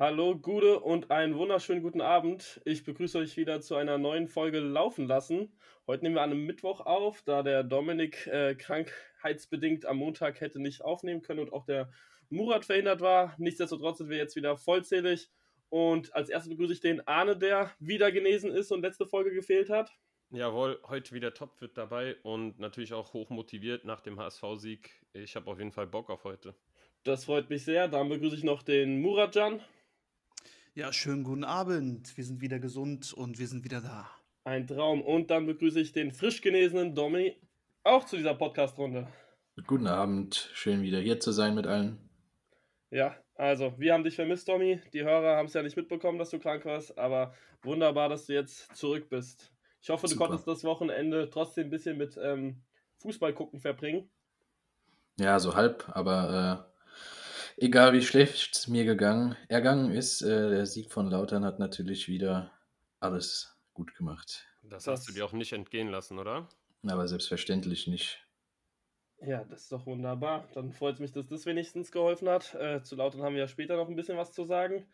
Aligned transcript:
Hallo, 0.00 0.36
Gude 0.36 0.78
und 0.78 1.10
einen 1.10 1.36
wunderschönen 1.36 1.82
guten 1.82 2.00
Abend. 2.00 2.60
Ich 2.64 2.84
begrüße 2.84 3.18
euch 3.18 3.36
wieder 3.36 3.60
zu 3.60 3.74
einer 3.74 3.98
neuen 3.98 4.28
Folge 4.28 4.60
Laufen 4.60 5.08
lassen. 5.08 5.52
Heute 5.88 6.04
nehmen 6.04 6.14
wir 6.14 6.22
an 6.22 6.30
einem 6.30 6.46
Mittwoch 6.46 6.86
auf, 6.86 7.22
da 7.22 7.42
der 7.42 7.64
Dominik 7.64 8.28
äh, 8.28 8.54
krankheitsbedingt 8.54 9.86
am 9.86 9.96
Montag 9.96 10.40
hätte 10.40 10.60
nicht 10.62 10.82
aufnehmen 10.82 11.20
können 11.20 11.40
und 11.40 11.52
auch 11.52 11.64
der 11.64 11.90
Murat 12.30 12.64
verhindert 12.64 13.00
war. 13.00 13.34
Nichtsdestotrotz 13.38 13.98
sind 13.98 14.08
wir 14.08 14.18
jetzt 14.18 14.36
wieder 14.36 14.56
vollzählig. 14.56 15.30
Und 15.68 16.14
als 16.14 16.28
erstes 16.28 16.50
begrüße 16.50 16.74
ich 16.74 16.80
den 16.80 17.04
Arne, 17.08 17.36
der 17.36 17.72
wieder 17.80 18.12
genesen 18.12 18.52
ist 18.52 18.70
und 18.70 18.82
letzte 18.82 19.04
Folge 19.04 19.32
gefehlt 19.32 19.68
hat. 19.68 19.90
Jawohl, 20.30 20.78
heute 20.86 21.12
wieder 21.12 21.34
topfit 21.34 21.76
dabei 21.76 22.14
und 22.22 22.60
natürlich 22.60 22.92
auch 22.92 23.14
hoch 23.14 23.30
motiviert 23.30 23.84
nach 23.84 24.00
dem 24.00 24.20
HSV-Sieg. 24.20 24.92
Ich 25.12 25.34
habe 25.34 25.50
auf 25.50 25.58
jeden 25.58 25.72
Fall 25.72 25.88
Bock 25.88 26.08
auf 26.08 26.22
heute. 26.22 26.54
Das 27.02 27.24
freut 27.24 27.50
mich 27.50 27.64
sehr. 27.64 27.88
Dann 27.88 28.08
begrüße 28.08 28.36
ich 28.36 28.44
noch 28.44 28.62
den 28.62 29.00
Muratjan. 29.00 29.60
Ja, 30.78 30.92
schönen 30.92 31.24
guten 31.24 31.42
Abend. 31.42 32.16
Wir 32.16 32.22
sind 32.22 32.40
wieder 32.40 32.60
gesund 32.60 33.12
und 33.12 33.40
wir 33.40 33.48
sind 33.48 33.64
wieder 33.64 33.80
da. 33.80 34.08
Ein 34.44 34.64
Traum. 34.64 35.02
Und 35.02 35.28
dann 35.28 35.44
begrüße 35.44 35.80
ich 35.80 35.90
den 35.90 36.12
frisch 36.12 36.40
genesenen 36.40 36.94
Domi 36.94 37.36
auch 37.82 38.04
zu 38.04 38.16
dieser 38.16 38.36
Podcast-Runde. 38.36 39.08
Guten 39.66 39.88
Abend. 39.88 40.50
Schön 40.54 40.82
wieder 40.82 41.00
hier 41.00 41.18
zu 41.18 41.32
sein 41.32 41.56
mit 41.56 41.66
allen. 41.66 41.98
Ja, 42.90 43.16
also, 43.34 43.74
wir 43.76 43.92
haben 43.92 44.04
dich 44.04 44.14
vermisst, 44.14 44.48
Domi. 44.48 44.80
Die 44.92 45.02
Hörer 45.02 45.36
haben 45.36 45.46
es 45.46 45.54
ja 45.54 45.64
nicht 45.64 45.76
mitbekommen, 45.76 46.16
dass 46.16 46.30
du 46.30 46.38
krank 46.38 46.64
warst, 46.64 46.96
aber 46.96 47.34
wunderbar, 47.64 48.08
dass 48.08 48.26
du 48.26 48.34
jetzt 48.34 48.76
zurück 48.76 49.08
bist. 49.08 49.52
Ich 49.82 49.90
hoffe, 49.90 50.06
du 50.06 50.12
Super. 50.12 50.28
konntest 50.28 50.46
das 50.46 50.62
Wochenende 50.62 51.28
trotzdem 51.28 51.66
ein 51.66 51.70
bisschen 51.70 51.98
mit 51.98 52.16
ähm, 52.22 52.62
Fußball 52.98 53.32
gucken 53.32 53.58
verbringen. 53.58 54.08
Ja, 55.18 55.40
so 55.40 55.56
halb, 55.56 55.88
aber 55.88 56.67
äh, 56.67 56.67
egal 57.60 57.92
wie 57.92 58.02
schlecht 58.02 58.56
es 58.56 58.68
mir 58.68 58.84
gegangen, 58.84 59.36
ergangen 59.48 59.90
ist, 59.90 60.22
äh, 60.22 60.50
der 60.50 60.66
Sieg 60.66 60.90
von 60.90 61.10
Lautern 61.10 61.44
hat 61.44 61.58
natürlich 61.58 62.08
wieder 62.08 62.52
alles 63.00 63.56
gut 63.74 63.94
gemacht. 63.94 64.46
Das, 64.62 64.86
hast 64.86 65.08
du 65.08 65.12
dir 65.12 65.24
auch 65.24 65.32
nicht 65.32 65.52
entgehen 65.52 65.88
lassen, 65.88 66.18
oder? 66.18 66.48
Aber 66.86 67.08
selbstverständlich 67.08 67.86
nicht. 67.86 68.24
Ja, 69.20 69.44
das 69.44 69.62
ist 69.62 69.72
doch 69.72 69.86
wunderbar. 69.86 70.48
Dann 70.54 70.72
freut 70.72 70.94
es 70.94 71.00
mich, 71.00 71.12
dass 71.12 71.26
das 71.26 71.46
wenigstens 71.46 71.90
geholfen 71.90 72.28
hat. 72.28 72.54
Äh, 72.54 72.82
zu 72.82 72.94
Lautern 72.96 73.22
haben 73.22 73.34
wir 73.34 73.42
ja 73.42 73.48
später 73.48 73.76
noch 73.76 73.88
ein 73.88 73.96
bisschen 73.96 74.16
was 74.16 74.32
zu 74.32 74.44
sagen. 74.44 74.86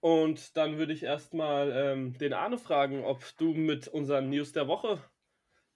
Und 0.00 0.56
dann 0.56 0.78
würde 0.78 0.92
ich 0.92 1.02
erstmal 1.02 1.72
ähm, 1.72 2.16
den 2.18 2.32
Arne 2.32 2.58
fragen, 2.58 3.04
ob 3.04 3.22
du 3.38 3.54
mit 3.54 3.88
unseren 3.88 4.30
News 4.30 4.52
der 4.52 4.66
Woche 4.66 5.02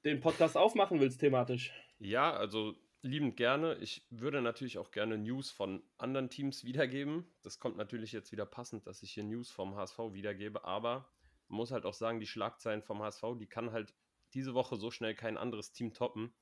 den 0.04 0.20
Podcast 0.20 0.56
aufmachen 0.56 1.00
willst 1.00 1.20
thematisch. 1.20 1.72
Ja, 1.98 2.32
also 2.34 2.74
liebend 3.04 3.36
gerne. 3.36 3.76
Ich 3.76 4.06
würde 4.10 4.40
natürlich 4.40 4.78
auch 4.78 4.90
gerne 4.90 5.18
News 5.18 5.50
von 5.50 5.82
anderen 5.98 6.30
Teams 6.30 6.64
wiedergeben. 6.64 7.26
Das 7.42 7.60
kommt 7.60 7.76
natürlich 7.76 8.12
jetzt 8.12 8.32
wieder 8.32 8.46
passend, 8.46 8.86
dass 8.86 9.02
ich 9.02 9.12
hier 9.12 9.24
News 9.24 9.50
vom 9.50 9.76
HSV 9.76 9.98
wiedergebe, 10.12 10.64
aber 10.64 11.08
man 11.48 11.58
muss 11.58 11.70
halt 11.70 11.84
auch 11.84 11.94
sagen, 11.94 12.18
die 12.18 12.26
Schlagzeilen 12.26 12.82
vom 12.82 13.02
HSV, 13.02 13.22
die 13.38 13.46
kann 13.46 13.72
halt 13.72 13.94
diese 14.32 14.54
Woche 14.54 14.76
so 14.76 14.90
schnell 14.90 15.14
kein 15.14 15.36
anderes 15.36 15.72
Team 15.72 15.92
toppen. 15.92 16.34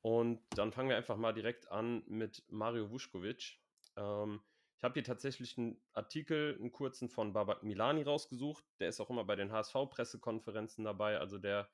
Und 0.00 0.40
dann 0.54 0.72
fangen 0.72 0.88
wir 0.88 0.96
einfach 0.96 1.16
mal 1.16 1.34
direkt 1.34 1.70
an 1.70 2.04
mit 2.06 2.44
Mario 2.48 2.90
Vuskovic. 2.90 3.58
Ähm, 3.96 4.40
ich 4.78 4.84
habe 4.84 4.94
hier 4.94 5.04
tatsächlich 5.04 5.58
einen 5.58 5.78
Artikel, 5.92 6.56
einen 6.58 6.72
kurzen 6.72 7.10
von 7.10 7.34
Babak 7.34 7.64
Milani 7.64 8.02
rausgesucht. 8.02 8.64
Der 8.78 8.88
ist 8.88 9.00
auch 9.00 9.10
immer 9.10 9.24
bei 9.24 9.36
den 9.36 9.52
HSV-Pressekonferenzen 9.52 10.84
dabei. 10.84 11.18
Also 11.18 11.36
der 11.36 11.68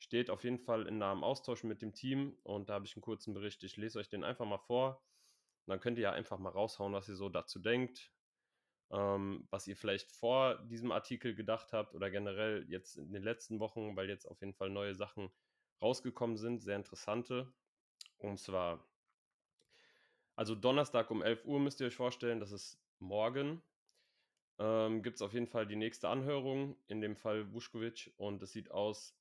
steht 0.00 0.30
auf 0.30 0.42
jeden 0.44 0.58
Fall 0.58 0.86
in 0.86 0.98
nahem 0.98 1.22
Austausch 1.22 1.62
mit 1.62 1.82
dem 1.82 1.94
Team 1.94 2.36
und 2.42 2.68
da 2.68 2.74
habe 2.74 2.86
ich 2.86 2.96
einen 2.96 3.02
kurzen 3.02 3.34
Bericht. 3.34 3.62
Ich 3.62 3.76
lese 3.76 3.98
euch 3.98 4.08
den 4.08 4.24
einfach 4.24 4.46
mal 4.46 4.58
vor. 4.58 5.02
Dann 5.66 5.78
könnt 5.78 5.98
ihr 5.98 6.04
ja 6.04 6.12
einfach 6.12 6.38
mal 6.38 6.48
raushauen, 6.48 6.94
was 6.94 7.08
ihr 7.08 7.14
so 7.14 7.28
dazu 7.28 7.60
denkt, 7.60 8.10
ähm, 8.90 9.46
was 9.50 9.68
ihr 9.68 9.76
vielleicht 9.76 10.10
vor 10.10 10.56
diesem 10.64 10.90
Artikel 10.90 11.34
gedacht 11.34 11.72
habt 11.72 11.94
oder 11.94 12.10
generell 12.10 12.66
jetzt 12.68 12.96
in 12.96 13.12
den 13.12 13.22
letzten 13.22 13.60
Wochen, 13.60 13.94
weil 13.94 14.08
jetzt 14.08 14.26
auf 14.26 14.40
jeden 14.40 14.54
Fall 14.54 14.70
neue 14.70 14.94
Sachen 14.94 15.30
rausgekommen 15.82 16.38
sind, 16.38 16.62
sehr 16.62 16.76
interessante. 16.76 17.52
Und 18.18 18.38
zwar, 18.38 18.84
also 20.34 20.54
Donnerstag 20.54 21.10
um 21.10 21.22
11 21.22 21.44
Uhr 21.44 21.60
müsst 21.60 21.80
ihr 21.80 21.86
euch 21.86 21.96
vorstellen, 21.96 22.40
das 22.40 22.52
ist 22.52 22.82
morgen. 22.98 23.62
Ähm, 24.58 25.02
Gibt 25.02 25.16
es 25.16 25.22
auf 25.22 25.34
jeden 25.34 25.46
Fall 25.46 25.66
die 25.66 25.76
nächste 25.76 26.08
Anhörung, 26.08 26.76
in 26.88 27.00
dem 27.00 27.16
Fall 27.16 27.52
Vuskovic. 27.52 28.12
Und 28.16 28.42
es 28.42 28.52
sieht 28.52 28.70
aus, 28.70 29.19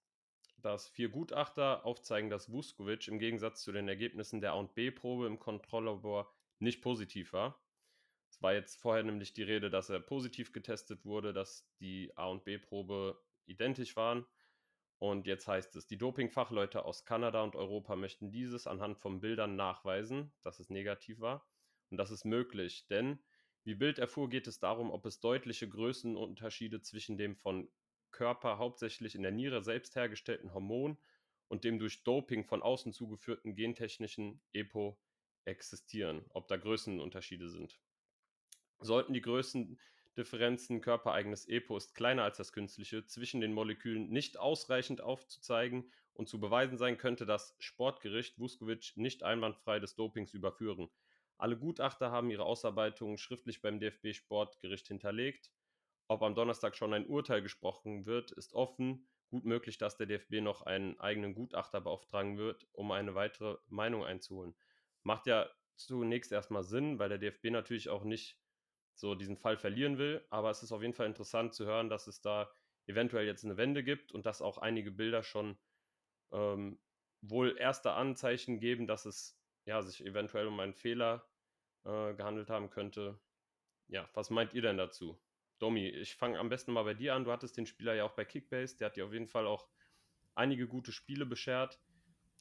dass 0.61 0.89
vier 0.89 1.09
Gutachter 1.09 1.85
aufzeigen, 1.85 2.29
dass 2.29 2.51
Vuskovic 2.51 3.07
im 3.07 3.19
Gegensatz 3.19 3.63
zu 3.63 3.71
den 3.71 3.87
Ergebnissen 3.87 4.41
der 4.41 4.53
A 4.53 4.55
und 4.55 4.75
B-Probe 4.75 5.27
im 5.27 5.39
Kontrolllabor 5.39 6.33
nicht 6.59 6.81
positiv 6.81 7.33
war. 7.33 7.61
Es 8.29 8.41
war 8.41 8.53
jetzt 8.53 8.79
vorher 8.79 9.03
nämlich 9.03 9.33
die 9.33 9.43
Rede, 9.43 9.69
dass 9.69 9.89
er 9.89 9.99
positiv 9.99 10.51
getestet 10.51 11.05
wurde, 11.05 11.33
dass 11.33 11.67
die 11.79 12.15
A 12.15 12.27
und 12.27 12.43
B-Probe 12.43 13.19
identisch 13.45 13.95
waren. 13.95 14.25
Und 14.99 15.27
jetzt 15.27 15.47
heißt 15.47 15.75
es, 15.77 15.87
die 15.87 15.97
Dopingfachleute 15.97 16.83
aus 16.83 17.05
Kanada 17.05 17.41
und 17.43 17.55
Europa 17.55 17.95
möchten 17.95 18.31
dieses 18.31 18.67
anhand 18.67 18.99
von 18.99 19.21
Bildern 19.21 19.55
nachweisen, 19.55 20.33
dass 20.41 20.59
es 20.59 20.69
negativ 20.69 21.21
war. 21.21 21.47
Und 21.89 21.97
das 21.97 22.11
ist 22.11 22.25
möglich, 22.25 22.85
denn 22.87 23.19
wie 23.63 23.75
Bild 23.75 23.99
erfuhr, 23.99 24.29
geht 24.29 24.47
es 24.47 24.59
darum, 24.59 24.91
ob 24.91 25.05
es 25.05 25.19
deutliche 25.19 25.67
Größenunterschiede 25.67 26.81
zwischen 26.81 27.17
dem 27.17 27.35
von 27.35 27.69
Körper 28.11 28.57
hauptsächlich 28.57 29.15
in 29.15 29.23
der 29.23 29.31
Niere 29.31 29.63
selbst 29.63 29.95
hergestellten 29.95 30.53
Hormon 30.53 30.97
und 31.47 31.63
dem 31.63 31.79
durch 31.79 32.03
Doping 32.03 32.43
von 32.43 32.61
außen 32.61 32.93
zugeführten 32.93 33.55
gentechnischen 33.55 34.41
EPO 34.53 34.97
existieren, 35.45 36.25
ob 36.29 36.47
da 36.47 36.57
Größenunterschiede 36.57 37.49
sind. 37.49 37.79
Sollten 38.79 39.13
die 39.13 39.21
Größendifferenzen 39.21 40.81
körpereigenes 40.81 41.47
EPO 41.47 41.77
ist 41.77 41.95
kleiner 41.95 42.23
als 42.23 42.37
das 42.37 42.53
künstliche 42.53 43.05
zwischen 43.05 43.41
den 43.41 43.53
Molekülen 43.53 44.09
nicht 44.09 44.37
ausreichend 44.37 45.01
aufzuzeigen 45.01 45.91
und 46.13 46.29
zu 46.29 46.39
beweisen 46.39 46.77
sein, 46.77 46.97
könnte 46.97 47.25
das 47.25 47.55
Sportgericht 47.59 48.39
Vuskovic 48.39 48.93
nicht 48.95 49.23
einwandfrei 49.23 49.79
des 49.79 49.95
Dopings 49.95 50.33
überführen. 50.33 50.89
Alle 51.37 51.57
Gutachter 51.57 52.11
haben 52.11 52.29
ihre 52.29 52.43
Ausarbeitungen 52.43 53.17
schriftlich 53.17 53.61
beim 53.61 53.79
DFB-Sportgericht 53.79 54.87
hinterlegt. 54.89 55.49
Ob 56.09 56.23
am 56.23 56.33
Donnerstag 56.33 56.75
schon 56.75 56.93
ein 56.93 57.05
Urteil 57.05 57.43
gesprochen 57.43 58.07
wird, 58.07 58.31
ist 58.31 58.53
offen. 58.53 59.07
Gut 59.29 59.45
möglich, 59.45 59.77
dass 59.77 59.95
der 59.95 60.07
DFB 60.07 60.41
noch 60.41 60.63
einen 60.63 60.99
eigenen 60.99 61.35
Gutachter 61.35 61.81
beauftragen 61.81 62.39
wird, 62.39 62.67
um 62.71 62.91
eine 62.91 63.13
weitere 63.13 63.59
Meinung 63.67 64.03
einzuholen. 64.03 64.55
Macht 65.03 65.27
ja 65.27 65.47
zunächst 65.75 66.31
erstmal 66.31 66.63
Sinn, 66.63 66.97
weil 66.97 67.09
der 67.09 67.19
DFB 67.19 67.51
natürlich 67.51 67.89
auch 67.89 68.03
nicht 68.03 68.39
so 68.95 69.13
diesen 69.13 69.37
Fall 69.37 69.55
verlieren 69.55 69.99
will. 69.99 70.25
Aber 70.31 70.49
es 70.49 70.63
ist 70.63 70.71
auf 70.71 70.81
jeden 70.81 70.95
Fall 70.95 71.05
interessant 71.05 71.53
zu 71.53 71.67
hören, 71.67 71.89
dass 71.89 72.07
es 72.07 72.21
da 72.21 72.51
eventuell 72.87 73.27
jetzt 73.27 73.45
eine 73.45 73.57
Wende 73.57 73.83
gibt 73.83 74.11
und 74.11 74.25
dass 74.25 74.41
auch 74.41 74.57
einige 74.57 74.89
Bilder 74.89 75.21
schon 75.21 75.59
ähm, 76.31 76.79
wohl 77.21 77.55
erste 77.55 77.91
Anzeichen 77.91 78.59
geben, 78.59 78.87
dass 78.87 79.05
es 79.05 79.39
ja, 79.65 79.83
sich 79.83 80.03
eventuell 80.03 80.47
um 80.47 80.59
einen 80.59 80.73
Fehler 80.73 81.23
äh, 81.85 82.15
gehandelt 82.15 82.49
haben 82.49 82.71
könnte. 82.71 83.19
Ja, 83.89 84.09
was 84.15 84.31
meint 84.31 84.55
ihr 84.55 84.63
denn 84.63 84.77
dazu? 84.77 85.21
Domi, 85.59 85.87
ich 85.87 86.15
fange 86.15 86.39
am 86.39 86.49
besten 86.49 86.71
mal 86.71 86.83
bei 86.83 86.93
dir 86.93 87.13
an. 87.13 87.25
Du 87.25 87.31
hattest 87.31 87.57
den 87.57 87.65
Spieler 87.65 87.93
ja 87.93 88.05
auch 88.05 88.13
bei 88.13 88.25
Kickbase. 88.25 88.77
Der 88.77 88.87
hat 88.87 88.95
dir 88.95 89.05
auf 89.05 89.13
jeden 89.13 89.27
Fall 89.27 89.45
auch 89.45 89.67
einige 90.35 90.67
gute 90.67 90.91
Spiele 90.91 91.25
beschert. 91.25 91.79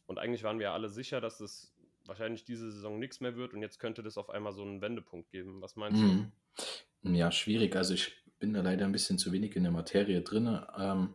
Und 0.06 0.18
eigentlich 0.18 0.44
waren 0.44 0.58
wir 0.58 0.72
alle 0.72 0.88
sicher, 0.88 1.20
dass 1.20 1.40
es 1.40 1.74
wahrscheinlich 2.06 2.44
diese 2.44 2.70
Saison 2.70 2.98
nichts 2.98 3.20
mehr 3.20 3.36
wird. 3.36 3.52
Und 3.52 3.62
jetzt 3.62 3.78
könnte 3.78 4.02
das 4.02 4.16
auf 4.16 4.30
einmal 4.30 4.52
so 4.52 4.62
einen 4.62 4.80
Wendepunkt 4.80 5.30
geben. 5.30 5.60
Was 5.60 5.76
meinst 5.76 6.00
mhm. 6.00 6.32
du? 7.02 7.10
Ja, 7.10 7.30
schwierig. 7.30 7.76
Also 7.76 7.94
ich 7.94 8.12
bin 8.38 8.54
da 8.54 8.62
leider 8.62 8.84
ein 8.84 8.92
bisschen 8.92 9.18
zu 9.18 9.32
wenig 9.32 9.56
in 9.56 9.64
der 9.64 9.72
Materie 9.72 10.22
drin. 10.22 10.60
Ähm, 10.78 11.14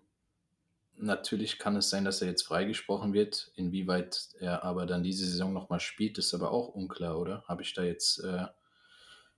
natürlich 0.97 1.57
kann 1.57 1.75
es 1.75 1.89
sein, 1.89 2.05
dass 2.05 2.21
er 2.21 2.27
jetzt 2.27 2.43
freigesprochen 2.43 3.13
wird. 3.13 3.51
Inwieweit 3.55 4.29
er 4.39 4.63
aber 4.63 4.85
dann 4.85 5.03
diese 5.03 5.25
Saison 5.25 5.53
nochmal 5.53 5.79
spielt, 5.79 6.17
ist 6.17 6.33
aber 6.33 6.51
auch 6.51 6.69
unklar, 6.69 7.17
oder? 7.17 7.43
Habe 7.47 7.61
ich 7.61 7.73
da 7.73 7.83
jetzt, 7.83 8.19
äh, 8.19 8.45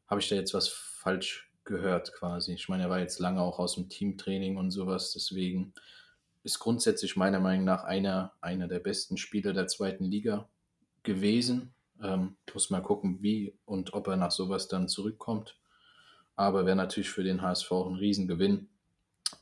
habe 0.07 0.19
ich 0.19 0.29
da 0.29 0.35
jetzt 0.35 0.53
was 0.53 0.67
falsch 0.67 1.51
gehört 1.65 2.13
quasi. 2.13 2.53
Ich 2.53 2.69
meine, 2.69 2.83
er 2.83 2.89
war 2.89 2.99
jetzt 2.99 3.19
lange 3.19 3.41
auch 3.41 3.59
aus 3.59 3.75
dem 3.75 3.89
Teamtraining 3.89 4.57
und 4.57 4.71
sowas, 4.71 5.11
deswegen 5.13 5.73
ist 6.43 6.59
grundsätzlich 6.59 7.15
meiner 7.15 7.39
Meinung 7.39 7.65
nach 7.65 7.83
einer, 7.83 8.33
einer 8.39 8.67
der 8.67 8.79
besten 8.79 9.17
Spieler 9.17 9.51
der 9.51 9.67
zweiten 9.67 10.05
Liga 10.05 10.47
gewesen. 11.01 11.73
Ähm, 12.01 12.37
muss 12.53 12.69
mal 12.69 12.81
gucken, 12.81 13.21
wie 13.21 13.57
und 13.65 13.93
ob 13.93 14.07
er 14.07 14.15
nach 14.15 14.31
sowas 14.31 14.67
dann 14.67 14.87
zurückkommt. 14.87 15.57
Aber 16.35 16.65
wäre 16.65 16.75
natürlich 16.75 17.09
für 17.09 17.23
den 17.23 17.41
HSV 17.41 17.71
auch 17.71 17.89
ein 17.89 17.95
Riesengewinn, 17.95 18.69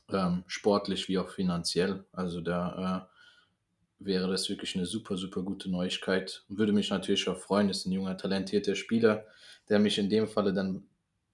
ähm, 0.08 0.44
sportlich 0.46 1.08
wie 1.08 1.18
auch 1.18 1.28
finanziell. 1.28 2.04
Also 2.12 2.40
da 2.40 3.08
äh, 3.10 4.04
wäre 4.04 4.30
das 4.30 4.48
wirklich 4.48 4.74
eine 4.76 4.86
super, 4.86 5.16
super 5.16 5.42
gute 5.42 5.70
Neuigkeit. 5.70 6.44
Würde 6.48 6.72
mich 6.72 6.90
natürlich 6.90 7.28
auch 7.28 7.38
freuen, 7.38 7.68
ist 7.68 7.86
ein 7.86 7.92
junger, 7.92 8.16
talentierter 8.16 8.76
Spieler, 8.76 9.26
der 9.68 9.78
mich 9.78 9.98
in 9.98 10.08
dem 10.08 10.26
Falle 10.26 10.54
dann 10.54 10.86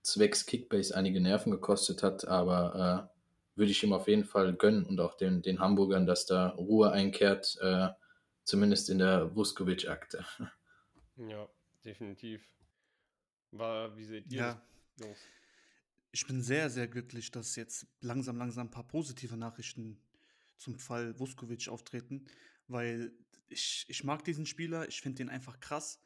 zwecks 0.03 0.47
Kickbase 0.47 0.97
einige 0.97 1.21
Nerven 1.21 1.51
gekostet 1.51 2.03
hat, 2.03 2.27
aber 2.27 3.11
äh, 3.11 3.59
würde 3.59 3.73
ich 3.73 3.83
ihm 3.83 3.93
auf 3.93 4.09
jeden 4.09 4.25
Fall 4.25 4.55
gönnen 4.55 4.85
und 4.85 5.01
auch 5.01 5.17
den, 5.17 5.43
den 5.43 5.61
Hamburgern, 5.61 6.07
dass 6.07 6.27
da 6.27 6.49
Ruhe 6.51 6.93
einkehrt, 6.93 7.59
äh, 7.61 7.89
zumindest 8.45 8.89
in 8.91 8.99
der 8.99 9.35
Vuskovic-Akte. 9.35 10.25
Ja, 11.17 11.49
definitiv. 11.85 12.43
War, 13.51 13.95
wie 13.97 14.05
seht 14.05 14.33
ihr 14.33 14.39
ja. 14.39 14.63
das? 14.97 15.19
Ich 16.13 16.27
bin 16.27 16.43
sehr, 16.43 16.71
sehr 16.71 16.89
glücklich, 16.89 17.31
dass 17.31 17.57
jetzt 17.57 17.87
langsam, 18.01 18.39
langsam 18.39 18.69
ein 18.69 18.71
paar 18.71 18.87
positive 18.87 19.37
Nachrichten 19.37 20.01
zum 20.57 20.79
Fall 20.79 21.19
Vuskovic 21.19 21.69
auftreten, 21.69 22.27
weil 22.69 23.13
ich, 23.49 23.85
ich 23.89 24.05
mag 24.05 24.25
diesen 24.25 24.47
Spieler, 24.47 24.89
ich 24.89 25.01
finde 25.01 25.23
ihn 25.23 25.29
einfach 25.29 25.61
krass, 25.61 26.01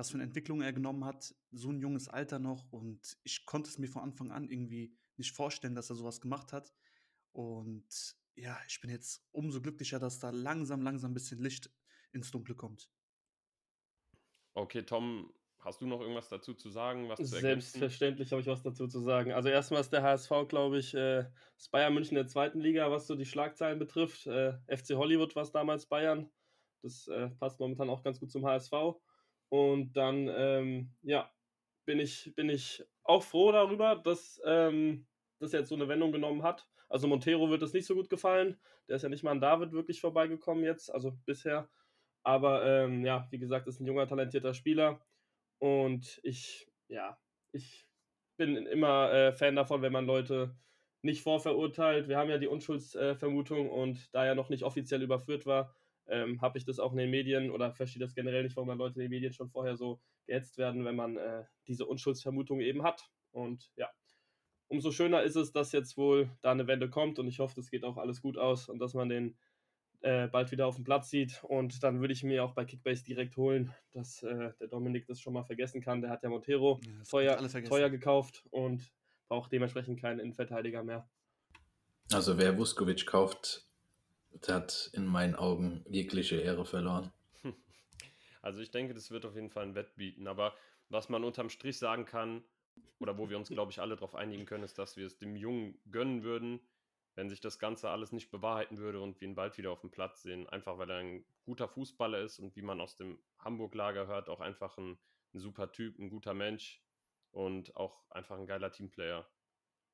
was 0.00 0.08
für 0.08 0.14
eine 0.14 0.24
Entwicklung 0.24 0.62
er 0.62 0.72
genommen 0.72 1.04
hat, 1.04 1.34
so 1.50 1.68
ein 1.68 1.78
junges 1.78 2.08
Alter 2.08 2.38
noch 2.38 2.72
und 2.72 3.18
ich 3.22 3.44
konnte 3.44 3.68
es 3.68 3.76
mir 3.76 3.86
von 3.86 4.00
Anfang 4.00 4.30
an 4.30 4.48
irgendwie 4.48 4.96
nicht 5.18 5.36
vorstellen, 5.36 5.74
dass 5.74 5.90
er 5.90 5.96
sowas 5.96 6.22
gemacht 6.22 6.54
hat 6.54 6.72
und 7.32 8.16
ja, 8.34 8.58
ich 8.66 8.80
bin 8.80 8.88
jetzt 8.88 9.22
umso 9.30 9.60
glücklicher, 9.60 9.98
dass 9.98 10.18
da 10.18 10.30
langsam, 10.30 10.80
langsam 10.80 11.10
ein 11.10 11.14
bisschen 11.14 11.42
Licht 11.42 11.70
ins 12.12 12.30
Dunkle 12.30 12.54
kommt. 12.54 12.90
Okay, 14.54 14.84
Tom, 14.84 15.34
hast 15.58 15.82
du 15.82 15.86
noch 15.86 16.00
irgendwas 16.00 16.30
dazu 16.30 16.54
zu 16.54 16.70
sagen? 16.70 17.10
Was 17.10 17.18
zu 17.18 17.26
Selbstverständlich 17.26 18.32
habe 18.32 18.40
ich 18.40 18.48
was 18.48 18.62
dazu 18.62 18.88
zu 18.88 19.00
sagen. 19.00 19.32
Also 19.32 19.50
erstmal 19.50 19.82
ist 19.82 19.92
der 19.92 20.02
HSV, 20.02 20.30
glaube 20.48 20.78
ich, 20.78 20.94
äh, 20.94 21.26
das 21.58 21.68
Bayern 21.68 21.92
München 21.92 22.14
der 22.14 22.26
zweiten 22.26 22.60
Liga, 22.60 22.90
was 22.90 23.06
so 23.06 23.16
die 23.16 23.26
Schlagzeilen 23.26 23.78
betrifft. 23.78 24.26
Äh, 24.26 24.54
FC 24.66 24.94
Hollywood 24.94 25.36
war 25.36 25.42
es 25.42 25.52
damals 25.52 25.84
Bayern. 25.84 26.30
Das 26.80 27.06
äh, 27.08 27.28
passt 27.38 27.60
momentan 27.60 27.90
auch 27.90 28.02
ganz 28.02 28.18
gut 28.18 28.30
zum 28.30 28.46
HSV. 28.46 28.72
Und 29.50 29.92
dann, 29.92 30.28
ähm, 30.28 30.94
ja, 31.02 31.30
bin 31.84 32.00
ich, 32.00 32.32
bin 32.36 32.48
ich 32.48 32.84
auch 33.02 33.22
froh 33.22 33.52
darüber, 33.52 33.96
dass 33.96 34.40
ähm, 34.44 35.06
das 35.40 35.52
jetzt 35.52 35.68
so 35.68 35.74
eine 35.74 35.88
Wendung 35.88 36.12
genommen 36.12 36.42
hat. 36.42 36.66
Also 36.88 37.08
Montero 37.08 37.50
wird 37.50 37.62
es 37.62 37.72
nicht 37.72 37.86
so 37.86 37.94
gut 37.94 38.08
gefallen. 38.08 38.58
Der 38.88 38.96
ist 38.96 39.02
ja 39.02 39.08
nicht 39.08 39.22
mal 39.22 39.32
an 39.32 39.40
David 39.40 39.72
wirklich 39.72 40.00
vorbeigekommen 40.00 40.64
jetzt, 40.64 40.92
also 40.92 41.12
bisher. 41.26 41.68
Aber 42.22 42.64
ähm, 42.64 43.04
ja, 43.04 43.26
wie 43.30 43.38
gesagt, 43.38 43.66
ist 43.66 43.80
ein 43.80 43.86
junger, 43.86 44.06
talentierter 44.06 44.54
Spieler. 44.54 45.00
Und 45.58 46.20
ich, 46.22 46.68
ja, 46.88 47.18
ich 47.52 47.86
bin 48.36 48.56
immer 48.66 49.12
äh, 49.12 49.32
Fan 49.32 49.56
davon, 49.56 49.82
wenn 49.82 49.92
man 49.92 50.06
Leute 50.06 50.56
nicht 51.02 51.22
vorverurteilt. 51.22 52.08
Wir 52.08 52.18
haben 52.18 52.30
ja 52.30 52.38
die 52.38 52.48
Unschuldsvermutung 52.48 53.66
äh, 53.66 53.70
und 53.70 54.14
da 54.14 54.26
ja 54.26 54.34
noch 54.34 54.48
nicht 54.48 54.64
offiziell 54.64 55.02
überführt 55.02 55.46
war, 55.46 55.74
ähm, 56.10 56.40
habe 56.40 56.58
ich 56.58 56.64
das 56.64 56.78
auch 56.78 56.92
in 56.92 56.98
den 56.98 57.10
Medien 57.10 57.50
oder 57.50 57.72
verstehe 57.72 58.00
das 58.00 58.14
generell 58.14 58.42
nicht, 58.42 58.56
warum 58.56 58.68
dann 58.68 58.78
Leute 58.78 58.96
in 58.96 59.02
den 59.02 59.10
Medien 59.10 59.32
schon 59.32 59.48
vorher 59.48 59.76
so 59.76 60.00
gehetzt 60.26 60.58
werden, 60.58 60.84
wenn 60.84 60.96
man 60.96 61.16
äh, 61.16 61.44
diese 61.66 61.86
Unschuldsvermutung 61.86 62.60
eben 62.60 62.82
hat. 62.82 63.10
Und 63.30 63.70
ja, 63.76 63.88
umso 64.68 64.90
schöner 64.90 65.22
ist 65.22 65.36
es, 65.36 65.52
dass 65.52 65.72
jetzt 65.72 65.96
wohl 65.96 66.30
da 66.42 66.52
eine 66.52 66.66
Wende 66.66 66.90
kommt 66.90 67.18
und 67.18 67.28
ich 67.28 67.38
hoffe, 67.38 67.54
das 67.56 67.70
geht 67.70 67.84
auch 67.84 67.96
alles 67.96 68.20
gut 68.20 68.36
aus 68.36 68.68
und 68.68 68.78
dass 68.78 68.94
man 68.94 69.08
den 69.08 69.36
äh, 70.02 70.28
bald 70.28 70.50
wieder 70.50 70.66
auf 70.66 70.76
dem 70.76 70.84
Platz 70.84 71.10
sieht. 71.10 71.42
Und 71.44 71.82
dann 71.82 72.00
würde 72.00 72.12
ich 72.12 72.22
mir 72.22 72.44
auch 72.44 72.54
bei 72.54 72.64
Kickbase 72.64 73.04
direkt 73.04 73.36
holen, 73.36 73.74
dass 73.92 74.22
äh, 74.22 74.52
der 74.60 74.68
Dominik 74.68 75.06
das 75.06 75.20
schon 75.20 75.34
mal 75.34 75.44
vergessen 75.44 75.80
kann. 75.80 76.00
Der 76.00 76.10
hat 76.10 76.22
ja 76.22 76.28
Montero 76.28 76.80
ja, 76.84 77.02
teuer, 77.08 77.48
teuer 77.64 77.90
gekauft 77.90 78.44
und 78.50 78.90
braucht 79.28 79.52
dementsprechend 79.52 80.00
keinen 80.00 80.20
Innenverteidiger 80.20 80.82
mehr. 80.82 81.08
Also 82.12 82.38
wer 82.38 82.56
Vuskovic 82.58 83.06
kauft, 83.06 83.69
der 84.32 84.56
hat 84.56 84.90
in 84.92 85.06
meinen 85.06 85.34
Augen 85.34 85.84
jegliche 85.88 86.36
Ehre 86.36 86.64
verloren. 86.64 87.12
Also 88.42 88.62
ich 88.62 88.70
denke, 88.70 88.94
das 88.94 89.10
wird 89.10 89.26
auf 89.26 89.34
jeden 89.34 89.50
Fall 89.50 89.64
ein 89.64 89.74
Wett 89.74 89.96
bieten. 89.96 90.26
Aber 90.26 90.54
was 90.88 91.10
man 91.10 91.24
unterm 91.24 91.50
Strich 91.50 91.76
sagen 91.76 92.06
kann, 92.06 92.42
oder 92.98 93.18
wo 93.18 93.28
wir 93.28 93.36
uns, 93.36 93.48
glaube 93.48 93.70
ich, 93.70 93.80
alle 93.80 93.96
darauf 93.96 94.14
einigen 94.14 94.46
können, 94.46 94.64
ist, 94.64 94.78
dass 94.78 94.96
wir 94.96 95.06
es 95.06 95.18
dem 95.18 95.36
Jungen 95.36 95.78
gönnen 95.90 96.22
würden, 96.22 96.60
wenn 97.14 97.28
sich 97.28 97.40
das 97.40 97.58
Ganze 97.58 97.90
alles 97.90 98.12
nicht 98.12 98.30
bewahrheiten 98.30 98.78
würde 98.78 99.00
und 99.00 99.20
wir 99.20 99.28
ihn 99.28 99.34
bald 99.34 99.58
wieder 99.58 99.70
auf 99.70 99.80
dem 99.80 99.90
Platz 99.90 100.22
sehen. 100.22 100.48
Einfach 100.48 100.78
weil 100.78 100.90
er 100.90 100.98
ein 100.98 101.24
guter 101.44 101.68
Fußballer 101.68 102.20
ist 102.20 102.38
und 102.38 102.56
wie 102.56 102.62
man 102.62 102.80
aus 102.80 102.96
dem 102.96 103.18
Hamburg-Lager 103.38 104.06
hört, 104.06 104.28
auch 104.28 104.40
einfach 104.40 104.78
ein, 104.78 104.98
ein, 105.34 105.40
super 105.40 105.72
Typ, 105.72 105.98
ein 105.98 106.08
guter 106.08 106.34
Mensch 106.34 106.82
und 107.32 107.74
auch 107.76 108.10
einfach 108.10 108.38
ein 108.38 108.46
geiler 108.46 108.70
Teamplayer. 108.70 109.28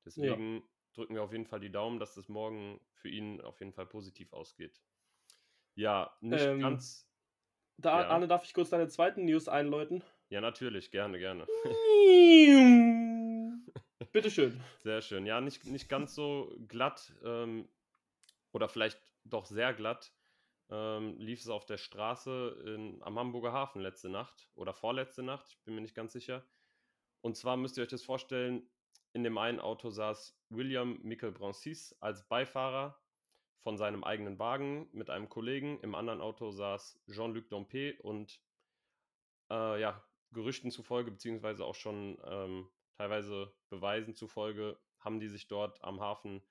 Deswegen 0.05 0.56
ja. 0.56 0.62
Drücken 0.97 1.15
wir 1.15 1.23
auf 1.23 1.33
jeden 1.33 1.47
Fall 1.47 1.61
die 1.61 1.71
Daumen, 1.71 2.01
dass 2.01 2.15
das 2.15 2.29
morgen 2.29 2.81
für 2.95 3.09
ihn 3.09 3.41
auf 3.41 3.61
jeden 3.61 3.73
Fall 3.73 3.87
positiv 3.87 4.33
ausgeht. 4.33 4.83
Ja, 5.75 6.17
nicht 6.21 6.45
ähm, 6.45 6.61
ganz. 6.61 7.09
Da, 7.77 8.01
ja. 8.01 8.09
Arne, 8.09 8.27
darf 8.27 8.45
ich 8.45 8.55
kurz 8.55 8.71
deine 8.71 8.89
zweiten 8.89 9.27
News 9.27 9.49
einläuten? 9.49 10.03
Ja, 10.31 10.41
natürlich, 10.41 10.91
gerne, 10.91 11.19
gerne. 11.19 11.47
Bitteschön. 14.13 14.61
Sehr 14.79 15.03
schön. 15.03 15.27
Ja, 15.27 15.41
nicht, 15.41 15.67
nicht 15.67 15.89
ganz 15.89 16.15
so 16.15 16.57
glatt 16.67 17.13
ähm, 17.23 17.69
oder 18.53 18.69
vielleicht 18.69 19.01
doch 19.25 19.45
sehr 19.45 19.75
glatt 19.75 20.13
ähm, 20.71 21.17
lief 21.19 21.41
es 21.41 21.49
auf 21.49 21.65
der 21.65 21.79
Straße 21.79 22.63
in, 22.67 23.03
am 23.03 23.19
Hamburger 23.19 23.53
Hafen 23.53 23.81
letzte 23.81 24.09
Nacht 24.09 24.49
oder 24.55 24.75
vorletzte 24.75 25.23
Nacht, 25.23 25.47
ich 25.49 25.63
bin 25.63 25.75
mir 25.75 25.81
nicht 25.81 25.95
ganz 25.95 26.13
sicher. 26.13 26.45
Und 27.21 27.37
zwar 27.37 27.57
müsst 27.57 27.77
ihr 27.77 27.83
euch 27.83 27.89
das 27.89 28.03
vorstellen, 28.03 28.69
in 29.17 29.25
dem 29.25 29.39
einen 29.39 29.61
Auto 29.61 29.89
saß 29.89 30.39
William 30.51 31.01
Michael 31.03 31.33
Brancis 31.33 31.97
als 32.01 32.29
Beifahrer 32.29 33.01
von 33.63 33.79
seinem 33.79 34.05
eigenen 34.05 34.39
Wagen 34.39 34.91
mit 34.93 35.09
einem 35.09 35.31
Kollegen. 35.31 35.81
Im 35.81 35.95
anderen 35.95 36.21
Auto 36.21 36.51
saß 36.51 37.01
Jean-Luc 37.11 37.49
Dompe 37.49 37.95
und 38.03 38.43
äh, 39.51 39.81
ja, 39.81 40.05
Gerüchten 40.33 40.71
zufolge, 40.71 41.13
beziehungsweise 41.13 41.65
auch 41.65 41.75
schon 41.75 42.19
ähm, 42.27 42.69
teilweise 42.99 43.55
Beweisen 43.71 44.15
zufolge, 44.15 44.79
haben 45.01 45.19
die 45.19 45.29
sich 45.29 45.49
dort 45.49 45.83
am 45.83 45.99
Hafen 46.03 46.43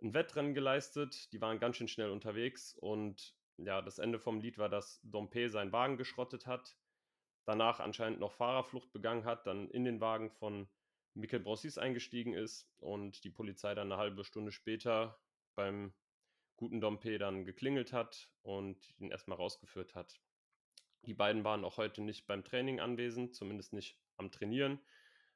ein 0.00 0.14
Wettrennen 0.14 0.54
geleistet. 0.54 1.32
Die 1.32 1.40
waren 1.40 1.58
ganz 1.58 1.76
schön 1.76 1.88
schnell 1.88 2.10
unterwegs 2.10 2.72
und 2.76 3.34
ja, 3.56 3.82
das 3.82 3.98
Ende 3.98 4.20
vom 4.20 4.38
Lied 4.38 4.58
war, 4.58 4.68
dass 4.68 5.00
Dompe 5.02 5.50
seinen 5.50 5.72
Wagen 5.72 5.96
geschrottet 5.96 6.46
hat, 6.46 6.76
danach 7.46 7.80
anscheinend 7.80 8.20
noch 8.20 8.30
Fahrerflucht 8.30 8.92
begangen 8.92 9.24
hat, 9.24 9.48
dann 9.48 9.68
in 9.70 9.84
den 9.84 10.00
Wagen 10.00 10.30
von 10.30 10.68
Michael 11.16 11.40
Brossis 11.40 11.78
eingestiegen 11.78 12.34
ist 12.34 12.68
und 12.76 13.24
die 13.24 13.30
Polizei 13.30 13.74
dann 13.74 13.90
eine 13.90 14.00
halbe 14.00 14.22
Stunde 14.22 14.52
später 14.52 15.18
beim 15.54 15.94
guten 16.56 16.80
Dompe 16.80 17.18
dann 17.18 17.46
geklingelt 17.46 17.92
hat 17.92 18.30
und 18.42 18.94
ihn 18.98 19.10
erstmal 19.10 19.38
rausgeführt 19.38 19.94
hat. 19.94 20.20
Die 21.06 21.14
beiden 21.14 21.42
waren 21.42 21.64
auch 21.64 21.78
heute 21.78 22.02
nicht 22.02 22.26
beim 22.26 22.44
Training 22.44 22.80
anwesend, 22.80 23.34
zumindest 23.34 23.72
nicht 23.72 23.98
am 24.18 24.30
Trainieren, 24.30 24.78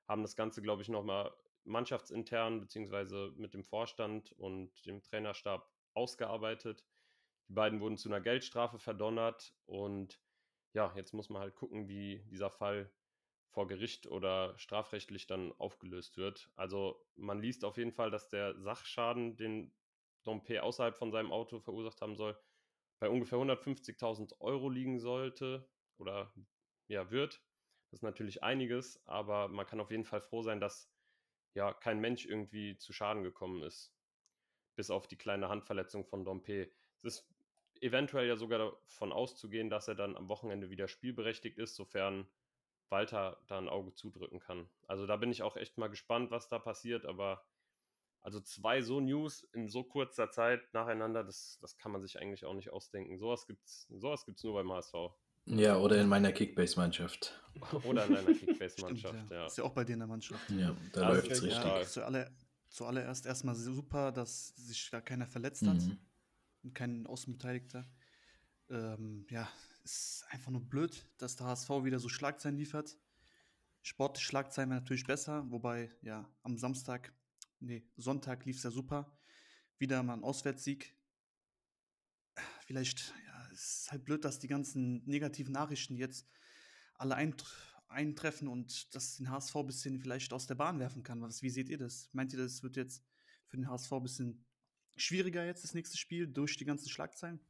haben 0.06 0.22
das 0.22 0.36
Ganze, 0.36 0.60
glaube 0.60 0.82
ich, 0.82 0.88
nochmal 0.88 1.32
mannschaftsintern 1.64 2.60
beziehungsweise 2.60 3.32
mit 3.36 3.54
dem 3.54 3.64
Vorstand 3.64 4.32
und 4.32 4.84
dem 4.84 5.02
Trainerstab 5.02 5.70
ausgearbeitet. 5.94 6.84
Die 7.48 7.54
beiden 7.54 7.80
wurden 7.80 7.96
zu 7.96 8.08
einer 8.08 8.20
Geldstrafe 8.20 8.78
verdonnert 8.78 9.54
und 9.66 10.20
ja, 10.74 10.92
jetzt 10.94 11.14
muss 11.14 11.30
man 11.30 11.40
halt 11.40 11.54
gucken, 11.54 11.88
wie 11.88 12.22
dieser 12.30 12.50
Fall 12.50 12.90
vor 13.50 13.66
Gericht 13.66 14.06
oder 14.06 14.56
strafrechtlich 14.58 15.26
dann 15.26 15.52
aufgelöst 15.58 16.16
wird. 16.16 16.50
Also 16.54 17.04
man 17.16 17.40
liest 17.40 17.64
auf 17.64 17.76
jeden 17.76 17.92
Fall, 17.92 18.10
dass 18.10 18.28
der 18.28 18.58
Sachschaden, 18.60 19.36
den 19.36 19.74
Dompe 20.22 20.62
außerhalb 20.62 20.96
von 20.96 21.10
seinem 21.10 21.32
Auto 21.32 21.58
verursacht 21.58 22.00
haben 22.00 22.14
soll, 22.14 22.38
bei 23.00 23.08
ungefähr 23.08 23.38
150.000 23.38 24.40
Euro 24.40 24.68
liegen 24.68 25.00
sollte 25.00 25.68
oder 25.98 26.32
ja 26.86 27.10
wird. 27.10 27.42
Das 27.90 27.98
ist 27.98 28.02
natürlich 28.02 28.42
einiges, 28.44 29.04
aber 29.06 29.48
man 29.48 29.66
kann 29.66 29.80
auf 29.80 29.90
jeden 29.90 30.04
Fall 30.04 30.20
froh 30.20 30.42
sein, 30.42 30.60
dass 30.60 30.92
ja 31.54 31.72
kein 31.72 31.98
Mensch 32.00 32.26
irgendwie 32.26 32.76
zu 32.76 32.92
Schaden 32.92 33.24
gekommen 33.24 33.62
ist. 33.62 33.92
Bis 34.76 34.90
auf 34.90 35.08
die 35.08 35.16
kleine 35.16 35.48
Handverletzung 35.48 36.04
von 36.04 36.24
Dompe. 36.24 36.70
Es 37.02 37.16
ist 37.16 37.34
eventuell 37.80 38.28
ja 38.28 38.36
sogar 38.36 38.58
davon 38.58 39.12
auszugehen, 39.12 39.70
dass 39.70 39.88
er 39.88 39.96
dann 39.96 40.16
am 40.16 40.28
Wochenende 40.28 40.70
wieder 40.70 40.86
spielberechtigt 40.86 41.58
ist, 41.58 41.74
sofern 41.74 42.30
Walter 42.90 43.38
da 43.46 43.58
ein 43.58 43.68
Auge 43.68 43.94
zudrücken 43.94 44.40
kann. 44.40 44.68
Also 44.86 45.06
da 45.06 45.16
bin 45.16 45.30
ich 45.30 45.42
auch 45.42 45.56
echt 45.56 45.78
mal 45.78 45.88
gespannt, 45.88 46.30
was 46.30 46.48
da 46.48 46.58
passiert, 46.58 47.06
aber 47.06 47.44
also 48.22 48.40
zwei 48.40 48.82
so 48.82 49.00
News 49.00 49.44
in 49.54 49.68
so 49.68 49.82
kurzer 49.82 50.30
Zeit 50.30 50.60
nacheinander, 50.74 51.24
das, 51.24 51.58
das 51.60 51.76
kann 51.78 51.92
man 51.92 52.02
sich 52.02 52.18
eigentlich 52.20 52.44
auch 52.44 52.54
nicht 52.54 52.70
ausdenken. 52.70 53.18
Sowas 53.18 53.46
gibt's, 53.46 53.86
sowas 53.88 54.26
gibt's 54.26 54.42
nur 54.44 54.54
beim 54.54 54.70
HSV. 54.72 54.94
Ja, 55.46 55.78
oder 55.78 56.00
in 56.00 56.08
meiner 56.08 56.32
Kickbase-Mannschaft. 56.32 57.40
oder 57.84 58.06
in 58.06 58.14
deiner 58.14 58.34
Kickbase-Mannschaft, 58.34 59.30
ja. 59.30 59.36
ja. 59.36 59.46
Ist 59.46 59.58
ja 59.58 59.64
auch 59.64 59.72
bei 59.72 59.84
dir 59.84 59.94
in 59.94 60.00
der 60.00 60.08
Mannschaft. 60.08 60.50
Ja, 60.50 60.76
da 60.92 61.06
also 61.06 61.14
läuft 61.14 61.30
es 61.32 61.42
richtig. 61.42 61.64
Ja, 61.64 61.82
zualle, 61.82 62.30
zuallererst 62.68 63.26
erstmal 63.26 63.54
super, 63.54 64.12
dass 64.12 64.48
sich 64.48 64.90
da 64.90 65.00
keiner 65.00 65.26
verletzt 65.26 65.66
hat 65.66 65.80
mhm. 65.80 65.98
und 66.62 66.74
kein 66.74 67.06
Außenbeteiligter. 67.06 67.88
Ähm, 68.68 69.26
ja, 69.30 69.48
ist 69.90 70.24
einfach 70.30 70.50
nur 70.50 70.62
blöd, 70.68 71.06
dass 71.18 71.36
der 71.36 71.46
HSV 71.46 71.68
wieder 71.84 71.98
so 71.98 72.08
Schlagzeilen 72.08 72.56
liefert. 72.56 72.98
Sportliche 73.82 74.28
Schlagzeilen 74.28 74.70
wäre 74.70 74.80
natürlich 74.80 75.06
besser, 75.06 75.50
wobei, 75.50 75.90
ja, 76.02 76.30
am 76.42 76.58
Samstag 76.58 77.12
nee, 77.60 77.84
Sonntag 77.96 78.44
lief 78.44 78.56
es 78.56 78.62
ja 78.62 78.70
super. 78.70 79.16
Wieder 79.78 80.02
mal 80.02 80.14
ein 80.14 80.24
Auswärtssieg. 80.24 80.94
Vielleicht, 82.66 83.14
ja, 83.26 83.48
es 83.52 83.82
ist 83.82 83.92
halt 83.92 84.04
blöd, 84.04 84.24
dass 84.24 84.38
die 84.38 84.48
ganzen 84.48 85.04
negativen 85.06 85.52
Nachrichten 85.52 85.96
jetzt 85.96 86.28
alle 86.94 87.16
eintreffen 87.88 88.48
und 88.48 88.94
das 88.94 89.16
den 89.16 89.30
HSV 89.30 89.56
ein 89.56 89.66
bisschen 89.66 90.00
vielleicht 90.00 90.32
aus 90.32 90.46
der 90.46 90.54
Bahn 90.54 90.78
werfen 90.78 91.02
kann. 91.02 91.20
Was, 91.22 91.42
wie 91.42 91.50
seht 91.50 91.68
ihr 91.68 91.78
das? 91.78 92.08
Meint 92.12 92.32
ihr, 92.32 92.38
das 92.38 92.62
wird 92.62 92.76
jetzt 92.76 93.02
für 93.46 93.56
den 93.56 93.68
HSV 93.68 93.92
ein 93.92 94.02
bisschen 94.02 94.44
schwieriger 94.96 95.44
jetzt 95.44 95.64
das 95.64 95.74
nächste 95.74 95.96
Spiel 95.96 96.26
durch 96.26 96.56
die 96.56 96.64
ganzen 96.64 96.88
Schlagzeilen? 96.88 97.40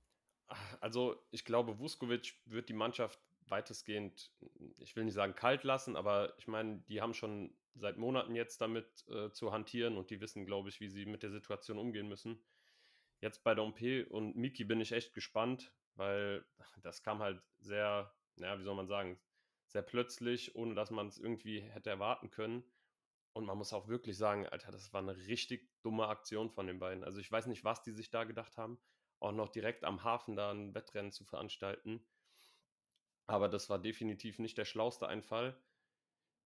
Also 0.80 1.22
ich 1.30 1.44
glaube, 1.44 1.78
Vuskovic 1.78 2.34
wird 2.46 2.68
die 2.68 2.74
Mannschaft 2.74 3.20
weitestgehend, 3.48 4.30
ich 4.78 4.96
will 4.96 5.04
nicht 5.04 5.14
sagen 5.14 5.34
kalt 5.34 5.64
lassen, 5.64 5.96
aber 5.96 6.34
ich 6.38 6.48
meine, 6.48 6.78
die 6.88 7.00
haben 7.00 7.14
schon 7.14 7.54
seit 7.74 7.98
Monaten 7.98 8.34
jetzt 8.34 8.60
damit 8.60 9.06
äh, 9.08 9.30
zu 9.30 9.52
hantieren 9.52 9.96
und 9.96 10.10
die 10.10 10.20
wissen, 10.20 10.46
glaube 10.46 10.68
ich, 10.68 10.80
wie 10.80 10.88
sie 10.88 11.06
mit 11.06 11.22
der 11.22 11.30
Situation 11.30 11.78
umgehen 11.78 12.08
müssen. 12.08 12.42
Jetzt 13.20 13.44
bei 13.44 13.54
Dompe 13.54 14.06
und 14.06 14.36
Miki 14.36 14.64
bin 14.64 14.80
ich 14.80 14.92
echt 14.92 15.14
gespannt, 15.14 15.72
weil 15.94 16.44
das 16.82 17.02
kam 17.02 17.20
halt 17.20 17.42
sehr, 17.58 18.12
ja, 18.36 18.58
wie 18.58 18.64
soll 18.64 18.74
man 18.74 18.86
sagen, 18.86 19.18
sehr 19.66 19.82
plötzlich, 19.82 20.56
ohne 20.56 20.74
dass 20.74 20.90
man 20.90 21.06
es 21.06 21.18
irgendwie 21.18 21.60
hätte 21.60 21.90
erwarten 21.90 22.30
können. 22.30 22.64
Und 23.32 23.44
man 23.44 23.58
muss 23.58 23.72
auch 23.72 23.86
wirklich 23.86 24.16
sagen, 24.16 24.46
Alter, 24.48 24.72
das 24.72 24.92
war 24.92 25.00
eine 25.00 25.16
richtig 25.16 25.70
dumme 25.82 26.08
Aktion 26.08 26.50
von 26.50 26.66
den 26.66 26.80
beiden. 26.80 27.04
Also 27.04 27.20
ich 27.20 27.30
weiß 27.30 27.46
nicht, 27.46 27.62
was 27.62 27.82
die 27.82 27.92
sich 27.92 28.10
da 28.10 28.24
gedacht 28.24 28.56
haben, 28.56 28.78
auch 29.20 29.32
noch 29.32 29.48
direkt 29.48 29.84
am 29.84 30.02
Hafen 30.02 30.34
da 30.34 30.50
ein 30.50 30.74
Wettrennen 30.74 31.12
zu 31.12 31.24
veranstalten. 31.24 32.04
Aber 33.26 33.48
das 33.48 33.70
war 33.70 33.78
definitiv 33.78 34.38
nicht 34.38 34.58
der 34.58 34.64
schlauste 34.64 35.06
Einfall. 35.06 35.56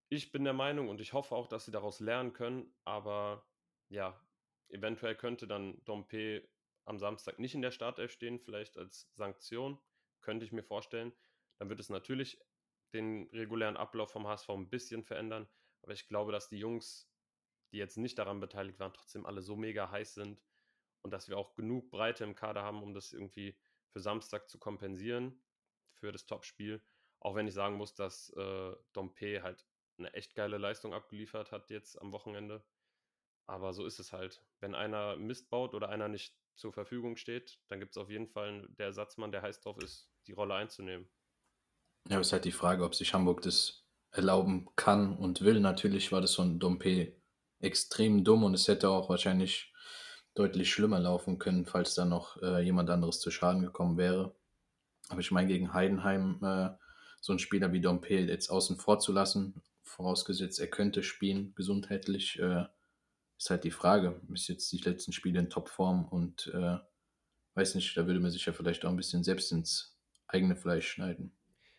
Ich 0.09 0.31
bin 0.31 0.43
der 0.43 0.53
Meinung 0.53 0.89
und 0.89 1.01
ich 1.01 1.13
hoffe 1.13 1.35
auch, 1.35 1.47
dass 1.47 1.65
sie 1.65 1.71
daraus 1.71 1.99
lernen 1.99 2.33
können. 2.33 2.71
Aber 2.83 3.47
ja, 3.89 4.19
eventuell 4.67 5.15
könnte 5.15 5.47
dann 5.47 5.83
Dompe 5.85 6.47
am 6.83 6.99
Samstag 6.99 7.39
nicht 7.39 7.55
in 7.55 7.61
der 7.61 7.71
Startelf 7.71 8.11
stehen, 8.11 8.39
vielleicht 8.39 8.77
als 8.77 9.09
Sanktion, 9.15 9.79
könnte 10.21 10.45
ich 10.45 10.51
mir 10.51 10.63
vorstellen. 10.63 11.11
Dann 11.57 11.69
wird 11.69 11.79
es 11.79 11.89
natürlich 11.89 12.39
den 12.93 13.27
regulären 13.31 13.77
Ablauf 13.77 14.11
vom 14.11 14.27
HSV 14.27 14.49
ein 14.49 14.69
bisschen 14.69 15.03
verändern. 15.03 15.47
Aber 15.81 15.93
ich 15.93 16.07
glaube, 16.07 16.31
dass 16.31 16.49
die 16.49 16.59
Jungs, 16.59 17.09
die 17.71 17.77
jetzt 17.77 17.97
nicht 17.97 18.19
daran 18.19 18.39
beteiligt 18.39 18.79
waren, 18.79 18.93
trotzdem 18.93 19.25
alle 19.25 19.41
so 19.41 19.55
mega 19.55 19.89
heiß 19.89 20.13
sind 20.13 20.39
und 21.05 21.11
dass 21.11 21.29
wir 21.29 21.37
auch 21.37 21.53
genug 21.53 21.91
Breite 21.91 22.23
im 22.23 22.33
Kader 22.33 22.63
haben, 22.63 22.81
um 22.81 22.95
das 22.95 23.13
irgendwie 23.13 23.55
für 23.89 23.99
Samstag 23.99 24.49
zu 24.49 24.57
kompensieren, 24.57 25.39
für 25.93 26.11
das 26.11 26.25
Topspiel. 26.25 26.83
Auch 27.19 27.35
wenn 27.35 27.47
ich 27.47 27.53
sagen 27.53 27.77
muss, 27.77 27.93
dass 27.93 28.29
äh, 28.35 28.73
Dompe 28.91 29.43
halt 29.43 29.67
eine 29.99 30.11
echt 30.15 30.33
geile 30.33 30.57
Leistung 30.57 30.95
abgeliefert 30.95 31.51
hat 31.51 31.69
jetzt 31.69 32.01
am 32.01 32.11
Wochenende. 32.11 32.65
Aber 33.45 33.71
so 33.71 33.85
ist 33.85 33.99
es 33.99 34.13
halt. 34.13 34.43
Wenn 34.61 34.73
einer 34.73 35.15
Mist 35.15 35.51
baut 35.51 35.75
oder 35.75 35.89
einer 35.89 36.07
nicht 36.07 36.35
zur 36.55 36.73
Verfügung 36.73 37.17
steht, 37.17 37.59
dann 37.67 37.79
gibt 37.79 37.91
es 37.91 37.97
auf 37.97 38.09
jeden 38.09 38.27
Fall 38.27 38.67
der 38.69 38.87
Ersatzmann, 38.87 39.31
der 39.31 39.43
heiß 39.43 39.61
drauf 39.61 39.77
ist, 39.77 40.09
die 40.25 40.33
Rolle 40.33 40.55
einzunehmen. 40.55 41.07
Ja, 42.09 42.19
ist 42.19 42.33
halt 42.33 42.45
die 42.45 42.51
Frage, 42.51 42.83
ob 42.83 42.95
sich 42.95 43.13
Hamburg 43.13 43.41
das 43.43 43.85
erlauben 44.09 44.67
kann 44.75 45.15
und 45.15 45.41
will. 45.41 45.59
Natürlich 45.59 46.11
war 46.11 46.21
das 46.21 46.33
von 46.33 46.57
Dompe 46.57 47.21
extrem 47.59 48.23
dumm 48.23 48.43
und 48.43 48.55
es 48.55 48.67
hätte 48.67 48.89
auch 48.89 49.07
wahrscheinlich 49.07 49.71
deutlich 50.35 50.71
schlimmer 50.71 50.99
laufen 50.99 51.39
können, 51.39 51.65
falls 51.65 51.95
da 51.95 52.05
noch 52.05 52.41
äh, 52.41 52.61
jemand 52.61 52.89
anderes 52.89 53.19
zu 53.19 53.31
Schaden 53.31 53.61
gekommen 53.61 53.97
wäre. 53.97 54.35
Aber 55.09 55.21
ich 55.21 55.31
meine, 55.31 55.47
gegen 55.47 55.73
Heidenheim 55.73 56.39
äh, 56.43 56.69
so 57.21 57.31
einen 57.31 57.39
Spieler 57.39 57.73
wie 57.73 57.81
Dompe 57.81 58.15
jetzt 58.15 58.49
außen 58.49 58.77
vor 58.77 58.99
zu 58.99 59.11
lassen, 59.11 59.61
vorausgesetzt 59.83 60.59
er 60.59 60.67
könnte 60.67 61.03
spielen, 61.03 61.53
gesundheitlich, 61.55 62.39
äh, 62.39 62.65
ist 63.37 63.49
halt 63.49 63.63
die 63.63 63.71
Frage. 63.71 64.21
Ist 64.33 64.47
jetzt 64.47 64.71
die 64.71 64.77
letzten 64.77 65.11
Spiele 65.11 65.39
in 65.39 65.49
Topform 65.49 66.05
und 66.05 66.51
äh, 66.53 66.77
weiß 67.55 67.75
nicht, 67.75 67.95
da 67.97 68.05
würde 68.05 68.19
man 68.19 68.31
sich 68.31 68.45
ja 68.45 68.53
vielleicht 68.53 68.85
auch 68.85 68.89
ein 68.89 68.97
bisschen 68.97 69.23
selbst 69.23 69.51
ins 69.51 69.97
eigene 70.27 70.55
Fleisch 70.55 70.87
schneiden. 70.87 71.31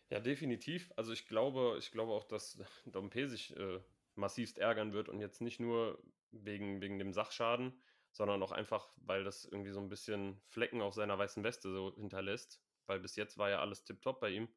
Ja, 0.09 0.21
definitiv. 0.21 0.93
Also 0.97 1.13
ich 1.13 1.27
glaube, 1.27 1.77
ich 1.79 1.91
glaube 1.91 2.13
auch, 2.13 2.25
dass 2.25 2.59
Dompe 2.87 3.29
sich 3.29 3.57
äh, 3.57 3.81
massivst 4.15 4.59
ärgern 4.59 4.93
wird 4.93 5.09
und 5.09 5.21
jetzt 5.21 5.41
nicht 5.41 5.61
nur 5.61 6.03
wegen, 6.31 6.81
wegen 6.81 6.99
dem 6.99 7.13
Sachschaden, 7.13 7.73
sondern 8.17 8.43
auch 8.43 8.53
einfach, 8.53 8.95
weil 8.97 9.25
das 9.25 9.45
irgendwie 9.45 9.73
so 9.73 9.81
ein 9.81 9.91
bisschen 9.91 10.41
Flecken 10.47 10.81
auf 10.81 10.95
seiner 10.95 11.19
weißen 11.19 11.45
Weste 11.45 11.71
so 11.71 11.95
hinterlässt. 11.97 12.63
Weil 12.87 12.99
bis 12.99 13.15
jetzt 13.15 13.37
war 13.37 13.51
ja 13.51 13.61
alles 13.61 13.85
tipptopp 13.85 14.21
bei 14.21 14.31
ihm. 14.31 14.49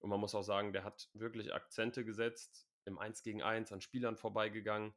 Und 0.00 0.10
man 0.10 0.20
muss 0.20 0.34
auch 0.34 0.42
sagen, 0.42 0.74
der 0.74 0.84
hat 0.84 1.08
wirklich 1.14 1.54
Akzente 1.54 2.04
gesetzt, 2.04 2.68
im 2.84 2.98
1 2.98 3.22
gegen 3.22 3.42
1 3.42 3.72
an 3.72 3.80
Spielern 3.80 4.18
vorbeigegangen. 4.18 4.92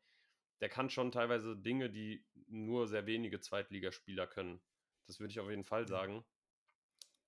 Der 0.59 0.67
kann 0.67 0.89
schon 0.89 1.13
teilweise 1.13 1.55
Dinge, 1.55 1.89
die 1.89 2.25
nur 2.47 2.89
sehr 2.89 3.05
wenige 3.05 3.39
Zweitligaspieler 3.39 4.27
können. 4.27 4.61
Das 5.07 5.21
würde 5.21 5.31
ich 5.31 5.39
auf 5.39 5.49
jeden 5.49 5.63
Fall 5.63 5.87
sagen. 5.87 6.25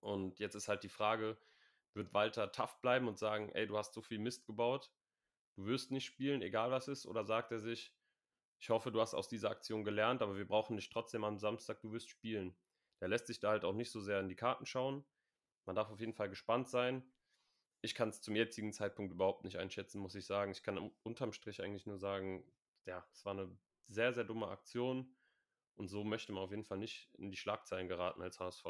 Und 0.02 0.40
jetzt 0.40 0.56
ist 0.56 0.68
halt 0.68 0.84
die 0.84 0.90
Frage, 0.90 1.38
wird 1.94 2.14
Walter 2.14 2.52
tough 2.52 2.82
bleiben 2.82 3.08
und 3.08 3.18
sagen, 3.18 3.50
ey, 3.54 3.66
du 3.66 3.78
hast 3.78 3.94
so 3.94 4.02
viel 4.02 4.20
Mist 4.20 4.46
gebaut, 4.46 4.92
du 5.56 5.66
wirst 5.68 5.92
nicht 5.92 6.06
spielen, 6.06 6.42
egal 6.42 6.72
was 6.72 6.90
ist, 6.90 7.06
oder 7.06 7.24
sagt 7.24 7.54
er 7.54 7.62
sich, 7.62 7.94
ich 8.60 8.70
hoffe, 8.70 8.92
du 8.92 9.02
hast 9.02 9.14
aus 9.14 9.28
dieser 9.28 9.50
Aktion 9.50 9.84
gelernt, 9.84 10.22
aber 10.22 10.38
wir 10.38 10.48
brauchen 10.48 10.78
dich 10.78 10.90
trotzdem 10.90 11.24
am 11.24 11.38
Samstag, 11.38 11.82
du 11.82 11.92
wirst 11.92 12.10
spielen. 12.10 12.56
Der 13.02 13.08
lässt 13.08 13.28
sich 13.28 13.40
da 13.40 13.50
halt 13.50 13.66
auch 13.66 13.74
nicht 13.74 13.92
so 13.92 14.00
sehr 14.02 14.20
in 14.20 14.30
die 14.30 14.36
Karten 14.36 14.66
schauen. 14.66 15.06
Man 15.66 15.76
darf 15.76 15.90
auf 15.90 16.00
jeden 16.00 16.14
Fall 16.14 16.30
gespannt 16.30 16.70
sein. 16.70 17.04
Ich 17.82 17.94
kann 17.94 18.10
es 18.10 18.22
zum 18.22 18.36
jetzigen 18.36 18.74
Zeitpunkt 18.74 19.14
überhaupt 19.14 19.44
nicht 19.44 19.58
einschätzen, 19.58 20.00
muss 20.00 20.16
ich 20.16 20.26
sagen. 20.26 20.52
Ich 20.52 20.64
kann 20.64 20.92
unterm 21.04 21.34
Strich 21.34 21.62
eigentlich 21.62 21.86
nur 21.86 21.98
sagen, 21.98 22.44
ja, 22.86 23.06
es 23.12 23.26
war 23.26 23.34
eine 23.34 23.56
sehr, 23.88 24.14
sehr 24.14 24.24
dumme 24.24 24.48
Aktion. 24.48 25.16
Und 25.76 25.90
so 25.90 26.04
möchte 26.04 26.32
man 26.32 26.44
auf 26.44 26.52
jeden 26.52 26.64
Fall 26.64 26.78
nicht 26.78 27.14
in 27.16 27.32
die 27.32 27.38
Schlagzeilen 27.38 27.88
geraten 27.88 28.22
als 28.22 28.40
HSV. 28.40 28.66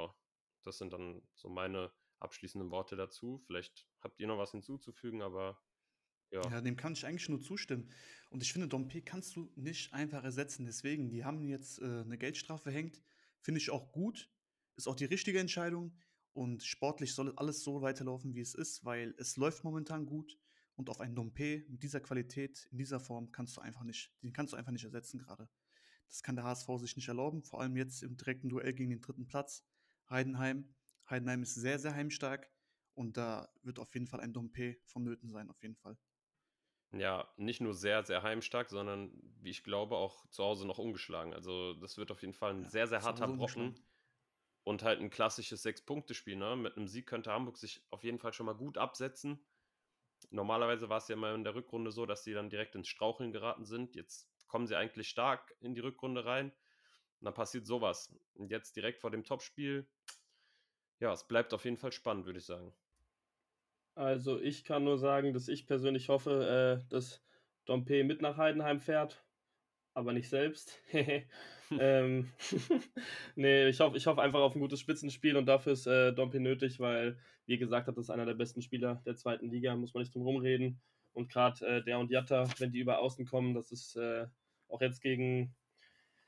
Das 0.64 0.80
sind 0.80 0.92
dann 0.92 1.22
so 1.36 1.50
meine 1.50 1.92
abschließenden 2.20 2.72
Worte 2.72 2.96
dazu. 2.96 3.40
Vielleicht 3.46 3.88
habt 4.02 4.20
ihr 4.20 4.28
noch 4.28 4.40
was 4.40 4.52
hinzuzufügen, 4.52 5.22
aber 5.22 5.62
ja. 6.36 6.52
Ja, 6.52 6.62
dem 6.62 6.76
kann 6.76 6.94
ich 6.94 7.06
eigentlich 7.06 7.30
nur 7.30 7.42
zustimmen. 7.42 7.90
Und 8.30 8.44
ich 8.44 8.52
finde, 8.52 8.68
Dompe 8.68 9.02
kannst 9.02 9.36
du 9.36 9.50
nicht 9.56 9.94
einfach 9.94 10.24
ersetzen. 10.24 10.66
Deswegen, 10.66 11.10
die 11.10 11.24
haben 11.24 11.48
jetzt 11.48 11.82
äh, 11.82 12.02
eine 12.02 12.18
Geldstrafe 12.18 12.64
verhängt. 12.64 13.02
Finde 13.42 13.60
ich 13.60 13.70
auch 13.70 13.92
gut. 13.92 14.30
Ist 14.76 14.88
auch 14.88 14.96
die 14.96 15.06
richtige 15.06 15.40
Entscheidung. 15.40 15.98
Und 16.34 16.64
sportlich 16.64 17.14
soll 17.14 17.34
alles 17.38 17.64
so 17.64 17.82
weiterlaufen, 17.82 18.36
wie 18.36 18.42
es 18.42 18.54
ist, 18.54 18.84
weil 18.84 19.16
es 19.18 19.38
läuft 19.38 19.64
momentan 19.64 20.06
gut. 20.06 20.38
Und 20.76 20.90
auf 20.90 21.00
einen 21.00 21.16
Dompe 21.16 21.64
mit 21.70 21.84
dieser 21.84 22.02
Qualität, 22.02 22.68
in 22.72 22.78
dieser 22.78 23.00
Form, 23.00 23.32
kannst 23.32 23.56
du 23.56 23.62
einfach 23.62 23.84
nicht, 23.86 24.12
den 24.22 24.34
kannst 24.34 24.52
du 24.52 24.58
einfach 24.58 24.74
nicht 24.74 24.84
ersetzen 24.84 25.18
gerade. 25.20 25.48
Das 26.10 26.22
kann 26.22 26.36
der 26.36 26.44
HSV 26.44 26.68
sich 26.80 26.98
nicht 26.98 27.08
erlauben, 27.08 27.44
vor 27.44 27.62
allem 27.62 27.78
jetzt 27.78 28.04
im 28.04 28.18
direkten 28.18 28.50
Duell 28.50 28.74
gegen 28.74 28.90
den 28.90 29.00
dritten 29.00 29.26
Platz. 29.26 29.64
Heidenheim 30.10 30.76
Heidenheim 31.10 31.44
ist 31.44 31.56
sehr, 31.56 31.80
sehr 31.80 31.94
heimstark 31.94 32.50
und 32.94 33.18
da 33.18 33.48
wird 33.62 33.80
auf 33.80 33.94
jeden 33.94 34.08
Fall 34.08 34.22
ein 34.22 34.34
Dompe 34.34 34.78
vonnöten 34.86 35.30
sein, 35.30 35.50
auf 35.50 35.62
jeden 35.62 35.76
Fall. 35.76 35.98
Ja, 36.98 37.28
nicht 37.38 37.62
nur 37.62 37.74
sehr, 37.74 38.04
sehr 38.04 38.24
heimstark, 38.24 38.70
sondern 38.70 39.12
wie 39.42 39.50
ich 39.50 39.64
glaube 39.64 39.98
auch 39.98 40.28
zu 40.30 40.44
Hause 40.44 40.66
noch 40.66 40.78
ungeschlagen. 40.78 41.34
Also 41.34 41.74
das 41.74 41.98
wird 41.98 42.12
auf 42.12 42.22
jeden 42.22 42.34
Fall 42.34 42.54
ein 42.54 42.64
ja, 42.64 42.70
sehr, 42.70 42.88
sehr 42.88 43.02
harter 43.02 43.28
Brocken 43.28 43.76
und 44.64 44.84
halt 44.84 45.02
ein 45.02 45.10
klassisches 45.10 45.62
Sechs-Punkte-Spiel. 45.64 46.38
Ne? 46.38 46.56
Mit 46.56 46.78
einem 46.78 46.88
Sieg 46.88 47.08
könnte 47.08 47.32
Hamburg 47.32 47.58
sich 47.58 47.84
auf 47.90 48.04
jeden 48.04 48.20
Fall 48.20 48.34
schon 48.34 48.46
mal 48.46 48.56
gut 48.56 48.78
absetzen. 48.78 49.46
Normalerweise 50.30 50.90
war 50.90 50.98
es 50.98 51.08
ja 51.08 51.16
mal 51.16 51.36
in 51.36 51.44
der 51.44 51.56
Rückrunde 51.56 51.92
so, 51.92 52.06
dass 52.06 52.24
sie 52.24 52.34
dann 52.34 52.50
direkt 52.50 52.76
ins 52.76 52.88
Straucheln 52.88 53.32
geraten 53.32 53.66
sind. 53.66 53.96
Jetzt 53.96 54.30
kommen 54.48 54.66
sie 54.66 54.78
eigentlich 54.78 55.10
stark 55.10 55.54
in 55.60 55.76
die 55.76 55.82
Rückrunde 55.82 56.26
rein. 56.26 56.52
Und 57.20 57.26
dann 57.26 57.34
passiert 57.34 57.66
sowas. 57.66 58.16
Und 58.36 58.52
jetzt 58.52 58.76
direkt 58.76 59.02
vor 59.02 59.12
dem 59.12 59.24
Topspiel 59.24 59.88
ja, 61.00 61.12
es 61.12 61.28
bleibt 61.28 61.54
auf 61.54 61.66
jeden 61.66 61.78
Fall 61.78 61.92
spannend, 61.92 62.26
würde 62.26 62.40
ich 62.40 62.46
sagen. 62.46 62.74
Also 63.96 64.40
ich 64.42 64.64
kann 64.66 64.84
nur 64.84 64.98
sagen, 64.98 65.32
dass 65.34 65.48
ich 65.48 65.66
persönlich 65.66 66.10
hoffe, 66.10 66.82
äh, 66.84 66.90
dass 66.90 67.24
Dompe 67.66 68.04
mit 68.04 68.22
nach 68.22 68.38
Heidenheim 68.38 68.82
fährt, 68.82 69.24
aber 69.94 70.12
nicht 70.12 70.28
selbst. 70.30 70.82
ähm, 71.80 72.30
nee, 73.36 73.70
ich 73.70 73.80
hoffe, 73.80 73.96
ich 73.96 74.06
hoffe 74.06 74.22
einfach 74.22 74.42
auf 74.42 74.54
ein 74.54 74.60
gutes 74.60 74.82
Spitzenspiel 74.82 75.38
und 75.38 75.46
dafür 75.46 75.72
ist 75.74 75.88
äh, 75.88 76.12
Dompe 76.14 76.42
nötig, 76.42 76.82
weil, 76.82 77.18
wie 77.46 77.58
gesagt, 77.58 77.88
das 77.88 77.98
ist 77.98 78.10
einer 78.10 78.26
der 78.26 78.34
besten 78.34 78.62
Spieler 78.62 79.02
der 79.06 79.16
zweiten 79.16 79.50
Liga, 79.50 79.78
muss 79.78 79.94
man 79.94 80.04
nicht 80.04 80.14
drum 80.14 80.24
rumreden. 80.24 80.82
Und 81.14 81.32
gerade 81.32 81.66
äh, 81.66 81.82
der 81.82 81.98
und 81.98 82.12
Jatta, 82.12 82.50
wenn 82.58 82.74
die 82.74 82.80
über 82.80 83.00
Außen 83.00 83.26
kommen, 83.26 83.54
das 83.54 83.72
ist 83.72 83.96
äh, 83.96 84.28
auch 84.68 84.82
jetzt 84.82 85.00
gegen, 85.02 85.56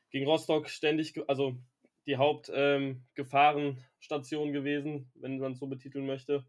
gegen 0.09 0.25
Rostock 0.25 0.69
ständig, 0.69 1.19
also 1.27 1.57
die 2.05 2.15
Hauptgefahrenstation 2.15 4.47
ähm, 4.47 4.53
gewesen, 4.53 5.12
wenn 5.15 5.38
man 5.39 5.51
es 5.51 5.59
so 5.59 5.67
betiteln 5.67 6.05
möchte. 6.05 6.45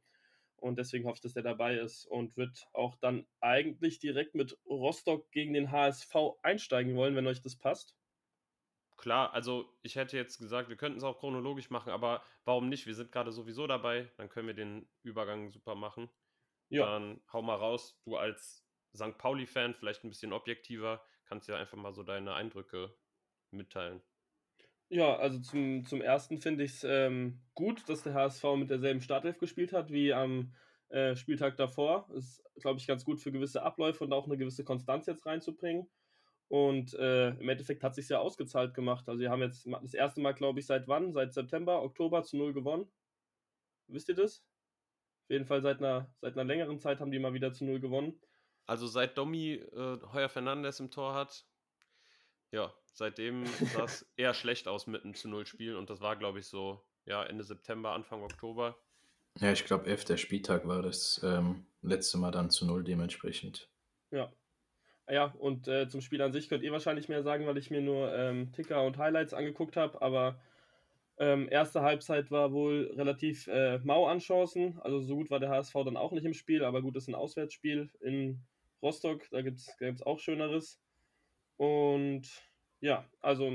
Und 0.60 0.78
deswegen 0.78 1.06
hoffe 1.06 1.16
ich, 1.16 1.22
dass 1.22 1.34
der 1.34 1.42
dabei 1.42 1.76
ist 1.76 2.04
und 2.06 2.36
wird 2.36 2.66
auch 2.72 2.96
dann 2.96 3.26
eigentlich 3.40 3.98
direkt 3.98 4.34
mit 4.34 4.58
Rostock 4.66 5.30
gegen 5.30 5.54
den 5.54 5.70
HSV 5.70 6.14
einsteigen 6.42 6.96
wollen, 6.96 7.16
wenn 7.16 7.26
euch 7.26 7.42
das 7.42 7.56
passt. 7.56 7.96
Klar, 8.96 9.32
also 9.32 9.72
ich 9.82 9.94
hätte 9.94 10.16
jetzt 10.16 10.38
gesagt, 10.38 10.68
wir 10.68 10.76
könnten 10.76 10.98
es 10.98 11.04
auch 11.04 11.20
chronologisch 11.20 11.70
machen, 11.70 11.90
aber 11.90 12.24
warum 12.44 12.68
nicht? 12.68 12.86
Wir 12.86 12.94
sind 12.94 13.12
gerade 13.12 13.30
sowieso 13.30 13.68
dabei, 13.68 14.10
dann 14.16 14.28
können 14.28 14.48
wir 14.48 14.54
den 14.54 14.88
Übergang 15.04 15.50
super 15.50 15.76
machen. 15.76 16.10
Ja. 16.68 16.86
Dann 16.86 17.20
hau 17.32 17.40
mal 17.40 17.54
raus, 17.54 18.00
du 18.04 18.16
als 18.16 18.66
St. 18.94 19.16
Pauli-Fan, 19.16 19.74
vielleicht 19.74 20.02
ein 20.02 20.08
bisschen 20.08 20.32
objektiver, 20.32 21.04
kannst 21.26 21.48
ja 21.48 21.56
einfach 21.56 21.76
mal 21.76 21.92
so 21.94 22.02
deine 22.02 22.34
Eindrücke 22.34 22.92
mitteilen. 23.52 24.02
Ja, 24.90 25.16
also 25.16 25.38
zum, 25.40 25.84
zum 25.84 26.00
ersten 26.00 26.38
finde 26.38 26.64
ich 26.64 26.72
es 26.72 26.84
ähm, 26.84 27.40
gut, 27.54 27.86
dass 27.88 28.02
der 28.04 28.14
HSV 28.14 28.44
mit 28.56 28.70
derselben 28.70 29.02
Startelf 29.02 29.38
gespielt 29.38 29.72
hat 29.72 29.90
wie 29.90 30.14
am 30.14 30.54
äh, 30.88 31.14
Spieltag 31.14 31.56
davor. 31.58 32.08
Ist, 32.14 32.42
glaube 32.60 32.78
ich, 32.80 32.86
ganz 32.86 33.04
gut 33.04 33.20
für 33.20 33.30
gewisse 33.30 33.62
Abläufe 33.62 34.04
und 34.04 34.12
auch 34.14 34.26
eine 34.26 34.38
gewisse 34.38 34.64
Konstanz 34.64 35.06
jetzt 35.06 35.26
reinzubringen. 35.26 35.88
Und 36.48 36.94
äh, 36.94 37.30
im 37.30 37.48
Endeffekt 37.50 37.82
hat 37.84 37.94
sich 37.94 38.08
ja 38.08 38.18
ausgezahlt 38.18 38.72
gemacht. 38.72 39.06
Also, 39.08 39.20
wir 39.20 39.30
haben 39.30 39.42
jetzt 39.42 39.66
das 39.82 39.92
erste 39.92 40.22
Mal, 40.22 40.32
glaube 40.32 40.60
ich, 40.60 40.66
seit 40.66 40.88
wann? 40.88 41.12
Seit 41.12 41.34
September, 41.34 41.82
Oktober 41.82 42.22
zu 42.22 42.38
null 42.38 42.54
gewonnen. 42.54 42.90
Wisst 43.88 44.08
ihr 44.08 44.14
das? 44.14 44.42
Auf 45.24 45.30
jeden 45.30 45.44
Fall 45.44 45.60
seit 45.60 45.80
einer, 45.80 46.10
seit 46.22 46.32
einer 46.32 46.44
längeren 46.44 46.80
Zeit 46.80 47.00
haben 47.00 47.10
die 47.10 47.18
mal 47.18 47.34
wieder 47.34 47.52
zu 47.52 47.66
null 47.66 47.80
gewonnen. 47.80 48.18
Also 48.64 48.86
seit 48.86 49.18
Domi 49.18 49.54
äh, 49.54 49.98
Heuer 50.14 50.30
Fernandes 50.30 50.80
im 50.80 50.90
Tor 50.90 51.14
hat, 51.14 51.46
ja, 52.50 52.72
seitdem 52.98 53.46
sah 53.46 53.84
es 53.84 54.06
eher 54.16 54.34
schlecht 54.34 54.68
aus 54.68 54.86
mit 54.86 55.04
einem 55.04 55.14
zu 55.14 55.28
Null 55.28 55.46
Spiel 55.46 55.76
und 55.76 55.88
das 55.88 56.00
war, 56.00 56.16
glaube 56.16 56.40
ich, 56.40 56.46
so 56.46 56.82
ja, 57.06 57.24
Ende 57.24 57.44
September, 57.44 57.92
Anfang 57.92 58.22
Oktober. 58.22 58.76
Ja, 59.38 59.52
ich 59.52 59.64
glaube, 59.64 59.86
elfter 59.86 60.16
Spieltag 60.16 60.66
war 60.66 60.82
das 60.82 61.20
ähm, 61.24 61.64
letzte 61.80 62.18
Mal 62.18 62.32
dann 62.32 62.50
zu 62.50 62.66
Null 62.66 62.82
dementsprechend. 62.82 63.70
Ja. 64.10 64.32
Ja, 65.08 65.32
und 65.38 65.68
äh, 65.68 65.88
zum 65.88 66.02
Spiel 66.02 66.20
an 66.20 66.32
sich 66.32 66.50
könnt 66.50 66.62
ihr 66.62 66.72
wahrscheinlich 66.72 67.08
mehr 67.08 67.22
sagen, 67.22 67.46
weil 67.46 67.56
ich 67.56 67.70
mir 67.70 67.80
nur 67.80 68.12
ähm, 68.12 68.52
Ticker 68.52 68.84
und 68.84 68.98
Highlights 68.98 69.32
angeguckt 69.32 69.76
habe, 69.76 70.02
aber 70.02 70.38
ähm, 71.16 71.48
erste 71.50 71.80
Halbzeit 71.80 72.30
war 72.30 72.52
wohl 72.52 72.92
relativ 72.94 73.46
äh, 73.46 73.78
mau 73.78 74.06
an 74.06 74.18
Chancen. 74.18 74.78
Also 74.80 75.00
so 75.00 75.16
gut 75.16 75.30
war 75.30 75.40
der 75.40 75.48
HSV 75.48 75.72
dann 75.84 75.96
auch 75.96 76.12
nicht 76.12 76.26
im 76.26 76.34
Spiel, 76.34 76.62
aber 76.62 76.82
gut, 76.82 76.96
das 76.96 77.04
ist 77.04 77.08
ein 77.08 77.14
Auswärtsspiel 77.14 77.90
in 78.00 78.42
Rostock, 78.82 79.22
da 79.30 79.40
gibt 79.40 79.60
es 79.60 80.02
auch 80.02 80.18
Schöneres. 80.18 80.78
Und 81.56 82.28
ja, 82.80 83.04
also 83.20 83.50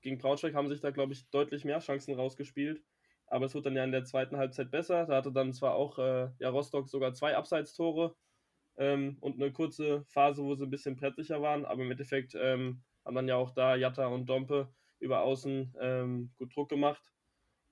gegen 0.00 0.18
Braunschweig 0.18 0.54
haben 0.54 0.68
sich 0.68 0.80
da, 0.80 0.90
glaube 0.90 1.12
ich, 1.12 1.28
deutlich 1.30 1.64
mehr 1.64 1.80
Chancen 1.80 2.14
rausgespielt. 2.14 2.82
Aber 3.26 3.46
es 3.46 3.54
wird 3.54 3.66
dann 3.66 3.76
ja 3.76 3.84
in 3.84 3.92
der 3.92 4.04
zweiten 4.04 4.36
Halbzeit 4.36 4.70
besser. 4.70 5.06
Da 5.06 5.16
hatte 5.16 5.32
dann 5.32 5.52
zwar 5.52 5.74
auch 5.74 5.98
äh, 5.98 6.28
ja, 6.38 6.50
Rostock 6.50 6.88
sogar 6.88 7.14
zwei 7.14 7.36
Abseitstore 7.36 8.14
ähm, 8.76 9.16
und 9.20 9.40
eine 9.40 9.52
kurze 9.52 10.04
Phase, 10.08 10.42
wo 10.42 10.54
sie 10.54 10.64
ein 10.64 10.70
bisschen 10.70 10.96
plättlicher 10.96 11.40
waren. 11.40 11.64
Aber 11.64 11.82
im 11.82 11.90
Endeffekt 11.90 12.34
ähm, 12.34 12.82
haben 13.04 13.14
dann 13.14 13.28
ja 13.28 13.36
auch 13.36 13.50
da 13.50 13.74
Jatta 13.74 14.06
und 14.06 14.26
Dompe 14.26 14.68
über 14.98 15.22
Außen 15.22 15.74
ähm, 15.80 16.30
gut 16.36 16.54
Druck 16.54 16.68
gemacht. 16.68 17.02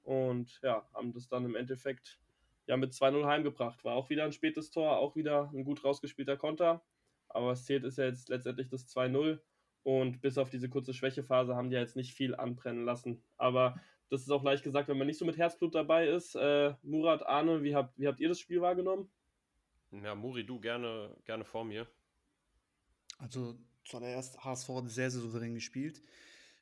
Und 0.02 0.60
ja, 0.62 0.88
haben 0.94 1.12
das 1.12 1.28
dann 1.28 1.44
im 1.44 1.56
Endeffekt 1.56 2.18
ja 2.66 2.76
mit 2.76 2.92
2-0 2.92 3.26
heimgebracht. 3.26 3.84
War 3.84 3.94
auch 3.96 4.10
wieder 4.10 4.24
ein 4.24 4.32
spätes 4.32 4.70
Tor, 4.70 4.98
auch 4.98 5.14
wieder 5.14 5.50
ein 5.52 5.64
gut 5.64 5.84
rausgespielter 5.84 6.36
Konter. 6.36 6.82
Aber 7.28 7.48
was 7.48 7.64
zählt 7.64 7.84
ist 7.84 7.98
ja 7.98 8.06
jetzt 8.06 8.28
letztendlich 8.28 8.68
das 8.68 8.88
2-0. 8.88 9.40
Und 9.82 10.20
bis 10.20 10.38
auf 10.38 10.50
diese 10.50 10.68
kurze 10.68 10.92
Schwächephase 10.92 11.56
haben 11.56 11.70
die 11.70 11.74
ja 11.74 11.80
jetzt 11.80 11.96
nicht 11.96 12.12
viel 12.12 12.34
anbrennen 12.34 12.84
lassen. 12.84 13.22
Aber 13.36 13.80
das 14.10 14.22
ist 14.22 14.30
auch 14.30 14.42
leicht 14.42 14.62
gesagt, 14.62 14.88
wenn 14.88 14.98
man 14.98 15.06
nicht 15.06 15.18
so 15.18 15.24
mit 15.24 15.38
Herzblut 15.38 15.74
dabei 15.74 16.08
ist. 16.08 16.34
Äh, 16.34 16.74
Murat, 16.82 17.26
Arne, 17.26 17.62
wie 17.62 17.74
habt, 17.74 17.98
wie 17.98 18.06
habt 18.06 18.20
ihr 18.20 18.28
das 18.28 18.40
Spiel 18.40 18.60
wahrgenommen? 18.60 19.10
Ja, 19.92 20.14
Muri, 20.14 20.44
du 20.44 20.60
gerne, 20.60 21.16
gerne 21.24 21.44
vor 21.44 21.64
mir. 21.64 21.86
Also 23.18 23.58
zuallererst 23.84 24.44
HSV 24.44 24.68
hat 24.68 24.90
sehr, 24.90 25.10
sehr 25.10 25.20
souverän 25.20 25.54
gespielt. 25.54 26.02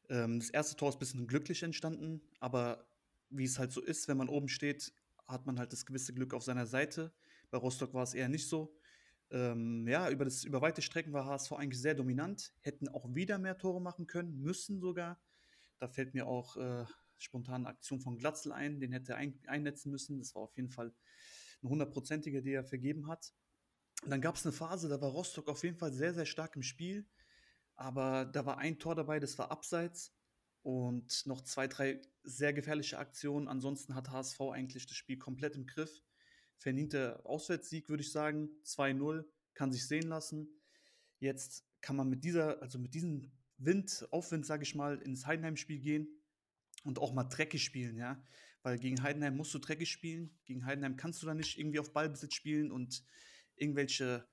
Ähm, 0.09 0.39
das 0.39 0.51
erste 0.51 0.77
Tor 0.77 0.89
ist 0.91 0.97
ein 0.97 1.01
bisschen 1.01 1.27
glücklich 1.27 1.63
entstanden, 1.63 2.23
aber 2.41 2.87
wie 3.31 3.45
es 3.45 3.59
halt 3.59 3.73
so 3.73 3.83
ist, 3.83 4.09
wenn 4.09 4.17
man 4.17 4.29
oben 4.29 4.49
steht, 4.49 4.93
hat 5.27 5.47
man 5.47 5.59
halt 5.59 5.73
das 5.73 5.85
gewisse 5.85 6.15
Glück 6.15 6.33
auf 6.33 6.43
seiner 6.43 6.67
Seite. 6.67 7.13
Bei 7.51 7.59
Rostock 7.59 7.93
war 7.95 8.03
es 8.03 8.15
eher 8.15 8.29
nicht 8.29 8.49
so. 8.49 8.78
Ähm, 9.31 9.87
ja, 9.87 10.11
über, 10.11 10.25
das, 10.25 10.45
über 10.45 10.61
weite 10.61 10.83
Strecken 10.83 11.13
war 11.13 11.27
HSV 11.27 11.53
eigentlich 11.53 11.81
sehr 11.81 11.95
dominant, 11.95 12.55
hätten 12.61 12.89
auch 12.89 13.15
wieder 13.15 13.39
mehr 13.39 13.59
Tore 13.59 13.81
machen 13.81 14.07
können, 14.07 14.41
müssen 14.41 14.81
sogar. 14.81 15.21
Da 15.79 15.89
fällt 15.89 16.15
mir 16.15 16.27
auch 16.27 16.57
äh, 16.57 16.87
spontane 17.19 17.69
Aktion 17.69 18.01
von 18.01 18.17
Glatzel 18.17 18.53
ein, 18.53 18.81
den 18.81 18.93
hätte 18.93 19.13
er 19.13 19.19
ein, 19.19 19.39
einnetzen 19.47 19.91
müssen. 19.91 20.19
Das 20.19 20.35
war 20.35 20.43
auf 20.43 20.57
jeden 20.57 20.71
Fall 20.71 20.95
eine 21.63 21.71
hundertprozentige, 21.71 22.43
die 22.43 22.53
er 22.53 22.65
vergeben 22.65 23.07
hat. 23.07 23.33
Und 24.03 24.11
dann 24.11 24.21
gab 24.21 24.37
es 24.37 24.47
eine 24.47 24.53
Phase, 24.53 24.89
da 24.89 25.01
war 25.01 25.11
Rostock 25.11 25.49
auf 25.49 25.63
jeden 25.65 25.77
Fall 25.77 25.93
sehr, 25.93 26.15
sehr 26.15 26.27
stark 26.27 26.57
im 26.57 26.63
Spiel. 26.63 27.07
Aber 27.75 28.25
da 28.25 28.47
war 28.47 28.59
ein 28.59 28.79
Tor 28.79 28.95
dabei, 28.95 29.21
das 29.21 29.39
war 29.39 29.51
abseits. 29.51 30.15
Und 30.63 31.27
noch 31.27 31.43
zwei, 31.43 31.69
drei 31.69 32.01
sehr 32.23 32.53
gefährliche 32.53 32.99
Aktionen. 32.99 33.49
Ansonsten 33.49 33.95
hat 33.95 34.11
HSV 34.11 34.41
eigentlich 34.53 34.87
das 34.87 34.97
Spiel 34.97 35.19
komplett 35.19 35.57
im 35.57 35.67
Griff. 35.67 36.03
Verdienter 36.59 37.25
Auswärtssieg, 37.25 37.89
würde 37.89 38.03
ich 38.03 38.13
sagen. 38.13 38.51
2-0, 38.65 39.25
kann 39.55 39.73
sich 39.73 39.87
sehen 39.87 40.09
lassen. 40.09 40.49
Jetzt 41.21 41.65
kann 41.81 41.97
man 41.97 42.09
mit 42.09 42.25
dieser, 42.25 42.61
also 42.61 42.79
mit 42.79 42.95
diesem 42.95 43.31
Wind, 43.57 44.07
Aufwind, 44.11 44.47
sage 44.47 44.63
ich 44.63 44.75
mal, 44.75 44.99
ins 44.99 45.27
Heidenheim-Spiel 45.27 45.81
gehen 45.81 46.09
und 46.85 46.99
auch 46.99 47.13
mal 47.13 47.25
dreckig 47.25 47.65
spielen, 47.65 47.97
ja. 47.97 48.23
Weil 48.63 48.79
gegen 48.79 49.03
Heidenheim 49.03 49.37
musst 49.37 49.55
du 49.55 49.59
dreckig 49.59 49.91
spielen. 49.91 50.37
Gegen 50.45 50.67
Heidenheim 50.67 50.97
kannst 50.97 51.23
du 51.23 51.27
da 51.27 51.35
nicht 51.35 51.59
irgendwie 51.59 51.79
auf 51.79 51.93
Ballbesitz 51.93 52.35
spielen 52.35 52.71
und 52.71 53.05
irgendwelche 53.57 54.27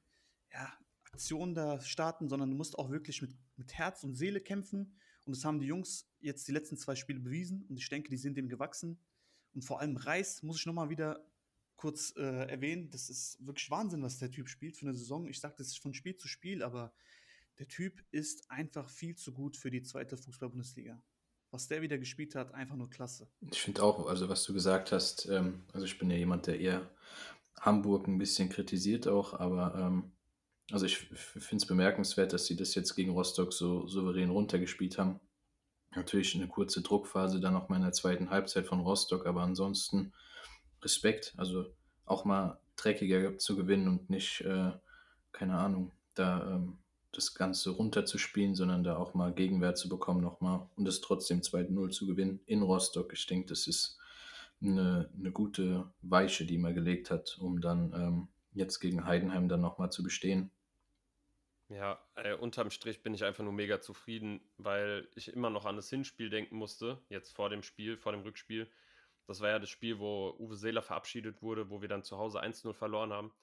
ja, 0.52 0.78
Aktionen 1.06 1.54
da 1.54 1.80
starten, 1.82 2.28
sondern 2.28 2.50
du 2.50 2.56
musst 2.56 2.78
auch 2.78 2.90
wirklich 2.90 3.22
mit, 3.22 3.36
mit 3.56 3.74
Herz 3.74 4.04
und 4.04 4.16
Seele 4.16 4.42
kämpfen. 4.42 4.96
Und 5.26 5.36
das 5.36 5.46
haben 5.46 5.60
die 5.60 5.68
Jungs 5.68 6.12
jetzt 6.20 6.48
die 6.48 6.52
letzten 6.52 6.78
zwei 6.78 6.96
Spiele 6.96 7.20
bewiesen 7.20 7.66
und 7.68 7.78
ich 7.78 7.90
denke, 7.90 8.10
die 8.10 8.18
sind 8.18 8.38
dem 8.38 8.50
gewachsen. 8.50 9.00
Und 9.54 9.64
vor 9.64 9.80
allem 9.80 9.96
Reis 9.96 10.44
muss 10.44 10.60
ich 10.60 10.66
nochmal 10.66 10.90
wieder 10.90 11.26
kurz 11.76 12.14
äh, 12.18 12.22
erwähnen. 12.22 12.90
Das 12.90 13.10
ist 13.10 13.38
wirklich 13.46 13.70
Wahnsinn, 13.70 14.04
was 14.04 14.20
der 14.20 14.32
Typ 14.32 14.48
spielt 14.48 14.78
für 14.78 14.86
eine 14.86 14.96
Saison. 14.96 15.28
Ich 15.28 15.40
sage 15.40 15.56
das 15.58 15.76
von 15.78 15.94
Spiel 15.94 16.16
zu 16.16 16.28
Spiel, 16.28 16.64
aber 16.64 16.94
der 17.60 17.68
Typ 17.68 18.04
ist 18.12 18.50
einfach 18.50 18.90
viel 18.90 19.16
zu 19.16 19.34
gut 19.34 19.58
für 19.58 19.72
die 19.72 19.84
zweite 19.84 20.18
Fußball-Bundesliga 20.18 21.02
was 21.56 21.70
der 21.70 21.82
wieder 21.82 21.98
gespielt 21.98 22.36
hat, 22.36 22.54
einfach 22.54 22.76
nur 22.76 22.90
klasse. 22.90 23.30
Ich 23.50 23.62
finde 23.62 23.82
auch, 23.82 24.08
also 24.08 24.28
was 24.28 24.44
du 24.44 24.54
gesagt 24.54 24.92
hast, 24.92 25.26
ähm, 25.28 25.64
also 25.72 25.86
ich 25.86 25.98
bin 25.98 26.10
ja 26.10 26.18
jemand, 26.18 26.48
der 26.48 26.60
eher 26.60 26.90
Hamburg 27.62 28.08
ein 28.08 28.18
bisschen 28.18 28.50
kritisiert 28.50 29.08
auch, 29.08 29.34
aber 29.34 29.74
ähm, 29.76 30.12
also 30.72 30.86
ich 30.86 30.98
finde 30.98 31.64
es 31.64 31.66
bemerkenswert, 31.66 32.34
dass 32.34 32.46
sie 32.46 32.58
das 32.58 32.76
jetzt 32.76 32.96
gegen 32.96 33.12
Rostock 33.12 33.54
so 33.54 33.88
souverän 33.88 34.32
runtergespielt 34.32 34.98
haben. 34.98 35.22
Natürlich 35.96 36.36
eine 36.36 36.50
kurze 36.50 36.82
Druckphase 36.82 37.40
dann 37.40 37.54
noch 37.54 37.70
mal 37.70 37.78
in 37.78 37.84
der 37.84 37.94
zweiten 37.94 38.30
Halbzeit 38.30 38.66
von 38.66 38.82
Rostock, 38.82 39.26
aber 39.26 39.42
ansonsten 39.42 40.12
Respekt. 40.86 41.34
Also 41.38 41.66
auch 42.06 42.24
mal 42.24 42.60
dreckiger 42.78 43.38
zu 43.38 43.56
gewinnen 43.56 43.88
und 43.88 44.10
nicht, 44.10 44.42
äh, 44.42 44.72
keine 45.32 45.58
Ahnung, 45.58 45.92
da 46.14 46.56
ähm, 46.56 46.78
das 47.12 47.34
Ganze 47.34 47.72
runterzuspielen, 47.72 48.56
sondern 48.56 48.84
da 48.84 48.98
auch 48.98 49.14
mal 49.14 49.34
Gegenwert 49.34 49.78
zu 49.78 49.90
bekommen 49.90 50.22
nochmal 50.22 50.68
und 50.76 50.88
es 50.88 51.02
trotzdem 51.02 51.42
2-0 51.42 51.90
zu 51.90 52.08
gewinnen 52.08 52.42
in 52.46 52.62
Rostock. 52.62 53.14
Ich 53.14 53.26
denke, 53.26 53.48
das 53.48 53.68
ist 53.68 53.98
eine, 54.62 55.10
eine 55.18 55.32
gute 55.32 55.92
Weiche, 56.02 56.46
die 56.46 56.58
man 56.58 56.76
gelegt 56.76 57.12
hat, 57.12 57.38
um 57.40 57.62
dann 57.62 57.94
ähm, 57.94 58.28
jetzt 58.54 58.80
gegen 58.80 59.06
Heidenheim 59.06 59.48
dann 59.48 59.62
nochmal 59.62 59.92
zu 59.92 60.04
bestehen. 60.04 60.52
Ja, 61.70 62.00
äh, 62.16 62.36
unterm 62.36 62.70
Strich 62.70 63.02
bin 63.02 63.14
ich 63.14 63.24
einfach 63.24 63.44
nur 63.44 63.54
mega 63.54 63.82
zufrieden, 63.82 64.40
weil 64.58 65.08
ich 65.16 65.34
immer 65.34 65.50
noch 65.50 65.66
an 65.66 65.76
das 65.76 65.90
Hinspiel 65.90 66.30
denken 66.30 66.58
musste, 66.58 67.00
jetzt 67.10 67.36
vor 67.36 67.50
dem 67.50 67.64
Spiel, 67.64 67.98
vor 67.98 68.12
dem 68.12 68.22
Rückspiel. 68.22 68.70
Das 69.28 69.42
war 69.42 69.50
ja 69.50 69.60
das 69.60 69.70
Spiel, 69.70 70.00
wo 70.00 70.36
Uwe 70.40 70.56
Seeler 70.56 70.82
verabschiedet 70.82 71.42
wurde, 71.42 71.70
wo 71.70 71.82
wir 71.82 71.90
dann 71.90 72.04
zu 72.04 72.18
Hause 72.18 72.42
1-0 72.42 72.74
verloren 72.74 73.12
haben. 73.12 73.34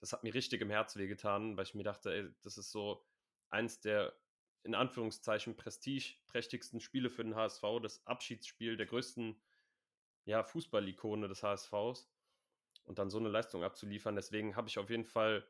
Das 0.00 0.12
hat 0.12 0.24
mir 0.24 0.34
richtig 0.34 0.60
im 0.60 0.70
Herz 0.70 0.96
wehgetan, 0.96 1.56
weil 1.56 1.64
ich 1.64 1.74
mir 1.74 1.84
dachte, 1.84 2.12
ey, 2.12 2.28
das 2.42 2.58
ist 2.58 2.70
so 2.70 3.04
eins 3.50 3.80
der 3.80 4.14
in 4.62 4.74
Anführungszeichen 4.74 5.56
prestigeprächtigsten 5.56 6.80
Spiele 6.80 7.10
für 7.10 7.24
den 7.24 7.34
HSV, 7.34 7.62
das 7.82 8.06
Abschiedsspiel 8.06 8.76
der 8.76 8.86
größten 8.86 9.40
ja, 10.24 10.42
Fußballikone 10.42 11.28
des 11.28 11.42
HSVs 11.42 12.10
und 12.84 12.98
dann 12.98 13.10
so 13.10 13.18
eine 13.18 13.28
Leistung 13.28 13.64
abzuliefern. 13.64 14.16
Deswegen 14.16 14.56
habe 14.56 14.68
ich 14.68 14.78
auf 14.78 14.90
jeden 14.90 15.04
Fall 15.04 15.46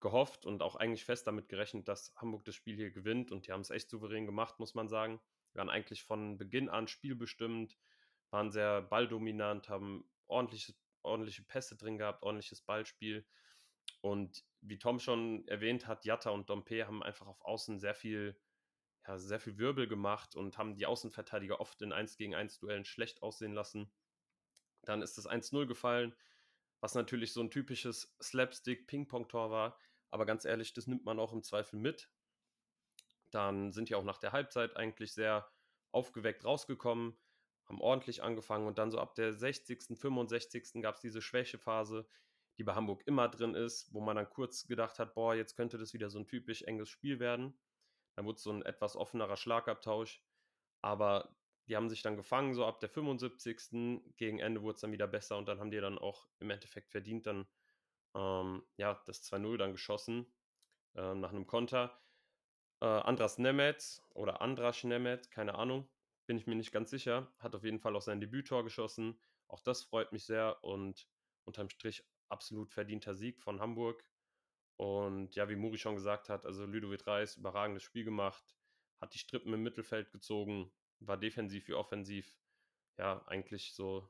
gehofft 0.00 0.46
und 0.46 0.62
auch 0.62 0.76
eigentlich 0.76 1.04
fest 1.04 1.26
damit 1.26 1.48
gerechnet, 1.48 1.86
dass 1.86 2.14
Hamburg 2.16 2.44
das 2.44 2.54
Spiel 2.54 2.76
hier 2.76 2.90
gewinnt 2.90 3.30
und 3.32 3.46
die 3.46 3.52
haben 3.52 3.60
es 3.60 3.70
echt 3.70 3.90
souverän 3.90 4.24
gemacht, 4.24 4.58
muss 4.58 4.74
man 4.74 4.88
sagen. 4.88 5.20
Wir 5.52 5.58
waren 5.58 5.68
eigentlich 5.68 6.02
von 6.02 6.38
Beginn 6.38 6.70
an 6.70 6.88
spielbestimmt, 6.88 7.76
waren 8.30 8.50
sehr 8.50 8.82
balldominant, 8.82 9.68
haben 9.68 10.04
ordentliche, 10.26 10.74
ordentliche 11.02 11.42
Pässe 11.42 11.76
drin 11.76 11.98
gehabt, 11.98 12.22
ordentliches 12.22 12.62
Ballspiel 12.62 13.26
und 14.00 14.44
wie 14.60 14.78
Tom 14.78 14.98
schon 14.98 15.46
erwähnt 15.48 15.86
hat, 15.86 16.04
Jatta 16.04 16.30
und 16.30 16.48
Dompe 16.50 16.86
haben 16.86 17.02
einfach 17.02 17.26
auf 17.26 17.40
Außen 17.42 17.78
sehr 17.78 17.94
viel, 17.94 18.38
ja, 19.06 19.18
sehr 19.18 19.40
viel 19.40 19.58
Wirbel 19.58 19.88
gemacht 19.88 20.36
und 20.36 20.58
haben 20.58 20.74
die 20.74 20.86
Außenverteidiger 20.86 21.60
oft 21.60 21.80
in 21.82 21.92
1 21.92 22.16
gegen 22.16 22.34
1 22.34 22.58
Duellen 22.58 22.84
schlecht 22.84 23.22
aussehen 23.22 23.52
lassen. 23.52 23.92
Dann 24.82 25.02
ist 25.02 25.18
das 25.18 25.26
1-0 25.26 25.66
gefallen, 25.66 26.14
was 26.80 26.94
natürlich 26.94 27.32
so 27.32 27.42
ein 27.42 27.50
typisches 27.50 28.16
Slapstick-Ping-Pong-Tor 28.22 29.50
war. 29.50 29.78
Aber 30.10 30.26
ganz 30.26 30.44
ehrlich, 30.44 30.72
das 30.72 30.86
nimmt 30.86 31.04
man 31.04 31.18
auch 31.18 31.32
im 31.32 31.42
Zweifel 31.42 31.78
mit. 31.78 32.10
Dann 33.30 33.72
sind 33.72 33.88
die 33.88 33.94
auch 33.94 34.04
nach 34.04 34.18
der 34.18 34.32
Halbzeit 34.32 34.76
eigentlich 34.76 35.12
sehr 35.12 35.50
aufgeweckt 35.92 36.44
rausgekommen, 36.44 37.18
haben 37.70 37.80
ordentlich 37.80 38.22
angefangen 38.22 38.66
und 38.66 38.78
dann 38.78 38.90
so 38.90 38.98
ab 38.98 39.14
der 39.14 39.32
60., 39.32 39.96
65. 39.96 40.82
gab 40.82 40.96
es 40.96 41.00
diese 41.00 41.22
Schwächephase, 41.22 42.06
die 42.58 42.64
bei 42.64 42.74
Hamburg 42.74 43.02
immer 43.06 43.28
drin 43.28 43.54
ist, 43.54 43.94
wo 43.94 44.00
man 44.00 44.16
dann 44.16 44.28
kurz 44.28 44.66
gedacht 44.66 44.98
hat, 44.98 45.14
boah, 45.14 45.34
jetzt 45.34 45.54
könnte 45.56 45.78
das 45.78 45.94
wieder 45.94 46.10
so 46.10 46.18
ein 46.18 46.26
typisch 46.26 46.62
enges 46.62 46.88
Spiel 46.88 47.20
werden. 47.20 47.58
Dann 48.16 48.26
wurde 48.26 48.36
es 48.36 48.42
so 48.42 48.50
ein 48.50 48.62
etwas 48.62 48.96
offenerer 48.96 49.36
Schlagabtausch. 49.36 50.22
Aber 50.82 51.36
die 51.68 51.76
haben 51.76 51.88
sich 51.88 52.02
dann 52.02 52.16
gefangen, 52.16 52.54
so 52.54 52.66
ab 52.66 52.80
der 52.80 52.88
75. 52.88 54.16
Gegen 54.16 54.40
Ende 54.40 54.62
wurde 54.62 54.74
es 54.74 54.80
dann 54.80 54.92
wieder 54.92 55.06
besser 55.06 55.38
und 55.38 55.46
dann 55.46 55.60
haben 55.60 55.70
die 55.70 55.80
dann 55.80 55.98
auch 55.98 56.28
im 56.40 56.50
Endeffekt 56.50 56.90
verdient 56.90 57.26
dann 57.26 57.46
ähm, 58.16 58.64
ja, 58.76 59.00
das 59.06 59.22
2-0 59.30 59.56
dann 59.58 59.72
geschossen 59.72 60.26
äh, 60.96 61.14
nach 61.14 61.30
einem 61.30 61.46
Konter. 61.46 62.02
Äh, 62.80 62.86
Andras 62.86 63.38
Nemeth 63.38 64.02
oder 64.10 64.40
Andras 64.40 64.82
Nemeth, 64.82 65.30
keine 65.30 65.54
Ahnung, 65.54 65.88
bin 66.30 66.38
ich 66.38 66.46
mir 66.46 66.54
nicht 66.54 66.70
ganz 66.70 66.90
sicher, 66.90 67.26
hat 67.40 67.56
auf 67.56 67.64
jeden 67.64 67.80
Fall 67.80 67.96
auch 67.96 68.02
sein 68.02 68.20
Debüttor 68.20 68.62
geschossen. 68.62 69.18
Auch 69.48 69.58
das 69.58 69.82
freut 69.82 70.12
mich 70.12 70.22
sehr 70.22 70.62
und 70.62 71.08
unterm 71.42 71.68
Strich 71.68 72.04
absolut 72.28 72.72
verdienter 72.72 73.16
Sieg 73.16 73.42
von 73.42 73.60
Hamburg. 73.60 74.08
Und 74.76 75.34
ja, 75.34 75.48
wie 75.48 75.56
Muri 75.56 75.76
schon 75.76 75.96
gesagt 75.96 76.28
hat, 76.28 76.46
also 76.46 76.66
Ludovic 76.66 77.04
Reis, 77.04 77.36
überragendes 77.36 77.82
Spiel 77.82 78.04
gemacht, 78.04 78.54
hat 79.00 79.12
die 79.12 79.18
Strippen 79.18 79.52
im 79.52 79.64
Mittelfeld 79.64 80.12
gezogen, 80.12 80.70
war 81.00 81.16
defensiv 81.16 81.66
wie 81.66 81.74
offensiv, 81.74 82.38
ja, 82.96 83.26
eigentlich 83.26 83.74
so 83.74 84.08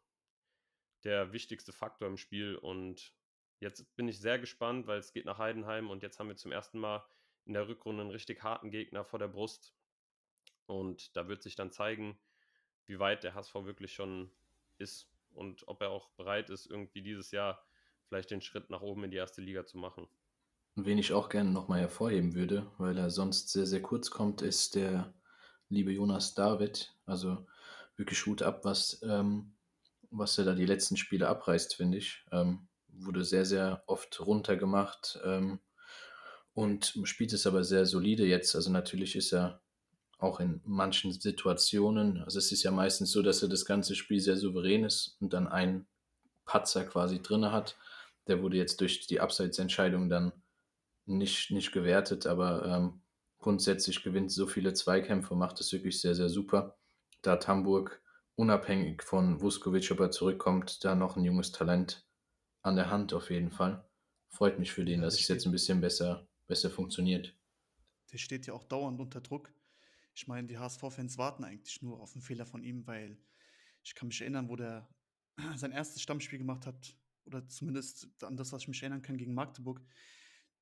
der 1.05 1.33
wichtigste 1.33 1.73
Faktor 1.73 2.07
im 2.07 2.19
Spiel. 2.19 2.55
Und 2.55 3.15
jetzt 3.61 3.97
bin 3.97 4.09
ich 4.09 4.19
sehr 4.19 4.39
gespannt, 4.39 4.87
weil 4.87 4.99
es 4.99 5.15
geht 5.15 5.25
nach 5.25 5.39
Heidenheim 5.39 5.89
und 5.89 6.03
jetzt 6.03 6.19
haben 6.19 6.29
wir 6.29 6.37
zum 6.37 6.53
ersten 6.53 6.81
Mal 6.81 7.03
in 7.47 7.55
der 7.55 7.67
Rückrunde 7.67 8.03
einen 8.03 8.11
richtig 8.11 8.43
harten 8.43 8.71
Gegner 8.71 9.07
vor 9.07 9.19
der 9.19 9.29
Brust. 9.29 9.75
Und 10.71 11.17
da 11.17 11.27
wird 11.29 11.43
sich 11.43 11.57
dann 11.57 11.73
zeigen, 11.73 12.17
wie 12.87 12.99
weit 12.99 13.25
der 13.25 13.35
HSV 13.35 13.55
wirklich 13.65 13.93
schon 13.93 14.31
ist 14.79 15.09
und 15.33 15.67
ob 15.67 15.81
er 15.83 15.91
auch 15.91 16.11
bereit 16.11 16.49
ist, 16.49 16.67
irgendwie 16.67 17.03
dieses 17.03 17.33
Jahr 17.33 17.65
vielleicht 18.07 18.31
den 18.31 18.41
Schritt 18.41 18.71
nach 18.71 18.81
oben 18.81 19.05
in 19.05 19.11
die 19.11 19.17
erste 19.17 19.41
Liga 19.41 19.67
zu 19.67 19.79
machen. 19.79 20.09
Wen 20.77 20.99
ich 20.99 21.13
auch 21.13 21.29
gerne 21.29 21.51
nochmal 21.51 21.81
hervorheben 21.81 22.35
würde, 22.35 22.71
weil 22.79 22.97
er 22.97 23.11
sonst 23.11 23.51
sehr, 23.51 23.67
sehr 23.67 23.83
kurz 23.83 24.11
kommt, 24.11 24.43
ist 24.43 24.77
der 24.77 25.13
liebe 25.69 25.93
Jonas 25.93 26.35
David. 26.35 26.95
Also 27.05 27.47
wirklich 27.97 28.25
Hut 28.27 28.43
ab, 28.43 28.65
was, 28.65 29.03
ähm, 29.03 29.53
was 30.11 30.39
er 30.39 30.45
da 30.45 30.55
die 30.55 30.67
letzten 30.67 30.97
Spiele 30.97 31.29
abreißt, 31.29 31.75
finde 31.75 31.99
ich. 31.99 32.25
Ähm, 32.31 32.69
wurde 32.89 33.25
sehr, 33.25 33.45
sehr 33.45 33.83
oft 33.87 34.21
runtergemacht 34.25 35.19
ähm, 35.25 35.59
und 36.55 37.01
spielt 37.05 37.33
es 37.33 37.47
aber 37.47 37.65
sehr 37.65 37.87
solide 37.87 38.25
jetzt. 38.25 38.55
Also 38.55 38.71
natürlich 38.71 39.17
ist 39.17 39.33
er 39.33 39.61
auch 40.21 40.41
in 40.41 40.61
manchen 40.65 41.13
Situationen, 41.13 42.23
also 42.23 42.39
es 42.39 42.53
ist 42.53 42.63
ja 42.63 42.71
meistens 42.71 43.11
so, 43.11 43.23
dass 43.23 43.43
er 43.43 43.49
das 43.49 43.65
ganze 43.65 43.95
Spiel 43.95 44.21
sehr 44.21 44.37
souverän 44.37 44.85
ist 44.85 45.17
und 45.21 45.33
dann 45.33 45.49
einen 45.49 45.87
Patzer 46.45 46.85
quasi 46.85 47.23
drin 47.23 47.51
hat. 47.53 47.77
Der 48.27 48.43
wurde 48.43 48.57
jetzt 48.57 48.81
durch 48.81 49.07
die 49.07 49.21
Abseitsentscheidung 49.21 50.09
dann 50.09 50.33
nicht, 51.07 51.51
nicht 51.51 51.73
gewertet, 51.73 52.27
aber 52.27 52.65
ähm, 52.67 53.03
grundsätzlich 53.39 54.03
gewinnt 54.03 54.31
so 54.31 54.47
viele 54.47 54.75
Zweikämpfe, 54.75 55.35
macht 55.35 55.61
es 55.61 55.73
wirklich 55.73 56.01
sehr, 56.01 56.15
sehr 56.15 56.29
super. 56.29 56.77
Da 57.23 57.33
hat 57.33 57.49
Hamburg 57.49 58.03
unabhängig 58.37 59.03
von 59.03 59.41
Vuskovic, 59.41 59.91
ob 59.91 60.01
er 60.01 60.11
zurückkommt, 60.11 60.85
da 60.85 60.95
noch 60.95 61.17
ein 61.17 61.25
junges 61.25 61.53
Talent 61.53 62.07
an 62.63 62.77
der 62.77 62.91
Hand 62.91 63.13
auf 63.13 63.31
jeden 63.31 63.51
Fall. 63.51 63.85
Freut 64.29 64.59
mich 64.59 64.73
für 64.73 64.85
den, 64.85 65.01
ja, 65.01 65.07
dass 65.07 65.19
es 65.19 65.29
jetzt 65.29 65.47
ein 65.47 65.53
bisschen 65.53 65.81
besser, 65.81 66.27
besser 66.47 66.71
funktioniert. 66.71 67.35
Der 68.13 68.19
steht 68.19 68.47
ja 68.47 68.55
auch 68.55 68.65
dauernd 68.65 69.01
unter 69.01 69.21
Druck. 69.21 69.53
Ich 70.21 70.27
meine, 70.27 70.47
die 70.47 70.59
HSV-Fans 70.59 71.17
warten 71.19 71.45
eigentlich 71.45 71.81
nur 71.83 72.01
auf 72.01 72.15
einen 72.15 72.23
Fehler 72.23 72.45
von 72.47 72.63
ihm, 72.63 72.87
weil 72.87 73.19
ich 73.83 73.95
kann 73.95 74.09
mich 74.09 74.21
erinnern, 74.21 74.49
wo 74.49 74.57
der 74.57 74.89
sein 75.57 75.73
erstes 75.73 76.03
Stammspiel 76.03 76.39
gemacht 76.39 76.67
hat, 76.67 76.97
oder 77.25 77.47
zumindest 77.49 78.09
an 78.23 78.37
das, 78.37 78.53
was 78.53 78.63
ich 78.63 78.69
mich 78.69 78.83
erinnern 78.83 79.03
kann, 79.03 79.17
gegen 79.17 79.35
Magdeburg 79.35 79.83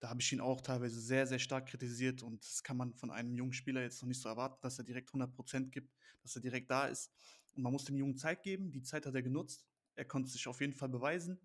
da 0.01 0.11
habe 0.11 0.21
ich 0.21 0.33
ihn 0.33 0.41
auch 0.41 0.61
teilweise 0.61 1.01
sehr, 1.01 1.27
sehr 1.27 1.39
stark 1.39 1.67
kritisiert 1.67 2.23
und 2.23 2.45
das 2.45 2.63
kann 2.63 2.77
man 2.77 2.95
von 2.95 3.11
einem 3.11 3.35
jungen 3.35 3.53
Spieler 3.53 3.83
jetzt 3.83 4.01
noch 4.01 4.09
nicht 4.09 4.21
so 4.21 4.29
erwarten, 4.29 4.59
dass 4.63 4.79
er 4.79 4.85
direkt 4.85 5.11
100% 5.11 5.71
gibt, 5.71 5.93
dass 6.23 6.37
er 6.37 6.43
direkt 6.43 6.71
da 6.71 6.87
ist. 6.87 7.13
Und 7.55 7.63
man 7.63 7.73
muss 7.73 7.85
dem 7.85 7.97
Jungen 7.97 8.17
Zeit 8.17 8.43
geben, 8.43 8.71
die 8.71 8.83
Zeit 8.83 9.07
hat 9.07 9.15
er 9.15 9.23
genutzt. 9.23 9.67
Er 9.97 10.05
konnte 10.05 10.31
sich 10.31 10.47
auf 10.47 10.61
jeden 10.61 10.75
Fall 10.75 10.89
beweisen. 10.89 11.41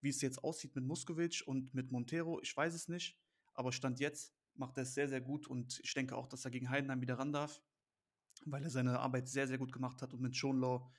Wie 0.00 0.08
es 0.08 0.22
jetzt 0.22 0.42
aussieht 0.42 0.74
mit 0.74 0.84
Muskovic 0.84 1.42
und 1.44 1.74
mit 1.74 1.92
Montero, 1.92 2.40
ich 2.40 2.56
weiß 2.56 2.72
es 2.72 2.88
nicht, 2.88 3.18
aber 3.52 3.70
Stand 3.70 4.00
jetzt 4.00 4.34
macht 4.54 4.76
er 4.76 4.82
es 4.82 4.94
sehr, 4.94 5.08
sehr 5.08 5.20
gut 5.20 5.46
und 5.46 5.80
ich 5.82 5.94
denke 5.94 6.16
auch, 6.16 6.26
dass 6.26 6.44
er 6.44 6.50
gegen 6.50 6.70
Heidenheim 6.70 7.00
wieder 7.00 7.18
ran 7.18 7.32
darf, 7.32 7.62
weil 8.44 8.62
er 8.62 8.70
seine 8.70 8.98
Arbeit 8.98 9.28
sehr, 9.28 9.46
sehr 9.46 9.58
gut 9.58 9.72
gemacht 9.72 10.02
hat 10.02 10.14
und 10.14 10.20
mit 10.20 10.36
Schonlau 10.36 10.90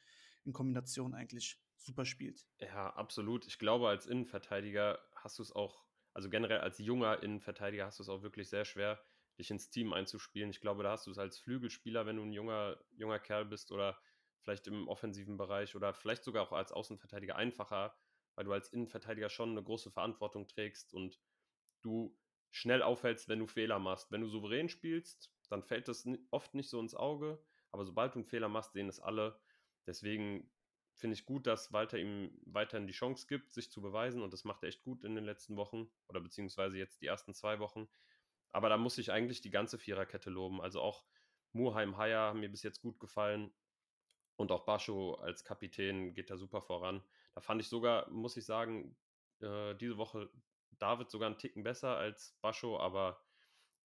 in 0.44 0.54
Kombination 0.54 1.14
eigentlich 1.14 1.62
super 1.78 2.06
spielt. 2.06 2.48
Ja, 2.60 2.92
absolut. 2.92 3.48
Ich 3.48 3.60
glaube, 3.60 3.90
als 3.90 4.06
Innenverteidiger 4.06 5.00
hast 5.16 5.40
du 5.40 5.44
es 5.44 5.52
auch 5.52 5.86
also 6.14 6.30
generell 6.30 6.60
als 6.60 6.80
junger 6.80 7.24
Innenverteidiger 7.24 7.86
hast 7.86 8.00
du 8.00 8.04
es 8.04 8.10
auch 8.10 8.22
wirklich 8.22 8.50
sehr 8.50 8.66
schwer, 8.66 9.02
dich 9.38 9.50
ins 9.50 9.70
Team 9.70 9.94
einzuspielen. 9.94 10.50
Ich 10.50 10.60
glaube, 10.60 10.84
da 10.84 10.92
hast 10.92 11.08
du 11.08 11.12
es 11.12 11.18
als 11.18 11.40
Flügelspieler, 11.40 12.06
wenn 12.06 12.18
du 12.18 12.24
ein 12.24 12.34
junger, 12.34 12.84
junger 12.92 13.20
Kerl 13.20 13.46
bist 13.46 13.72
oder 13.72 14.00
vielleicht 14.42 14.68
im 14.68 14.88
offensiven 14.88 15.38
Bereich 15.38 15.76
oder 15.76 15.94
vielleicht 15.94 16.24
sogar 16.24 16.44
auch 16.44 16.52
als 16.52 16.72
Außenverteidiger 16.72 17.36
einfacher, 17.36 17.96
weil 18.36 18.46
du 18.46 18.52
als 18.52 18.70
Innenverteidiger 18.70 19.30
schon 19.30 19.52
eine 19.52 19.64
große 19.64 19.92
Verantwortung 19.92 20.48
trägst 20.48 20.94
und 20.94 21.22
du 21.82 22.20
schnell 22.52 22.84
auffällst, 22.84 23.30
wenn 23.30 23.40
du 23.40 23.48
Fehler 23.48 23.80
machst. 23.80 24.12
Wenn 24.12 24.22
du 24.22 24.28
souverän 24.28 24.70
spielst, 24.70 25.34
dann 25.50 25.64
fällt 25.64 25.88
das 25.88 26.08
oft 26.30 26.54
nicht 26.54 26.70
so 26.70 26.80
ins 26.80 26.96
Auge, 26.96 27.44
aber 27.72 27.86
sobald 27.86 28.14
du 28.14 28.20
einen 28.20 28.26
Fehler 28.26 28.50
machst, 28.50 28.74
sehen 28.74 28.90
es 28.90 29.00
alle. 29.00 29.40
Deswegen 29.88 30.52
finde 30.94 31.16
ich 31.16 31.26
gut, 31.26 31.48
dass 31.48 31.74
Walter 31.74 31.98
ihm 31.98 32.38
weiterhin 32.46 32.88
die 32.88 32.94
Chance 32.94 33.26
gibt, 33.28 33.52
sich 33.52 33.72
zu 33.72 33.82
beweisen 33.82 34.22
und 34.22 34.34
das 34.34 34.44
macht 34.44 34.64
er 34.64 34.70
echt 34.70 34.84
gut 34.84 35.04
in 35.04 35.16
den 35.16 35.24
letzten 35.24 35.56
Wochen 35.56 35.90
oder 36.08 36.20
beziehungsweise 36.20 36.78
jetzt 36.78 37.02
die 37.02 37.08
ersten 37.08 37.34
zwei 37.34 37.60
Wochen. 37.60 37.88
Aber 38.52 38.70
da 38.70 38.78
muss 38.78 38.98
ich 38.98 39.12
eigentlich 39.12 39.42
die 39.42 39.50
ganze 39.50 39.80
Viererkette 39.80 40.30
loben. 40.30 40.62
Also 40.62 40.82
auch 40.82 41.06
Murheim 41.54 41.98
Haya 41.98 42.28
haben 42.28 42.42
mir 42.42 42.50
bis 42.50 42.64
jetzt 42.64 42.82
gut 42.82 43.00
gefallen 43.00 43.52
und 44.36 44.52
auch 44.52 44.66
Bascho 44.66 45.16
als 45.16 45.44
Kapitän 45.44 46.14
geht 46.14 46.30
da 46.30 46.38
super 46.38 46.62
voran. 46.62 47.02
Da 47.34 47.42
fand 47.42 47.62
ich 47.62 47.70
sogar, 47.70 48.10
muss 48.10 48.38
ich 48.38 48.46
sagen, 48.46 48.96
äh, 49.40 49.74
diese 49.76 49.98
Woche 49.98 50.30
David 50.82 51.10
sogar 51.10 51.28
einen 51.28 51.38
Ticken 51.38 51.64
besser 51.64 51.98
als 51.98 52.38
Bascho, 52.42 52.80
aber 52.80 53.22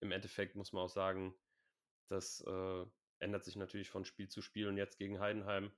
im 0.01 0.13
Endeffekt 0.13 0.57
muss 0.57 0.73
man 0.73 0.85
auch 0.85 0.91
sagen, 0.91 1.35
das 2.09 2.41
äh, 2.47 2.85
ändert 3.19 3.45
sich 3.45 3.57
natürlich 3.57 3.91
von 3.91 4.05
Spiel 4.05 4.29
zu 4.29 4.43
Spiel 4.43 4.69
und 4.69 4.77
jetzt 4.77 4.99
gegen 4.99 5.21
Heidenheim 5.21 5.73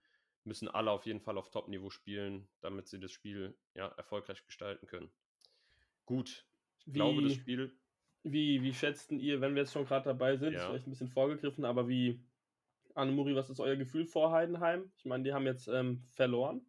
müssen 0.44 0.68
alle 0.68 0.90
auf 0.90 1.07
jeden 1.07 1.20
Fall 1.20 1.37
auf 1.37 1.50
Top-Niveau 1.50 1.90
spielen, 1.90 2.48
damit 2.61 2.88
sie 2.88 3.00
das 3.00 3.12
Spiel 3.12 3.57
ja, 3.74 3.88
erfolgreich 3.88 4.44
gestalten 4.44 4.87
können. 4.87 5.11
Gut, 6.07 6.46
ich 6.81 6.87
wie, 6.87 6.92
glaube, 6.92 7.22
das 7.22 7.35
Spiel. 7.35 7.76
Wie, 8.22 8.62
wie 8.62 8.72
schätzten 8.72 9.18
ihr, 9.20 9.40
wenn 9.40 9.54
wir 9.54 9.62
jetzt 9.62 9.72
schon 9.72 9.85
gerade 9.85 10.04
dabei 10.04 10.37
sind, 10.37 10.52
ja. 10.52 10.61
ist 10.61 10.66
vielleicht 10.66 10.87
ein 10.87 10.90
bisschen 10.90 11.09
vorgegriffen, 11.09 11.64
aber 11.64 11.88
wie, 11.88 12.24
Annemuri, 12.94 13.35
was 13.35 13.50
ist 13.50 13.61
euer 13.61 13.76
Gefühl 13.76 14.07
vor 14.07 14.33
Heidenheim? 14.33 14.90
Ich 14.96 15.04
meine, 15.04 15.24
die 15.24 15.33
haben 15.33 15.46
jetzt 15.46 15.68
ähm, 15.68 16.04
verloren. 16.11 16.64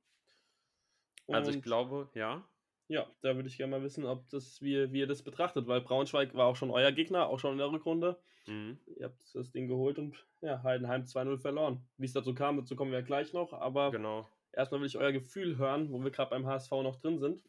Und 1.26 1.36
also 1.36 1.52
ich 1.52 1.62
glaube, 1.62 2.10
ja. 2.16 2.49
Ja, 2.90 3.08
da 3.22 3.36
würde 3.36 3.48
ich 3.48 3.58
gerne 3.58 3.70
mal 3.70 3.84
wissen, 3.84 4.04
ob 4.04 4.28
das, 4.30 4.64
wie, 4.64 4.92
wie 4.92 5.00
ihr 5.00 5.08
das 5.08 5.22
betrachtet, 5.22 5.68
weil 5.68 5.80
Braunschweig 5.82 6.34
war 6.34 6.48
auch 6.48 6.56
schon 6.56 6.72
euer 6.72 6.92
Gegner, 6.92 7.28
auch 7.28 7.40
schon 7.40 7.52
in 7.52 7.60
der 7.60 7.72
Rückrunde. 7.72 8.20
Mhm. 8.48 8.80
Ihr 8.98 9.06
habt 9.06 9.24
das 9.36 9.52
Ding 9.52 9.68
geholt 9.68 10.00
und 10.00 10.26
ja, 10.42 10.64
Heidenheim 10.64 11.04
2-0 11.04 11.38
verloren. 11.38 11.88
Wie 11.98 12.06
es 12.06 12.14
dazu 12.14 12.34
kam, 12.34 12.58
dazu 12.58 12.76
kommen 12.76 12.92
wir 12.92 13.00
ja 13.00 13.06
gleich 13.06 13.32
noch, 13.32 13.54
aber 13.54 13.92
genau. 13.92 14.28
erstmal 14.54 14.82
will 14.82 14.88
ich 14.88 14.98
euer 14.98 15.12
Gefühl 15.12 15.58
hören, 15.58 15.92
wo 15.92 16.04
wir 16.04 16.10
gerade 16.10 16.32
beim 16.32 16.48
HSV 16.48 16.72
noch 16.72 16.96
drin 16.96 17.20
sind. 17.20 17.44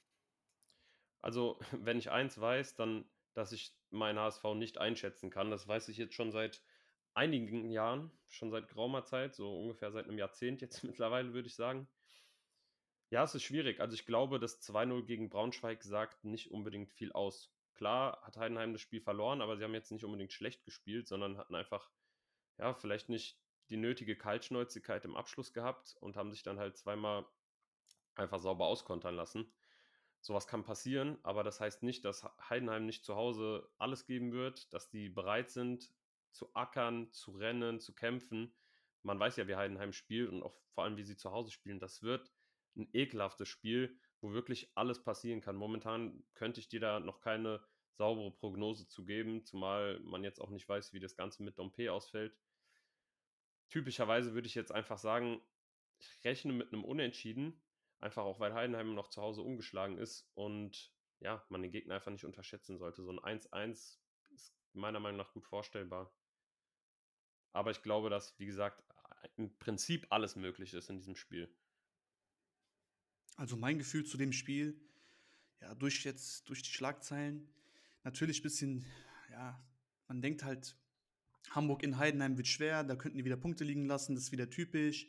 Also, 1.22 1.58
wenn 1.72 1.98
ich 1.98 2.10
eins 2.10 2.38
weiß, 2.38 2.74
dann, 2.74 3.06
dass 3.32 3.52
ich 3.52 3.74
meinen 3.88 4.18
HSV 4.18 4.44
nicht 4.56 4.76
einschätzen 4.76 5.30
kann. 5.30 5.50
Das 5.50 5.66
weiß 5.66 5.88
ich 5.88 5.96
jetzt 5.96 6.14
schon 6.14 6.32
seit 6.32 6.62
einigen 7.14 7.70
Jahren, 7.70 8.10
schon 8.28 8.50
seit 8.50 8.68
geraumer 8.68 9.04
Zeit, 9.04 9.34
so 9.34 9.58
ungefähr 9.58 9.90
seit 9.90 10.06
einem 10.06 10.18
Jahrzehnt 10.18 10.60
jetzt 10.60 10.84
mittlerweile, 10.84 11.32
würde 11.32 11.48
ich 11.48 11.54
sagen. 11.54 11.88
Ja, 13.10 13.24
es 13.24 13.34
ist 13.34 13.42
schwierig. 13.42 13.80
Also 13.80 13.94
ich 13.94 14.06
glaube, 14.06 14.38
das 14.38 14.60
2-0 14.62 15.04
gegen 15.04 15.30
Braunschweig 15.30 15.82
sagt 15.82 16.24
nicht 16.24 16.52
unbedingt 16.52 16.92
viel 16.92 17.12
aus. 17.12 17.52
Klar 17.74 18.22
hat 18.22 18.36
Heidenheim 18.36 18.72
das 18.72 18.82
Spiel 18.82 19.00
verloren, 19.00 19.42
aber 19.42 19.56
sie 19.56 19.64
haben 19.64 19.74
jetzt 19.74 19.90
nicht 19.90 20.04
unbedingt 20.04 20.32
schlecht 20.32 20.64
gespielt, 20.64 21.08
sondern 21.08 21.36
hatten 21.36 21.56
einfach, 21.56 21.90
ja, 22.56 22.72
vielleicht 22.72 23.08
nicht 23.08 23.40
die 23.68 23.76
nötige 23.76 24.16
Kaltschnäuzigkeit 24.16 25.04
im 25.04 25.16
Abschluss 25.16 25.52
gehabt 25.52 25.96
und 26.00 26.16
haben 26.16 26.30
sich 26.30 26.42
dann 26.44 26.60
halt 26.60 26.76
zweimal 26.76 27.26
einfach 28.14 28.38
sauber 28.38 28.66
auskontern 28.66 29.16
lassen. 29.16 29.52
Sowas 30.20 30.46
kann 30.46 30.64
passieren, 30.64 31.18
aber 31.22 31.42
das 31.42 31.60
heißt 31.60 31.82
nicht, 31.82 32.04
dass 32.04 32.24
Heidenheim 32.48 32.86
nicht 32.86 33.04
zu 33.04 33.16
Hause 33.16 33.68
alles 33.78 34.06
geben 34.06 34.32
wird, 34.32 34.72
dass 34.72 34.90
die 34.90 35.08
bereit 35.08 35.50
sind 35.50 35.92
zu 36.30 36.54
ackern, 36.54 37.10
zu 37.12 37.32
rennen, 37.32 37.80
zu 37.80 37.92
kämpfen. 37.94 38.54
Man 39.02 39.18
weiß 39.18 39.36
ja, 39.36 39.48
wie 39.48 39.56
Heidenheim 39.56 39.92
spielt 39.92 40.28
und 40.30 40.42
auch 40.42 40.54
vor 40.74 40.84
allem, 40.84 40.96
wie 40.96 41.02
sie 41.02 41.16
zu 41.16 41.32
Hause 41.32 41.50
spielen. 41.50 41.80
Das 41.80 42.02
wird 42.02 42.30
ein 42.76 42.88
ekelhaftes 42.92 43.48
Spiel, 43.48 43.98
wo 44.20 44.32
wirklich 44.32 44.70
alles 44.74 45.02
passieren 45.02 45.40
kann. 45.40 45.56
Momentan 45.56 46.24
könnte 46.34 46.60
ich 46.60 46.68
dir 46.68 46.80
da 46.80 47.00
noch 47.00 47.20
keine 47.20 47.64
saubere 47.92 48.30
Prognose 48.30 48.88
zu 48.88 49.04
geben, 49.04 49.44
zumal 49.44 50.00
man 50.00 50.24
jetzt 50.24 50.40
auch 50.40 50.50
nicht 50.50 50.68
weiß, 50.68 50.92
wie 50.92 51.00
das 51.00 51.16
Ganze 51.16 51.42
mit 51.42 51.58
Dompe 51.58 51.92
ausfällt. 51.92 52.36
Typischerweise 53.68 54.34
würde 54.34 54.46
ich 54.46 54.54
jetzt 54.54 54.72
einfach 54.72 54.98
sagen, 54.98 55.40
ich 55.98 56.24
rechne 56.24 56.52
mit 56.52 56.72
einem 56.72 56.84
Unentschieden, 56.84 57.62
einfach 57.98 58.24
auch 58.24 58.40
weil 58.40 58.54
Heidenheim 58.54 58.94
noch 58.94 59.08
zu 59.08 59.20
Hause 59.20 59.42
umgeschlagen 59.42 59.98
ist 59.98 60.30
und 60.34 60.92
ja, 61.20 61.44
man 61.50 61.62
den 61.62 61.70
Gegner 61.70 61.96
einfach 61.96 62.10
nicht 62.10 62.24
unterschätzen 62.24 62.78
sollte. 62.78 63.02
So 63.02 63.12
ein 63.12 63.20
1-1 63.20 63.98
ist 64.30 64.56
meiner 64.72 65.00
Meinung 65.00 65.18
nach 65.18 65.32
gut 65.32 65.46
vorstellbar. 65.46 66.12
Aber 67.52 67.70
ich 67.70 67.82
glaube, 67.82 68.10
dass, 68.10 68.38
wie 68.38 68.46
gesagt, 68.46 68.84
im 69.36 69.58
Prinzip 69.58 70.06
alles 70.10 70.36
möglich 70.36 70.72
ist 70.72 70.88
in 70.88 70.96
diesem 70.96 71.16
Spiel. 71.16 71.54
Also 73.36 73.56
mein 73.56 73.78
Gefühl 73.78 74.04
zu 74.04 74.16
dem 74.16 74.32
Spiel, 74.32 74.80
ja, 75.60 75.74
durch 75.74 76.04
jetzt, 76.04 76.48
durch 76.48 76.62
die 76.62 76.70
Schlagzeilen, 76.70 77.48
natürlich 78.04 78.40
ein 78.40 78.42
bisschen, 78.42 78.86
ja, 79.30 79.62
man 80.08 80.20
denkt 80.22 80.44
halt, 80.44 80.76
Hamburg 81.50 81.82
in 81.82 81.98
Heidenheim 81.98 82.36
wird 82.36 82.46
schwer, 82.46 82.84
da 82.84 82.96
könnten 82.96 83.18
die 83.18 83.24
wieder 83.24 83.36
Punkte 83.36 83.64
liegen 83.64 83.86
lassen, 83.86 84.14
das 84.14 84.24
ist 84.24 84.32
wieder 84.32 84.50
typisch. 84.50 85.08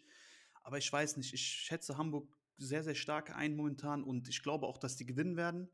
Aber 0.64 0.78
ich 0.78 0.92
weiß 0.92 1.18
nicht, 1.18 1.34
ich 1.34 1.42
schätze 1.42 1.98
Hamburg 1.98 2.38
sehr, 2.58 2.84
sehr 2.84 2.96
stark 2.96 3.36
ein 3.36 3.56
momentan 3.56 4.04
und 4.04 4.30
ich 4.30 4.44
glaube 4.44 4.68
auch, 4.68 4.78
dass 4.78 4.96
die 4.96 5.06
gewinnen 5.06 5.36
werden. 5.36 5.70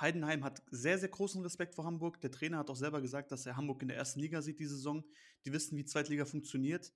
Heidenheim 0.00 0.44
hat 0.44 0.62
sehr, 0.70 0.98
sehr 0.98 1.08
großen 1.08 1.42
Respekt 1.42 1.74
vor 1.74 1.84
Hamburg. 1.84 2.20
Der 2.20 2.30
Trainer 2.30 2.58
hat 2.58 2.70
auch 2.70 2.76
selber 2.76 3.00
gesagt, 3.00 3.32
dass 3.32 3.46
er 3.46 3.56
Hamburg 3.56 3.82
in 3.82 3.88
der 3.88 3.96
ersten 3.96 4.20
Liga 4.20 4.42
sieht, 4.42 4.60
die 4.60 4.66
Saison. 4.66 5.04
Die 5.44 5.52
wissen, 5.52 5.76
wie 5.76 5.84
Zweitliga 5.84 6.24
funktioniert. 6.24 6.92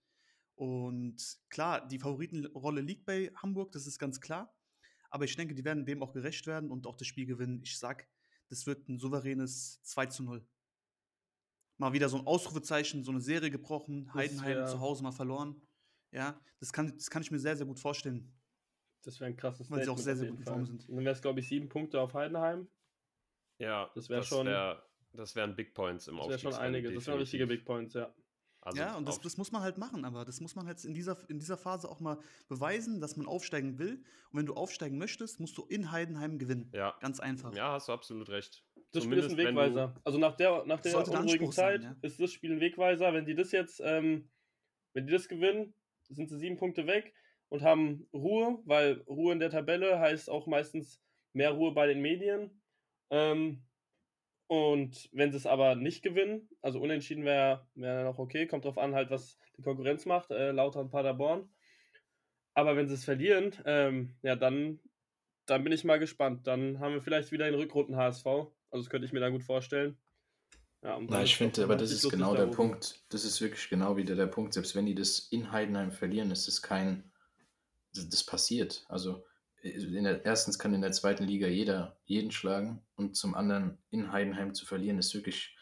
Und 0.54 1.38
klar, 1.48 1.86
die 1.86 1.98
Favoritenrolle 1.98 2.80
liegt 2.80 3.04
bei 3.04 3.32
Hamburg, 3.36 3.72
das 3.72 3.86
ist 3.86 3.98
ganz 3.98 4.20
klar. 4.20 4.54
Aber 5.10 5.24
ich 5.24 5.36
denke, 5.36 5.54
die 5.54 5.64
werden 5.64 5.84
dem 5.84 6.02
auch 6.02 6.12
gerecht 6.12 6.46
werden 6.46 6.70
und 6.70 6.86
auch 6.86 6.96
das 6.96 7.06
Spiel 7.06 7.26
gewinnen. 7.26 7.60
Ich 7.62 7.78
sag, 7.78 8.08
das 8.48 8.66
wird 8.66 8.88
ein 8.88 8.98
souveränes 8.98 9.82
2 9.82 10.06
zu 10.06 10.22
0. 10.22 10.46
Mal 11.78 11.92
wieder 11.92 12.08
so 12.08 12.18
ein 12.18 12.26
Ausrufezeichen, 12.26 13.02
so 13.02 13.10
eine 13.10 13.20
Serie 13.20 13.50
gebrochen, 13.50 14.12
Heidenheim 14.14 14.66
zu 14.66 14.80
Hause 14.80 15.02
mal 15.02 15.12
verloren. 15.12 15.60
Ja, 16.12 16.40
das 16.60 16.72
kann, 16.72 16.92
das 16.96 17.10
kann 17.10 17.22
ich 17.22 17.30
mir 17.30 17.38
sehr, 17.38 17.56
sehr 17.56 17.66
gut 17.66 17.80
vorstellen. 17.80 18.32
Das 19.02 19.18
wäre 19.18 19.30
ein 19.30 19.36
krasses 19.36 19.70
Weil 19.70 19.82
sie 19.82 19.90
auch 19.90 19.98
sehr, 19.98 20.16
sehr 20.16 20.28
gut 20.28 20.38
in 20.38 20.44
Form 20.44 20.64
sind. 20.64 20.88
dann 20.88 20.98
wäre 20.98 21.14
es, 21.14 21.22
glaube 21.22 21.40
ich, 21.40 21.48
sieben 21.48 21.68
Punkte 21.68 22.00
auf 22.00 22.14
Heidenheim. 22.14 22.68
Ja, 23.58 23.90
das 23.94 24.08
wäre 24.08 24.22
schon. 24.22 24.46
Wär, 24.46 24.82
das 25.12 25.34
wären 25.34 25.56
Big 25.56 25.74
Points 25.74 26.08
im 26.08 26.16
Das 26.16 26.28
wäre 26.28 26.38
schon 26.38 26.54
einige, 26.54 26.92
das 26.92 27.06
wären 27.06 27.18
richtige 27.18 27.46
Big 27.46 27.64
Points, 27.64 27.94
ja. 27.94 28.14
Also 28.64 28.78
ja, 28.78 28.96
und 28.96 29.08
das, 29.08 29.20
das, 29.20 29.36
muss 29.36 29.50
man 29.50 29.62
halt 29.62 29.76
machen, 29.76 30.04
aber 30.04 30.24
das 30.24 30.40
muss 30.40 30.54
man 30.54 30.66
halt 30.66 30.84
in 30.84 30.94
dieser, 30.94 31.18
in 31.28 31.40
dieser 31.40 31.56
Phase 31.56 31.90
auch 31.90 31.98
mal 31.98 32.18
beweisen, 32.48 33.00
dass 33.00 33.16
man 33.16 33.26
aufsteigen 33.26 33.80
will. 33.80 33.94
Und 34.30 34.38
wenn 34.38 34.46
du 34.46 34.54
aufsteigen 34.54 34.98
möchtest, 34.98 35.40
musst 35.40 35.58
du 35.58 35.64
in 35.64 35.90
Heidenheim 35.90 36.38
gewinnen. 36.38 36.70
Ja. 36.72 36.96
Ganz 37.00 37.18
einfach. 37.18 37.52
Ja, 37.54 37.72
hast 37.72 37.88
du 37.88 37.92
absolut 37.92 38.28
recht. 38.28 38.64
Das 38.92 39.02
Spiel 39.02 39.18
ist 39.18 39.30
ein 39.30 39.36
Wegweiser. 39.36 40.00
Also 40.04 40.18
nach 40.18 40.36
der, 40.36 40.64
nach 40.66 40.80
der 40.80 40.96
unruhigen 40.96 41.50
Zeit 41.50 41.82
sein, 41.82 41.96
ja. 42.00 42.08
ist 42.08 42.20
das 42.20 42.30
Spiel 42.30 42.52
ein 42.52 42.60
Wegweiser. 42.60 43.12
Wenn 43.12 43.26
die 43.26 43.34
das 43.34 43.50
jetzt, 43.50 43.80
ähm, 43.84 44.30
wenn 44.92 45.06
die 45.06 45.12
das 45.12 45.28
gewinnen, 45.28 45.74
sind 46.08 46.28
sie 46.28 46.38
sieben 46.38 46.56
Punkte 46.56 46.86
weg 46.86 47.12
und 47.48 47.62
haben 47.62 48.06
Ruhe, 48.12 48.60
weil 48.64 49.00
Ruhe 49.08 49.32
in 49.32 49.40
der 49.40 49.50
Tabelle 49.50 49.98
heißt 49.98 50.30
auch 50.30 50.46
meistens 50.46 51.02
mehr 51.32 51.50
Ruhe 51.50 51.72
bei 51.72 51.88
den 51.88 52.00
Medien. 52.00 52.62
Ähm, 53.10 53.64
und 54.52 55.08
wenn 55.12 55.30
sie 55.30 55.38
es 55.38 55.46
aber 55.46 55.76
nicht 55.76 56.02
gewinnen, 56.02 56.46
also 56.60 56.78
unentschieden 56.78 57.24
wäre 57.24 57.66
wär 57.74 58.04
noch 58.04 58.18
okay, 58.18 58.46
kommt 58.46 58.66
drauf 58.66 58.76
an, 58.76 58.94
halt, 58.94 59.10
was 59.10 59.38
die 59.56 59.62
Konkurrenz 59.62 60.04
macht, 60.04 60.30
äh, 60.30 60.50
Lautern 60.50 60.90
Paderborn. 60.90 61.48
Aber 62.52 62.76
wenn 62.76 62.86
sie 62.86 62.92
es 62.92 63.06
verlieren, 63.06 63.54
ähm, 63.64 64.14
ja, 64.20 64.36
dann, 64.36 64.78
dann 65.46 65.64
bin 65.64 65.72
ich 65.72 65.84
mal 65.84 65.98
gespannt. 65.98 66.46
Dann 66.46 66.80
haben 66.80 66.92
wir 66.92 67.00
vielleicht 67.00 67.32
wieder 67.32 67.46
den 67.46 67.54
Rückrunden 67.54 67.96
HSV. 67.96 68.26
Also 68.26 68.52
das 68.82 68.90
könnte 68.90 69.06
ich 69.06 69.14
mir 69.14 69.20
da 69.20 69.30
gut 69.30 69.42
vorstellen. 69.42 69.96
Ja, 70.82 71.00
Na, 71.00 71.22
ich 71.22 71.38
finde, 71.38 71.64
aber 71.64 71.76
das 71.76 71.90
ist 71.90 72.10
genau 72.10 72.36
der 72.36 72.48
Punkt. 72.48 73.06
Das 73.08 73.24
ist 73.24 73.40
wirklich 73.40 73.70
genau 73.70 73.96
wieder 73.96 74.16
der 74.16 74.26
Punkt. 74.26 74.52
Selbst 74.52 74.76
wenn 74.76 74.84
die 74.84 74.94
das 74.94 75.28
in 75.30 75.50
Heidenheim 75.50 75.92
verlieren, 75.92 76.30
ist 76.30 76.46
es 76.46 76.60
kein. 76.60 77.10
Das 77.94 78.26
passiert. 78.26 78.84
Also 78.90 79.24
der, 79.62 80.24
erstens 80.24 80.58
kann 80.58 80.74
in 80.74 80.80
der 80.80 80.92
zweiten 80.92 81.24
Liga 81.24 81.46
jeder 81.46 81.96
jeden 82.04 82.30
schlagen 82.30 82.82
und 82.96 83.16
zum 83.16 83.34
anderen 83.34 83.78
in 83.90 84.12
Heidenheim 84.12 84.54
zu 84.54 84.66
verlieren 84.66 84.98
ist 84.98 85.14
wirklich 85.14 85.56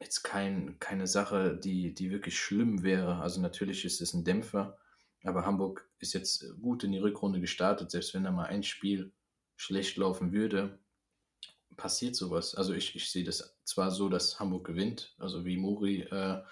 jetzt 0.00 0.22
kein, 0.22 0.78
keine 0.80 1.06
Sache, 1.06 1.56
die, 1.56 1.94
die 1.94 2.10
wirklich 2.10 2.38
schlimm 2.38 2.82
wäre. 2.82 3.20
Also 3.20 3.40
natürlich 3.40 3.84
ist 3.84 4.00
es 4.00 4.12
ein 4.12 4.24
Dämpfer, 4.24 4.78
aber 5.22 5.46
Hamburg 5.46 5.88
ist 5.98 6.12
jetzt 6.12 6.44
gut 6.60 6.84
in 6.84 6.92
die 6.92 6.98
Rückrunde 6.98 7.40
gestartet, 7.40 7.90
selbst 7.90 8.12
wenn 8.14 8.24
da 8.24 8.30
mal 8.30 8.46
ein 8.46 8.62
Spiel 8.62 9.12
schlecht 9.56 9.96
laufen 9.96 10.32
würde, 10.32 10.78
passiert 11.76 12.16
sowas. 12.16 12.54
Also 12.54 12.74
ich, 12.74 12.94
ich 12.96 13.10
sehe 13.10 13.24
das 13.24 13.56
zwar 13.64 13.90
so, 13.90 14.08
dass 14.08 14.38
Hamburg 14.40 14.66
gewinnt, 14.66 15.14
also 15.18 15.44
wie 15.44 15.56
Muri, 15.56 16.02
äh, 16.02 16.42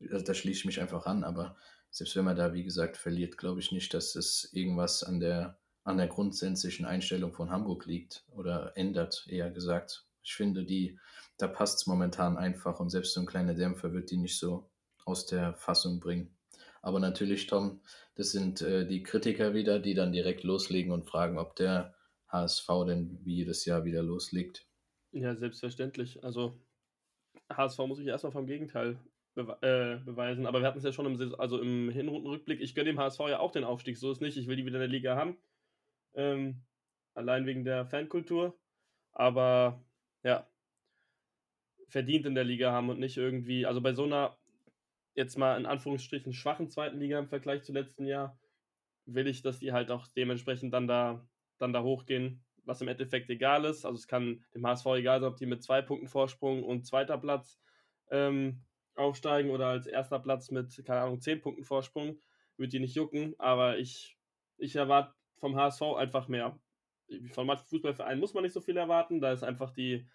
da 0.00 0.34
schließe 0.34 0.60
ich 0.60 0.64
mich 0.64 0.80
einfach 0.80 1.06
an, 1.06 1.24
aber 1.24 1.56
selbst 1.90 2.16
wenn 2.16 2.24
man 2.24 2.36
da, 2.36 2.52
wie 2.52 2.64
gesagt, 2.64 2.96
verliert, 2.96 3.38
glaube 3.38 3.60
ich 3.60 3.72
nicht, 3.72 3.94
dass 3.94 4.14
es 4.14 4.52
irgendwas 4.52 5.02
an 5.02 5.20
der 5.20 5.57
an 5.88 5.96
der 5.96 6.06
grundsätzlichen 6.06 6.84
Einstellung 6.84 7.32
von 7.32 7.50
Hamburg 7.50 7.86
liegt 7.86 8.24
oder 8.30 8.76
ändert, 8.76 9.26
eher 9.28 9.50
gesagt. 9.50 10.06
Ich 10.22 10.34
finde, 10.34 10.64
die, 10.64 10.98
da 11.38 11.48
passt 11.48 11.80
es 11.80 11.86
momentan 11.86 12.36
einfach 12.36 12.78
und 12.78 12.90
selbst 12.90 13.14
so 13.14 13.20
ein 13.20 13.26
kleiner 13.26 13.54
Dämpfer 13.54 13.94
wird 13.94 14.10
die 14.10 14.18
nicht 14.18 14.38
so 14.38 14.70
aus 15.06 15.24
der 15.24 15.54
Fassung 15.54 15.98
bringen. 15.98 16.36
Aber 16.82 17.00
natürlich, 17.00 17.46
Tom, 17.46 17.80
das 18.16 18.32
sind 18.32 18.60
äh, 18.60 18.86
die 18.86 19.02
Kritiker 19.02 19.54
wieder, 19.54 19.78
die 19.80 19.94
dann 19.94 20.12
direkt 20.12 20.44
loslegen 20.44 20.92
und 20.92 21.08
fragen, 21.08 21.38
ob 21.38 21.56
der 21.56 21.94
HSV 22.28 22.68
denn 22.86 23.18
wie 23.24 23.36
jedes 23.36 23.64
Jahr 23.64 23.84
wieder 23.84 24.02
loslegt. 24.02 24.66
Ja, 25.12 25.34
selbstverständlich. 25.34 26.22
Also 26.22 26.60
HSV 27.50 27.78
muss 27.86 27.98
ich 27.98 28.06
erstmal 28.06 28.32
vom 28.32 28.46
Gegenteil 28.46 28.98
bewe 29.34 29.56
äh, 29.62 30.04
beweisen. 30.04 30.46
Aber 30.46 30.60
wir 30.60 30.66
hatten 30.66 30.78
es 30.78 30.84
ja 30.84 30.92
schon 30.92 31.06
im, 31.06 31.34
also 31.38 31.58
im 31.58 31.88
Hinrundenrückblick. 31.88 32.60
Ich 32.60 32.74
gönne 32.74 32.90
dem 32.90 32.98
HSV 32.98 33.20
ja 33.20 33.38
auch 33.38 33.52
den 33.52 33.64
Aufstieg. 33.64 33.96
So 33.96 34.12
ist 34.12 34.20
nicht. 34.20 34.36
Ich 34.36 34.48
will 34.48 34.56
die 34.56 34.66
wieder 34.66 34.76
in 34.76 34.80
der 34.80 34.88
Liga 34.88 35.16
haben. 35.16 35.38
Ähm, 36.14 36.62
allein 37.14 37.46
wegen 37.46 37.64
der 37.64 37.86
Fankultur. 37.86 38.58
Aber 39.12 39.82
ja, 40.22 40.48
verdient 41.88 42.26
in 42.26 42.34
der 42.34 42.44
Liga 42.44 42.72
haben 42.72 42.90
und 42.90 43.00
nicht 43.00 43.16
irgendwie, 43.16 43.66
also 43.66 43.80
bei 43.80 43.92
so 43.92 44.04
einer 44.04 44.36
jetzt 45.14 45.36
mal 45.36 45.58
in 45.58 45.66
Anführungsstrichen 45.66 46.32
schwachen 46.32 46.70
zweiten 46.70 47.00
Liga 47.00 47.18
im 47.18 47.28
Vergleich 47.28 47.64
zu 47.64 47.72
letzten 47.72 48.06
Jahr, 48.06 48.38
will 49.04 49.26
ich, 49.26 49.42
dass 49.42 49.58
die 49.58 49.72
halt 49.72 49.90
auch 49.90 50.06
dementsprechend 50.08 50.72
dann 50.72 50.86
da, 50.86 51.26
dann 51.58 51.72
da 51.72 51.82
hochgehen, 51.82 52.44
was 52.64 52.80
im 52.82 52.88
Endeffekt 52.88 53.28
egal 53.30 53.64
ist. 53.64 53.84
Also 53.84 53.96
es 53.96 54.06
kann 54.06 54.44
dem 54.54 54.64
HSV 54.64 54.86
egal 54.96 55.20
sein, 55.20 55.30
ob 55.30 55.36
die 55.36 55.46
mit 55.46 55.62
zwei 55.62 55.82
Punkten 55.82 56.06
Vorsprung 56.06 56.62
und 56.62 56.86
zweiter 56.86 57.18
Platz 57.18 57.58
ähm, 58.10 58.62
aufsteigen 58.94 59.50
oder 59.50 59.66
als 59.66 59.86
erster 59.86 60.20
Platz 60.20 60.50
mit, 60.50 60.82
keine 60.84 61.00
Ahnung, 61.00 61.20
zehn 61.20 61.40
Punkten 61.40 61.64
Vorsprung, 61.64 62.20
wird 62.56 62.72
die 62.72 62.80
nicht 62.80 62.94
jucken, 62.94 63.34
aber 63.38 63.78
ich, 63.78 64.16
ich 64.56 64.76
erwarte 64.76 65.14
vom 65.38 65.56
HSV 65.56 65.82
einfach 65.96 66.28
mehr. 66.28 66.58
Von 67.32 67.46
manchen 67.46 67.66
Fußballvereinen 67.66 68.20
muss 68.20 68.34
man 68.34 68.42
nicht 68.42 68.52
so 68.52 68.60
viel 68.60 68.76
erwarten. 68.76 69.20
Da 69.20 69.32
ist 69.32 69.42
einfach 69.42 69.70
die, 69.70 70.06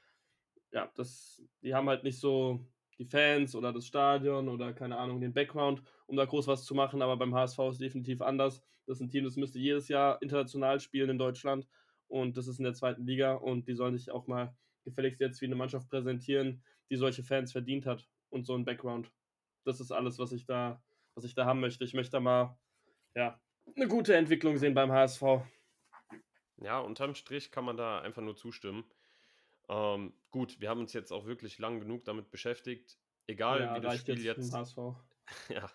ja, 0.72 0.92
das, 0.96 1.44
die 1.62 1.74
haben 1.74 1.90
halt 1.90 2.04
nicht 2.04 2.20
so 2.20 2.60
die 3.00 3.06
Fans 3.06 3.56
oder 3.56 3.74
das 3.74 3.88
Stadion 3.88 4.48
oder 4.50 4.74
keine 4.74 4.98
Ahnung, 4.98 5.20
den 5.20 5.34
Background, 5.34 5.82
um 6.06 6.16
da 6.16 6.26
groß 6.26 6.48
was 6.48 6.66
zu 6.66 6.76
machen. 6.76 7.02
Aber 7.02 7.18
beim 7.18 7.34
HSV 7.34 7.60
ist 7.60 7.74
es 7.74 7.78
definitiv 7.80 8.22
anders. 8.22 8.62
Das 8.86 8.98
ist 8.98 9.02
ein 9.02 9.10
Team, 9.10 9.24
das 9.24 9.36
müsste 9.36 9.60
jedes 9.60 9.88
Jahr 9.88 10.22
international 10.22 10.80
spielen 10.80 11.10
in 11.10 11.18
Deutschland. 11.18 11.68
Und 12.08 12.38
das 12.38 12.48
ist 12.48 12.60
in 12.60 12.66
der 12.66 12.74
zweiten 12.74 13.06
Liga. 13.06 13.34
Und 13.34 13.68
die 13.68 13.74
sollen 13.74 13.98
sich 13.98 14.12
auch 14.12 14.28
mal 14.28 14.56
gefälligst 14.84 15.22
jetzt 15.22 15.42
wie 15.42 15.46
eine 15.46 15.56
Mannschaft 15.56 15.90
präsentieren, 15.90 16.64
die 16.90 16.96
solche 16.96 17.24
Fans 17.24 17.52
verdient 17.52 17.86
hat 17.86 18.08
und 18.30 18.46
so 18.46 18.56
ein 18.56 18.66
Background. 18.66 19.12
Das 19.66 19.80
ist 19.80 19.92
alles, 19.92 20.20
was 20.20 20.32
ich 20.32 20.46
da, 20.46 20.84
was 21.16 21.24
ich 21.24 21.36
da 21.36 21.46
haben 21.46 21.62
möchte. 21.62 21.84
Ich 21.84 21.94
möchte 21.94 22.12
da 22.12 22.20
mal, 22.20 22.58
ja, 23.16 23.40
eine 23.76 23.88
gute 23.88 24.16
Entwicklung 24.16 24.58
sehen 24.58 24.74
beim 24.74 24.92
HSV. 24.92 25.22
Ja, 26.58 26.80
unterm 26.80 27.16
Strich 27.16 27.52
kann 27.52 27.66
man 27.66 27.78
da 27.78 28.00
einfach 28.00 28.22
nur 28.22 28.36
zustimmen. 28.36 28.86
Ähm, 29.70 30.14
gut, 30.32 30.60
wir 30.60 30.70
haben 30.70 30.82
uns 30.82 30.94
jetzt 30.94 31.12
auch 31.12 31.26
wirklich 31.26 31.58
lang 31.60 31.80
genug 31.80 32.06
damit 32.06 32.30
beschäftigt. 32.32 32.98
Egal 33.28 33.62
ja, 33.62 33.76
wie 33.76 33.82
das 33.82 34.00
Spiel 34.00 34.24
jetzt, 34.24 34.54
jetzt 34.54 34.78
ja, 35.50 35.72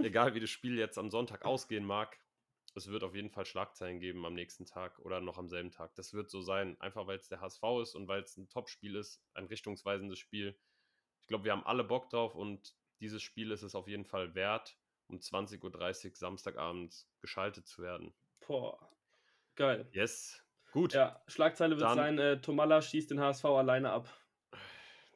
egal 0.00 0.34
wie 0.34 0.40
das 0.40 0.50
Spiel 0.50 0.76
jetzt 0.78 0.98
am 0.98 1.10
Sonntag 1.10 1.44
ausgehen 1.44 1.84
mag, 1.84 2.18
es 2.74 2.88
wird 2.88 3.02
auf 3.02 3.14
jeden 3.14 3.30
Fall 3.30 3.46
Schlagzeilen 3.46 4.00
geben 4.00 4.24
am 4.26 4.34
nächsten 4.34 4.66
Tag 4.66 4.98
oder 5.00 5.20
noch 5.20 5.38
am 5.38 5.48
selben 5.48 5.70
Tag. 5.70 5.94
Das 5.94 6.12
wird 6.12 6.30
so 6.30 6.40
sein, 6.40 6.80
einfach 6.80 7.06
weil 7.06 7.16
es 7.16 7.28
der 7.28 7.40
HSV 7.40 7.62
ist 7.82 7.94
und 7.94 8.08
weil 8.08 8.22
es 8.22 8.36
ein 8.36 8.48
Top-Spiel 8.48 8.96
ist, 8.96 9.22
ein 9.34 9.46
richtungsweisendes 9.46 10.18
Spiel. 10.18 10.56
Ich 11.20 11.26
glaube, 11.26 11.44
wir 11.44 11.52
haben 11.52 11.66
alle 11.66 11.84
Bock 11.84 12.10
drauf 12.10 12.34
und 12.34 12.74
dieses 13.00 13.22
Spiel 13.22 13.50
ist 13.50 13.62
es 13.62 13.74
auf 13.74 13.88
jeden 13.88 14.04
Fall 14.04 14.34
wert 14.34 14.79
um 15.10 15.18
20.30 15.18 16.04
Uhr 16.06 16.10
Samstagabend 16.14 17.06
geschaltet 17.20 17.66
zu 17.66 17.82
werden. 17.82 18.14
Boah, 18.46 18.78
geil. 19.56 19.88
Yes, 19.92 20.42
gut. 20.72 20.94
Ja, 20.94 21.22
Schlagzeile 21.26 21.76
wird 21.76 21.82
Dann, 21.82 21.96
sein, 21.96 22.18
äh, 22.18 22.40
Tomalla 22.40 22.80
schießt 22.80 23.10
den 23.10 23.20
HSV 23.20 23.44
alleine 23.44 23.90
ab. 23.90 24.08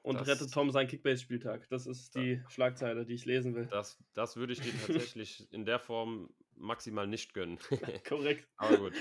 Und 0.02 0.20
das, 0.20 0.28
rettet 0.28 0.52
Tom 0.52 0.70
seinen 0.70 0.87
Kickbase-Spieltag. 0.87 1.66
Das 1.70 1.87
ist 1.87 2.14
die 2.14 2.35
ja, 2.35 2.50
Schlagzeile, 2.50 3.07
die 3.07 3.14
ich 3.14 3.24
lesen 3.24 3.54
will. 3.54 3.66
Das, 3.66 3.98
das 4.12 4.37
würde 4.37 4.52
ich 4.52 4.61
dir 4.61 4.72
tatsächlich 4.87 5.50
in 5.50 5.64
der 5.64 5.78
Form 5.78 6.28
maximal 6.57 7.07
nicht 7.07 7.33
gönnen. 7.33 7.59
Korrekt. 8.07 8.46
Aber 8.59 8.76
gut. 8.76 8.92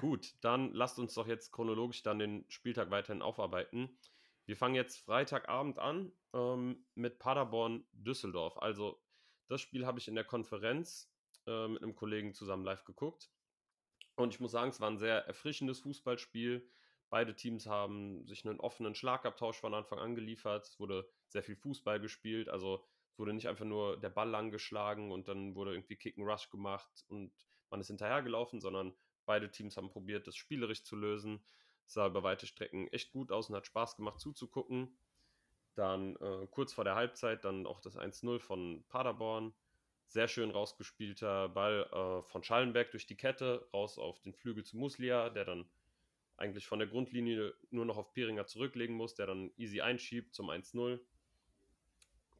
Gut, 0.00 0.34
dann 0.40 0.72
lasst 0.72 0.98
uns 0.98 1.14
doch 1.14 1.28
jetzt 1.28 1.52
chronologisch 1.52 2.02
dann 2.02 2.18
den 2.18 2.44
Spieltag 2.48 2.90
weiterhin 2.90 3.22
aufarbeiten. 3.22 3.96
Wir 4.44 4.56
fangen 4.56 4.74
jetzt 4.74 4.98
Freitagabend 4.98 5.78
an 5.78 6.10
ähm, 6.32 6.84
mit 6.96 7.20
Paderborn 7.20 7.84
Düsseldorf. 7.92 8.58
Also 8.58 9.00
das 9.48 9.60
Spiel 9.60 9.86
habe 9.86 9.98
ich 9.98 10.08
in 10.08 10.14
der 10.14 10.24
Konferenz 10.24 11.10
äh, 11.46 11.68
mit 11.68 11.82
einem 11.82 11.96
Kollegen 11.96 12.34
zusammen 12.34 12.64
live 12.64 12.84
geguckt. 12.84 13.30
Und 14.16 14.34
ich 14.34 14.40
muss 14.40 14.52
sagen, 14.52 14.70
es 14.70 14.80
war 14.80 14.90
ein 14.90 14.98
sehr 14.98 15.26
erfrischendes 15.26 15.80
Fußballspiel. 15.80 16.68
Beide 17.10 17.34
Teams 17.34 17.66
haben 17.66 18.26
sich 18.26 18.44
einen 18.46 18.60
offenen 18.60 18.94
Schlagabtausch 18.94 19.58
von 19.58 19.74
Anfang 19.74 19.98
an 19.98 20.14
geliefert. 20.14 20.66
Es 20.66 20.78
wurde 20.78 21.08
sehr 21.28 21.42
viel 21.42 21.56
Fußball 21.56 22.00
gespielt. 22.00 22.48
Also 22.48 22.84
es 23.12 23.18
wurde 23.18 23.32
nicht 23.32 23.48
einfach 23.48 23.64
nur 23.64 23.98
der 23.98 24.10
Ball 24.10 24.28
lang 24.28 24.50
geschlagen 24.50 25.10
und 25.10 25.28
dann 25.28 25.54
wurde 25.54 25.72
irgendwie 25.72 25.96
Kick 25.96 26.18
Rush 26.18 26.50
gemacht 26.50 27.04
und 27.08 27.32
man 27.70 27.80
ist 27.80 27.88
hinterhergelaufen, 27.88 28.60
sondern 28.60 28.94
beide 29.24 29.50
Teams 29.50 29.76
haben 29.76 29.90
probiert, 29.90 30.26
das 30.26 30.36
spielerisch 30.36 30.84
zu 30.84 30.96
lösen. 30.96 31.44
Es 31.86 31.94
sah 31.94 32.06
über 32.06 32.22
weite 32.22 32.46
Strecken 32.46 32.88
echt 32.88 33.12
gut 33.12 33.32
aus 33.32 33.48
und 33.48 33.56
hat 33.56 33.66
Spaß 33.66 33.96
gemacht 33.96 34.20
zuzugucken. 34.20 34.98
Dann 35.78 36.16
äh, 36.16 36.48
kurz 36.50 36.72
vor 36.72 36.82
der 36.82 36.96
Halbzeit 36.96 37.44
dann 37.44 37.64
auch 37.64 37.80
das 37.80 37.96
1-0 37.96 38.40
von 38.40 38.84
Paderborn. 38.88 39.54
Sehr 40.08 40.26
schön 40.26 40.50
rausgespielter 40.50 41.50
Ball 41.50 41.88
äh, 41.92 42.22
von 42.28 42.42
Schallenberg 42.42 42.90
durch 42.90 43.06
die 43.06 43.16
Kette, 43.16 43.68
raus 43.72 43.96
auf 43.96 44.18
den 44.18 44.34
Flügel 44.34 44.64
zu 44.64 44.76
Muslia, 44.76 45.30
der 45.30 45.44
dann 45.44 45.70
eigentlich 46.36 46.66
von 46.66 46.80
der 46.80 46.88
Grundlinie 46.88 47.54
nur 47.70 47.84
noch 47.84 47.96
auf 47.96 48.12
Piringer 48.12 48.48
zurücklegen 48.48 48.96
muss, 48.96 49.14
der 49.14 49.26
dann 49.26 49.52
easy 49.56 49.80
einschiebt 49.80 50.34
zum 50.34 50.50
1-0. 50.50 50.98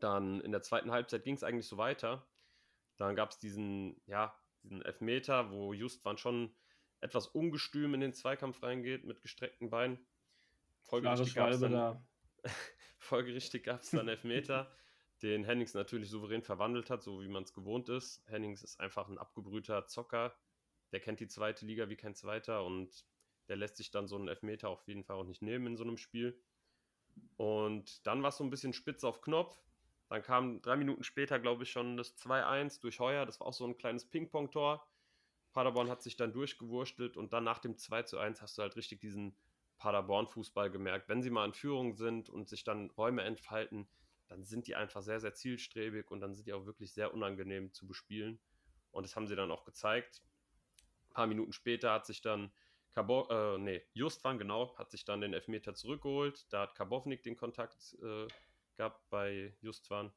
Dann 0.01 0.41
in 0.41 0.51
der 0.51 0.63
zweiten 0.63 0.91
Halbzeit 0.91 1.23
ging 1.23 1.35
es 1.35 1.45
eigentlich 1.45 1.69
so 1.69 1.77
weiter. 1.77 2.27
Dann 2.97 3.15
gab 3.15 3.31
es 3.31 3.39
diesen, 3.39 4.01
ja, 4.07 4.35
diesen 4.65 4.83
Elfmeter, 4.83 5.53
wo 5.53 5.73
Justwan 5.73 6.19
schon 6.19 6.53
etwas 7.01 7.29
ungestüm 7.29 7.95
in 7.95 8.01
den 8.01 8.15
Zweikampf 8.15 8.65
reingeht 8.65 9.05
mit 9.05 9.23
gestreckten 9.23 9.71
Beinen. 9.71 10.05
Folgerichtig 10.83 11.37
gab 11.37 11.51
es 11.51 11.61
dann, 11.61 12.05
folgerichtig 13.09 13.65
gab 13.65 13.83
es 13.83 13.91
dann 13.91 14.09
Elfmeter, 14.09 14.71
den 15.23 15.45
Hennings 15.45 15.75
natürlich 15.75 16.11
souverän 16.11 16.43
verwandelt 16.43 16.91
hat, 16.91 17.03
so 17.03 17.21
wie 17.23 17.29
man 17.29 17.43
es 17.43 17.53
gewohnt 17.53 17.89
ist. 17.89 18.23
Hennings 18.29 18.63
ist 18.63 18.81
einfach 18.81 19.09
ein 19.09 19.19
abgebrühter 19.19 19.87
Zocker. 19.87 20.37
Der 20.93 21.01
kennt 21.01 21.21
die 21.21 21.29
zweite 21.29 21.67
Liga 21.67 21.89
wie 21.89 21.97
kein 21.97 22.15
zweiter 22.15 22.65
und 22.65 23.05
der 23.49 23.57
lässt 23.57 23.77
sich 23.77 23.91
dann 23.91 24.07
so 24.07 24.17
einen 24.17 24.29
Elfmeter 24.29 24.69
auf 24.69 24.87
jeden 24.87 25.05
Fall 25.05 25.17
auch 25.17 25.25
nicht 25.25 25.43
nehmen 25.43 25.67
in 25.67 25.77
so 25.77 25.85
einem 25.85 25.97
Spiel. 25.97 26.41
Und 27.37 28.07
dann 28.07 28.23
war 28.23 28.29
es 28.29 28.37
so 28.37 28.45
ein 28.45 28.51
bisschen 28.51 28.73
spitz 28.73 29.05
auf 29.05 29.21
Knopf. 29.21 29.59
Dann 30.09 30.23
kam 30.23 30.63
drei 30.63 30.77
Minuten 30.77 31.03
später, 31.03 31.39
glaube 31.39 31.65
ich, 31.65 31.71
schon 31.71 31.97
das 31.97 32.17
2-1 32.17 32.81
durch 32.81 33.01
Heuer. 33.01 33.27
Das 33.27 33.41
war 33.41 33.49
auch 33.49 33.53
so 33.53 33.67
ein 33.67 33.77
kleines 33.77 34.07
Ping-Pong-Tor. 34.07 34.87
Paderborn 35.53 35.91
hat 35.91 36.03
sich 36.03 36.17
dann 36.17 36.33
durchgewurstelt 36.33 37.17
und 37.17 37.33
dann 37.33 37.45
nach 37.45 37.59
dem 37.59 37.75
2-1 37.75 38.41
hast 38.41 38.59
du 38.59 38.63
halt 38.63 38.77
richtig 38.77 39.01
diesen 39.01 39.37
Paderborn-Fußball 39.79 40.71
gemerkt. 40.71 41.09
Wenn 41.09 41.23
sie 41.23 41.31
mal 41.31 41.45
in 41.45 41.55
Führung 41.55 41.95
sind 41.95 42.29
und 42.29 42.49
sich 42.49 42.65
dann 42.65 42.91
Räume 42.91 43.23
entfalten, 43.23 43.89
dann 44.29 44.45
sind 44.45 44.67
die 44.67 44.77
einfach 44.77 45.03
sehr, 45.03 45.21
sehr 45.21 45.35
zielstrebig 45.35 46.11
und 46.11 46.21
dann 46.21 46.35
sind 46.35 46.47
die 46.47 46.53
auch 46.53 46.67
wirklich 46.67 46.93
sehr 46.93 47.15
unangenehm 47.15 47.73
zu 47.73 47.87
bespielen. 47.87 48.39
Und 48.91 49.05
das 49.05 49.17
haben 49.17 49.27
sie 49.27 49.37
dann 49.37 49.51
auch 49.51 49.65
gezeigt. 49.65 50.23
Ein 51.09 51.15
paar 51.15 51.27
Minuten 51.27 51.53
später 51.53 51.93
hat 51.93 52.07
sich 52.07 52.21
dann 52.21 52.53
Kabo, 52.93 53.29
äh, 53.31 53.59
nee, 53.59 53.83
Justwan, 53.93 54.39
genau, 54.39 54.77
hat 54.77 54.91
sich 54.91 55.05
dann 55.05 55.21
den 55.21 55.33
Elfmeter 55.33 55.75
zurückgeholt. 55.75 56.47
Da 56.53 56.63
hat 56.63 56.75
Karbovnik 56.75 57.23
den 57.23 57.37
Kontakt 57.37 57.97
äh, 58.03 58.27
gehabt 58.77 59.09
bei 59.09 59.55
Justwan. 59.61 60.13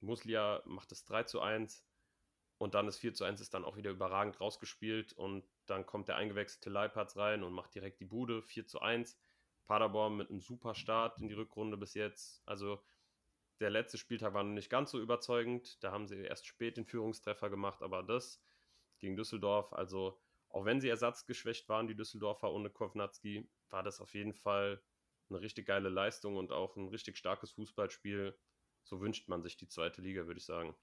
Muslia 0.00 0.62
macht 0.64 0.90
es 0.92 1.04
3 1.04 1.24
zu 1.24 1.40
1 1.40 1.84
und 2.62 2.74
dann 2.74 2.86
ist 2.86 2.98
4 2.98 3.12
zu 3.12 3.24
1 3.24 3.40
ist 3.40 3.54
dann 3.54 3.64
auch 3.64 3.76
wieder 3.76 3.90
überragend 3.90 4.40
rausgespielt 4.40 5.12
und 5.14 5.44
dann 5.66 5.84
kommt 5.84 6.06
der 6.06 6.14
eingewechselte 6.14 6.70
Leipertz 6.70 7.16
rein 7.16 7.42
und 7.42 7.52
macht 7.52 7.74
direkt 7.74 7.98
die 7.98 8.04
Bude 8.04 8.40
4 8.40 8.68
zu 8.68 8.80
1. 8.80 9.18
Paderborn 9.64 10.16
mit 10.16 10.30
einem 10.30 10.40
super 10.40 10.76
Start 10.76 11.20
in 11.20 11.26
die 11.26 11.34
Rückrunde 11.34 11.76
bis 11.76 11.94
jetzt. 11.94 12.40
Also 12.46 12.80
der 13.58 13.70
letzte 13.70 13.98
Spieltag 13.98 14.32
war 14.34 14.44
noch 14.44 14.52
nicht 14.52 14.70
ganz 14.70 14.92
so 14.92 15.00
überzeugend. 15.00 15.82
Da 15.82 15.90
haben 15.90 16.06
sie 16.06 16.22
erst 16.22 16.46
spät 16.46 16.76
den 16.76 16.84
Führungstreffer 16.84 17.50
gemacht, 17.50 17.82
aber 17.82 18.04
das 18.04 18.40
gegen 19.00 19.16
Düsseldorf, 19.16 19.72
also 19.72 20.20
auch 20.48 20.64
wenn 20.64 20.80
sie 20.80 20.88
ersatzgeschwächt 20.88 21.68
waren, 21.68 21.88
die 21.88 21.96
Düsseldorfer 21.96 22.52
ohne 22.52 22.70
Kovnatski, 22.70 23.50
war 23.70 23.82
das 23.82 24.00
auf 24.00 24.14
jeden 24.14 24.34
Fall 24.34 24.80
eine 25.30 25.40
richtig 25.40 25.66
geile 25.66 25.88
Leistung 25.88 26.36
und 26.36 26.52
auch 26.52 26.76
ein 26.76 26.86
richtig 26.86 27.16
starkes 27.16 27.50
Fußballspiel. 27.50 28.38
So 28.84 29.00
wünscht 29.00 29.28
man 29.28 29.42
sich 29.42 29.56
die 29.56 29.66
zweite 29.66 30.00
Liga, 30.00 30.28
würde 30.28 30.38
ich 30.38 30.46
sagen. 30.46 30.76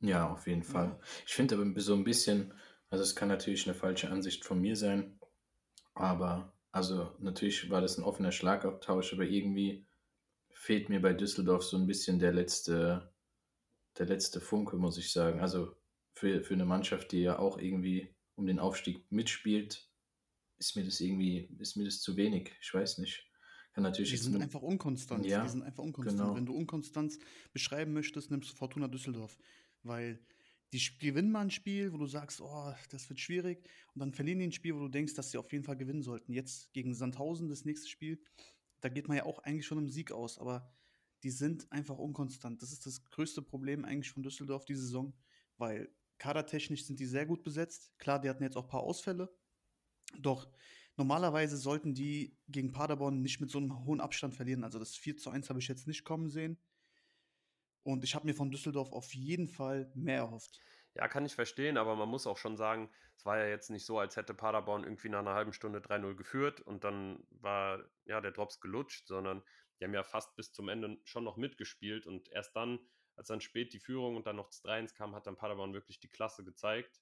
Ja, 0.00 0.30
auf 0.32 0.46
jeden 0.46 0.62
Fall. 0.62 0.86
Ja. 0.86 1.00
Ich 1.26 1.34
finde 1.34 1.56
aber 1.56 1.80
so 1.80 1.94
ein 1.94 2.04
bisschen, 2.04 2.54
also 2.88 3.02
es 3.04 3.14
kann 3.14 3.28
natürlich 3.28 3.66
eine 3.66 3.74
falsche 3.74 4.10
Ansicht 4.10 4.44
von 4.44 4.60
mir 4.60 4.76
sein, 4.76 5.18
aber 5.94 6.52
also 6.72 7.14
natürlich 7.18 7.68
war 7.70 7.80
das 7.80 7.98
ein 7.98 8.04
offener 8.04 8.32
Schlagabtausch, 8.32 9.12
aber 9.12 9.24
irgendwie 9.24 9.86
fehlt 10.52 10.88
mir 10.88 11.00
bei 11.00 11.12
Düsseldorf 11.12 11.64
so 11.64 11.76
ein 11.76 11.86
bisschen 11.86 12.18
der 12.18 12.32
letzte, 12.32 13.12
der 13.98 14.06
letzte 14.06 14.40
Funke, 14.40 14.76
muss 14.76 14.98
ich 14.98 15.12
sagen. 15.12 15.40
Also 15.40 15.74
für, 16.14 16.42
für 16.42 16.54
eine 16.54 16.64
Mannschaft, 16.64 17.12
die 17.12 17.20
ja 17.22 17.38
auch 17.38 17.58
irgendwie 17.58 18.14
um 18.36 18.46
den 18.46 18.58
Aufstieg 18.58 19.10
mitspielt, 19.10 19.90
ist 20.58 20.76
mir 20.76 20.84
das 20.84 21.00
irgendwie, 21.00 21.48
ist 21.58 21.76
mir 21.76 21.84
das 21.84 22.00
zu 22.00 22.16
wenig. 22.16 22.52
Ich 22.60 22.72
weiß 22.72 22.98
nicht. 22.98 23.26
Kann 23.72 23.84
natürlich 23.84 24.10
die 24.10 24.16
sind 24.16 24.32
nur, 24.32 24.42
einfach 24.42 24.62
unkonstant. 24.62 25.24
Ja, 25.24 25.42
die 25.42 25.48
sind 25.48 25.62
einfach 25.62 25.82
unkonstant. 25.82 26.20
Genau. 26.20 26.34
Wenn 26.34 26.46
du 26.46 26.54
Unkonstanz 26.54 27.18
beschreiben 27.52 27.92
möchtest, 27.92 28.30
nimmst 28.30 28.50
du 28.50 28.56
Fortuna 28.56 28.88
Düsseldorf. 28.88 29.38
Weil 29.82 30.20
die 30.72 30.80
gewinnen 31.00 31.32
mal 31.32 31.40
ein 31.40 31.50
Spiel, 31.50 31.92
wo 31.92 31.96
du 31.96 32.06
sagst, 32.06 32.40
oh, 32.40 32.72
das 32.90 33.08
wird 33.08 33.18
schwierig. 33.18 33.68
Und 33.94 34.00
dann 34.00 34.12
verlieren 34.12 34.38
die 34.38 34.46
ein 34.46 34.52
Spiel, 34.52 34.74
wo 34.74 34.80
du 34.80 34.88
denkst, 34.88 35.14
dass 35.14 35.30
sie 35.30 35.38
auf 35.38 35.52
jeden 35.52 35.64
Fall 35.64 35.76
gewinnen 35.76 36.02
sollten. 36.02 36.32
Jetzt 36.32 36.72
gegen 36.72 36.94
Sandhausen, 36.94 37.48
das 37.48 37.64
nächste 37.64 37.88
Spiel, 37.88 38.22
da 38.80 38.88
geht 38.88 39.08
man 39.08 39.16
ja 39.16 39.24
auch 39.24 39.40
eigentlich 39.40 39.66
schon 39.66 39.78
im 39.78 39.88
Sieg 39.88 40.12
aus. 40.12 40.38
Aber 40.38 40.72
die 41.22 41.30
sind 41.30 41.70
einfach 41.72 41.98
unkonstant. 41.98 42.62
Das 42.62 42.72
ist 42.72 42.86
das 42.86 43.04
größte 43.10 43.42
Problem 43.42 43.84
eigentlich 43.84 44.10
von 44.10 44.22
Düsseldorf 44.22 44.64
diese 44.64 44.82
Saison. 44.82 45.12
Weil 45.58 45.92
kadertechnisch 46.18 46.86
sind 46.86 47.00
die 47.00 47.06
sehr 47.06 47.26
gut 47.26 47.42
besetzt. 47.42 47.92
Klar, 47.98 48.20
die 48.20 48.28
hatten 48.28 48.44
jetzt 48.44 48.56
auch 48.56 48.64
ein 48.64 48.70
paar 48.70 48.82
Ausfälle. 48.82 49.34
Doch 50.18 50.48
normalerweise 50.96 51.56
sollten 51.56 51.94
die 51.94 52.36
gegen 52.48 52.72
Paderborn 52.72 53.22
nicht 53.22 53.40
mit 53.40 53.50
so 53.50 53.58
einem 53.58 53.84
hohen 53.84 54.00
Abstand 54.00 54.34
verlieren. 54.34 54.62
Also 54.62 54.78
das 54.78 54.94
4 54.96 55.16
zu 55.16 55.30
1 55.30 55.48
habe 55.48 55.58
ich 55.58 55.68
jetzt 55.68 55.86
nicht 55.86 56.04
kommen 56.04 56.28
sehen. 56.28 56.58
Und 57.82 58.04
ich 58.04 58.14
habe 58.14 58.26
mir 58.26 58.34
von 58.34 58.50
Düsseldorf 58.50 58.92
auf 58.92 59.14
jeden 59.14 59.48
Fall 59.48 59.90
mehr 59.94 60.18
erhofft. 60.18 60.60
Ja, 60.94 61.08
kann 61.08 61.24
ich 61.24 61.34
verstehen, 61.34 61.76
aber 61.76 61.94
man 61.96 62.08
muss 62.08 62.26
auch 62.26 62.36
schon 62.36 62.56
sagen, 62.56 62.90
es 63.16 63.24
war 63.24 63.38
ja 63.38 63.46
jetzt 63.46 63.70
nicht 63.70 63.86
so, 63.86 63.98
als 63.98 64.16
hätte 64.16 64.34
Paderborn 64.34 64.82
irgendwie 64.82 65.08
nach 65.08 65.20
einer 65.20 65.34
halben 65.34 65.52
Stunde 65.52 65.80
3-0 65.80 66.14
geführt 66.16 66.60
und 66.60 66.84
dann 66.84 67.26
war 67.30 67.84
ja 68.06 68.20
der 68.20 68.32
Drops 68.32 68.60
gelutscht, 68.60 69.06
sondern 69.06 69.42
die 69.78 69.84
haben 69.84 69.94
ja 69.94 70.02
fast 70.02 70.34
bis 70.36 70.52
zum 70.52 70.68
Ende 70.68 70.98
schon 71.04 71.24
noch 71.24 71.36
mitgespielt 71.36 72.06
und 72.06 72.28
erst 72.30 72.56
dann, 72.56 72.80
als 73.16 73.28
dann 73.28 73.40
spät 73.40 73.72
die 73.72 73.78
Führung 73.78 74.16
und 74.16 74.26
dann 74.26 74.36
noch 74.36 74.48
das 74.48 74.64
3-1 74.64 74.94
kam, 74.94 75.14
hat 75.14 75.26
dann 75.26 75.36
Paderborn 75.36 75.74
wirklich 75.74 76.00
die 76.00 76.08
Klasse 76.08 76.44
gezeigt. 76.44 77.00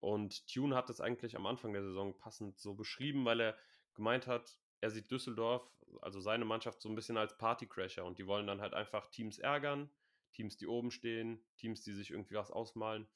Und 0.00 0.46
Tune 0.46 0.74
hat 0.74 0.90
es 0.90 1.00
eigentlich 1.00 1.36
am 1.36 1.46
Anfang 1.46 1.72
der 1.72 1.82
Saison 1.82 2.16
passend 2.18 2.58
so 2.58 2.74
beschrieben, 2.74 3.24
weil 3.24 3.40
er 3.40 3.58
gemeint 3.94 4.26
hat, 4.26 4.58
er 4.80 4.90
sieht 4.90 5.10
Düsseldorf, 5.10 5.68
also 6.00 6.20
seine 6.20 6.44
Mannschaft, 6.44 6.80
so 6.80 6.88
ein 6.88 6.94
bisschen 6.94 7.16
als 7.16 7.36
Partycrasher 7.36 8.04
und 8.04 8.18
die 8.18 8.26
wollen 8.26 8.46
dann 8.46 8.60
halt 8.60 8.74
einfach 8.74 9.08
Teams 9.08 9.38
ärgern, 9.38 9.90
Teams, 10.32 10.56
die 10.56 10.66
oben 10.66 10.90
stehen, 10.90 11.44
Teams, 11.56 11.82
die 11.82 11.92
sich 11.92 12.10
irgendwie 12.10 12.34
was 12.34 12.50
ausmalen. 12.50 13.08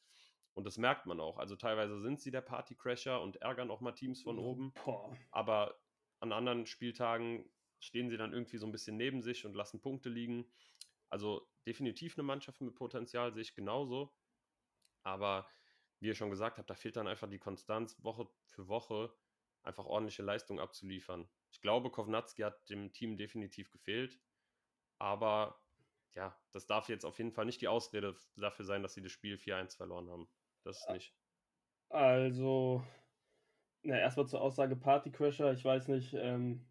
Und 0.55 0.65
das 0.65 0.79
merkt 0.79 1.07
man 1.07 1.21
auch. 1.21 1.39
Also 1.39 1.57
teilweise 1.57 1.99
sind 2.01 2.21
sie 2.21 2.31
der 2.31 2.41
Partycrasher 2.41 3.21
und 3.21 3.37
ärgern 3.37 3.71
auch 3.71 3.81
mal 3.81 3.93
Teams 3.93 4.23
von 4.23 4.39
oben. 4.39 4.73
Boah. 4.85 5.17
Aber 5.31 5.81
an 6.21 6.33
anderen 6.33 6.67
Spieltagen 6.67 7.49
stehen 7.81 8.09
sie 8.09 8.17
dann 8.17 8.33
irgendwie 8.33 8.59
so 8.59 8.67
ein 8.67 8.73
bisschen 8.73 8.97
neben 8.97 9.21
sich 9.21 9.45
und 9.45 9.55
lassen 9.55 9.81
Punkte 9.81 10.09
liegen. 10.09 10.51
Also 11.09 11.49
definitiv 11.67 12.17
eine 12.17 12.23
Mannschaft 12.23 12.61
mit 12.61 12.75
Potenzial, 12.75 13.33
sehe 13.33 13.43
ich 13.43 13.55
genauso. 13.55 14.15
Aber 15.03 15.49
wie 16.01 16.07
ihr 16.09 16.15
schon 16.15 16.31
gesagt 16.31 16.59
habt, 16.59 16.71
da 16.71 16.75
fehlt 16.75 16.97
dann 16.97 17.09
einfach 17.09 17.29
die 17.29 17.39
Konstanz, 17.39 18.03
Woche 18.03 18.29
für 18.49 18.69
Woche 18.69 19.15
einfach 19.63 19.87
ordentliche 19.87 20.23
Leistung 20.23 20.61
abzuliefern. 20.61 21.29
Ich 21.55 21.61
glaube, 21.61 21.91
Kovnatski 21.91 22.43
hat 22.43 22.69
dem 22.69 22.93
Team 22.93 23.17
definitiv 23.17 23.71
gefehlt, 23.71 24.19
aber 24.99 25.57
ja, 26.17 26.37
das 26.51 26.67
darf 26.67 26.89
jetzt 26.89 27.05
auf 27.05 27.17
jeden 27.19 27.31
Fall 27.31 27.45
nicht 27.45 27.61
die 27.61 27.69
Ausrede 27.69 28.17
dafür 28.35 28.65
sein, 28.65 28.83
dass 28.83 28.95
sie 28.95 29.03
das 29.03 29.13
Spiel 29.13 29.37
4-1 29.37 29.77
verloren 29.77 30.11
haben. 30.11 30.29
Das 30.65 30.81
ist 30.81 30.91
nicht. 30.91 31.15
Also, 31.91 32.85
na, 33.83 33.97
erstmal 33.97 34.27
zur 34.27 34.41
Aussage 34.41 34.75
Partycrasher. 34.75 35.53
Ich 35.53 35.65
weiß 35.65 35.87
nicht, 35.87 36.13
ähm, 36.15 36.67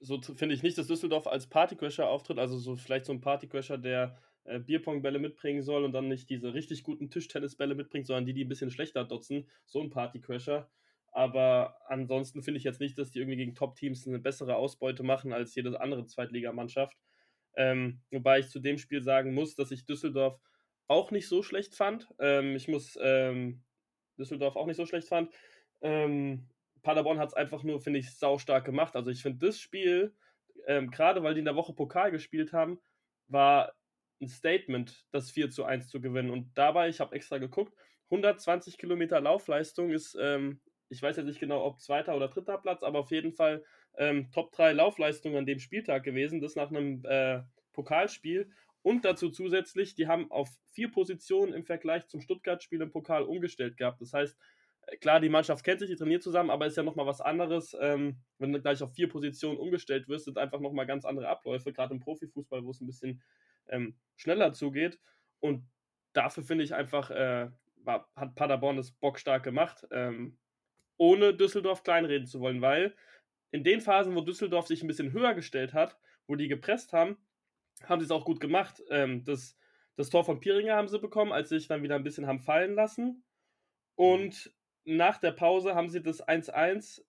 so 0.00 0.20
finde 0.22 0.54
ich 0.54 0.62
nicht, 0.62 0.78
dass 0.78 0.86
Düsseldorf 0.86 1.26
als 1.26 1.48
Partycrasher 1.48 2.08
auftritt. 2.08 2.38
Also, 2.38 2.56
so 2.56 2.76
vielleicht 2.76 3.06
so 3.06 3.12
ein 3.12 3.20
Partycrasher, 3.20 3.78
der 3.78 4.16
äh, 4.44 4.60
Bierpongbälle 4.60 5.18
mitbringen 5.18 5.62
soll 5.62 5.82
und 5.82 5.92
dann 5.92 6.06
nicht 6.06 6.30
diese 6.30 6.54
richtig 6.54 6.84
guten 6.84 7.10
Tischtennisbälle 7.10 7.74
mitbringt, 7.74 8.06
sondern 8.06 8.26
die, 8.26 8.32
die 8.32 8.44
ein 8.44 8.48
bisschen 8.48 8.70
schlechter 8.70 9.04
dotzen. 9.04 9.48
So 9.66 9.80
ein 9.80 9.90
Partycrasher. 9.90 10.70
Aber 11.14 11.76
ansonsten 11.86 12.42
finde 12.42 12.58
ich 12.58 12.64
jetzt 12.64 12.80
nicht, 12.80 12.98
dass 12.98 13.12
die 13.12 13.20
irgendwie 13.20 13.36
gegen 13.36 13.54
Top-Teams 13.54 14.06
eine 14.08 14.18
bessere 14.18 14.56
Ausbeute 14.56 15.04
machen 15.04 15.32
als 15.32 15.54
jede 15.54 15.80
andere 15.80 16.06
Zweitligamannschaft. 16.06 16.98
Ähm, 17.56 18.02
wobei 18.10 18.40
ich 18.40 18.48
zu 18.48 18.58
dem 18.58 18.78
Spiel 18.78 19.00
sagen 19.00 19.32
muss, 19.32 19.54
dass 19.54 19.70
ich 19.70 19.86
Düsseldorf 19.86 20.40
auch 20.88 21.12
nicht 21.12 21.28
so 21.28 21.44
schlecht 21.44 21.76
fand. 21.76 22.08
Ähm, 22.18 22.56
ich 22.56 22.66
muss 22.66 22.98
ähm, 23.00 23.62
Düsseldorf 24.18 24.56
auch 24.56 24.66
nicht 24.66 24.76
so 24.76 24.86
schlecht 24.86 25.06
fand. 25.06 25.32
Ähm, 25.82 26.48
Paderborn 26.82 27.20
hat 27.20 27.28
es 27.28 27.34
einfach 27.34 27.62
nur, 27.62 27.80
finde 27.80 28.00
ich, 28.00 28.12
saustark 28.18 28.64
gemacht. 28.64 28.96
Also 28.96 29.12
ich 29.12 29.22
finde 29.22 29.46
das 29.46 29.60
Spiel, 29.60 30.16
ähm, 30.66 30.90
gerade 30.90 31.22
weil 31.22 31.34
die 31.34 31.40
in 31.40 31.46
der 31.46 31.54
Woche 31.54 31.74
Pokal 31.74 32.10
gespielt 32.10 32.52
haben, 32.52 32.80
war 33.28 33.72
ein 34.20 34.28
Statement, 34.28 35.06
das 35.12 35.30
4 35.30 35.48
zu 35.50 35.64
1 35.64 35.88
zu 35.88 36.00
gewinnen. 36.00 36.30
Und 36.30 36.58
dabei, 36.58 36.88
ich 36.88 36.98
habe 36.98 37.14
extra 37.14 37.38
geguckt, 37.38 37.72
120 38.06 38.78
Kilometer 38.78 39.20
Laufleistung 39.20 39.90
ist 39.90 40.18
ähm, 40.20 40.60
ich 40.88 41.02
weiß 41.02 41.16
jetzt 41.16 41.26
nicht 41.26 41.40
genau, 41.40 41.64
ob 41.64 41.80
zweiter 41.80 42.14
oder 42.16 42.28
dritter 42.28 42.58
Platz, 42.58 42.82
aber 42.82 43.00
auf 43.00 43.10
jeden 43.10 43.32
Fall 43.32 43.64
ähm, 43.96 44.30
Top 44.32 44.52
3 44.52 44.72
Laufleistungen 44.72 45.36
an 45.36 45.46
dem 45.46 45.58
Spieltag 45.58 46.02
gewesen. 46.02 46.40
Das 46.40 46.56
nach 46.56 46.70
einem 46.70 47.04
äh, 47.04 47.42
Pokalspiel. 47.72 48.50
Und 48.82 49.04
dazu 49.04 49.30
zusätzlich, 49.30 49.94
die 49.94 50.08
haben 50.08 50.30
auf 50.30 50.50
vier 50.72 50.90
Positionen 50.90 51.54
im 51.54 51.64
Vergleich 51.64 52.06
zum 52.06 52.20
Stuttgart-Spiel 52.20 52.82
im 52.82 52.90
Pokal 52.90 53.22
umgestellt 53.22 53.76
gehabt. 53.76 54.00
Das 54.00 54.12
heißt, 54.12 54.36
äh, 54.86 54.96
klar, 54.98 55.20
die 55.20 55.30
Mannschaft 55.30 55.64
kennt 55.64 55.80
sich, 55.80 55.88
die 55.88 55.96
trainiert 55.96 56.22
zusammen, 56.22 56.50
aber 56.50 56.66
ist 56.66 56.76
ja 56.76 56.82
nochmal 56.82 57.06
was 57.06 57.20
anderes. 57.20 57.76
Ähm, 57.80 58.18
wenn 58.38 58.52
du 58.52 58.60
gleich 58.60 58.82
auf 58.82 58.92
vier 58.92 59.08
Positionen 59.08 59.58
umgestellt 59.58 60.08
wirst, 60.08 60.26
sind 60.26 60.38
einfach 60.38 60.60
nochmal 60.60 60.86
ganz 60.86 61.04
andere 61.04 61.28
Abläufe, 61.28 61.72
gerade 61.72 61.94
im 61.94 62.00
Profifußball, 62.00 62.64
wo 62.64 62.70
es 62.70 62.80
ein 62.80 62.86
bisschen 62.86 63.22
ähm, 63.68 63.96
schneller 64.16 64.52
zugeht. 64.52 64.98
Und 65.40 65.66
dafür 66.12 66.44
finde 66.44 66.64
ich 66.64 66.74
einfach, 66.74 67.10
äh, 67.10 67.48
war, 67.84 68.08
hat 68.16 68.34
Paderborn 68.34 68.76
das 68.76 68.92
bockstark 68.92 69.42
gemacht, 69.42 69.86
ähm, 69.90 70.38
ohne 70.96 71.34
Düsseldorf 71.34 71.82
kleinreden 71.82 72.26
zu 72.26 72.40
wollen, 72.40 72.60
weil 72.60 72.94
in 73.50 73.64
den 73.64 73.80
Phasen, 73.80 74.14
wo 74.14 74.20
Düsseldorf 74.20 74.66
sich 74.66 74.82
ein 74.82 74.88
bisschen 74.88 75.12
höher 75.12 75.34
gestellt 75.34 75.74
hat, 75.74 75.96
wo 76.26 76.34
die 76.34 76.48
gepresst 76.48 76.92
haben, 76.92 77.16
haben 77.84 78.00
sie 78.00 78.06
es 78.06 78.10
auch 78.10 78.24
gut 78.24 78.40
gemacht. 78.40 78.82
Ähm, 78.90 79.24
das, 79.24 79.56
das 79.96 80.10
Tor 80.10 80.24
von 80.24 80.40
Piringer 80.40 80.74
haben 80.74 80.88
sie 80.88 80.98
bekommen, 80.98 81.32
als 81.32 81.48
sie 81.48 81.58
sich 81.58 81.68
dann 81.68 81.82
wieder 81.82 81.96
ein 81.96 82.04
bisschen 82.04 82.26
haben 82.26 82.40
fallen 82.40 82.74
lassen. 82.74 83.24
Und 83.94 84.52
nach 84.84 85.18
der 85.18 85.32
Pause 85.32 85.74
haben 85.74 85.88
sie 85.88 86.02
das 86.02 86.26
1-1 86.26 87.02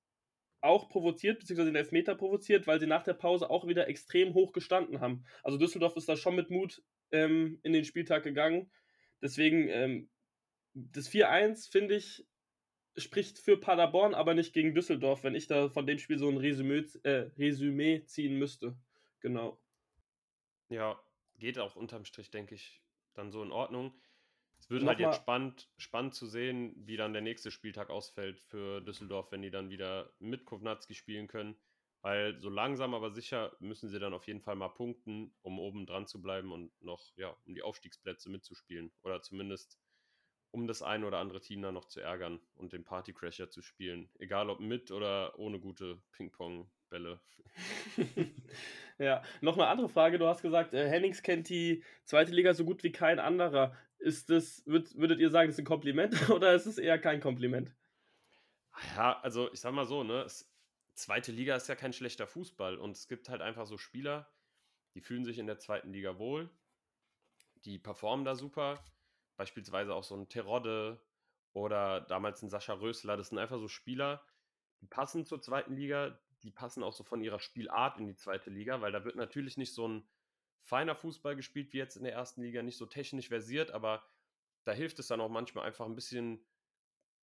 auch 0.62 0.90
provoziert, 0.90 1.40
beziehungsweise 1.40 1.70
den 1.72 1.76
Elfmeter 1.76 2.16
provoziert, 2.16 2.68
weil 2.68 2.80
sie 2.80 2.88
nach 2.88 3.04
der 3.04 3.14
Pause 3.14 3.50
auch 3.50 3.68
wieder 3.68 3.88
extrem 3.88 4.34
hoch 4.34 4.52
gestanden 4.52 5.00
haben. 5.00 5.26
Also 5.44 5.58
Düsseldorf 5.58 5.96
ist 5.96 6.10
da 6.10 6.16
schon 6.16 6.36
mit 6.36 6.50
Mut 6.50 6.84
ähm, 7.12 7.60
in 7.64 7.74
den 7.74 7.86
Spieltag 7.86 8.24
gegangen. 8.24 8.72
Deswegen, 9.22 9.68
ähm, 9.70 10.10
das 10.74 11.10
4-1, 11.10 11.72
finde 11.72 11.96
ich, 11.96 12.26
spricht 12.98 13.40
für 13.40 13.58
Paderborn, 13.58 14.14
aber 14.14 14.34
nicht 14.34 14.54
gegen 14.54 14.74
Düsseldorf, 14.74 15.24
wenn 15.24 15.36
ich 15.36 15.48
da 15.48 15.70
von 15.70 15.86
dem 15.86 16.00
Spiel 16.00 16.18
so 16.18 16.30
ein 16.30 16.38
Resümee, 16.38 16.86
äh, 17.04 17.30
Resümee 17.38 18.06
ziehen 18.06 18.38
müsste. 18.38 18.76
Genau. 19.20 19.60
Ja, 20.70 21.00
geht 21.38 21.60
auch 21.60 21.76
unterm 21.76 22.06
Strich, 22.06 22.32
denke 22.32 22.56
ich, 22.56 22.82
dann 23.14 23.32
so 23.32 23.44
in 23.44 23.52
Ordnung. 23.52 23.94
Es 24.60 24.70
wird 24.70 24.86
halt 24.86 25.00
jetzt 25.00 25.18
spannend, 25.18 25.70
spannend 25.78 26.16
zu 26.16 26.28
sehen, 26.28 26.74
wie 26.78 26.98
dann 26.98 27.14
der 27.14 27.22
nächste 27.22 27.52
Spieltag 27.52 27.90
ausfällt 27.90 28.40
für 28.40 28.82
Düsseldorf, 28.82 29.32
wenn 29.32 29.42
die 29.42 29.52
dann 29.52 29.70
wieder 29.70 30.14
mit 30.20 30.46
Kovnatski 30.46 30.96
spielen 30.96 31.28
können. 31.28 31.56
Weil 32.02 32.40
so 32.40 32.50
langsam 32.50 32.94
aber 32.94 33.12
sicher 33.12 33.56
müssen 33.60 33.90
sie 33.90 34.00
dann 34.00 34.14
auf 34.14 34.28
jeden 34.28 34.42
Fall 34.42 34.56
mal 34.56 34.70
punkten, 34.70 35.36
um 35.42 35.60
oben 35.60 35.88
dran 35.88 36.08
zu 36.08 36.22
bleiben 36.22 36.52
und 36.52 36.72
noch, 36.82 37.12
ja, 37.16 37.36
um 37.46 37.56
die 37.56 37.64
Aufstiegsplätze 37.64 38.30
mitzuspielen. 38.30 38.92
Oder 39.02 39.22
zumindest 39.22 39.80
um 40.56 40.68
das 40.68 40.82
ein 40.82 41.04
oder 41.04 41.18
andere 41.18 41.42
Team 41.42 41.62
dann 41.62 41.74
noch 41.74 41.84
zu 41.84 42.00
ärgern 42.00 42.40
und 42.56 42.72
den 42.72 42.86
Partycrasher 42.86 43.50
zu 43.50 43.62
spielen. 43.62 44.10
Egal 44.20 44.50
ob 44.50 44.62
mit 44.62 44.90
oder 44.90 45.38
ohne 45.38 45.60
gute 45.60 46.02
Ping-Pong-Bälle. 46.14 47.20
ja, 48.98 49.22
noch 49.42 49.58
eine 49.58 49.68
andere 49.68 49.90
Frage. 49.90 50.18
Du 50.18 50.28
hast 50.28 50.42
gesagt, 50.42 50.74
äh, 50.74 50.88
Hennings 50.88 51.22
kennt 51.24 51.50
die 51.50 51.84
zweite 52.06 52.32
Liga 52.32 52.54
so 52.54 52.64
gut 52.64 52.84
wie 52.84 52.94
kein 52.94 53.20
anderer. 53.20 53.76
Ist 53.98 54.30
das, 54.30 54.66
würd, 54.66 54.98
würdet 54.98 55.20
ihr 55.20 55.30
sagen, 55.30 55.50
das 55.50 55.56
ist 55.56 55.60
ein 55.60 55.66
Kompliment 55.66 56.30
oder 56.30 56.54
ist 56.54 56.68
es 56.68 56.78
eher 56.78 57.00
kein 57.00 57.20
Kompliment? 57.20 57.76
Ja, 58.96 59.20
also 59.20 59.52
ich 59.52 59.60
sag 59.60 59.74
mal 59.74 59.86
so, 59.86 60.06
ne, 60.06 60.22
es, 60.22 60.50
zweite 60.94 61.34
Liga 61.34 61.58
ist 61.58 61.68
ja 61.68 61.76
kein 61.76 61.92
schlechter 61.92 62.28
Fußball 62.28 62.78
und 62.78 62.92
es 62.92 63.10
gibt 63.10 63.28
halt 63.28 63.42
einfach 63.42 63.66
so 63.66 63.78
Spieler, 63.78 64.32
die 64.94 65.02
fühlen 65.02 65.26
sich 65.26 65.38
in 65.38 65.48
der 65.48 65.60
zweiten 65.60 65.92
Liga 65.92 66.18
wohl, 66.18 66.50
die 67.66 67.78
performen 67.78 68.24
da 68.24 68.36
super 68.36 68.82
beispielsweise 69.38 69.94
auch 69.94 70.04
so 70.04 70.16
ein 70.16 70.30
Terodde 70.30 71.02
oder 71.54 72.02
damals 72.02 72.42
ein 72.42 72.50
Sascha 72.50 72.74
Rösler. 72.74 73.18
Das 73.18 73.30
sind 73.30 73.38
einfach 73.38 73.60
so 73.60 73.68
Spieler, 73.68 74.26
die 74.82 74.88
passen 74.88 75.26
zur 75.26 75.42
zweiten 75.42 75.76
Liga, 75.76 76.20
die 76.44 76.52
passen 76.52 76.84
auch 76.84 76.94
so 76.94 77.04
von 77.04 77.22
ihrer 77.22 77.40
Spielart 77.40 77.98
in 77.98 78.08
die 78.08 78.16
zweite 78.16 78.50
Liga, 78.50 78.82
weil 78.82 78.92
da 78.92 79.04
wird 79.04 79.16
natürlich 79.16 79.58
nicht 79.58 79.74
so 79.74 79.88
ein 79.88 80.08
feiner 80.62 80.96
Fußball 80.96 81.36
gespielt 81.36 81.74
wie 81.74 81.78
jetzt 81.78 81.96
in 81.96 82.04
der 82.04 82.14
ersten 82.14 82.42
Liga, 82.42 82.62
nicht 82.62 82.78
so 82.78 82.86
technisch 82.86 83.30
versiert, 83.30 83.72
aber 83.72 84.04
da 84.64 84.72
hilft 84.72 85.00
es 85.00 85.08
dann 85.08 85.22
auch 85.22 85.30
manchmal 85.30 85.66
einfach 85.66 85.86
ein 85.86 85.96
bisschen 85.96 86.46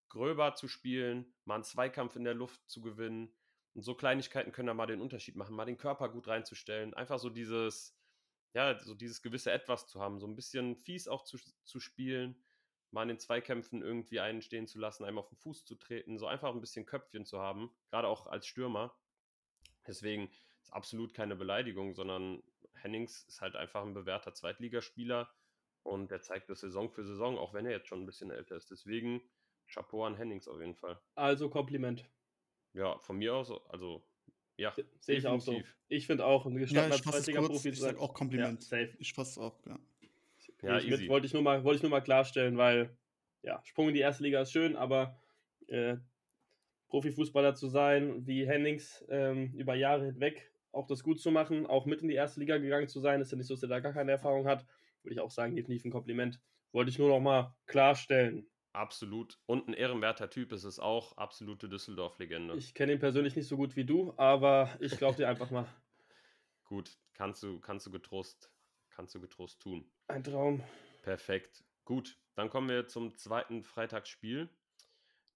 gröber 0.09 0.55
zu 0.55 0.69
spielen, 0.69 1.35
mal 1.45 1.57
einen 1.57 1.65
Zweikampf 1.65 2.17
in 2.17 2.25
der 2.25 2.35
Luft 2.35 2.61
zu 2.69 2.83
gewinnen. 2.83 3.35
Und 3.75 3.83
so 3.83 3.95
Kleinigkeiten 3.95 4.53
können 4.53 4.67
da 4.67 4.75
mal 4.75 4.87
den 4.87 5.01
Unterschied 5.01 5.37
machen, 5.37 5.57
mal 5.57 5.65
den 5.65 5.79
Körper 5.79 6.11
gut 6.11 6.29
reinzustellen. 6.29 6.93
Einfach 6.95 7.19
so 7.19 7.31
dieses, 7.31 7.97
ja, 8.55 8.79
so 8.79 8.95
dieses 8.95 9.23
gewisse 9.23 9.51
Etwas 9.51 9.87
zu 9.87 10.01
haben, 10.01 10.21
so 10.21 10.27
ein 10.27 10.37
bisschen 10.37 10.77
fies 10.77 11.09
auch 11.09 11.25
zu, 11.25 11.39
zu 11.65 11.81
spielen, 11.81 12.43
mal 12.91 13.03
in 13.03 13.09
den 13.09 13.19
Zweikämpfen 13.19 13.83
irgendwie 13.83 14.21
einen 14.21 14.43
stehen 14.43 14.67
zu 14.67 14.79
lassen, 14.79 15.05
einem 15.05 15.19
auf 15.19 15.29
den 15.29 15.39
Fuß 15.39 15.65
zu 15.65 15.77
treten, 15.77 16.19
so 16.19 16.27
einfach 16.27 16.53
ein 16.53 16.61
bisschen 16.61 16.87
Köpfchen 16.87 17.25
zu 17.25 17.41
haben, 17.41 17.71
gerade 17.91 18.09
auch 18.09 18.27
als 18.27 18.47
Stürmer. 18.47 18.95
Deswegen 19.87 20.31
ist 20.61 20.73
absolut 20.73 21.15
keine 21.15 21.35
Beleidigung, 21.35 21.95
sondern 21.95 22.43
Hennings 22.75 23.25
ist 23.25 23.41
halt 23.41 23.57
einfach 23.57 23.83
ein 23.83 23.95
bewährter 23.95 24.35
Zweitligaspieler 24.35 25.33
und 25.83 26.11
der 26.11 26.21
zeigt 26.21 26.51
das 26.51 26.61
Saison 26.61 26.91
für 26.91 27.05
Saison, 27.05 27.39
auch 27.39 27.55
wenn 27.55 27.67
er 27.67 27.73
jetzt 27.73 27.89
schon 27.89 28.03
ein 28.03 28.07
bisschen 28.07 28.31
älter 28.31 28.57
ist. 28.57 28.71
Deswegen 28.71 29.23
Chapeau 29.67 30.05
an 30.05 30.17
Hennings 30.17 30.47
auf 30.47 30.61
jeden 30.61 30.77
Fall. 30.77 31.01
Also 31.15 31.49
Kompliment. 31.49 32.09
Ja, 32.75 32.99
von 32.99 33.17
mir 33.17 33.35
aus, 33.35 33.51
also 33.69 34.07
ja, 34.63 34.73
sehe 35.01 35.19
ich 35.19 35.27
auch 35.27 35.41
so. 35.41 35.61
Ich 35.89 36.07
finde 36.07 36.25
auch, 36.25 36.47
ein 36.47 36.57
gestandener 36.57 36.97
ja, 36.97 37.03
Zweitliga-Profi 37.03 37.69
Ich 37.71 37.81
sage 37.81 38.01
auch 38.01 38.15
Kompliment. 38.15 38.63
Ja, 38.63 38.69
safe. 38.69 38.97
Ich 38.99 39.13
fasse 39.13 39.41
auch, 39.41 39.59
ja. 39.67 39.79
Ja, 40.63 40.79
ich 40.79 40.89
mit, 40.89 41.09
wollte 41.09 41.27
ich, 41.27 41.33
nur 41.33 41.43
mal, 41.43 41.65
wollte 41.65 41.79
ich 41.79 41.83
nur 41.83 41.91
mal 41.91 42.01
klarstellen, 42.01 42.57
weil, 42.57 42.97
ja, 43.43 43.61
Sprung 43.65 43.89
in 43.89 43.95
die 43.95 44.01
erste 44.01 44.23
Liga 44.23 44.41
ist 44.43 44.53
schön, 44.53 44.77
aber 44.77 45.19
äh, 45.67 45.97
Profifußballer 46.89 47.55
zu 47.55 47.69
sein, 47.69 48.27
wie 48.27 48.47
Hennings 48.47 49.05
ähm, 49.09 49.53
über 49.55 49.75
Jahre 49.75 50.07
hinweg 50.07 50.53
auch 50.73 50.87
das 50.87 51.03
gut 51.03 51.21
zu 51.21 51.31
machen, 51.31 51.67
auch 51.67 51.87
mit 51.87 52.03
in 52.03 52.09
die 52.09 52.15
erste 52.15 52.41
Liga 52.41 52.59
gegangen 52.59 52.89
zu 52.89 53.01
sein, 53.01 53.21
ist 53.21 53.31
ja 53.31 53.39
nicht 53.39 53.47
so, 53.47 53.55
dass 53.55 53.63
er 53.63 53.69
da 53.69 53.81
gar 53.81 53.93
keine 53.93 54.13
Erfahrung 54.13 54.47
hat, 54.47 54.67
würde 55.03 55.15
ich 55.15 55.21
auch 55.21 55.31
sagen, 55.31 55.55
definitiv 55.55 55.85
ein 55.85 55.91
Kompliment. 55.91 56.41
Wollte 56.73 56.91
ich 56.91 56.99
nur 56.99 57.09
noch 57.09 57.21
mal 57.21 57.55
klarstellen. 57.67 58.47
Absolut. 58.73 59.39
Und 59.47 59.69
ein 59.69 59.75
ehrenwerter 59.75 60.31
Typ 60.31 60.53
ist 60.53 60.65
es 60.65 60.79
auch. 60.79 61.17
Absolute 61.19 61.69
Düsseldorf-Legende. 61.69 62.57
Ich 62.57 62.75
kenne 62.75 62.93
ihn 62.93 62.99
persönlich 62.99 63.37
nicht 63.37 63.49
so 63.49 63.57
gut 63.57 63.77
wie 63.77 63.85
du, 63.85 64.15
aber 64.17 64.71
ich 64.81 64.97
glaube 64.97 65.17
dir 65.17 65.29
einfach 65.29 65.51
mal. 65.51 65.67
Gut, 66.65 66.97
kannst 67.13 67.43
du, 67.43 67.61
kannst 67.61 67.85
du 67.87 67.91
getrost, 67.91 68.51
kannst 68.89 69.15
du 69.15 69.21
getrost 69.21 69.61
tun. 69.61 69.85
Ein 70.09 70.25
Traum. 70.25 70.65
Perfekt. 71.03 71.65
Gut, 71.85 72.19
dann 72.35 72.49
kommen 72.49 72.71
wir 72.71 72.87
zum 72.87 73.15
zweiten 73.15 73.63
Freitagsspiel. 73.63 74.49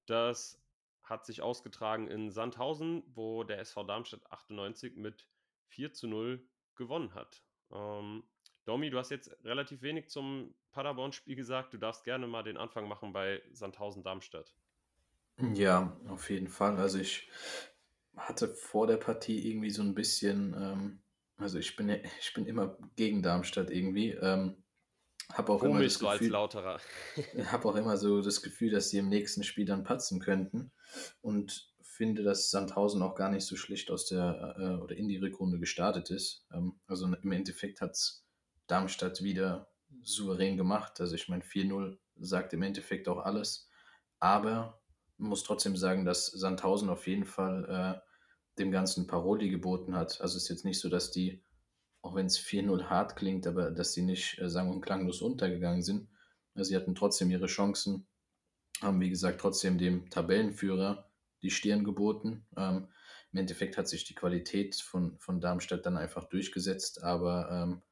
Das 0.06 0.58
hat 1.02 1.26
sich 1.26 1.42
ausgetragen 1.42 2.08
in 2.08 2.30
Sandhausen, 2.30 3.02
wo 3.08 3.44
der 3.44 3.58
SV 3.58 3.84
Darmstadt 3.84 4.32
98 4.32 4.96
mit 4.96 5.28
4 5.68 5.92
zu 5.92 6.08
0 6.08 6.48
gewonnen 6.74 7.14
hat. 7.14 7.42
Ähm, 7.70 8.24
Domi, 8.66 8.90
du 8.90 8.98
hast 8.98 9.10
jetzt 9.10 9.30
relativ 9.44 9.80
wenig 9.82 10.10
zum 10.10 10.54
Paderborn-Spiel 10.72 11.36
gesagt. 11.36 11.72
Du 11.72 11.78
darfst 11.78 12.04
gerne 12.04 12.26
mal 12.26 12.42
den 12.42 12.56
Anfang 12.56 12.88
machen 12.88 13.12
bei 13.12 13.40
Sandhausen-Darmstadt. 13.52 14.52
Ja, 15.54 15.96
auf 16.08 16.30
jeden 16.30 16.48
Fall. 16.48 16.76
Also 16.76 16.98
ich 16.98 17.30
hatte 18.16 18.48
vor 18.48 18.88
der 18.88 18.96
Partie 18.96 19.48
irgendwie 19.48 19.70
so 19.70 19.82
ein 19.82 19.94
bisschen, 19.94 20.54
ähm, 20.58 21.02
also 21.36 21.58
ich 21.58 21.76
bin, 21.76 21.88
ich 22.20 22.34
bin 22.34 22.46
immer 22.46 22.76
gegen 22.96 23.22
Darmstadt 23.22 23.70
irgendwie. 23.70 24.10
Ähm, 24.10 24.64
habe 25.32 25.52
auch 25.52 25.62
immer 25.62 25.82
das 25.82 25.98
Gefühl, 25.98 26.30
Lauterer. 26.30 26.80
habe 27.46 27.68
auch 27.68 27.76
immer 27.76 27.96
so 27.96 28.20
das 28.20 28.42
Gefühl, 28.42 28.70
dass 28.70 28.90
sie 28.90 28.98
im 28.98 29.08
nächsten 29.08 29.44
Spiel 29.44 29.64
dann 29.64 29.84
patzen 29.84 30.20
könnten 30.20 30.72
und 31.20 31.72
finde, 31.82 32.22
dass 32.22 32.50
Sandhausen 32.50 33.02
auch 33.02 33.14
gar 33.14 33.30
nicht 33.30 33.46
so 33.46 33.56
schlecht 33.56 33.90
aus 33.90 34.06
der 34.06 34.56
äh, 34.58 34.82
oder 34.82 34.96
in 34.96 35.08
die 35.08 35.18
Rückrunde 35.18 35.58
gestartet 35.58 36.10
ist. 36.10 36.46
Ähm, 36.52 36.80
also 36.86 37.06
im 37.06 37.32
Endeffekt 37.32 37.80
hat 37.80 37.92
es 37.92 38.25
Darmstadt 38.66 39.22
wieder 39.22 39.68
souverän 40.02 40.56
gemacht. 40.56 41.00
Also 41.00 41.14
ich 41.14 41.28
meine, 41.28 41.42
4-0 41.42 41.98
sagt 42.18 42.52
im 42.52 42.62
Endeffekt 42.62 43.08
auch 43.08 43.18
alles. 43.18 43.68
Aber 44.18 44.80
man 45.18 45.30
muss 45.30 45.44
trotzdem 45.44 45.76
sagen, 45.76 46.04
dass 46.04 46.26
Sandhausen 46.26 46.88
auf 46.88 47.06
jeden 47.06 47.24
Fall 47.24 48.02
äh, 48.02 48.58
dem 48.58 48.70
Ganzen 48.70 49.06
Paroli 49.06 49.50
geboten 49.50 49.94
hat. 49.94 50.20
Also 50.20 50.36
es 50.36 50.44
ist 50.44 50.48
jetzt 50.48 50.64
nicht 50.64 50.80
so, 50.80 50.88
dass 50.88 51.10
die, 51.10 51.42
auch 52.02 52.14
wenn 52.14 52.26
es 52.26 52.38
4-0 52.38 52.84
hart 52.84 53.16
klingt, 53.16 53.46
aber 53.46 53.70
dass 53.70 53.92
sie 53.92 54.02
nicht 54.02 54.38
äh, 54.38 54.48
sang- 54.48 54.70
und 54.70 54.80
klanglos 54.80 55.20
untergegangen 55.20 55.82
sind. 55.82 56.08
Sie 56.54 56.74
hatten 56.74 56.94
trotzdem 56.94 57.30
ihre 57.30 57.46
Chancen, 57.46 58.06
haben 58.80 59.00
wie 59.00 59.10
gesagt 59.10 59.40
trotzdem 59.42 59.76
dem 59.76 60.08
Tabellenführer 60.08 61.10
die 61.42 61.50
Stirn 61.50 61.84
geboten. 61.84 62.46
Ähm, 62.56 62.88
Im 63.32 63.40
Endeffekt 63.40 63.76
hat 63.76 63.88
sich 63.88 64.04
die 64.04 64.14
Qualität 64.14 64.76
von, 64.76 65.18
von 65.18 65.40
Darmstadt 65.40 65.84
dann 65.84 65.98
einfach 65.98 66.24
durchgesetzt, 66.24 67.02
aber 67.02 67.50
ähm, 67.50 67.82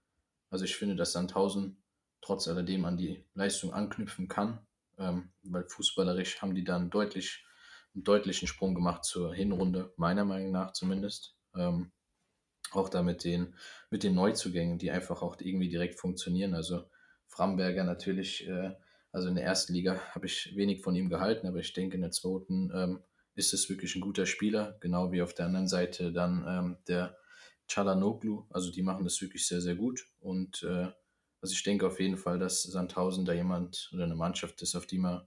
also 0.51 0.65
ich 0.65 0.77
finde, 0.77 0.97
dass 0.97 1.13
Sandhausen 1.13 1.83
trotz 2.21 2.49
alledem 2.49 2.85
an 2.85 2.97
die 2.97 3.25
Leistung 3.35 3.73
anknüpfen 3.73 4.29
kann, 4.29 4.59
ähm, 4.99 5.31
weil 5.43 5.65
fußballerisch 5.69 6.41
haben 6.41 6.55
die 6.55 6.65
dann 6.65 6.91
deutlich, 6.91 7.45
einen 7.95 8.05
deutlichen 8.05 8.49
Sprung 8.49 8.75
gemacht 8.75 9.05
zur 9.05 9.35
Hinrunde, 9.35 9.93
meiner 9.97 10.25
Meinung 10.25 10.53
nach 10.53 10.73
zumindest. 10.73 11.37
Ähm, 11.55 11.93
auch 12.73 12.89
da 12.89 13.03
mit 13.03 13.25
den, 13.25 13.55
mit 13.91 14.03
den 14.03 14.15
Neuzugängen, 14.15 14.79
die 14.79 14.91
einfach 14.91 15.23
auch 15.23 15.37
irgendwie 15.39 15.69
direkt 15.69 16.01
funktionieren. 16.01 16.55
Also 16.55 16.85
Framberger 17.27 17.85
natürlich, 17.85 18.49
äh, 18.49 18.75
also 19.13 19.29
in 19.29 19.37
der 19.37 19.45
ersten 19.45 19.73
Liga 19.73 20.01
habe 20.13 20.27
ich 20.27 20.57
wenig 20.57 20.83
von 20.83 20.97
ihm 20.97 21.09
gehalten, 21.09 21.47
aber 21.47 21.59
ich 21.59 21.73
denke 21.73 21.95
in 21.97 22.03
der 22.03 22.11
zweiten 22.11 22.73
ähm, 22.75 23.01
ist 23.35 23.53
es 23.53 23.69
wirklich 23.69 23.95
ein 23.95 24.01
guter 24.01 24.27
Spieler, 24.27 24.77
genau 24.81 25.13
wie 25.13 25.23
auf 25.23 25.35
der 25.35 25.47
anderen 25.47 25.69
Seite 25.69 26.13
dann 26.13 26.45
ähm, 26.49 26.77
der 26.89 27.17
Chalanoglu, 27.69 28.47
also 28.51 28.71
die 28.71 28.83
machen 28.83 29.05
das 29.05 29.21
wirklich 29.21 29.47
sehr, 29.47 29.61
sehr 29.61 29.75
gut. 29.75 30.07
Und 30.21 30.63
äh, 30.63 30.91
also 31.41 31.53
ich 31.53 31.63
denke 31.63 31.87
auf 31.87 32.01
jeden 32.01 32.17
Fall, 32.17 32.39
dass 32.39 32.63
Sandhausen 32.63 33.25
da 33.25 33.33
jemand 33.33 33.91
oder 33.93 34.05
eine 34.05 34.15
Mannschaft 34.15 34.63
ist, 34.63 34.75
auf 34.75 34.87
die 34.87 34.99
man 34.99 35.27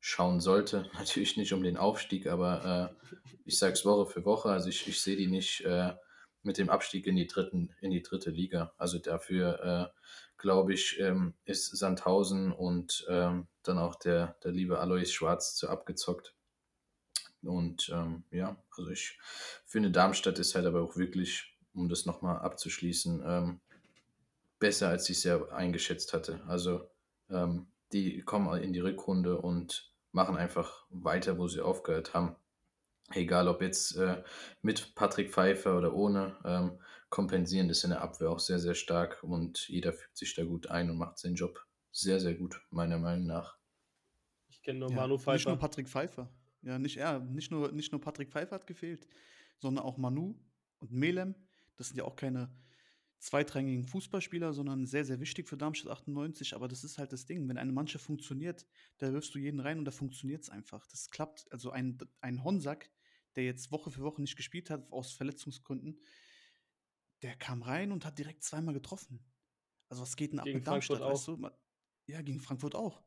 schauen 0.00 0.40
sollte. 0.40 0.90
Natürlich 0.94 1.36
nicht 1.36 1.52
um 1.52 1.62
den 1.62 1.76
Aufstieg, 1.76 2.26
aber 2.26 2.94
äh, 3.00 3.08
ich 3.44 3.58
sage 3.58 3.74
es 3.74 3.84
Woche 3.84 4.10
für 4.10 4.24
Woche. 4.24 4.50
Also 4.50 4.68
ich, 4.68 4.86
ich 4.86 5.00
sehe 5.00 5.16
die 5.16 5.28
nicht 5.28 5.62
äh, 5.62 5.94
mit 6.42 6.58
dem 6.58 6.70
Abstieg 6.70 7.06
in 7.06 7.16
die, 7.16 7.26
dritten, 7.26 7.74
in 7.80 7.90
die 7.90 8.02
dritte 8.02 8.30
Liga. 8.30 8.72
Also 8.78 8.98
dafür, 8.98 9.92
äh, 9.92 10.00
glaube 10.38 10.74
ich, 10.74 10.98
ähm, 11.00 11.34
ist 11.44 11.76
Sandhausen 11.76 12.52
und 12.52 13.04
ähm, 13.08 13.48
dann 13.62 13.78
auch 13.78 13.96
der, 13.96 14.36
der 14.44 14.52
liebe 14.52 14.78
Alois 14.78 15.06
Schwarz 15.06 15.56
zu 15.56 15.68
abgezockt. 15.68 16.34
Und 17.42 17.90
ähm, 17.92 18.24
ja, 18.30 18.56
also 18.76 18.90
ich 18.90 19.18
finde, 19.64 19.90
Darmstadt 19.90 20.38
ist 20.38 20.54
halt 20.54 20.66
aber 20.66 20.82
auch 20.82 20.96
wirklich, 20.96 21.55
um 21.76 21.88
das 21.88 22.06
nochmal 22.06 22.38
abzuschließen, 22.38 23.22
ähm, 23.24 23.60
besser, 24.58 24.88
als 24.88 25.08
ich 25.10 25.18
es 25.18 25.24
ja 25.24 25.48
eingeschätzt 25.48 26.12
hatte. 26.12 26.40
Also 26.46 26.88
ähm, 27.30 27.66
die 27.92 28.22
kommen 28.22 28.62
in 28.62 28.72
die 28.72 28.80
Rückrunde 28.80 29.40
und 29.40 29.92
machen 30.12 30.36
einfach 30.36 30.86
weiter, 30.90 31.38
wo 31.38 31.46
sie 31.46 31.60
aufgehört 31.60 32.14
haben. 32.14 32.36
Egal 33.12 33.46
ob 33.46 33.62
jetzt 33.62 33.96
äh, 33.96 34.22
mit 34.62 34.94
Patrick 34.96 35.30
Pfeiffer 35.30 35.78
oder 35.78 35.94
ohne, 35.94 36.36
ähm, 36.44 36.80
kompensieren 37.08 37.68
das 37.68 37.84
in 37.84 37.90
der 37.90 38.02
Abwehr 38.02 38.30
auch 38.30 38.40
sehr, 38.40 38.58
sehr 38.58 38.74
stark 38.74 39.22
und 39.22 39.68
jeder 39.68 39.92
fügt 39.92 40.16
sich 40.16 40.34
da 40.34 40.44
gut 40.44 40.66
ein 40.68 40.90
und 40.90 40.98
macht 40.98 41.18
seinen 41.18 41.36
Job 41.36 41.64
sehr, 41.92 42.18
sehr 42.18 42.34
gut, 42.34 42.60
meiner 42.70 42.98
Meinung 42.98 43.26
nach. 43.26 43.56
Ich 44.48 44.60
kenne 44.62 44.80
nur 44.80 44.90
Ja, 44.90 44.96
Manu 44.96 45.18
Pfeiffer. 45.18 45.32
Nicht 45.34 45.46
nur 45.46 45.56
Patrick 45.56 45.88
Pfeiffer. 45.88 46.28
Ja, 46.62 46.78
nicht, 46.78 46.96
ja, 46.96 47.20
nicht 47.20 47.52
nur, 47.52 47.70
nicht 47.70 47.92
nur 47.92 48.00
Patrick 48.00 48.30
Pfeiffer 48.30 48.56
hat 48.56 48.66
gefehlt, 48.66 49.06
sondern 49.58 49.84
auch 49.84 49.98
Manu 49.98 50.34
und 50.80 50.90
Melem. 50.90 51.34
Das 51.76 51.88
sind 51.88 51.96
ja 51.96 52.04
auch 52.04 52.16
keine 52.16 52.50
zweitrangigen 53.18 53.86
Fußballspieler, 53.86 54.52
sondern 54.52 54.86
sehr, 54.86 55.04
sehr 55.04 55.20
wichtig 55.20 55.48
für 55.48 55.56
Darmstadt 55.56 55.92
98. 55.92 56.54
Aber 56.54 56.68
das 56.68 56.84
ist 56.84 56.98
halt 56.98 57.12
das 57.12 57.26
Ding. 57.26 57.48
Wenn 57.48 57.58
eine 57.58 57.72
Mannschaft 57.72 58.04
funktioniert, 58.04 58.66
da 58.98 59.12
wirfst 59.12 59.34
du 59.34 59.38
jeden 59.38 59.60
rein 59.60 59.78
und 59.78 59.84
da 59.84 59.90
funktioniert 59.90 60.42
es 60.42 60.50
einfach. 60.50 60.86
Das 60.88 61.10
klappt. 61.10 61.50
Also 61.50 61.70
ein, 61.70 61.98
ein 62.20 62.44
Honsack, 62.44 62.90
der 63.36 63.44
jetzt 63.44 63.72
Woche 63.72 63.90
für 63.90 64.02
Woche 64.02 64.20
nicht 64.20 64.36
gespielt 64.36 64.70
hat, 64.70 64.90
aus 64.92 65.12
Verletzungsgründen, 65.12 66.00
der 67.22 67.34
kam 67.36 67.62
rein 67.62 67.92
und 67.92 68.04
hat 68.04 68.18
direkt 68.18 68.42
zweimal 68.42 68.74
getroffen. 68.74 69.24
Also 69.88 70.02
was 70.02 70.16
geht 70.16 70.32
denn 70.32 70.40
ab 70.40 70.44
Gegen 70.44 70.58
mit 70.58 70.66
Darmstadt, 70.66 71.00
weißt 71.00 71.28
du? 71.28 71.50
Ja, 72.06 72.22
gegen 72.22 72.40
Frankfurt 72.40 72.74
auch. 72.74 73.02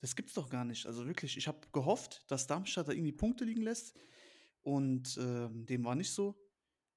Das 0.00 0.16
gibt's 0.16 0.34
doch 0.34 0.48
gar 0.48 0.64
nicht. 0.64 0.86
Also 0.86 1.06
wirklich, 1.06 1.36
ich 1.36 1.46
habe 1.46 1.60
gehofft, 1.72 2.24
dass 2.28 2.46
Darmstadt 2.46 2.88
da 2.88 2.92
irgendwie 2.92 3.12
Punkte 3.12 3.44
liegen 3.44 3.62
lässt. 3.62 3.98
Und 4.62 5.18
ähm, 5.20 5.66
dem 5.66 5.84
war 5.84 5.94
nicht 5.94 6.12
so. 6.12 6.38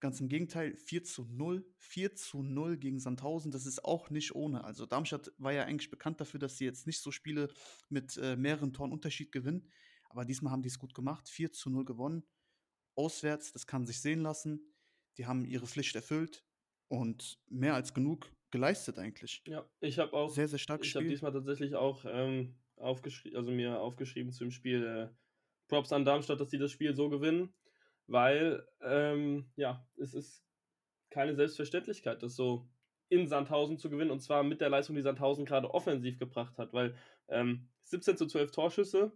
Ganz 0.03 0.19
im 0.19 0.27
Gegenteil, 0.27 0.75
4 0.75 1.05
zu 1.05 1.23
0. 1.23 1.65
4 1.77 2.13
zu 2.13 2.43
0 2.43 2.75
gegen 2.75 2.99
Sandhausen, 2.99 3.51
das 3.51 3.65
ist 3.65 3.85
auch 3.85 4.09
nicht 4.09 4.35
ohne. 4.35 4.65
Also 4.65 4.85
Darmstadt 4.85 5.31
war 5.37 5.53
ja 5.53 5.63
eigentlich 5.63 5.91
bekannt 5.91 6.19
dafür, 6.19 6.41
dass 6.41 6.57
sie 6.57 6.65
jetzt 6.65 6.85
nicht 6.85 6.99
so 6.99 7.09
Spiele 7.09 7.47
mit 7.87 8.17
äh, 8.17 8.35
mehreren 8.35 8.73
Toren 8.73 8.91
Unterschied 8.91 9.31
gewinnen. 9.31 9.71
Aber 10.09 10.25
diesmal 10.25 10.51
haben 10.51 10.61
die 10.61 10.67
es 10.67 10.77
gut 10.77 10.93
gemacht. 10.93 11.29
4 11.29 11.53
zu 11.53 11.69
0 11.69 11.85
gewonnen. 11.85 12.25
Auswärts, 12.95 13.53
das 13.53 13.65
kann 13.65 13.85
sich 13.85 14.01
sehen 14.01 14.19
lassen. 14.19 14.75
Die 15.17 15.25
haben 15.25 15.45
ihre 15.45 15.67
Pflicht 15.67 15.95
erfüllt 15.95 16.43
und 16.89 17.39
mehr 17.47 17.75
als 17.75 17.93
genug 17.93 18.29
geleistet 18.51 18.99
eigentlich. 18.99 19.41
Ja, 19.47 19.65
ich 19.79 19.99
habe 19.99 20.11
auch, 20.11 20.29
Sehr, 20.29 20.49
sehr 20.49 20.59
starkes 20.59 20.85
ich 20.85 20.95
habe 20.97 21.07
diesmal 21.07 21.31
tatsächlich 21.31 21.75
auch 21.75 22.03
ähm, 22.05 22.57
aufgeschrieben, 22.75 23.37
also 23.37 23.51
mir 23.51 23.79
aufgeschrieben 23.79 24.33
zum 24.33 24.51
Spiel 24.51 24.83
äh, 24.85 25.07
Props 25.69 25.93
an 25.93 26.03
Darmstadt, 26.03 26.41
dass 26.41 26.49
sie 26.49 26.57
das 26.57 26.73
Spiel 26.73 26.93
so 26.93 27.09
gewinnen, 27.09 27.53
weil 28.07 28.67
ähm, 28.81 29.51
ja, 29.55 29.87
es 29.97 30.13
ist 30.13 30.45
keine 31.09 31.35
Selbstverständlichkeit, 31.35 32.23
das 32.23 32.35
so 32.35 32.67
in 33.09 33.27
Sandhausen 33.27 33.77
zu 33.77 33.89
gewinnen 33.89 34.11
und 34.11 34.21
zwar 34.21 34.43
mit 34.43 34.61
der 34.61 34.69
Leistung, 34.69 34.95
die 34.95 35.01
Sandhausen 35.01 35.45
gerade 35.45 35.73
offensiv 35.73 36.17
gebracht 36.17 36.57
hat, 36.57 36.73
weil 36.73 36.95
ähm, 37.27 37.69
17 37.83 38.17
zu 38.17 38.25
12 38.27 38.51
Torschüsse, 38.51 39.11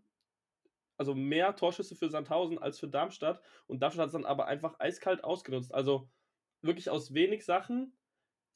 also 0.97 1.15
mehr 1.15 1.55
Torschüsse 1.55 1.95
für 1.95 2.09
Sandhausen 2.09 2.59
als 2.59 2.79
für 2.79 2.87
Darmstadt 2.87 3.41
und 3.65 3.81
Darmstadt 3.81 4.03
hat 4.03 4.07
es 4.07 4.13
dann 4.13 4.25
aber 4.25 4.45
einfach 4.45 4.79
eiskalt 4.79 5.23
ausgenutzt, 5.23 5.73
also 5.73 6.09
wirklich 6.61 6.89
aus 6.89 7.13
wenig 7.13 7.45
Sachen 7.45 7.93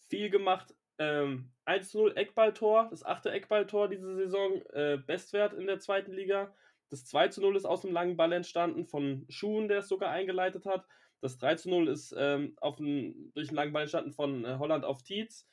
viel 0.09 0.29
gemacht. 0.29 0.75
Ähm, 0.97 1.51
1-0 1.65 2.15
Eckballtor, 2.15 2.89
das 2.91 3.03
achte 3.03 3.31
Eckballtor 3.31 3.87
diese 3.87 4.15
Saison, 4.15 4.61
äh, 4.73 4.99
Bestwert 5.03 5.53
in 5.53 5.65
der 5.65 5.79
zweiten 5.79 6.11
Liga. 6.11 6.53
Das 6.91 7.05
2-0 7.05 7.55
ist 7.55 7.65
aus 7.65 7.85
einem 7.85 7.93
langen 7.93 8.17
Ball 8.17 8.33
entstanden 8.33 8.85
von 8.85 9.25
Schuhen, 9.29 9.69
der 9.69 9.79
es 9.79 9.87
sogar 9.87 10.11
eingeleitet 10.11 10.65
hat. 10.65 10.85
Das 11.21 11.39
3-0 11.39 11.89
ist 11.89 12.13
ähm, 12.17 12.53
auf 12.59 12.79
einen, 12.79 13.31
durch 13.33 13.47
einen 13.47 13.55
langen 13.55 13.71
Ball 13.71 13.83
entstanden 13.83 14.11
von 14.11 14.43
äh, 14.43 14.57
Holland 14.59 14.83
auf 14.83 15.01
Tietz. 15.01 15.47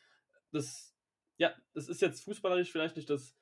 Das, 0.51 0.97
ja, 1.37 1.55
das 1.75 1.89
ist 1.89 2.03
jetzt 2.03 2.25
fußballerisch 2.25 2.73
vielleicht 2.73 2.97
nicht 2.97 3.09
das 3.09 3.37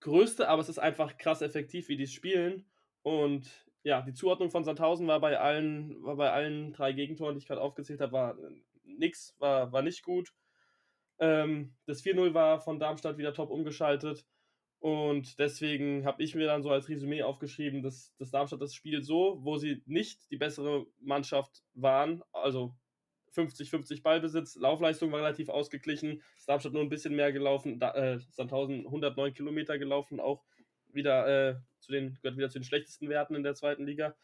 Größte, 0.00 0.48
aber 0.48 0.60
es 0.60 0.68
ist 0.68 0.80
einfach 0.80 1.18
krass 1.18 1.40
effektiv, 1.40 1.88
wie 1.88 1.96
die 1.96 2.08
spielen. 2.08 2.68
Und 3.02 3.48
ja, 3.84 4.02
die 4.02 4.14
Zuordnung 4.14 4.50
von 4.50 4.64
Sandhausen 4.64 5.06
war 5.06 5.20
bei 5.20 5.38
allen, 5.38 6.02
war 6.02 6.16
bei 6.16 6.32
allen 6.32 6.72
drei 6.72 6.92
Gegentoren, 6.92 7.36
die 7.36 7.38
ich 7.38 7.46
gerade 7.46 7.60
aufgezählt 7.60 8.00
habe, 8.00 8.12
war 8.12 8.38
äh, 8.38 8.50
nix, 8.82 9.36
war, 9.38 9.70
war 9.70 9.82
nicht 9.82 10.02
gut. 10.02 10.32
Ähm, 11.20 11.76
das 11.86 12.02
4-0 12.02 12.34
war 12.34 12.60
von 12.60 12.80
Darmstadt 12.80 13.18
wieder 13.18 13.32
top 13.32 13.50
umgeschaltet. 13.50 14.26
Und 14.78 15.38
deswegen 15.38 16.04
habe 16.04 16.22
ich 16.22 16.34
mir 16.34 16.46
dann 16.46 16.62
so 16.62 16.70
als 16.70 16.88
Resümee 16.88 17.22
aufgeschrieben, 17.22 17.82
dass, 17.82 18.14
dass 18.18 18.30
Darmstadt 18.30 18.60
das 18.60 18.74
Spiel 18.74 19.02
so, 19.02 19.38
wo 19.42 19.56
sie 19.56 19.82
nicht 19.86 20.30
die 20.30 20.36
bessere 20.36 20.86
Mannschaft 21.00 21.62
waren, 21.74 22.22
also 22.32 22.74
50-50 23.34 24.02
Ballbesitz, 24.02 24.56
Laufleistung 24.56 25.12
war 25.12 25.20
relativ 25.20 25.48
ausgeglichen, 25.48 26.22
Darmstadt 26.46 26.72
nur 26.72 26.82
ein 26.82 26.88
bisschen 26.88 27.16
mehr 27.16 27.32
gelaufen, 27.32 27.78
da, 27.78 27.92
äh, 27.94 28.20
Sandhausen 28.30 28.86
109 28.86 29.34
Kilometer 29.34 29.78
gelaufen, 29.78 30.20
auch 30.20 30.44
wieder, 30.92 31.26
äh, 31.26 31.56
zu 31.80 31.92
den, 31.92 32.18
gehört 32.22 32.36
wieder 32.36 32.50
zu 32.50 32.58
den 32.58 32.64
schlechtesten 32.64 33.08
Werten 33.08 33.34
in 33.34 33.42
der 33.42 33.54
zweiten 33.54 33.84
Liga. 33.84 34.14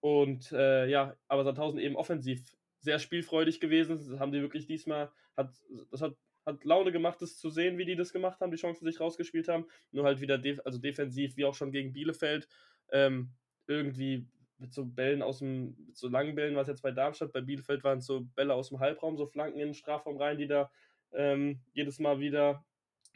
Und 0.00 0.52
äh, 0.52 0.86
ja, 0.86 1.16
aber 1.28 1.44
Sandhausen 1.44 1.80
eben 1.80 1.96
offensiv 1.96 2.42
sehr 2.80 2.98
spielfreudig 2.98 3.60
gewesen. 3.60 3.96
Das 3.96 4.20
haben 4.20 4.32
die 4.32 4.42
wirklich 4.42 4.66
diesmal, 4.66 5.10
hat, 5.36 5.50
das 5.90 6.02
hat, 6.02 6.14
hat 6.46 6.64
Laune 6.64 6.92
gemacht, 6.92 7.20
das 7.20 7.38
zu 7.38 7.50
sehen, 7.50 7.78
wie 7.78 7.84
die 7.84 7.96
das 7.96 8.12
gemacht 8.12 8.40
haben, 8.40 8.50
die 8.50 8.58
Chancen 8.58 8.84
sich 8.84 9.00
rausgespielt 9.00 9.48
haben. 9.48 9.66
Nur 9.92 10.04
halt 10.04 10.20
wieder, 10.20 10.38
def 10.38 10.60
also 10.64 10.78
defensiv, 10.78 11.36
wie 11.36 11.44
auch 11.44 11.54
schon 11.54 11.72
gegen 11.72 11.92
Bielefeld, 11.92 12.48
ähm, 12.90 13.30
irgendwie 13.66 14.28
mit 14.58 14.72
so 14.72 14.84
Bällen 14.84 15.22
aus 15.22 15.38
dem, 15.38 15.76
mit 15.86 15.96
so 15.96 16.08
langen 16.08 16.34
Bällen, 16.34 16.56
was 16.56 16.68
jetzt 16.68 16.82
bei 16.82 16.92
Darmstadt, 16.92 17.32
bei 17.32 17.40
Bielefeld 17.40 17.82
waren 17.84 17.98
es 17.98 18.06
so 18.06 18.22
Bälle 18.34 18.54
aus 18.54 18.68
dem 18.68 18.80
Halbraum, 18.80 19.16
so 19.16 19.26
Flanken 19.26 19.58
in 19.58 19.68
den 19.68 19.74
Strafraum 19.74 20.16
rein, 20.16 20.38
die 20.38 20.46
da 20.46 20.70
ähm, 21.12 21.60
jedes 21.72 21.98
Mal 21.98 22.20
wieder 22.20 22.64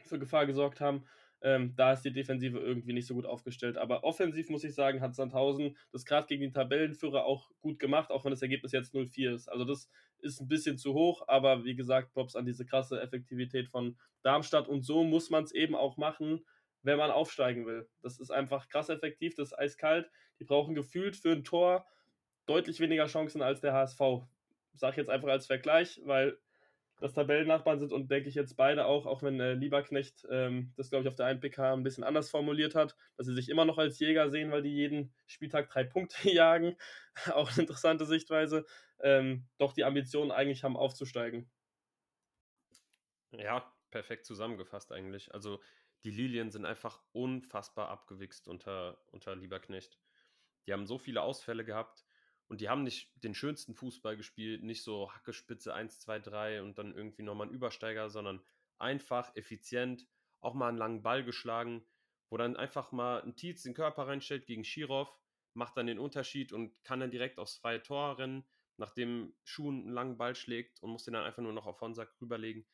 für 0.05 0.19
Gefahr 0.19 0.45
gesorgt 0.45 0.81
haben. 0.81 1.05
Ähm, 1.41 1.73
da 1.77 1.93
ist 1.93 2.03
die 2.03 2.11
Defensive 2.11 2.59
irgendwie 2.59 2.91
nicht 2.91 3.07
so 3.07 3.13
gut 3.13 3.25
aufgestellt. 3.25 3.77
Aber 3.77 4.03
offensiv 4.03 4.49
muss 4.49 4.63
ich 4.65 4.75
sagen, 4.75 5.01
hat 5.01 5.15
Sandhausen 5.15 5.77
das 5.91 6.05
gerade 6.05 6.27
gegen 6.27 6.41
den 6.41 6.53
Tabellenführer 6.53 7.23
auch 7.25 7.49
gut 7.61 7.79
gemacht, 7.79 8.11
auch 8.11 8.25
wenn 8.25 8.31
das 8.31 8.41
Ergebnis 8.41 8.73
jetzt 8.73 8.93
0-4 8.93 9.33
ist. 9.33 9.47
Also 9.47 9.63
das 9.63 9.89
ist 10.21 10.41
ein 10.41 10.47
bisschen 10.47 10.77
zu 10.77 10.93
hoch, 10.93 11.23
aber 11.27 11.63
wie 11.63 11.75
gesagt, 11.75 12.13
Props 12.13 12.35
an 12.35 12.45
diese 12.45 12.65
krasse 12.65 13.01
Effektivität 13.01 13.69
von 13.69 13.97
Darmstadt. 14.23 14.67
Und 14.67 14.83
so 14.83 15.03
muss 15.03 15.29
man 15.29 15.43
es 15.43 15.51
eben 15.51 15.75
auch 15.75 15.97
machen, 15.97 16.45
wenn 16.81 16.97
man 16.97 17.11
aufsteigen 17.11 17.65
will. 17.65 17.87
Das 18.01 18.19
ist 18.19 18.31
einfach 18.31 18.69
krass 18.69 18.89
effektiv, 18.89 19.35
das 19.35 19.51
ist 19.51 19.57
eiskalt. 19.59 20.09
Die 20.39 20.45
brauchen 20.45 20.75
gefühlt 20.75 21.15
für 21.15 21.31
ein 21.31 21.43
Tor 21.43 21.85
deutlich 22.45 22.79
weniger 22.79 23.07
Chancen 23.07 23.41
als 23.41 23.61
der 23.61 23.73
HSV. 23.73 23.99
Sag 24.73 24.91
ich 24.91 24.97
jetzt 24.97 25.09
einfach 25.09 25.29
als 25.29 25.47
Vergleich, 25.47 25.99
weil 26.05 26.37
das 26.99 27.13
Tabellennachbarn 27.13 27.79
sind 27.79 27.93
und 27.93 28.11
denke 28.11 28.29
ich 28.29 28.35
jetzt 28.35 28.57
beide 28.57 28.85
auch, 28.85 29.05
auch 29.05 29.23
wenn 29.23 29.39
äh, 29.39 29.53
Lieberknecht 29.53 30.27
ähm, 30.29 30.73
das, 30.75 30.89
glaube 30.89 31.03
ich, 31.03 31.07
auf 31.09 31.15
der 31.15 31.27
1PK 31.27 31.73
ein 31.73 31.83
bisschen 31.83 32.03
anders 32.03 32.29
formuliert 32.29 32.75
hat, 32.75 32.95
dass 33.17 33.27
sie 33.27 33.33
sich 33.33 33.49
immer 33.49 33.65
noch 33.65 33.77
als 33.77 33.99
Jäger 33.99 34.29
sehen, 34.29 34.51
weil 34.51 34.61
die 34.61 34.73
jeden 34.73 35.13
Spieltag 35.25 35.69
drei 35.69 35.83
Punkte 35.83 36.29
jagen. 36.29 36.75
auch 37.33 37.49
eine 37.51 37.61
interessante 37.61 38.05
Sichtweise. 38.05 38.65
Ähm, 38.99 39.47
doch 39.57 39.73
die 39.73 39.85
Ambitionen 39.85 40.31
eigentlich 40.31 40.63
haben 40.63 40.75
aufzusteigen. 40.75 41.49
Ja, 43.31 43.71
perfekt 43.91 44.25
zusammengefasst 44.25 44.91
eigentlich. 44.91 45.33
Also 45.33 45.61
die 46.03 46.11
Lilien 46.11 46.51
sind 46.51 46.65
einfach 46.65 47.01
unfassbar 47.11 47.89
abgewichst 47.89 48.47
unter, 48.47 48.97
unter 49.11 49.35
Lieberknecht. 49.35 49.99
Die 50.65 50.73
haben 50.73 50.85
so 50.85 50.97
viele 50.97 51.21
Ausfälle 51.21 51.63
gehabt 51.63 52.05
und 52.49 52.61
die 52.61 52.67
haben 52.67 52.83
nicht 52.83 53.11
den 53.23 53.35
schönsten 53.35 53.75
Fußball 53.75 54.17
gespielt, 54.17 54.63
nicht 54.63 54.83
so 54.83 55.11
Hackespitze 55.13 55.73
1, 55.73 55.99
2, 55.99 56.19
3 56.19 56.63
und 56.63 56.77
dann 56.77 56.95
irgendwie 56.95 57.21
nochmal 57.21 57.47
einen 57.47 57.55
Übersteiger, 57.55 58.09
sondern 58.09 58.41
einfach, 58.79 59.35
effizient, 59.35 60.07
auch 60.41 60.55
mal 60.55 60.69
einen 60.69 60.77
langen 60.77 61.03
Ball 61.03 61.23
geschlagen, 61.23 61.85
wo 62.29 62.37
dann 62.37 62.57
einfach 62.57 62.91
mal 62.91 63.21
ein 63.21 63.35
Tietz 63.35 63.63
den 63.63 63.75
Körper 63.75 64.07
reinstellt 64.07 64.47
gegen 64.47 64.63
Schirov, 64.63 65.15
macht 65.53 65.77
dann 65.77 65.87
den 65.87 65.99
Unterschied 65.99 66.51
und 66.51 66.83
kann 66.83 66.99
dann 66.99 67.11
direkt 67.11 67.37
aufs 67.37 67.57
freie 67.57 67.83
Tor 67.83 68.17
rennen, 68.17 68.43
nachdem 68.77 69.35
Schuhen 69.43 69.83
einen 69.83 69.93
langen 69.93 70.17
Ball 70.17 70.35
schlägt 70.35 70.81
und 70.81 70.91
muss 70.91 71.03
den 71.03 71.13
dann 71.13 71.25
einfach 71.25 71.43
nur 71.43 71.53
noch 71.53 71.67
auf 71.67 71.81
Honsack 71.81 72.19
rüberlegen. 72.19 72.65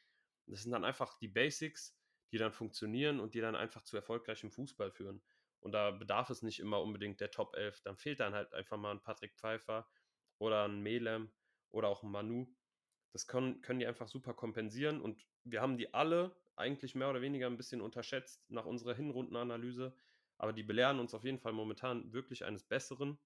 Das 0.47 0.61
sind 0.61 0.71
dann 0.71 0.85
einfach 0.85 1.17
die 1.17 1.27
Basics, 1.27 1.97
die 2.31 2.37
dann 2.37 2.53
funktionieren 2.53 3.19
und 3.19 3.33
die 3.33 3.41
dann 3.41 3.55
einfach 3.55 3.81
zu 3.83 3.97
erfolgreichem 3.97 4.51
Fußball 4.51 4.91
führen. 4.91 5.21
Und 5.65 5.71
da 5.71 5.89
bedarf 5.89 6.29
es 6.29 6.43
nicht 6.43 6.59
immer 6.59 6.79
unbedingt 6.79 7.19
der 7.19 7.31
Top 7.31 7.55
11. 7.55 7.81
Dann 7.81 7.97
fehlt 7.97 8.19
dann 8.19 8.35
halt 8.35 8.53
einfach 8.53 8.77
mal 8.77 8.91
ein 8.91 9.01
Patrick 9.01 9.35
Pfeiffer 9.35 9.89
oder 10.37 10.65
ein 10.65 10.79
Melem 10.79 11.31
oder 11.71 11.87
auch 11.87 12.03
ein 12.03 12.11
Manu. 12.11 12.45
Das 13.13 13.25
können, 13.25 13.63
können 13.63 13.79
die 13.79 13.87
einfach 13.87 14.07
super 14.07 14.35
kompensieren 14.35 15.01
und 15.01 15.25
wir 15.43 15.61
haben 15.61 15.77
die 15.77 15.91
alle 15.91 16.35
eigentlich 16.55 16.93
mehr 16.93 17.09
oder 17.09 17.23
weniger 17.23 17.47
ein 17.47 17.57
bisschen 17.57 17.81
unterschätzt 17.81 18.47
nach 18.51 18.65
unserer 18.65 18.93
Hinrundenanalyse. 18.93 19.95
Aber 20.37 20.53
die 20.53 20.61
belehren 20.61 20.99
uns 20.99 21.15
auf 21.15 21.23
jeden 21.23 21.39
Fall 21.39 21.53
momentan 21.53 22.13
wirklich 22.13 22.45
eines 22.45 22.63
Besseren. 22.63 23.17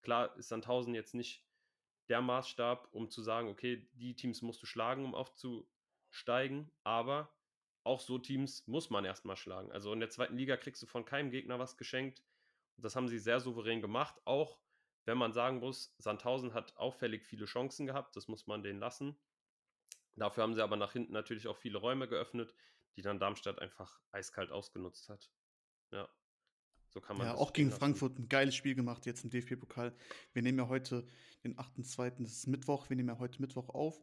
Klar 0.00 0.34
ist 0.38 0.48
Sandhausen 0.48 0.94
jetzt 0.94 1.12
nicht 1.12 1.44
der 2.08 2.22
Maßstab, 2.22 2.88
um 2.92 3.10
zu 3.10 3.20
sagen, 3.20 3.48
okay, 3.48 3.86
die 3.92 4.16
Teams 4.16 4.40
musst 4.40 4.62
du 4.62 4.66
schlagen, 4.66 5.04
um 5.04 5.14
aufzusteigen, 5.14 6.70
aber 6.84 7.30
auch 7.84 8.00
so 8.00 8.18
Teams 8.18 8.66
muss 8.66 8.90
man 8.90 9.04
erstmal 9.04 9.36
schlagen. 9.36 9.72
Also 9.72 9.92
in 9.92 10.00
der 10.00 10.10
zweiten 10.10 10.36
Liga 10.36 10.56
kriegst 10.56 10.82
du 10.82 10.86
von 10.86 11.04
keinem 11.04 11.30
Gegner 11.30 11.58
was 11.58 11.76
geschenkt. 11.76 12.22
Und 12.76 12.84
das 12.84 12.96
haben 12.96 13.08
sie 13.08 13.18
sehr 13.18 13.40
souverän 13.40 13.80
gemacht, 13.80 14.20
auch 14.24 14.58
wenn 15.04 15.18
man 15.18 15.32
sagen 15.32 15.58
muss, 15.58 15.94
Sandhausen 15.98 16.54
hat 16.54 16.76
auffällig 16.76 17.24
viele 17.24 17.46
Chancen 17.46 17.86
gehabt, 17.86 18.14
das 18.14 18.28
muss 18.28 18.46
man 18.46 18.62
denen 18.62 18.78
lassen. 18.78 19.16
Dafür 20.14 20.44
haben 20.44 20.54
sie 20.54 20.62
aber 20.62 20.76
nach 20.76 20.92
hinten 20.92 21.12
natürlich 21.12 21.48
auch 21.48 21.56
viele 21.56 21.78
Räume 21.78 22.06
geöffnet, 22.06 22.54
die 22.96 23.02
dann 23.02 23.18
Darmstadt 23.18 23.58
einfach 23.58 24.00
eiskalt 24.12 24.52
ausgenutzt 24.52 25.08
hat. 25.08 25.30
Ja. 25.90 26.08
So 26.90 27.00
kann 27.00 27.16
man 27.16 27.26
ja, 27.26 27.34
auch 27.34 27.54
gegen 27.54 27.70
lassen. 27.70 27.80
Frankfurt 27.80 28.18
ein 28.18 28.28
geiles 28.28 28.54
Spiel 28.54 28.74
gemacht 28.74 29.06
jetzt 29.06 29.24
im 29.24 29.30
DFB-Pokal. 29.30 29.96
Wir 30.34 30.42
nehmen 30.42 30.58
ja 30.58 30.68
heute 30.68 31.06
den 31.42 31.56
8.2., 31.56 32.22
das 32.22 32.32
ist 32.32 32.46
Mittwoch, 32.46 32.90
wir 32.90 32.96
nehmen 32.96 33.08
ja 33.08 33.18
heute 33.18 33.40
Mittwoch 33.40 33.70
auf. 33.70 34.00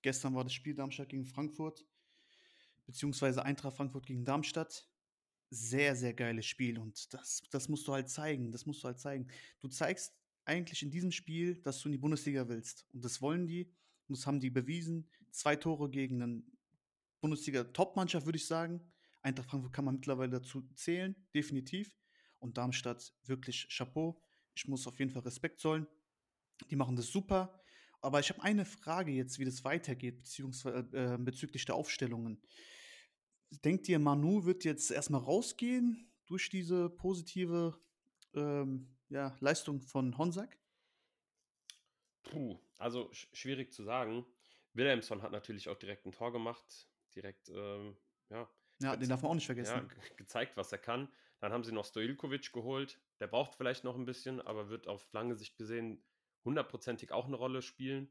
Gestern 0.00 0.34
war 0.34 0.44
das 0.44 0.54
Spiel 0.54 0.74
Darmstadt 0.74 1.10
gegen 1.10 1.26
Frankfurt, 1.26 1.84
beziehungsweise 2.90 3.44
Eintracht 3.44 3.76
Frankfurt 3.76 4.06
gegen 4.06 4.24
Darmstadt. 4.24 4.88
Sehr, 5.50 5.94
sehr 5.94 6.12
geiles 6.12 6.46
Spiel 6.46 6.78
und 6.78 7.12
das, 7.12 7.42
das 7.50 7.68
musst 7.68 7.86
du 7.86 7.92
halt 7.92 8.08
zeigen, 8.08 8.52
das 8.52 8.66
musst 8.66 8.82
du 8.82 8.88
halt 8.88 9.00
zeigen. 9.00 9.28
Du 9.60 9.68
zeigst 9.68 10.12
eigentlich 10.44 10.82
in 10.82 10.90
diesem 10.90 11.10
Spiel, 11.10 11.60
dass 11.62 11.80
du 11.80 11.88
in 11.88 11.92
die 11.92 11.98
Bundesliga 11.98 12.48
willst 12.48 12.86
und 12.92 13.04
das 13.04 13.20
wollen 13.20 13.46
die 13.46 13.72
und 14.08 14.16
das 14.16 14.26
haben 14.26 14.40
die 14.40 14.50
bewiesen. 14.50 15.08
Zwei 15.30 15.56
Tore 15.56 15.88
gegen 15.90 16.22
eine 16.22 16.42
Bundesliga-Top-Mannschaft, 17.20 18.26
würde 18.26 18.38
ich 18.38 18.46
sagen. 18.46 18.80
Eintracht 19.22 19.50
Frankfurt 19.50 19.72
kann 19.72 19.84
man 19.84 19.96
mittlerweile 19.96 20.30
dazu 20.30 20.62
zählen, 20.74 21.14
definitiv. 21.34 21.96
Und 22.38 22.56
Darmstadt 22.56 23.12
wirklich 23.24 23.68
Chapeau. 23.68 24.20
Ich 24.54 24.66
muss 24.66 24.86
auf 24.86 24.98
jeden 24.98 25.10
Fall 25.10 25.22
Respekt 25.22 25.60
zollen. 25.60 25.86
Die 26.70 26.76
machen 26.76 26.96
das 26.96 27.06
super. 27.06 27.60
Aber 28.00 28.20
ich 28.20 28.30
habe 28.30 28.42
eine 28.42 28.64
Frage 28.64 29.12
jetzt, 29.12 29.38
wie 29.38 29.44
das 29.44 29.64
weitergeht, 29.64 30.18
beziehungsweise 30.18 30.88
äh, 30.92 31.18
bezüglich 31.18 31.64
der 31.66 31.74
Aufstellungen. 31.74 32.40
Denkt 33.50 33.88
ihr, 33.88 33.98
Manu 33.98 34.44
wird 34.44 34.64
jetzt 34.64 34.90
erstmal 34.90 35.20
rausgehen 35.20 36.10
durch 36.26 36.48
diese 36.50 36.88
positive 36.88 37.78
ähm, 38.34 38.96
ja, 39.08 39.36
Leistung 39.40 39.80
von 39.80 40.16
Honsack? 40.16 40.56
Puh, 42.22 42.58
also 42.78 43.12
sch 43.12 43.28
schwierig 43.32 43.72
zu 43.72 43.82
sagen. 43.82 44.24
Wilhelmsson 44.74 45.22
hat 45.22 45.32
natürlich 45.32 45.68
auch 45.68 45.78
direkt 45.78 46.06
ein 46.06 46.12
Tor 46.12 46.32
gemacht, 46.32 46.88
direkt, 47.14 47.48
ähm, 47.48 47.96
ja. 48.28 48.48
Ja, 48.80 48.96
den 48.96 49.08
darf 49.08 49.22
man 49.22 49.32
auch 49.32 49.34
nicht 49.34 49.46
vergessen. 49.46 49.74
Ja, 49.74 50.14
gezeigt, 50.16 50.56
was 50.56 50.72
er 50.72 50.78
kann. 50.78 51.08
Dann 51.40 51.52
haben 51.52 51.64
sie 51.64 51.72
noch 51.72 51.84
Stojilkovic 51.84 52.52
geholt. 52.52 53.00
Der 53.18 53.26
braucht 53.26 53.56
vielleicht 53.56 53.84
noch 53.84 53.96
ein 53.96 54.06
bisschen, 54.06 54.40
aber 54.40 54.68
wird 54.70 54.88
auf 54.88 55.12
lange 55.12 55.34
Sicht 55.34 55.56
gesehen 55.56 56.02
hundertprozentig 56.44 57.12
auch 57.12 57.26
eine 57.26 57.36
Rolle 57.36 57.62
spielen. 57.62 58.10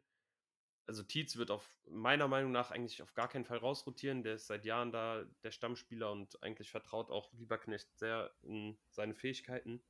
Also 0.89 1.03
Tietz 1.03 1.35
wird 1.35 1.51
auf 1.51 1.71
meiner 1.87 2.27
Meinung 2.27 2.51
nach 2.51 2.71
eigentlich 2.71 3.03
auf 3.03 3.13
gar 3.13 3.27
keinen 3.27 3.45
Fall 3.45 3.59
rausrotieren. 3.59 4.23
Der 4.23 4.33
ist 4.33 4.47
seit 4.47 4.65
Jahren 4.65 4.91
da 4.91 5.23
der 5.43 5.51
Stammspieler 5.51 6.11
und 6.11 6.41
eigentlich 6.41 6.71
vertraut 6.71 7.11
auch 7.11 7.31
Lieberknecht 7.33 7.95
sehr 7.99 8.33
in 8.41 8.75
seine 8.89 9.13
Fähigkeiten. 9.13 9.83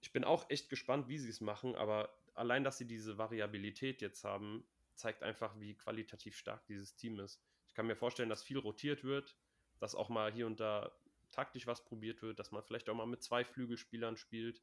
Ich 0.00 0.10
bin 0.10 0.24
auch 0.24 0.48
echt 0.48 0.70
gespannt, 0.70 1.08
wie 1.08 1.18
sie 1.18 1.28
es 1.28 1.42
machen, 1.42 1.76
aber 1.76 2.18
allein, 2.32 2.64
dass 2.64 2.78
sie 2.78 2.86
diese 2.86 3.18
Variabilität 3.18 4.00
jetzt 4.00 4.24
haben, 4.24 4.66
zeigt 4.94 5.22
einfach, 5.22 5.60
wie 5.60 5.74
qualitativ 5.74 6.34
stark 6.34 6.64
dieses 6.64 6.96
Team 6.96 7.20
ist. 7.20 7.38
Ich 7.66 7.74
kann 7.74 7.86
mir 7.86 7.94
vorstellen, 7.94 8.30
dass 8.30 8.42
viel 8.42 8.58
rotiert 8.58 9.04
wird, 9.04 9.36
dass 9.80 9.94
auch 9.94 10.08
mal 10.08 10.32
hier 10.32 10.46
und 10.46 10.60
da 10.60 10.96
taktisch 11.30 11.66
was 11.66 11.84
probiert 11.84 12.22
wird, 12.22 12.38
dass 12.38 12.52
man 12.52 12.62
vielleicht 12.62 12.88
auch 12.88 12.94
mal 12.94 13.06
mit 13.06 13.22
zwei 13.22 13.44
Flügelspielern 13.44 14.16
spielt 14.16 14.62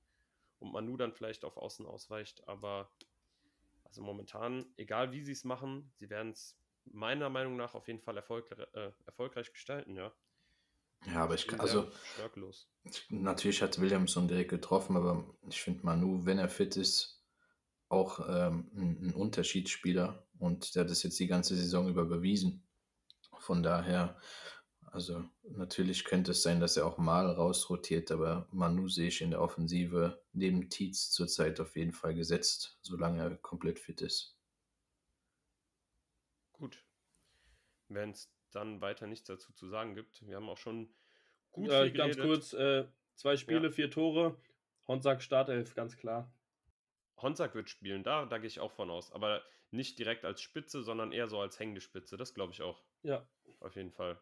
und 0.58 0.72
Manu 0.72 0.98
dann 0.98 1.14
vielleicht 1.14 1.46
auf 1.46 1.58
Außen 1.58 1.86
ausweicht. 1.86 2.48
Aber 2.48 2.92
also 3.96 4.04
momentan, 4.04 4.66
egal 4.76 5.14
wie 5.14 5.24
sie 5.24 5.32
es 5.32 5.46
machen, 5.46 5.90
sie 5.96 6.10
werden 6.10 6.34
es 6.34 6.60
meiner 6.84 7.30
Meinung 7.30 7.56
nach 7.56 7.76
auf 7.76 7.88
jeden 7.88 8.02
Fall 8.02 8.18
erfolgre 8.18 8.68
äh, 8.74 8.92
erfolgreich 9.06 9.54
gestalten, 9.54 9.96
ja. 9.96 10.14
Ja, 11.06 11.24
aber 11.24 11.36
ich 11.36 11.48
kann, 11.48 11.62
also, 11.62 11.90
ich, 12.84 13.06
natürlich 13.10 13.62
hat 13.62 13.80
Williamson 13.80 14.28
direkt 14.28 14.50
getroffen, 14.50 14.98
aber 14.98 15.38
ich 15.48 15.62
finde 15.62 15.86
Manu, 15.86 16.26
wenn 16.26 16.40
er 16.40 16.50
fit 16.50 16.76
ist, 16.76 17.24
auch 17.88 18.20
ähm, 18.28 18.70
ein, 18.76 19.08
ein, 19.08 19.14
Unterschiedsspieler 19.14 20.28
und 20.40 20.76
der 20.76 20.84
hat 20.84 20.90
das 20.90 21.04
jetzt 21.04 21.20
die 21.20 21.28
ganze 21.28 21.56
Saison 21.56 21.88
über 21.88 22.06
bewiesen. 22.06 22.68
Von 23.38 23.64
daher, 23.64 24.20
also 24.96 25.26
natürlich 25.44 26.06
könnte 26.06 26.32
es 26.32 26.42
sein, 26.42 26.62
dass 26.62 26.78
er 26.78 26.86
auch 26.86 26.98
mal 26.98 27.30
rausrotiert, 27.30 28.12
aber 28.12 28.48
Manu 28.52 28.88
sehe 28.88 29.10
ich 29.10 29.22
in 29.22 29.32
der 29.32 29.42
Offensive 29.42 30.24
neben 30.32 30.70
Tietz 30.70 31.12
zurzeit 31.12 31.60
auf 31.60 31.76
jeden 31.76 31.92
Fall 31.92 32.16
gesetzt, 32.16 32.80
solange 32.82 33.22
er 33.22 33.36
komplett 33.36 33.78
fit 33.78 34.02
ist. 34.02 34.38
Gut. 36.54 36.82
Wenn 37.90 38.12
es 38.12 38.32
dann 38.52 38.80
weiter 38.80 39.06
nichts 39.06 39.28
dazu 39.28 39.52
zu 39.52 39.68
sagen 39.68 39.96
gibt, 39.96 40.26
wir 40.26 40.38
haben 40.38 40.48
auch 40.48 40.58
schon 40.58 40.90
gut 41.52 41.70
äh, 41.70 41.92
Ganz 41.92 42.18
kurz, 42.18 42.54
äh, 42.54 42.86
zwei 43.16 43.36
Spiele, 43.36 43.68
ja. 43.68 43.72
vier 43.72 43.92
Tore. 43.92 44.40
Honsack 44.88 45.22
Startelf, 45.22 45.76
ganz 45.76 45.98
klar. 45.98 46.32
Honsack 47.18 47.54
wird 47.54 47.70
spielen, 47.70 48.04
da, 48.04 48.26
da 48.26 48.38
gehe 48.38 48.48
ich 48.48 48.62
auch 48.62 48.72
von 48.72 48.90
aus. 48.90 49.12
Aber 49.12 49.44
nicht 49.72 50.00
direkt 50.00 50.24
als 50.24 50.42
Spitze, 50.42 50.84
sondern 50.84 51.12
eher 51.12 51.28
so 51.28 51.40
als 51.40 51.60
hängende 51.60 51.82
Spitze. 51.82 52.16
Das 52.16 52.34
glaube 52.34 52.54
ich 52.54 52.62
auch. 52.62 52.82
Ja. 53.04 53.28
Auf 53.60 53.76
jeden 53.76 53.92
Fall. 53.92 54.18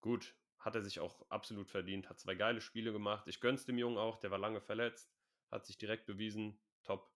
Gut, 0.00 0.34
hat 0.58 0.74
er 0.74 0.82
sich 0.82 1.00
auch 1.00 1.28
absolut 1.30 1.68
verdient. 1.68 2.08
Hat 2.08 2.20
zwei 2.20 2.34
geile 2.34 2.60
Spiele 2.60 2.92
gemacht. 2.92 3.26
Ich 3.26 3.40
gönn's 3.40 3.64
dem 3.64 3.78
Jungen 3.78 3.98
auch, 3.98 4.18
der 4.18 4.30
war 4.30 4.38
lange 4.38 4.60
verletzt. 4.60 5.12
Hat 5.50 5.66
sich 5.66 5.78
direkt 5.78 6.06
bewiesen. 6.06 6.60
Top. 6.84 7.10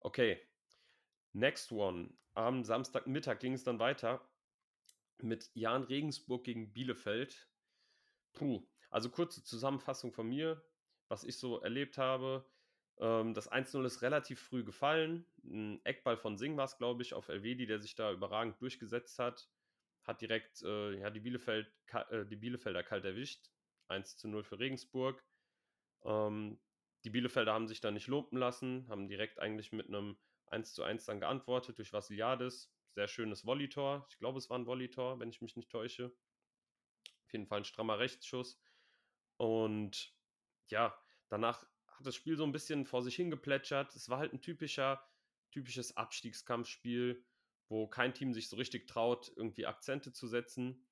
Okay. 0.00 0.40
Next 1.32 1.72
one. 1.72 2.12
Am 2.34 2.64
Samstagmittag 2.64 3.38
ging 3.40 3.54
es 3.54 3.64
dann 3.64 3.78
weiter 3.78 4.20
mit 5.22 5.50
Jan 5.54 5.82
Regensburg 5.84 6.44
gegen 6.44 6.72
Bielefeld. 6.72 7.48
Puh, 8.32 8.66
also 8.90 9.10
kurze 9.10 9.42
Zusammenfassung 9.42 10.12
von 10.12 10.28
mir, 10.28 10.62
was 11.08 11.24
ich 11.24 11.38
so 11.38 11.60
erlebt 11.60 11.98
habe. 11.98 12.44
Ähm, 12.98 13.34
das 13.34 13.50
1-0 13.50 13.84
ist 13.84 14.02
relativ 14.02 14.40
früh 14.40 14.64
gefallen. 14.64 15.26
Ein 15.44 15.84
Eckball 15.84 16.16
von 16.16 16.36
Sing 16.36 16.56
war 16.56 16.64
es, 16.64 16.78
glaube 16.78 17.02
ich, 17.02 17.14
auf 17.14 17.28
Elvedi, 17.28 17.66
der 17.66 17.80
sich 17.80 17.94
da 17.94 18.12
überragend 18.12 18.60
durchgesetzt 18.60 19.18
hat. 19.18 19.48
Hat 20.04 20.20
direkt 20.20 20.62
äh, 20.62 20.98
ja, 20.98 21.10
die, 21.10 21.20
Bielefeld, 21.20 21.72
äh, 22.10 22.24
die 22.26 22.36
Bielefelder 22.36 22.82
kalt 22.82 23.04
erwischt. 23.04 23.50
1 23.88 24.16
zu 24.16 24.28
0 24.28 24.44
für 24.44 24.58
Regensburg. 24.58 25.24
Ähm, 26.04 26.58
die 27.04 27.10
Bielefelder 27.10 27.52
haben 27.52 27.68
sich 27.68 27.80
da 27.80 27.90
nicht 27.90 28.06
lumpen 28.06 28.38
lassen, 28.38 28.86
haben 28.88 29.08
direkt 29.08 29.38
eigentlich 29.38 29.72
mit 29.72 29.88
einem 29.88 30.18
1 30.46 30.74
zu 30.74 30.82
1 30.82 31.04
dann 31.06 31.20
geantwortet 31.20 31.78
durch 31.78 31.92
Vassiliadis. 31.92 32.72
Sehr 32.94 33.08
schönes 33.08 33.46
Volley-Tor. 33.46 34.06
Ich 34.10 34.18
glaube, 34.18 34.38
es 34.38 34.50
war 34.50 34.58
ein 34.58 34.66
Volley-Tor, 34.66 35.20
wenn 35.20 35.30
ich 35.30 35.40
mich 35.40 35.56
nicht 35.56 35.70
täusche. 35.70 36.12
Auf 37.24 37.32
jeden 37.32 37.46
Fall 37.46 37.60
ein 37.60 37.64
strammer 37.64 37.98
Rechtsschuss. 37.98 38.60
Und 39.36 40.12
ja, 40.68 40.96
danach 41.28 41.62
hat 41.86 42.06
das 42.06 42.16
Spiel 42.16 42.36
so 42.36 42.44
ein 42.44 42.52
bisschen 42.52 42.84
vor 42.84 43.02
sich 43.02 43.16
hingeplätschert. 43.16 43.94
Es 43.94 44.08
war 44.08 44.18
halt 44.18 44.32
ein 44.32 44.42
typischer, 44.42 45.06
typisches 45.52 45.96
Abstiegskampfspiel, 45.96 47.24
wo 47.70 47.86
kein 47.86 48.12
Team 48.12 48.34
sich 48.34 48.48
so 48.48 48.56
richtig 48.56 48.88
traut, 48.88 49.32
irgendwie 49.36 49.64
Akzente 49.64 50.12
zu 50.12 50.26
setzen. 50.26 50.84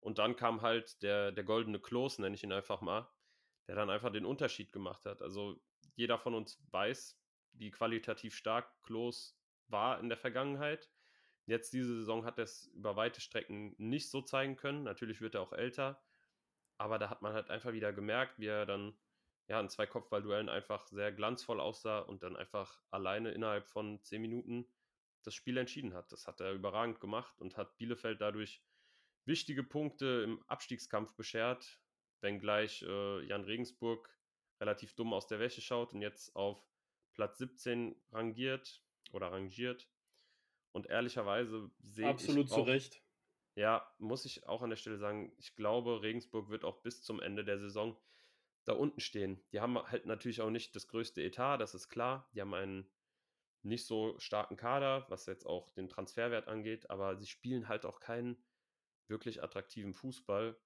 Und 0.00 0.18
dann 0.18 0.34
kam 0.34 0.62
halt 0.62 1.02
der, 1.02 1.30
der 1.30 1.44
goldene 1.44 1.78
Klos, 1.78 2.18
nenne 2.18 2.34
ich 2.34 2.42
ihn 2.42 2.52
einfach 2.52 2.80
mal, 2.80 3.08
der 3.68 3.76
dann 3.76 3.90
einfach 3.90 4.10
den 4.10 4.24
Unterschied 4.24 4.72
gemacht 4.72 5.04
hat. 5.04 5.22
Also 5.22 5.60
jeder 5.94 6.18
von 6.18 6.34
uns 6.34 6.58
weiß, 6.70 7.20
wie 7.52 7.70
qualitativ 7.70 8.34
stark 8.34 8.82
Klos 8.82 9.38
war 9.68 10.00
in 10.00 10.08
der 10.08 10.16
Vergangenheit. 10.16 10.90
Jetzt 11.44 11.74
diese 11.74 11.96
Saison 11.96 12.24
hat 12.24 12.38
er 12.38 12.44
es 12.44 12.66
über 12.68 12.96
weite 12.96 13.20
Strecken 13.20 13.74
nicht 13.76 14.10
so 14.10 14.22
zeigen 14.22 14.56
können. 14.56 14.84
Natürlich 14.84 15.20
wird 15.20 15.34
er 15.34 15.42
auch 15.42 15.52
älter, 15.52 16.02
aber 16.78 16.98
da 16.98 17.10
hat 17.10 17.20
man 17.20 17.34
halt 17.34 17.50
einfach 17.50 17.72
wieder 17.72 17.92
gemerkt, 17.92 18.38
wie 18.38 18.46
er 18.46 18.64
dann 18.64 18.96
ja, 19.48 19.60
in 19.60 19.68
zwei 19.68 19.86
Kopfballduellen 19.86 20.48
einfach 20.48 20.86
sehr 20.86 21.12
glanzvoll 21.12 21.60
aussah 21.60 21.98
und 21.98 22.22
dann 22.22 22.36
einfach 22.36 22.80
alleine 22.90 23.32
innerhalb 23.32 23.68
von 23.68 24.02
zehn 24.02 24.22
Minuten 24.22 24.66
das 25.22 25.34
Spiel 25.34 25.56
entschieden 25.56 25.94
hat. 25.94 26.12
Das 26.12 26.26
hat 26.26 26.40
er 26.40 26.52
überragend 26.52 27.00
gemacht 27.00 27.40
und 27.40 27.56
hat 27.56 27.76
Bielefeld 27.78 28.20
dadurch 28.20 28.62
wichtige 29.24 29.62
Punkte 29.62 30.22
im 30.24 30.42
Abstiegskampf 30.48 31.14
beschert, 31.14 31.80
wenngleich 32.20 32.82
äh, 32.82 33.24
Jan 33.26 33.44
Regensburg 33.44 34.08
relativ 34.60 34.94
dumm 34.94 35.12
aus 35.12 35.26
der 35.26 35.40
Wäsche 35.40 35.60
schaut 35.60 35.92
und 35.92 36.02
jetzt 36.02 36.34
auf 36.36 36.64
Platz 37.12 37.38
17 37.38 37.96
rangiert 38.12 38.82
oder 39.12 39.32
rangiert. 39.32 39.88
Und 40.72 40.86
ehrlicherweise 40.86 41.70
sehe 41.82 42.06
ich. 42.06 42.10
Absolut 42.10 42.48
zu 42.48 42.62
Recht. 42.62 43.02
Ja, 43.54 43.86
muss 43.98 44.24
ich 44.24 44.46
auch 44.46 44.62
an 44.62 44.70
der 44.70 44.76
Stelle 44.76 44.96
sagen, 44.96 45.34
ich 45.36 45.54
glaube, 45.54 46.00
Regensburg 46.00 46.48
wird 46.48 46.64
auch 46.64 46.80
bis 46.82 47.02
zum 47.02 47.20
Ende 47.20 47.44
der 47.44 47.58
Saison 47.58 48.00
da 48.64 48.72
unten 48.72 49.00
stehen. 49.00 49.42
Die 49.52 49.60
haben 49.60 49.76
halt 49.76 50.06
natürlich 50.06 50.40
auch 50.40 50.48
nicht 50.48 50.74
das 50.74 50.88
größte 50.88 51.22
Etat, 51.22 51.58
das 51.58 51.74
ist 51.74 51.88
klar. 51.88 52.30
Die 52.32 52.40
haben 52.40 52.54
einen 52.54 52.90
nicht 53.62 53.86
so 53.86 54.18
starken 54.18 54.56
Kader, 54.56 55.06
was 55.08 55.26
jetzt 55.26 55.46
auch 55.46 55.70
den 55.72 55.88
Transferwert 55.88 56.48
angeht, 56.48 56.90
aber 56.90 57.16
sie 57.16 57.26
spielen 57.26 57.68
halt 57.68 57.84
auch 57.86 58.00
keinen 58.00 58.42
wirklich 59.08 59.42
attraktiven 59.42 59.94
Fußball 59.94 60.56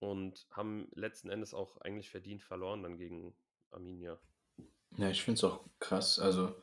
und 0.00 0.46
haben 0.50 0.88
letzten 0.94 1.30
Endes 1.30 1.54
auch 1.54 1.78
eigentlich 1.78 2.10
verdient 2.10 2.42
verloren 2.42 2.82
dann 2.82 2.98
gegen 2.98 3.34
Arminia. 3.70 4.18
Ja, 4.96 5.08
ich 5.08 5.22
finde 5.22 5.38
es 5.38 5.44
auch 5.44 5.64
krass. 5.80 6.18
Also, 6.18 6.54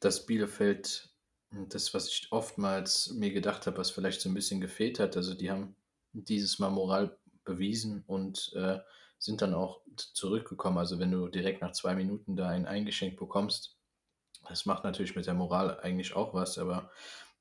dass 0.00 0.26
Bielefeld 0.26 1.08
das, 1.50 1.92
was 1.94 2.08
ich 2.08 2.28
oftmals 2.30 3.12
mir 3.12 3.32
gedacht 3.32 3.66
habe, 3.66 3.78
was 3.78 3.90
vielleicht 3.90 4.20
so 4.20 4.28
ein 4.28 4.34
bisschen 4.34 4.60
gefehlt 4.60 5.00
hat, 5.00 5.16
also 5.16 5.34
die 5.34 5.50
haben 5.50 5.74
dieses 6.12 6.58
Mal 6.58 6.70
Moral 6.70 7.18
bewiesen 7.44 8.04
und 8.06 8.52
äh, 8.54 8.78
sind 9.18 9.42
dann 9.42 9.54
auch 9.54 9.82
zurückgekommen. 9.96 10.78
Also 10.78 10.98
wenn 10.98 11.10
du 11.10 11.28
direkt 11.28 11.60
nach 11.60 11.72
zwei 11.72 11.94
Minuten 11.94 12.36
da 12.36 12.48
ein 12.48 12.66
eingeschenkt 12.66 13.18
bekommst, 13.18 13.79
das 14.48 14.66
macht 14.66 14.84
natürlich 14.84 15.16
mit 15.16 15.26
der 15.26 15.34
Moral 15.34 15.80
eigentlich 15.80 16.14
auch 16.14 16.34
was, 16.34 16.58
aber 16.58 16.90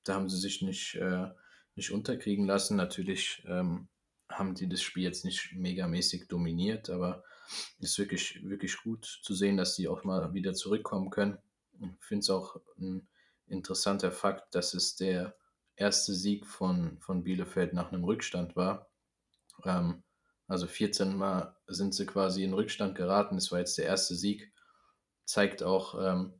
da 0.04 0.16
haben 0.16 0.30
sie 0.30 0.38
sich 0.38 0.62
nicht, 0.62 0.96
äh, 0.96 1.30
nicht 1.76 1.92
unterkriegen 1.92 2.46
lassen. 2.46 2.76
Natürlich 2.76 3.44
ähm, 3.48 3.88
haben 4.30 4.56
die 4.56 4.70
das 4.70 4.82
Spiel 4.82 5.04
jetzt 5.04 5.26
nicht 5.26 5.54
megamäßig 5.54 6.28
dominiert, 6.28 6.90
aber 6.90 7.24
es 7.80 7.92
ist 7.92 8.00
wirklich, 8.00 8.48
wirklich 8.48 8.78
gut 8.78 9.06
zu 9.24 9.34
sehen, 9.34 9.58
dass 9.58 9.76
die 9.76 9.88
auch 9.88 10.04
mal 10.04 10.34
wieder 10.34 10.54
zurückkommen 10.54 11.10
können. 11.10 11.38
Ich 11.80 12.06
finde 12.06 12.24
es 12.24 12.30
auch 12.30 12.60
ein 12.78 13.08
interessanter 13.48 14.12
Fakt, 14.12 14.54
dass 14.54 14.74
es 14.74 14.96
der 14.96 15.36
erste 15.76 16.14
Sieg 16.14 16.46
von, 16.46 17.00
von 17.00 17.24
Bielefeld 17.24 17.74
nach 17.74 17.92
einem 17.92 18.04
Rückstand 18.04 18.56
war. 18.56 18.90
Ähm, 19.66 20.04
also 20.48 20.68
14 20.68 21.16
Mal 21.16 21.56
sind 21.68 21.94
sie 21.94 22.06
quasi 22.06 22.44
in 22.44 22.54
Rückstand 22.54 22.96
geraten. 22.96 23.36
Das 23.36 23.52
war 23.52 23.60
jetzt 23.60 23.78
der 23.78 23.86
erste 23.86 24.16
Sieg. 24.16 24.52
Zeigt 25.26 25.64
auch, 25.64 25.96
ähm, 26.00 26.34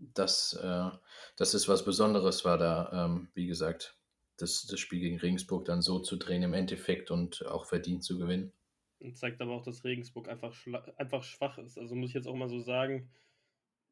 dass, 0.00 0.54
äh, 0.54 0.90
dass 1.36 1.54
es 1.54 1.68
was 1.68 1.84
Besonderes 1.84 2.44
war, 2.44 2.58
da, 2.58 3.06
ähm, 3.06 3.28
wie 3.34 3.46
gesagt, 3.46 3.96
das, 4.38 4.66
das 4.66 4.80
Spiel 4.80 5.00
gegen 5.00 5.18
Regensburg 5.18 5.66
dann 5.66 5.82
so 5.82 5.98
zu 5.98 6.16
drehen 6.16 6.42
im 6.42 6.54
Endeffekt 6.54 7.10
und 7.10 7.46
auch 7.46 7.66
verdient 7.66 8.02
zu 8.02 8.18
gewinnen. 8.18 8.52
Und 8.98 9.16
zeigt 9.16 9.40
aber 9.40 9.52
auch, 9.52 9.62
dass 9.62 9.84
Regensburg 9.84 10.28
einfach, 10.28 10.54
einfach 10.96 11.22
schwach 11.22 11.58
ist. 11.58 11.78
Also 11.78 11.94
muss 11.94 12.10
ich 12.10 12.14
jetzt 12.14 12.26
auch 12.26 12.34
mal 12.34 12.48
so 12.48 12.60
sagen, 12.60 13.10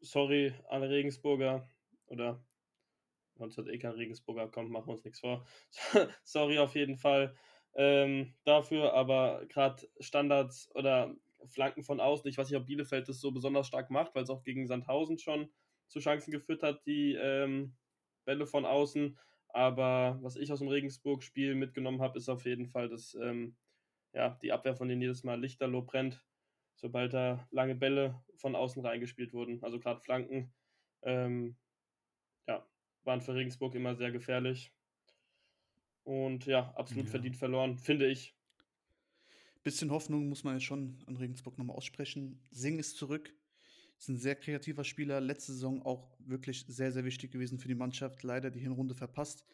sorry, 0.00 0.54
alle 0.68 0.88
Regensburger 0.88 1.68
oder 2.06 2.42
uns 3.36 3.56
hat 3.56 3.68
eh 3.68 3.78
kein 3.78 3.92
Regensburger, 3.92 4.48
kommt, 4.48 4.70
machen 4.70 4.88
wir 4.88 4.92
uns 4.92 5.04
nichts 5.04 5.20
vor. 5.20 5.46
sorry 6.24 6.58
auf 6.58 6.74
jeden 6.74 6.96
Fall 6.96 7.36
ähm, 7.74 8.34
dafür, 8.44 8.94
aber 8.94 9.46
gerade 9.46 9.88
Standards 10.00 10.70
oder 10.74 11.14
Flanken 11.46 11.84
von 11.84 12.00
außen, 12.00 12.28
ich 12.28 12.36
weiß 12.36 12.50
nicht, 12.50 12.58
ob 12.58 12.66
Bielefeld 12.66 13.08
das 13.08 13.20
so 13.20 13.30
besonders 13.30 13.66
stark 13.66 13.90
macht, 13.90 14.14
weil 14.14 14.24
es 14.24 14.30
auch 14.30 14.42
gegen 14.42 14.66
Sandhausen 14.66 15.18
schon 15.18 15.48
zu 15.88 16.00
Chancen 16.00 16.30
geführt 16.30 16.62
hat, 16.62 16.84
die 16.86 17.14
ähm, 17.14 17.74
Bälle 18.24 18.46
von 18.46 18.64
außen. 18.64 19.18
Aber 19.48 20.18
was 20.22 20.36
ich 20.36 20.52
aus 20.52 20.58
dem 20.58 20.68
Regensburg-Spiel 20.68 21.54
mitgenommen 21.54 22.02
habe, 22.02 22.18
ist 22.18 22.28
auf 22.28 22.44
jeden 22.44 22.66
Fall, 22.66 22.88
dass 22.88 23.14
ähm, 23.14 23.56
ja, 24.12 24.38
die 24.42 24.52
Abwehr 24.52 24.76
von 24.76 24.88
denen 24.88 25.02
jedes 25.02 25.24
Mal 25.24 25.40
lichterloh 25.40 25.82
brennt, 25.82 26.24
sobald 26.76 27.14
da 27.14 27.46
lange 27.50 27.74
Bälle 27.74 28.22
von 28.36 28.54
außen 28.54 28.84
reingespielt 28.84 29.32
wurden. 29.32 29.62
Also 29.62 29.78
gerade 29.78 30.00
Flanken 30.00 30.52
ähm, 31.02 31.56
ja, 32.46 32.66
waren 33.04 33.20
für 33.20 33.34
Regensburg 33.34 33.74
immer 33.74 33.94
sehr 33.94 34.12
gefährlich. 34.12 34.72
Und 36.04 36.46
ja, 36.46 36.72
absolut 36.74 37.06
ja. 37.06 37.10
verdient 37.10 37.36
verloren, 37.36 37.78
finde 37.78 38.08
ich. 38.08 38.34
Bisschen 39.62 39.90
Hoffnung 39.90 40.28
muss 40.28 40.44
man 40.44 40.54
ja 40.54 40.60
schon 40.60 41.02
an 41.06 41.16
Regensburg 41.16 41.58
nochmal 41.58 41.76
aussprechen. 41.76 42.40
Sing 42.50 42.78
ist 42.78 42.96
zurück. 42.96 43.34
Ist 43.98 44.08
ein 44.08 44.16
sehr 44.16 44.36
kreativer 44.36 44.84
Spieler. 44.84 45.20
Letzte 45.20 45.52
Saison 45.52 45.82
auch 45.82 46.16
wirklich 46.20 46.64
sehr, 46.68 46.92
sehr 46.92 47.04
wichtig 47.04 47.32
gewesen 47.32 47.58
für 47.58 47.68
die 47.68 47.74
Mannschaft. 47.74 48.22
Leider 48.22 48.50
die 48.50 48.60
Hinrunde 48.60 48.94
verpasst. 48.94 49.44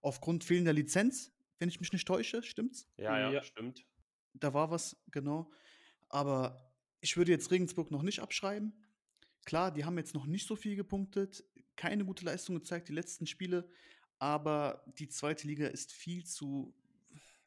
Aufgrund 0.00 0.44
fehlender 0.44 0.72
Lizenz, 0.72 1.32
wenn 1.58 1.68
ich 1.68 1.80
mich 1.80 1.92
nicht 1.92 2.08
täusche, 2.08 2.42
stimmt's? 2.42 2.88
Ja, 2.96 3.18
ja, 3.18 3.30
ja. 3.30 3.42
stimmt. 3.42 3.84
Da 4.32 4.54
war 4.54 4.70
was, 4.70 4.96
genau. 5.10 5.50
Aber 6.08 6.72
ich 7.00 7.16
würde 7.16 7.32
jetzt 7.32 7.50
Regensburg 7.50 7.90
noch 7.90 8.02
nicht 8.02 8.20
abschreiben. 8.20 8.72
Klar, 9.44 9.72
die 9.72 9.84
haben 9.84 9.98
jetzt 9.98 10.14
noch 10.14 10.26
nicht 10.26 10.46
so 10.46 10.56
viel 10.56 10.76
gepunktet, 10.76 11.44
keine 11.76 12.04
gute 12.04 12.24
Leistung 12.24 12.54
gezeigt, 12.56 12.88
die 12.88 12.92
letzten 12.92 13.26
Spiele, 13.26 13.68
aber 14.18 14.84
die 14.98 15.08
zweite 15.08 15.46
Liga 15.46 15.66
ist 15.66 15.92
viel 15.92 16.24
zu, 16.24 16.74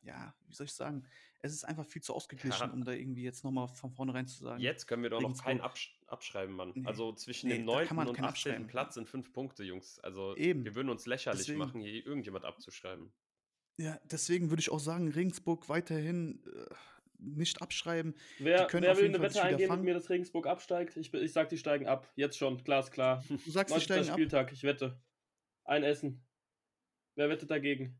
ja, 0.02 0.34
wie 0.48 0.56
soll 0.56 0.66
ich 0.66 0.74
sagen, 0.74 1.06
es 1.42 1.54
ist 1.54 1.66
einfach 1.66 1.86
viel 1.86 2.02
zu 2.02 2.16
ausgeglichen, 2.16 2.68
ja. 2.68 2.74
um 2.74 2.84
da 2.84 2.94
irgendwie 2.94 3.24
jetzt 3.24 3.44
nochmal 3.44 3.68
von 3.68 3.92
vornherein 3.92 4.28
zu 4.28 4.44
sagen. 4.44 4.62
Jetzt 4.62 4.88
können 4.88 5.04
wir 5.04 5.10
doch 5.10 5.22
noch 5.22 5.38
keinen 5.38 5.62
absch 5.62 5.96
abschreiben, 6.14 6.56
Mann. 6.56 6.72
Nee. 6.74 6.86
Also 6.86 7.12
zwischen 7.14 7.50
nee, 7.50 7.58
dem 7.58 7.66
9. 7.66 7.90
und 7.90 8.20
18. 8.20 8.68
Platz 8.68 8.94
sind 8.94 9.10
fünf 9.10 9.34
Punkte, 9.34 9.64
Jungs. 9.64 10.00
Also 10.00 10.36
Eben. 10.38 10.64
wir 10.64 10.76
würden 10.76 10.90
uns 10.90 11.06
lächerlich 11.06 11.42
deswegen, 11.42 11.60
machen, 11.60 11.82
hier 11.82 12.06
irgendjemand 12.06 12.46
abzuschreiben. 12.46 13.12
Ja, 13.78 14.00
deswegen 14.06 14.50
würde 14.50 14.62
ich 14.62 14.72
auch 14.72 14.80
sagen, 14.80 15.10
Regensburg 15.10 15.68
weiterhin 15.68 16.44
äh, 16.46 16.74
nicht 17.18 17.62
abschreiben. 17.62 18.14
Wer, 18.40 18.68
wer 18.72 18.98
will 18.98 19.06
eine 19.06 19.22
Wette 19.22 19.42
eingehen 19.42 19.72
mit 19.72 19.84
mir, 19.84 19.94
dass 19.94 20.10
Regensburg 20.10 20.48
absteigt? 20.48 20.96
Ich, 20.96 21.14
ich 21.14 21.34
sag, 21.34 21.50
die 21.50 21.58
steigen 21.58 21.88
ab. 21.88 22.12
Jetzt 22.16 22.38
schon, 22.38 22.64
glasklar. 22.64 23.24
Du 23.28 23.52
sagst, 23.52 23.76
die 23.76 23.82
steigen 23.82 24.06
Spieltag, 24.06 24.48
ab? 24.48 24.54
ich 24.54 24.64
wette. 24.64 25.02
Ein 25.66 25.84
Essen. 25.84 26.24
Wer 27.16 27.30
wettet 27.30 27.50
dagegen? 27.52 28.00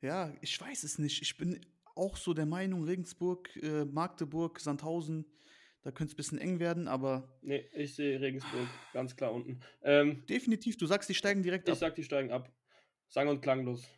Ja, 0.00 0.32
ich 0.40 0.60
weiß 0.60 0.84
es 0.84 0.98
nicht. 0.98 1.22
Ich 1.22 1.36
bin 1.36 1.60
auch 1.94 2.16
so 2.16 2.34
der 2.34 2.46
Meinung, 2.46 2.84
Regensburg, 2.84 3.54
äh, 3.56 3.84
Magdeburg, 3.84 4.60
Sandhausen, 4.60 5.24
da 5.86 5.92
könnte 5.92 6.10
es 6.10 6.14
ein 6.14 6.16
bisschen 6.16 6.38
eng 6.38 6.58
werden, 6.58 6.88
aber. 6.88 7.28
Nee, 7.42 7.64
ich 7.72 7.94
sehe 7.94 8.20
Regensburg 8.20 8.66
ganz 8.92 9.14
klar 9.14 9.32
unten. 9.32 9.60
Ähm, 9.84 10.26
Definitiv, 10.26 10.76
du 10.76 10.84
sagst, 10.84 11.08
die 11.08 11.14
steigen 11.14 11.44
direkt 11.44 11.68
ich 11.68 11.70
ab. 11.70 11.76
Ich 11.76 11.78
sag, 11.78 11.94
die 11.94 12.02
steigen 12.02 12.32
ab. 12.32 12.50
Sang 13.06 13.28
und 13.28 13.40
klanglos. 13.40 13.88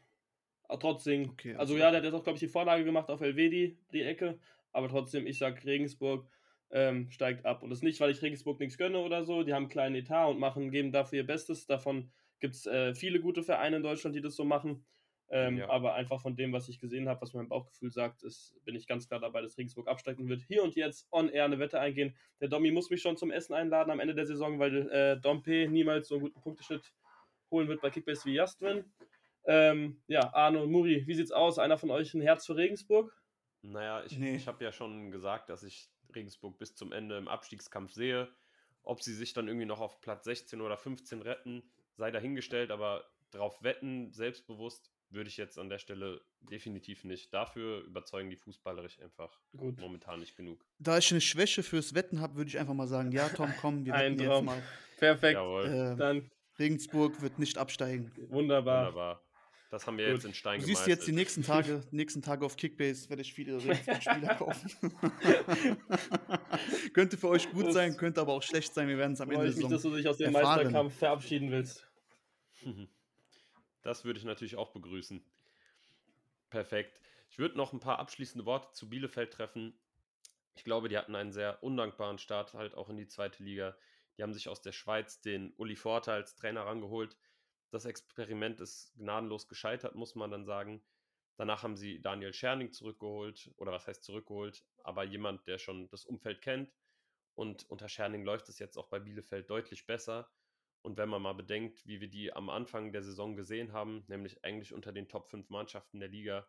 Aber 0.64 0.78
trotzdem. 0.78 1.30
Okay, 1.30 1.52
also, 1.52 1.72
also 1.72 1.76
ja, 1.78 1.90
der 1.90 2.00
hat 2.00 2.04
jetzt 2.04 2.12
auch, 2.12 2.24
glaube 2.24 2.36
ich, 2.36 2.40
die 2.40 2.48
Vorlage 2.48 2.84
gemacht 2.84 3.08
auf 3.08 3.22
Elvedi, 3.22 3.78
die 3.94 4.02
Ecke. 4.02 4.38
Aber 4.70 4.90
trotzdem, 4.90 5.26
ich 5.26 5.38
sag, 5.38 5.64
Regensburg 5.64 6.28
ähm, 6.70 7.10
steigt 7.10 7.46
ab. 7.46 7.62
Und 7.62 7.70
das 7.70 7.80
nicht, 7.80 7.98
weil 8.00 8.10
ich 8.10 8.20
Regensburg 8.20 8.60
nichts 8.60 8.76
gönne 8.76 8.98
oder 8.98 9.24
so. 9.24 9.42
Die 9.42 9.54
haben 9.54 9.62
einen 9.62 9.70
kleinen 9.70 9.94
Etat 9.94 10.28
und 10.28 10.38
machen, 10.38 10.70
geben 10.70 10.92
dafür 10.92 11.20
ihr 11.20 11.26
Bestes. 11.26 11.64
Davon 11.64 12.10
gibt 12.38 12.54
es 12.54 12.66
äh, 12.66 12.94
viele 12.94 13.18
gute 13.18 13.42
Vereine 13.42 13.76
in 13.76 13.82
Deutschland, 13.82 14.14
die 14.14 14.20
das 14.20 14.36
so 14.36 14.44
machen. 14.44 14.84
Ähm, 15.30 15.58
ja. 15.58 15.68
Aber 15.68 15.94
einfach 15.94 16.22
von 16.22 16.36
dem, 16.36 16.52
was 16.52 16.68
ich 16.68 16.78
gesehen 16.78 17.08
habe, 17.08 17.20
was 17.20 17.34
mein 17.34 17.48
Bauchgefühl 17.48 17.90
sagt, 17.90 18.22
ist, 18.22 18.56
bin 18.64 18.74
ich 18.74 18.86
ganz 18.86 19.08
klar 19.08 19.20
dabei, 19.20 19.42
dass 19.42 19.58
Regensburg 19.58 19.86
absteigen 19.86 20.28
wird. 20.28 20.42
Hier 20.48 20.62
und 20.62 20.74
jetzt 20.74 21.06
on 21.12 21.28
air 21.28 21.44
eine 21.44 21.58
Wette 21.58 21.80
eingehen. 21.80 22.16
Der 22.40 22.48
Domi 22.48 22.70
muss 22.70 22.88
mich 22.88 23.02
schon 23.02 23.16
zum 23.16 23.30
Essen 23.30 23.52
einladen 23.52 23.90
am 23.90 24.00
Ende 24.00 24.14
der 24.14 24.26
Saison, 24.26 24.58
weil 24.58 24.90
äh, 24.90 25.20
Dompe 25.20 25.68
niemals 25.68 26.08
so 26.08 26.14
einen 26.14 26.24
guten 26.24 26.40
Punkteschnitt 26.40 26.94
holen 27.50 27.68
wird 27.68 27.82
bei 27.82 27.90
Kickbase 27.90 28.24
wie 28.24 28.34
Jasmin. 28.34 28.84
Ähm, 29.44 30.02
ja, 30.06 30.32
Arno 30.34 30.62
und 30.62 30.70
Muri, 30.70 31.06
wie 31.06 31.14
sieht's 31.14 31.32
aus? 31.32 31.58
Einer 31.58 31.78
von 31.78 31.90
euch 31.90 32.14
ein 32.14 32.22
Herz 32.22 32.46
für 32.46 32.56
Regensburg? 32.56 33.14
Naja, 33.62 34.04
ich, 34.04 34.18
nee. 34.18 34.36
ich 34.36 34.46
habe 34.46 34.64
ja 34.64 34.72
schon 34.72 35.10
gesagt, 35.10 35.50
dass 35.50 35.62
ich 35.62 35.90
Regensburg 36.14 36.58
bis 36.58 36.74
zum 36.74 36.92
Ende 36.92 37.18
im 37.18 37.28
Abstiegskampf 37.28 37.92
sehe. 37.92 38.28
Ob 38.82 39.02
sie 39.02 39.14
sich 39.14 39.34
dann 39.34 39.48
irgendwie 39.48 39.66
noch 39.66 39.80
auf 39.80 40.00
Platz 40.00 40.24
16 40.24 40.62
oder 40.62 40.78
15 40.78 41.20
retten, 41.20 41.62
sei 41.96 42.10
dahingestellt, 42.10 42.70
aber 42.70 43.04
drauf 43.30 43.62
wetten, 43.62 44.12
selbstbewusst, 44.12 44.90
würde 45.10 45.28
ich 45.28 45.36
jetzt 45.36 45.58
an 45.58 45.68
der 45.68 45.78
Stelle 45.78 46.20
definitiv 46.40 47.04
nicht. 47.04 47.32
Dafür 47.32 47.82
überzeugen 47.84 48.30
die 48.30 48.36
fußballerisch 48.36 49.00
einfach 49.00 49.38
Gut. 49.56 49.78
momentan 49.80 50.20
nicht 50.20 50.36
genug. 50.36 50.64
Da 50.78 50.98
ich 50.98 51.10
eine 51.10 51.20
Schwäche 51.20 51.62
fürs 51.62 51.94
Wetten 51.94 52.20
habe, 52.20 52.36
würde 52.36 52.48
ich 52.48 52.58
einfach 52.58 52.74
mal 52.74 52.88
sagen, 52.88 53.12
ja, 53.12 53.28
Tom, 53.28 53.52
komm, 53.60 53.84
wir 53.84 53.92
wetten 53.94 54.18
jetzt 54.20 54.42
mal. 54.42 54.62
Perfekt. 54.98 55.38
Äh, 55.38 55.96
Dann 55.96 56.30
Regensburg 56.58 57.22
wird 57.22 57.38
nicht 57.38 57.56
absteigen. 57.58 58.10
Wunderbar. 58.28 58.86
Wunderbar. 58.88 59.22
Das 59.70 59.86
haben 59.86 59.98
wir 59.98 60.06
Gut. 60.06 60.14
jetzt 60.14 60.24
in 60.24 60.32
Stein 60.32 60.60
Du 60.60 60.66
siehst 60.66 60.86
jetzt 60.86 61.06
die 61.06 61.12
nächsten 61.12 61.42
Tage, 61.42 61.82
nächsten 61.90 62.22
Tage 62.22 62.44
auf 62.46 62.56
Kickbase, 62.56 63.08
werde 63.10 63.20
ich 63.20 63.34
viele 63.34 63.58
Regensburg-Spieler 63.62 64.34
kaufen. 64.38 64.70
könnte 66.94 67.18
für 67.18 67.28
euch 67.28 67.50
gut 67.50 67.72
sein, 67.74 67.96
könnte 67.98 68.20
aber 68.22 68.32
auch 68.32 68.42
schlecht 68.42 68.72
sein. 68.72 68.88
Wir 68.88 68.96
werden 68.96 69.12
es 69.12 69.20
am 69.20 69.30
Ende 69.30 69.46
ich 69.48 69.56
mich, 69.56 69.68
dass 69.68 69.82
du 69.82 69.94
dich 69.94 70.08
aus 70.08 70.16
dem 70.16 70.34
erfahren. 70.34 70.56
Meisterkampf 70.56 70.94
verabschieden 70.96 71.50
willst. 71.50 71.86
Das 73.88 74.04
würde 74.04 74.18
ich 74.18 74.26
natürlich 74.26 74.56
auch 74.56 74.72
begrüßen. 74.72 75.24
Perfekt. 76.50 77.00
Ich 77.30 77.38
würde 77.38 77.56
noch 77.56 77.72
ein 77.72 77.80
paar 77.80 77.98
abschließende 77.98 78.44
Worte 78.44 78.70
zu 78.72 78.90
Bielefeld 78.90 79.32
treffen. 79.32 79.80
Ich 80.56 80.62
glaube, 80.62 80.90
die 80.90 80.98
hatten 80.98 81.14
einen 81.14 81.32
sehr 81.32 81.62
undankbaren 81.62 82.18
Start 82.18 82.52
halt 82.52 82.74
auch 82.74 82.90
in 82.90 82.98
die 82.98 83.06
zweite 83.06 83.42
Liga. 83.42 83.78
Die 84.18 84.22
haben 84.22 84.34
sich 84.34 84.50
aus 84.50 84.60
der 84.60 84.72
Schweiz 84.72 85.22
den 85.22 85.54
Uli 85.56 85.74
Forte 85.74 86.12
als 86.12 86.34
Trainer 86.36 86.66
rangeholt. 86.66 87.16
Das 87.70 87.86
Experiment 87.86 88.60
ist 88.60 88.92
gnadenlos 88.98 89.48
gescheitert, 89.48 89.94
muss 89.94 90.14
man 90.14 90.30
dann 90.30 90.44
sagen. 90.44 90.84
Danach 91.38 91.62
haben 91.62 91.78
sie 91.78 92.02
Daniel 92.02 92.34
Scherning 92.34 92.72
zurückgeholt, 92.72 93.50
oder 93.56 93.72
was 93.72 93.86
heißt 93.86 94.04
zurückgeholt, 94.04 94.66
aber 94.84 95.04
jemand, 95.04 95.46
der 95.46 95.56
schon 95.56 95.88
das 95.88 96.04
Umfeld 96.04 96.42
kennt. 96.42 96.74
Und 97.34 97.64
unter 97.70 97.88
Scherning 97.88 98.22
läuft 98.22 98.50
es 98.50 98.58
jetzt 98.58 98.76
auch 98.76 98.88
bei 98.88 99.00
Bielefeld 99.00 99.48
deutlich 99.48 99.86
besser. 99.86 100.30
Und 100.82 100.96
wenn 100.96 101.08
man 101.08 101.22
mal 101.22 101.34
bedenkt, 101.34 101.86
wie 101.86 102.00
wir 102.00 102.08
die 102.08 102.32
am 102.32 102.50
Anfang 102.50 102.92
der 102.92 103.02
Saison 103.02 103.36
gesehen 103.36 103.72
haben, 103.72 104.04
nämlich 104.08 104.44
eigentlich 104.44 104.72
unter 104.72 104.92
den 104.92 105.08
Top 105.08 105.28
5 105.28 105.50
Mannschaften 105.50 106.00
der 106.00 106.08
Liga, 106.08 106.48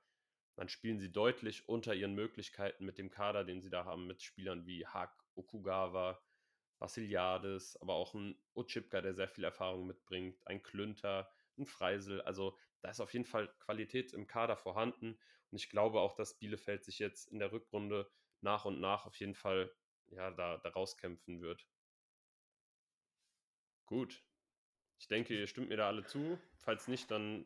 dann 0.56 0.70
spielen 0.70 1.00
sie 1.00 1.12
deutlich 1.12 1.68
unter 1.70 1.94
ihren 1.96 2.16
Möglichkeiten 2.16 2.86
mit 2.86 2.98
dem 2.98 3.10
Kader, 3.10 3.44
den 3.44 3.62
sie 3.62 3.70
da 3.70 3.86
haben, 3.86 4.08
mit 4.08 4.22
Spielern 4.22 4.66
wie 4.66 4.86
Hack, 4.86 5.24
Okugawa, 5.36 6.22
Vassiliades, 6.80 7.78
aber 7.82 7.94
auch 7.94 8.14
ein 8.14 8.42
Utschipka, 8.56 9.02
der 9.02 9.14
sehr 9.14 9.30
viel 9.30 9.44
Erfahrung 9.44 9.88
mitbringt, 9.88 10.46
ein 10.48 10.64
Klünter, 10.64 11.32
ein 11.58 11.66
Freisel. 11.66 12.22
Also 12.22 12.58
da 12.82 12.90
ist 12.90 13.02
auf 13.02 13.14
jeden 13.14 13.26
Fall 13.26 13.48
Qualität 13.60 14.14
im 14.14 14.28
Kader 14.28 14.58
vorhanden. 14.58 15.20
Und 15.52 15.58
ich 15.58 15.70
glaube 15.70 16.00
auch, 16.00 16.14
dass 16.14 16.38
Bielefeld 16.40 16.84
sich 16.84 17.00
jetzt 17.00 17.28
in 17.28 17.40
der 17.40 17.52
Rückrunde 17.52 18.10
nach 18.42 18.66
und 18.66 18.80
nach 18.80 19.06
auf 19.06 19.16
jeden 19.16 19.36
Fall 19.36 19.74
ja, 20.08 20.32
da, 20.32 20.58
da 20.58 20.70
rauskämpfen 20.70 21.42
wird. 21.42 21.68
Gut. 23.90 24.22
Ich 25.00 25.08
denke, 25.08 25.36
ihr 25.36 25.48
stimmt 25.48 25.70
mir 25.70 25.78
da 25.78 25.88
alle 25.88 26.06
zu. 26.06 26.38
Falls 26.58 26.88
nicht, 26.88 27.10
dann 27.10 27.44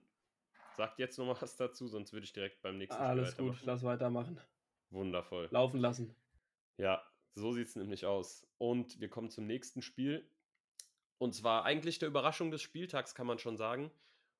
sagt 0.75 0.99
jetzt 0.99 1.17
noch 1.17 1.25
mal 1.25 1.41
was 1.41 1.55
dazu, 1.55 1.87
sonst 1.87 2.11
würde 2.11 2.25
ich 2.25 2.33
direkt 2.33 2.61
beim 2.61 2.77
nächsten 2.77 3.01
Alles 3.01 3.31
Spiel 3.31 3.45
gut, 3.45 3.63
lass 3.63 3.83
weitermachen. 3.83 4.41
Wundervoll. 4.89 5.47
Laufen 5.51 5.79
lassen. 5.79 6.13
Ja, 6.75 7.01
so 7.33 7.53
sieht 7.53 7.67
es 7.67 7.77
nämlich 7.77 8.05
aus. 8.05 8.45
Und 8.57 8.99
wir 8.99 9.07
kommen 9.09 9.29
zum 9.29 9.47
nächsten 9.47 9.81
Spiel. 9.81 10.29
Und 11.17 11.33
zwar 11.33 11.63
eigentlich 11.63 11.97
der 11.97 12.09
Überraschung 12.09 12.51
des 12.51 12.61
Spieltags, 12.61 13.15
kann 13.15 13.25
man 13.27 13.39
schon 13.39 13.55
sagen. 13.55 13.89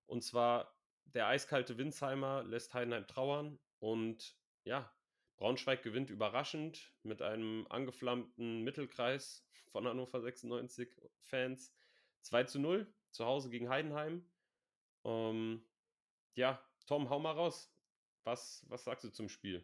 Und 0.06 0.26
zwar 0.26 0.76
der 1.06 1.28
eiskalte 1.28 1.78
Winsheimer 1.78 2.44
lässt 2.44 2.74
Heidenheim 2.74 3.08
trauern. 3.08 3.60
Und 3.80 4.36
ja, 4.66 4.94
Braunschweig 5.38 5.84
gewinnt 5.84 6.10
überraschend 6.10 6.92
mit 7.04 7.22
einem 7.22 7.66
angeflammten 7.70 8.62
Mittelkreis 8.64 9.48
von 9.72 9.88
Hannover 9.88 10.20
96 10.20 11.02
Fans. 11.22 11.74
2 12.24 12.44
zu 12.46 12.60
0 12.60 12.88
zu 13.12 13.26
Hause 13.26 13.50
gegen 13.50 13.70
Heidenheim. 13.70 14.26
Ähm, 15.06 15.64
ja, 16.36 16.62
Tom, 16.88 17.10
hau 17.10 17.20
mal 17.20 17.32
raus. 17.32 17.72
Was, 18.24 18.66
was 18.70 18.84
sagst 18.84 19.04
du 19.04 19.10
zum 19.10 19.30
Spiel? 19.30 19.64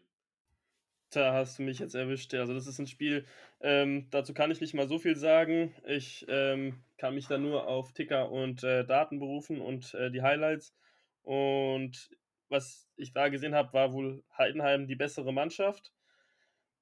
Da 1.12 1.34
hast 1.34 1.58
du 1.58 1.64
mich 1.64 1.80
jetzt 1.80 1.96
erwischt. 1.96 2.34
Also 2.36 2.54
das 2.54 2.68
ist 2.68 2.78
ein 2.78 2.86
Spiel, 2.86 3.26
ähm, 3.62 4.08
dazu 4.12 4.34
kann 4.34 4.52
ich 4.52 4.62
nicht 4.62 4.76
mal 4.76 4.88
so 4.88 5.00
viel 5.00 5.16
sagen. 5.16 5.74
Ich 5.88 6.26
ähm, 6.30 6.84
kann 6.98 7.16
mich 7.16 7.28
da 7.28 7.38
nur 7.40 7.68
auf 7.68 7.94
Ticker 7.94 8.32
und 8.32 8.64
äh, 8.64 8.86
Daten 8.86 9.20
berufen 9.20 9.60
und 9.60 9.94
äh, 9.96 10.12
die 10.12 10.22
Highlights. 10.22 10.76
Und 11.24 12.12
was 12.50 12.88
ich 12.96 13.12
da 13.14 13.30
gesehen 13.30 13.56
habe, 13.56 13.74
war 13.74 13.94
wohl 13.94 14.24
Heidenheim 14.38 14.88
die 14.88 14.96
bessere 14.96 15.34
Mannschaft. 15.34 15.92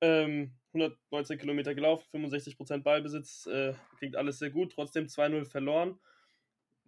Ähm, 0.01 0.53
119 0.73 1.39
Kilometer 1.39 1.73
gelaufen, 1.73 2.05
65% 2.11 2.83
Ballbesitz, 2.83 3.47
äh, 3.47 3.73
klingt 3.97 4.15
alles 4.15 4.39
sehr 4.39 4.51
gut, 4.51 4.73
trotzdem 4.73 5.07
2-0 5.07 5.45
verloren 5.45 5.99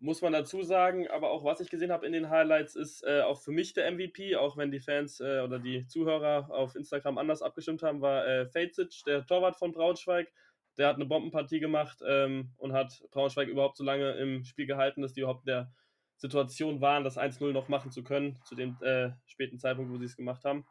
muss 0.02 0.22
man 0.22 0.34
dazu 0.34 0.64
sagen, 0.64 1.08
aber 1.10 1.32
auch 1.32 1.44
was 1.44 1.60
ich 1.60 1.70
gesehen 1.70 1.92
habe 1.92 2.06
in 2.06 2.14
den 2.14 2.30
Highlights 2.30 2.76
ist 2.76 3.04
äh, 3.04 3.22
auch 3.22 3.42
für 3.42 3.52
mich 3.52 3.74
der 3.74 3.92
MVP, 3.92 4.36
auch 4.36 4.58
wenn 4.58 4.72
die 4.72 4.80
Fans 4.80 5.20
äh, 5.20 5.42
oder 5.42 5.60
die 5.60 5.88
Zuhörer 5.88 6.50
auf 6.52 6.76
Instagram 6.76 7.18
anders 7.18 7.42
abgestimmt 7.42 7.84
haben, 7.84 8.02
war 8.02 8.26
äh, 8.26 8.48
Fejcic, 8.48 9.04
der 9.06 9.26
Torwart 9.26 9.58
von 9.58 9.72
Braunschweig. 9.72 10.32
Der 10.78 10.88
hat 10.88 10.96
eine 10.96 11.06
Bombenpartie 11.06 11.60
gemacht 11.60 12.02
ähm, 12.08 12.54
und 12.58 12.72
hat 12.72 13.04
Braunschweig 13.12 13.50
überhaupt 13.50 13.76
so 13.76 13.84
lange 13.84 14.12
im 14.14 14.46
Spiel 14.46 14.66
gehalten, 14.66 15.02
dass 15.02 15.14
die 15.14 15.22
überhaupt 15.22 15.42
in 15.42 15.54
der 15.54 15.74
Situation 16.16 16.80
waren, 16.80 17.04
das 17.04 17.18
1-0 17.18 17.52
noch 17.52 17.68
machen 17.68 17.92
zu 17.92 18.04
können, 18.04 18.40
zu 18.46 18.56
dem 18.56 18.78
äh, 18.82 19.12
späten 19.26 19.60
Zeitpunkt, 19.60 19.92
wo 19.92 19.98
sie 19.98 20.06
es 20.06 20.16
gemacht 20.16 20.46
haben. 20.46 20.66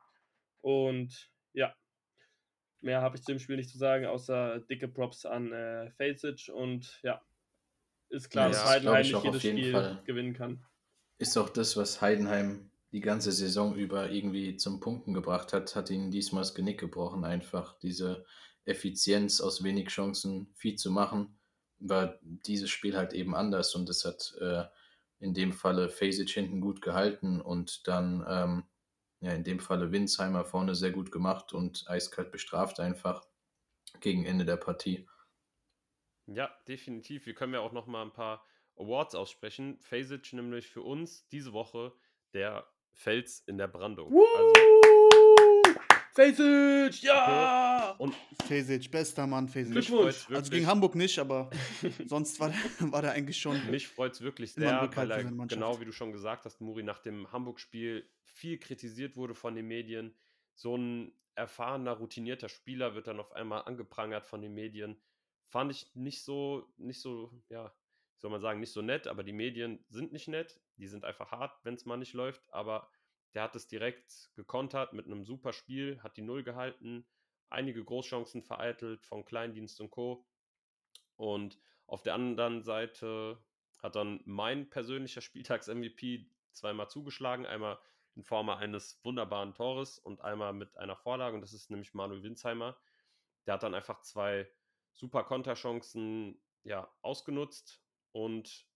Und 0.63 1.31
ja, 1.53 1.75
mehr 2.81 3.03
habe 3.03 3.17
ich 3.17 3.23
zu 3.23 3.33
dem 3.33 3.39
Spiel 3.39 3.57
nicht 3.57 3.71
zu 3.71 3.79
sagen, 3.79 4.07
außer 4.07 4.61
dicke 4.61 4.89
Props 4.89 5.27
an 5.27 5.53
äh, 5.53 5.91
Fejcic 5.93 6.51
und 6.53 7.01
ja, 7.03 7.21
ist 8.09 8.31
klar, 8.31 8.47
ja, 8.47 8.53
dass 8.53 8.65
Heidenheim 8.65 9.03
nicht 9.03 9.25
jedes 9.25 9.43
Spiel 9.43 9.73
Fall. 9.73 10.03
gewinnen 10.05 10.35
kann. 10.35 10.65
Ist 11.19 11.37
auch 11.37 11.49
das, 11.49 11.77
was 11.77 12.01
Heidenheim 12.01 12.71
die 12.93 13.01
ganze 13.01 13.33
Saison 13.33 13.75
über 13.75 14.11
irgendwie 14.11 14.57
zum 14.57 14.81
Punkten 14.81 15.13
gebracht 15.13 15.53
hat, 15.53 15.77
hat 15.77 15.91
ihnen 15.91 16.11
diesmal 16.11 16.43
das 16.43 16.55
Genick 16.55 16.81
gebrochen. 16.81 17.25
Einfach 17.25 17.79
diese 17.81 18.25
Effizienz 18.65 19.41
aus 19.41 19.63
wenig 19.63 19.89
Chancen 19.89 20.53
viel 20.55 20.77
zu 20.77 20.91
machen, 20.91 21.39
war 21.79 22.19
dieses 22.23 22.71
Spiel 22.71 22.97
halt 22.97 23.13
eben 23.13 23.35
anders 23.35 23.75
und 23.75 23.89
es 23.89 24.05
hat 24.05 24.35
äh, 24.41 24.65
in 25.21 25.35
dem 25.35 25.53
Falle 25.53 25.89
Fasic 25.89 26.31
hinten 26.31 26.61
gut 26.61 26.81
gehalten 26.81 27.41
und 27.41 27.87
dann 27.87 28.25
ähm, 28.29 28.65
ja, 29.21 29.33
in 29.33 29.45
dem 29.45 29.61
Falle 29.61 29.93
Winsheimer 29.93 30.45
vorne 30.45 30.75
sehr 30.75 30.93
gut 30.93 31.11
gemacht 31.11 31.53
und 31.53 31.85
eiskalt 31.89 32.31
bestraft 32.31 32.81
einfach 32.81 33.27
gegen 34.01 34.25
Ende 34.25 34.45
der 34.45 34.57
Partie. 34.57 35.09
Ja, 36.27 36.51
definitiv. 36.69 37.27
Wir 37.27 37.35
können 37.35 37.55
ja 37.55 37.61
auch 37.61 37.73
noch 37.73 37.87
mal 37.87 38.03
ein 38.03 38.13
paar 38.13 38.45
Awards 38.77 39.15
aussprechen. 39.15 39.79
Phasic 39.81 40.33
nämlich 40.35 40.69
für 40.69 40.83
uns 40.83 41.27
diese 41.29 41.53
Woche 41.53 41.93
der 42.35 42.69
Fels 42.93 43.41
in 43.47 43.59
der 43.59 43.69
Brandung. 43.69 44.13
Woo! 44.13 44.25
Also, 44.37 44.88
Fasic, 46.19 47.03
ja! 47.03 47.95
Und 47.99 48.15
Fasic, 48.47 48.91
bester 48.91 49.27
Mann, 49.27 49.49
Fasic. 49.49 49.73
Glückwunsch. 49.73 50.29
Also 50.31 50.51
gegen 50.51 50.67
Hamburg 50.67 50.95
nicht, 50.95 51.19
aber 51.19 51.51
sonst 52.07 52.41
war, 52.41 52.53
war 52.81 53.03
der 53.03 53.13
eigentlich 53.13 53.39
schon. 53.39 53.71
Mich 53.71 53.87
freut 53.87 54.15
es 54.15 54.21
wirklich 54.21 54.53
sehr, 54.53 54.91
weil 54.97 55.11
er, 55.11 55.23
genau 55.23 55.81
wie 55.81 55.85
du 55.85 55.93
schon 55.93 56.13
gesagt 56.13 56.45
hast, 56.45 56.61
Muri, 56.61 56.83
nach 56.83 56.99
dem 56.99 57.31
Hamburg-Spiel 57.31 58.09
viel 58.25 58.59
kritisiert 58.59 59.17
wurde 59.17 59.35
von 59.35 59.55
den 59.55 59.67
Medien. 59.67 60.15
So 60.55 60.77
ein 60.77 61.13
erfahrener, 61.37 61.93
routinierter 61.93 62.49
Spieler 62.49 62.97
wird 62.97 63.07
dann 63.07 63.21
auf 63.21 63.31
einmal 63.33 63.63
angeprangert 63.63 64.27
von 64.27 64.43
den 64.43 64.55
Medien 64.55 65.01
fand 65.49 65.73
ich 65.73 65.91
nicht 65.95 66.23
so, 66.23 66.69
nicht 66.77 67.01
so, 67.01 67.33
ja, 67.49 67.73
soll 68.19 68.31
man 68.31 68.41
sagen, 68.41 68.61
nicht 68.61 68.73
so 68.73 68.83
nett, 68.83 69.07
aber 69.07 69.23
die 69.23 69.33
Medien 69.33 69.85
sind 69.89 70.13
nicht 70.13 70.29
nett, 70.29 70.61
die 70.77 70.87
sind 70.87 71.05
einfach 71.05 71.33
hart, 71.33 71.59
wenn 71.65 71.75
es 71.75 71.87
mal 71.87 71.97
nicht 71.97 72.13
läuft, 72.13 72.43
aber 72.53 72.91
der 73.35 73.43
hat 73.43 73.57
es 73.57 73.69
direkt 73.69 74.31
gekontert 74.35 74.93
mit 74.93 75.07
einem 75.07 75.25
super 75.25 75.53
Spiel, 75.53 76.03
hat 76.03 76.17
die 76.17 76.23
Null 76.23 76.43
gehalten, 76.43 77.07
einige 77.51 77.85
Großchancen 77.85 78.43
vereitelt 78.43 79.05
von 79.07 79.25
Kleindienst 79.25 79.81
und 79.81 79.91
Co. 79.91 80.27
Und 81.17 81.59
auf 81.87 82.03
der 82.03 82.15
anderen 82.15 82.63
Seite 82.63 83.43
hat 83.79 83.97
dann 83.97 84.21
mein 84.25 84.69
persönlicher 84.71 85.21
Spieltags-MVP 85.23 86.31
zweimal 86.53 86.89
zugeschlagen, 86.89 87.47
einmal 87.47 87.79
in 88.15 88.25
Form 88.25 88.49
eines 88.51 89.03
wunderbaren 89.05 89.55
Tores 89.55 89.99
und 89.99 90.21
einmal 90.23 90.53
mit 90.53 90.77
einer 90.77 90.97
Vorlage, 90.97 91.37
und 91.37 91.41
das 91.41 91.53
ist 91.53 91.71
nämlich 91.71 91.95
Manuel 91.95 92.23
Winsheimer. 92.23 92.77
Der 93.47 93.55
hat 93.55 93.63
dann 93.63 93.75
einfach 93.75 94.01
zwei 94.01 94.51
super 94.93 95.23
Konterchancen 95.23 96.43
ja, 96.65 96.93
ausgenutzt 97.03 97.81
und 98.13 98.67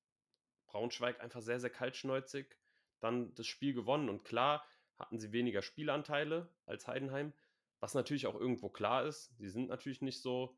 Braunschweig 0.67 1.21
einfach 1.21 1.43
sehr, 1.43 1.59
sehr 1.59 1.71
kaltschnäuzig 1.71 2.57
dann 3.03 3.35
das 3.35 3.47
Spiel 3.47 3.75
gewonnen. 3.75 4.09
Und 4.09 4.25
klar 4.25 4.65
hatten 4.99 5.19
sie 5.19 5.33
weniger 5.33 5.63
Spielanteile 5.63 6.49
als 6.67 6.87
Heidenheim, 6.87 7.33
was 7.81 7.95
natürlich 7.95 8.27
auch 8.27 8.39
irgendwo 8.39 8.69
klar 8.69 9.05
ist. 9.05 9.37
Sie 9.39 9.49
sind 9.49 9.69
natürlich 9.69 10.03
nicht 10.03 10.23
so, 10.23 10.57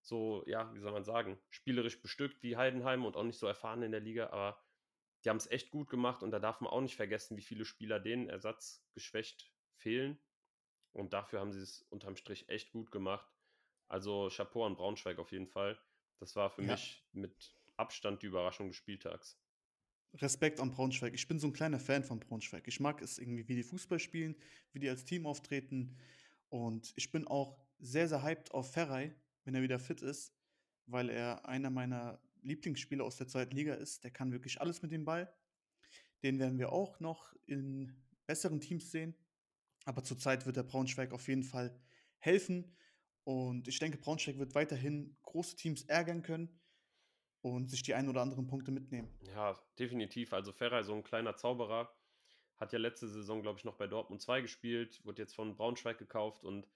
so, 0.00 0.44
ja, 0.46 0.72
wie 0.74 0.80
soll 0.80 0.92
man 0.92 1.04
sagen, 1.04 1.38
spielerisch 1.50 2.00
bestückt 2.00 2.42
wie 2.42 2.56
Heidenheim 2.56 3.04
und 3.04 3.16
auch 3.16 3.22
nicht 3.24 3.38
so 3.38 3.46
erfahren 3.46 3.82
in 3.82 3.92
der 3.92 4.00
Liga, 4.00 4.30
aber 4.30 4.60
die 5.24 5.30
haben 5.30 5.38
es 5.38 5.50
echt 5.50 5.70
gut 5.70 5.88
gemacht 5.88 6.22
und 6.22 6.30
da 6.32 6.38
darf 6.38 6.60
man 6.60 6.70
auch 6.70 6.80
nicht 6.80 6.96
vergessen, 6.96 7.36
wie 7.36 7.42
viele 7.42 7.64
Spieler 7.64 7.98
denen 7.98 8.28
ersatzgeschwächt 8.28 9.50
fehlen. 9.76 10.18
Und 10.92 11.12
dafür 11.12 11.40
haben 11.40 11.52
sie 11.52 11.60
es 11.60 11.82
unterm 11.90 12.16
Strich 12.16 12.48
echt 12.48 12.70
gut 12.72 12.90
gemacht. 12.90 13.26
Also 13.88 14.28
Chapeau 14.30 14.66
an 14.66 14.76
Braunschweig 14.76 15.18
auf 15.18 15.32
jeden 15.32 15.48
Fall. 15.48 15.78
Das 16.18 16.36
war 16.36 16.50
für 16.50 16.62
ja. 16.62 16.72
mich 16.72 17.04
mit 17.12 17.56
Abstand 17.76 18.22
die 18.22 18.26
Überraschung 18.26 18.68
des 18.68 18.76
Spieltags. 18.76 19.40
Respekt 20.20 20.60
an 20.60 20.70
Braunschweig. 20.70 21.14
Ich 21.14 21.26
bin 21.26 21.38
so 21.38 21.48
ein 21.48 21.52
kleiner 21.52 21.80
Fan 21.80 22.04
von 22.04 22.20
Braunschweig. 22.20 22.68
Ich 22.68 22.80
mag 22.80 23.02
es 23.02 23.18
irgendwie, 23.18 23.48
wie 23.48 23.56
die 23.56 23.62
Fußball 23.62 23.98
spielen, 23.98 24.36
wie 24.72 24.78
die 24.78 24.88
als 24.88 25.04
Team 25.04 25.26
auftreten. 25.26 25.96
Und 26.48 26.92
ich 26.96 27.10
bin 27.10 27.26
auch 27.26 27.58
sehr, 27.78 28.08
sehr 28.08 28.22
hyped 28.22 28.52
auf 28.52 28.72
Ferrei, 28.72 29.14
wenn 29.44 29.54
er 29.54 29.62
wieder 29.62 29.78
fit 29.78 30.02
ist, 30.02 30.32
weil 30.86 31.10
er 31.10 31.48
einer 31.48 31.70
meiner 31.70 32.20
Lieblingsspieler 32.42 33.04
aus 33.04 33.16
der 33.16 33.26
zweiten 33.26 33.56
Liga 33.56 33.74
ist. 33.74 34.04
Der 34.04 34.10
kann 34.10 34.30
wirklich 34.30 34.60
alles 34.60 34.82
mit 34.82 34.92
dem 34.92 35.04
Ball. 35.04 35.32
Den 36.22 36.38
werden 36.38 36.58
wir 36.58 36.72
auch 36.72 37.00
noch 37.00 37.34
in 37.46 37.92
besseren 38.26 38.60
Teams 38.60 38.90
sehen. 38.90 39.14
Aber 39.84 40.04
zurzeit 40.04 40.46
wird 40.46 40.56
der 40.56 40.62
Braunschweig 40.62 41.12
auf 41.12 41.26
jeden 41.28 41.42
Fall 41.42 41.78
helfen. 42.18 42.76
Und 43.24 43.68
ich 43.68 43.78
denke, 43.78 43.98
Braunschweig 43.98 44.38
wird 44.38 44.54
weiterhin 44.54 45.16
große 45.22 45.56
Teams 45.56 45.82
ärgern 45.84 46.22
können 46.22 46.60
und 47.44 47.70
sich 47.70 47.82
die 47.82 47.94
ein 47.94 48.08
oder 48.08 48.22
anderen 48.22 48.46
Punkte 48.46 48.70
mitnehmen. 48.70 49.08
Ja, 49.34 49.58
definitiv. 49.78 50.32
Also 50.32 50.52
Ferrer, 50.52 50.82
so 50.82 50.94
ein 50.94 51.04
kleiner 51.04 51.36
Zauberer, 51.36 51.94
hat 52.56 52.72
ja 52.72 52.78
letzte 52.78 53.08
Saison, 53.08 53.42
glaube 53.42 53.58
ich, 53.58 53.64
noch 53.64 53.76
bei 53.76 53.86
Dortmund 53.86 54.22
2 54.22 54.40
gespielt, 54.40 55.04
wird 55.04 55.18
jetzt 55.18 55.34
von 55.34 55.56
Braunschweig 55.56 55.98
gekauft 55.98 56.44
und 56.44 56.66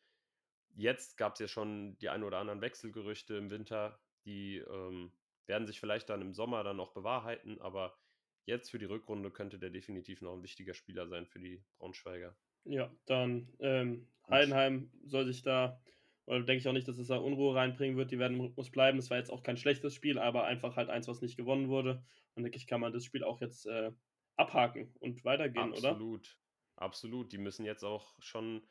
jetzt 0.75 1.16
gab 1.16 1.35
es 1.35 1.41
ja 1.41 1.49
schon 1.49 1.97
die 1.99 2.09
ein 2.09 2.23
oder 2.23 2.39
anderen 2.39 2.61
Wechselgerüchte 2.61 3.37
im 3.37 3.51
Winter, 3.51 3.99
die 4.25 4.59
ähm, 4.59 5.12
werden 5.47 5.66
sich 5.66 5.81
vielleicht 5.81 6.11
dann 6.11 6.21
im 6.21 6.35
Sommer 6.35 6.62
dann 6.64 6.81
auch 6.81 6.93
bewahrheiten, 6.93 7.61
aber 7.61 7.97
jetzt 8.45 8.71
für 8.71 8.79
die 8.79 8.85
Rückrunde 8.85 9.31
könnte 9.31 9.59
der 9.59 9.71
definitiv 9.71 10.21
noch 10.21 10.35
ein 10.35 10.43
wichtiger 10.43 10.75
Spieler 10.75 11.07
sein 11.09 11.27
für 11.27 11.39
die 11.39 11.62
Braunschweiger. 11.79 12.37
Ja, 12.64 12.91
dann 13.07 13.49
ähm, 13.61 14.09
Heidenheim 14.29 14.91
soll 15.05 15.27
sich 15.27 15.43
da 15.43 15.81
oder 16.29 16.43
denke 16.43 16.59
ich 16.59 16.68
auch 16.68 16.74
nicht, 16.74 16.87
dass 16.87 16.99
es 16.99 17.09
da 17.09 17.16
Unruhe 17.16 17.55
reinbringen 17.55 17.97
wird. 17.97 18.11
Die 18.11 18.18
werden 18.18 18.35
im 18.35 18.43
Rhythmus 18.43 18.70
bleiben. 18.70 18.99
Es 18.99 19.09
war 19.09 19.16
jetzt 19.16 19.31
auch 19.31 19.43
kein 19.43 19.57
schlechtes 19.57 19.95
Spiel, 19.95 20.18
aber 20.18 20.45
einfach 20.45 20.76
halt 20.76 20.91
eins, 20.91 21.09
was 21.09 21.22
nicht 21.22 21.39
gewonnen 21.39 21.68
wurde. 21.68 22.05
Und 22.35 22.43
denke 22.43 22.59
ich, 22.59 22.66
kann 22.66 22.83
man 22.83 22.93
das 22.93 23.07
Spiel 23.07 23.24
auch 23.24 23.41
jetzt 23.41 23.66
äh, 23.66 23.93
abhaken 24.37 24.95
und 25.01 25.24
weitergehen, 25.24 25.70
Absolut. 25.72 25.81
oder? 25.81 25.91
Absolut. 25.91 26.39
Absolut. 26.76 27.33
Die 27.33 27.39
müssen 27.39 27.64
jetzt 27.64 27.83
auch 27.83 28.14
schon 28.20 28.62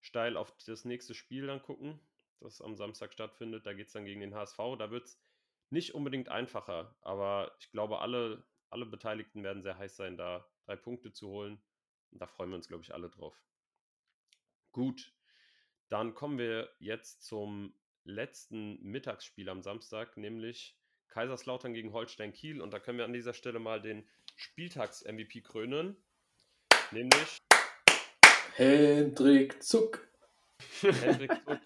steil 0.00 0.36
auf 0.36 0.56
das 0.66 0.84
nächste 0.84 1.14
Spiel 1.14 1.46
dann 1.46 1.62
gucken, 1.62 2.00
das 2.40 2.60
am 2.60 2.74
Samstag 2.74 3.12
stattfindet. 3.12 3.64
Da 3.64 3.74
geht 3.74 3.86
es 3.86 3.92
dann 3.92 4.06
gegen 4.06 4.20
den 4.20 4.34
HSV. 4.34 4.58
Da 4.76 4.90
wird 4.90 5.04
es 5.04 5.22
nicht 5.70 5.94
unbedingt 5.94 6.28
einfacher, 6.30 6.96
aber 7.00 7.54
ich 7.60 7.70
glaube, 7.70 8.00
alle, 8.00 8.44
alle 8.70 8.86
Beteiligten 8.86 9.44
werden 9.44 9.62
sehr 9.62 9.78
heiß 9.78 9.94
sein, 9.94 10.16
da 10.16 10.44
drei 10.66 10.74
Punkte 10.74 11.12
zu 11.12 11.28
holen. 11.28 11.62
Und 12.10 12.20
da 12.20 12.26
freuen 12.26 12.50
wir 12.50 12.56
uns, 12.56 12.66
glaube 12.66 12.82
ich, 12.82 12.92
alle 12.92 13.08
drauf. 13.08 13.40
Gut, 14.72 15.14
dann 15.88 16.14
kommen 16.14 16.38
wir 16.38 16.70
jetzt 16.78 17.22
zum 17.22 17.74
letzten 18.04 18.82
Mittagsspiel 18.82 19.48
am 19.48 19.62
Samstag, 19.62 20.16
nämlich 20.16 20.76
Kaiserslautern 21.08 21.74
gegen 21.74 21.92
Holstein 21.92 22.32
Kiel. 22.32 22.60
Und 22.60 22.72
da 22.72 22.78
können 22.78 22.98
wir 22.98 23.04
an 23.04 23.12
dieser 23.12 23.34
Stelle 23.34 23.58
mal 23.58 23.80
den 23.80 24.08
Spieltags-MVP 24.36 25.42
krönen. 25.42 25.96
Nämlich 26.90 27.38
Hendrik 28.54 29.62
Zuck. 29.62 30.08
Hendrik 30.80 31.32
Zuck. 31.44 31.60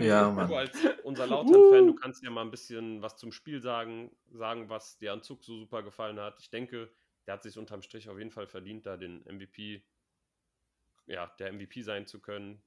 Ja, 0.00 0.28
du 0.28 0.36
Mann. 0.36 0.52
als 0.52 0.78
unser 1.02 1.26
Lautern-Fan, 1.26 1.86
du 1.86 1.94
kannst 1.94 2.22
ja 2.22 2.30
mal 2.30 2.42
ein 2.42 2.50
bisschen 2.50 3.02
was 3.02 3.16
zum 3.16 3.32
Spiel 3.32 3.60
sagen, 3.60 4.14
sagen, 4.30 4.68
was 4.68 4.98
dir 4.98 5.12
an 5.12 5.22
Zuck 5.22 5.42
so 5.44 5.58
super 5.58 5.82
gefallen 5.82 6.20
hat. 6.20 6.38
Ich 6.40 6.50
denke, 6.50 6.90
der 7.26 7.34
hat 7.34 7.42
sich 7.42 7.58
unterm 7.58 7.82
Strich 7.82 8.08
auf 8.08 8.18
jeden 8.18 8.30
Fall 8.30 8.46
verdient, 8.46 8.86
da 8.86 8.96
den 8.96 9.24
MVP, 9.24 9.84
ja, 11.06 11.26
der 11.38 11.52
MVP 11.52 11.82
sein 11.82 12.06
zu 12.06 12.20
können. 12.20 12.62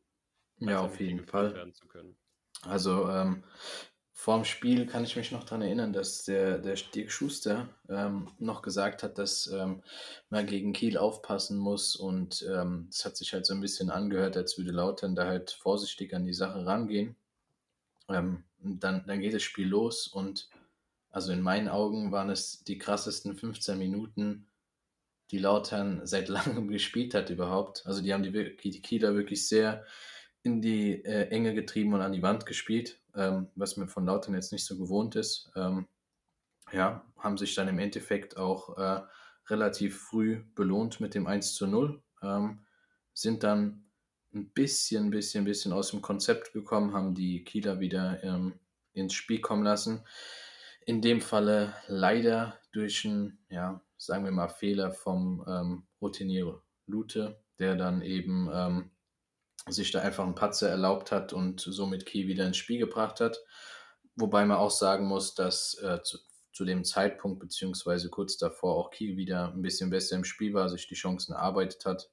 Ja, 0.60 0.82
auf 0.82 1.00
jeden 1.00 1.26
Fall. 1.26 1.72
Zu 1.74 1.88
können. 1.88 2.16
Also 2.64 3.10
ähm, 3.10 3.44
vorm 4.12 4.46
Spiel 4.46 4.88
kann 4.88 5.04
ich 5.04 5.16
mich 5.16 5.32
noch 5.32 5.44
daran 5.44 5.62
erinnern, 5.62 5.94
dass 5.94 6.24
der, 6.24 6.58
der 6.58 6.76
Dirk 6.76 7.12
Schuster 7.12 7.70
ähm, 7.88 8.32
noch 8.40 8.62
gesagt 8.62 9.04
hat, 9.04 9.18
dass 9.20 9.48
ähm, 9.48 9.84
man 10.30 10.48
gegen 10.48 10.74
Kiel 10.74 10.98
aufpassen 10.98 11.58
muss 11.58 11.96
und 11.96 12.46
ähm, 12.52 12.88
es 12.90 13.06
hat 13.06 13.16
sich 13.16 13.34
halt 13.34 13.46
so 13.46 13.54
ein 13.54 13.62
bisschen 13.62 13.92
angehört, 13.92 14.36
als 14.36 14.58
würde 14.58 14.72
Lautern 14.72 15.16
da 15.16 15.28
halt 15.28 15.52
vorsichtig 15.52 16.16
an 16.16 16.26
die 16.26 16.34
Sache 16.34 16.66
rangehen. 16.66 17.16
Ähm, 18.10 18.44
dann, 18.60 19.06
dann 19.06 19.20
geht 19.22 19.36
das 19.36 19.44
Spiel 19.44 19.68
los 19.68 20.08
und 20.08 20.50
also 21.12 21.32
in 21.32 21.42
meinen 21.42 21.70
Augen 21.70 22.12
waren 22.12 22.30
es 22.30 22.64
die 22.64 22.78
krassesten 22.78 23.36
15 23.36 23.78
Minuten, 23.78 24.48
die 25.32 25.40
Lautern 25.40 26.02
seit 26.06 26.28
langem 26.30 26.70
gespielt 26.70 27.14
hat 27.14 27.30
überhaupt. 27.30 27.86
Also 27.86 28.02
die 28.02 28.14
haben 28.14 28.24
die, 28.24 28.58
die 28.58 28.82
Kieler 28.82 29.16
wirklich 29.16 29.48
sehr 29.48 29.86
in 30.48 30.62
die 30.62 31.04
äh, 31.04 31.28
Enge 31.28 31.54
getrieben 31.54 31.94
und 31.94 32.02
an 32.02 32.14
die 32.14 32.24
Wand 32.24 32.46
gespielt, 32.46 33.02
ähm, 33.16 33.50
was 33.56 33.76
mir 33.76 33.88
von 33.88 34.06
Lautern 34.06 34.34
jetzt 34.34 34.54
nicht 34.54 34.66
so 34.66 34.78
gewohnt 34.78 35.16
ist. 35.16 35.52
Ähm, 35.58 35.88
ja, 36.72 37.06
haben 37.18 37.38
sich 37.38 37.54
dann 37.54 37.68
im 37.68 37.80
Endeffekt 37.80 38.38
auch 38.38 38.78
äh, 38.78 39.02
relativ 39.50 40.00
früh 40.00 40.44
belohnt 40.56 41.02
mit 41.02 41.16
dem 41.16 41.28
1 41.28 41.54
zu 41.54 41.68
0. 41.68 42.02
Ähm, 42.24 42.66
sind 43.14 43.44
dann 43.44 43.90
ein 44.34 44.50
bisschen, 44.52 45.10
bisschen, 45.10 45.44
bisschen 45.44 45.74
aus 45.74 45.92
dem 45.92 46.02
Konzept 46.02 46.54
gekommen, 46.54 46.94
haben 46.94 47.14
die 47.14 47.44
Kieler 47.44 47.82
wieder 47.82 48.24
ähm, 48.24 48.54
ins 48.94 49.14
Spiel 49.14 49.42
kommen 49.42 49.64
lassen. 49.64 50.06
In 50.86 51.02
dem 51.02 51.20
Falle 51.20 51.74
leider 51.88 52.58
durch 52.72 53.06
einen, 53.06 53.40
ja, 53.50 53.82
sagen 53.98 54.24
wir 54.24 54.32
mal, 54.32 54.48
Fehler 54.48 54.92
vom 54.94 55.44
ähm, 55.46 55.88
Routinier 56.02 56.62
Lute, 56.86 57.42
der 57.60 57.76
dann 57.76 58.02
eben 58.02 58.50
ähm, 58.54 58.92
sich 59.70 59.92
da 59.92 60.02
einfach 60.02 60.24
einen 60.24 60.36
Patzer 60.36 60.70
erlaubt 60.70 61.12
hat 61.12 61.34
und 61.34 61.60
somit 61.62 62.06
Kiel 62.06 62.28
wieder 62.28 62.46
ins 62.48 62.58
Spiel 62.58 62.80
gebracht 62.80 63.20
hat. 63.20 63.40
Wobei 64.16 64.46
man 64.46 64.58
auch 64.58 64.72
sagen 64.72 65.06
muss, 65.08 65.36
dass 65.36 65.76
äh, 65.82 66.02
zu, 66.04 66.18
zu 66.52 66.66
dem 66.66 66.84
Zeitpunkt 66.84 67.40
beziehungsweise 67.40 68.10
kurz 68.10 68.38
davor 68.38 68.76
auch 68.76 68.92
Kiel 68.92 69.18
wieder 69.18 69.54
ein 69.54 69.62
bisschen 69.62 69.90
besser 69.90 70.16
im 70.16 70.24
Spiel 70.24 70.54
war, 70.54 70.70
sich 70.70 70.88
die 70.88 70.96
Chancen 70.96 71.34
erarbeitet 71.34 71.86
hat. 71.86 72.10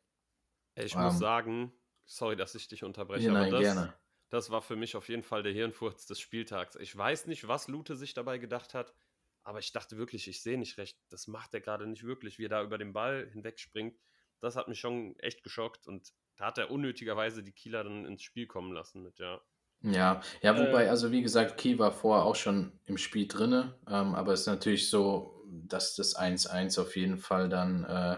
Ich 0.77 0.95
Ähm, 0.95 1.03
muss 1.03 1.19
sagen, 1.19 1.73
sorry, 2.07 2.37
dass 2.37 2.55
ich 2.55 2.69
dich 2.69 2.85
unterbreche, 2.85 3.33
nein, 3.33 3.51
das, 3.51 3.61
gerne. 3.61 3.95
das 4.31 4.51
war 4.51 4.63
für 4.63 4.77
mich 4.77 4.97
auf 4.97 5.09
jeden 5.09 5.23
Fall 5.23 5.43
der 5.43 5.53
Hirnfurz 5.53 6.07
des 6.07 6.21
Spieltags. 6.21 6.77
Ich 6.77 6.97
weiß 6.97 7.27
nicht, 7.27 7.47
was 7.49 7.69
Lute 7.69 7.97
sich 7.97 8.15
dabei 8.15 8.39
gedacht 8.39 8.75
hat, 8.75 8.95
aber 9.43 9.59
ich 9.59 9.73
dachte 9.73 9.97
wirklich, 9.99 10.29
ich 10.29 10.43
sehe 10.43 10.59
nicht 10.59 10.79
recht. 10.79 10.99
Das 11.11 11.27
macht 11.27 11.55
er 11.55 11.61
gerade 11.61 11.87
nicht 11.87 12.05
wirklich, 12.05 12.39
wie 12.39 12.47
er 12.47 12.51
da 12.51 12.63
über 12.63 12.79
den 12.79 12.93
Ball 12.93 13.29
hinwegspringt. 13.31 13.99
Das 14.41 14.57
hat 14.57 14.69
mich 14.69 14.81
schon 14.81 15.19
echt 15.21 15.43
geschockt 15.43 15.87
und 15.87 16.13
da 16.37 16.47
hat 16.47 16.59
er 16.59 16.71
unnötigerweise 16.71 17.43
die 17.43 17.53
Kieler 17.53 17.85
dann 17.85 18.05
ins 18.05 18.23
Spiel 18.23 18.47
kommen 18.47 18.73
lassen 18.73 19.03
mit, 19.03 19.19
ja. 19.19 19.41
Ja, 19.83 20.23
ja, 20.41 20.59
wobei, 20.59 20.85
Äh, 20.85 20.89
also 20.89 21.11
wie 21.13 21.23
gesagt, 21.23 21.59
Kiel 21.59 21.79
war 21.79 21.93
vorher 21.93 22.25
auch 22.25 22.37
schon 22.37 22.81
im 22.87 22.97
Spiel 22.97 23.29
drinne, 23.29 23.79
ähm, 23.87 24.15
aber 24.15 24.33
es 24.33 24.41
ist 24.41 24.47
natürlich 24.47 24.89
so, 24.89 25.45
dass 25.47 25.95
das 25.95 26.15
1-1 26.17 26.79
auf 26.79 26.97
jeden 26.97 27.19
Fall 27.19 27.49
dann 27.51 27.85
äh, 27.85 28.17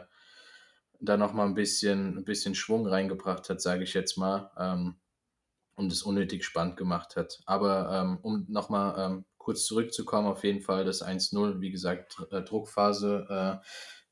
da 1.00 1.16
nochmal 1.16 1.46
ein 1.46 1.54
bisschen, 1.54 2.18
ein 2.18 2.24
bisschen 2.24 2.54
Schwung 2.54 2.86
reingebracht 2.86 3.50
hat, 3.50 3.60
sage 3.60 3.82
ich 3.84 3.94
jetzt 3.94 4.16
mal, 4.16 4.50
ähm, 4.58 4.96
und 5.74 5.92
es 5.92 6.02
unnötig 6.02 6.44
spannend 6.44 6.76
gemacht 6.76 7.16
hat. 7.16 7.40
Aber 7.46 7.90
ähm, 7.92 8.18
um 8.22 8.46
nochmal 8.48 8.94
ähm, 8.98 9.24
kurz 9.38 9.64
zurückzukommen, 9.66 10.28
auf 10.28 10.44
jeden 10.44 10.62
Fall 10.62 10.84
das 10.84 11.02
1-0, 11.02 11.60
wie 11.60 11.70
gesagt, 11.70 12.16
äh, 12.30 12.42
Druckphase, 12.42 13.26
äh, 13.28 13.66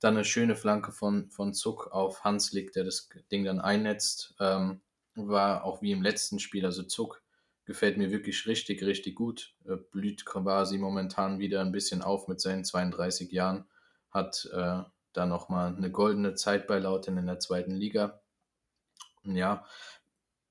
dann 0.04 0.16
eine 0.16 0.24
schöne 0.24 0.54
Flanke 0.54 0.92
von, 0.92 1.30
von 1.30 1.54
Zuck 1.54 1.88
auf 1.90 2.24
Hanslik, 2.24 2.72
der 2.72 2.84
das 2.84 3.08
Ding 3.32 3.44
dann 3.44 3.58
einnetzt, 3.58 4.34
ähm, 4.38 4.82
war 5.14 5.64
auch 5.64 5.80
wie 5.80 5.92
im 5.92 6.02
letzten 6.02 6.38
Spiel, 6.38 6.66
also 6.66 6.82
Zuck 6.82 7.22
gefällt 7.64 7.96
mir 7.96 8.10
wirklich 8.10 8.46
richtig, 8.46 8.82
richtig 8.82 9.14
gut. 9.14 9.54
Äh, 9.66 9.76
blüht 9.76 10.26
quasi 10.26 10.76
momentan 10.76 11.38
wieder 11.38 11.62
ein 11.62 11.72
bisschen 11.72 12.02
auf 12.02 12.28
mit 12.28 12.38
seinen 12.38 12.64
32 12.64 13.32
Jahren. 13.32 13.64
Hat 14.10 14.46
äh, 14.52 14.82
da 15.14 15.26
nochmal 15.26 15.74
eine 15.74 15.90
goldene 15.90 16.34
Zeit 16.34 16.66
bei 16.66 16.78
Lautern 16.78 17.16
in 17.16 17.26
der 17.26 17.38
zweiten 17.38 17.74
Liga. 17.74 18.20
Und 19.22 19.36
ja, 19.36 19.64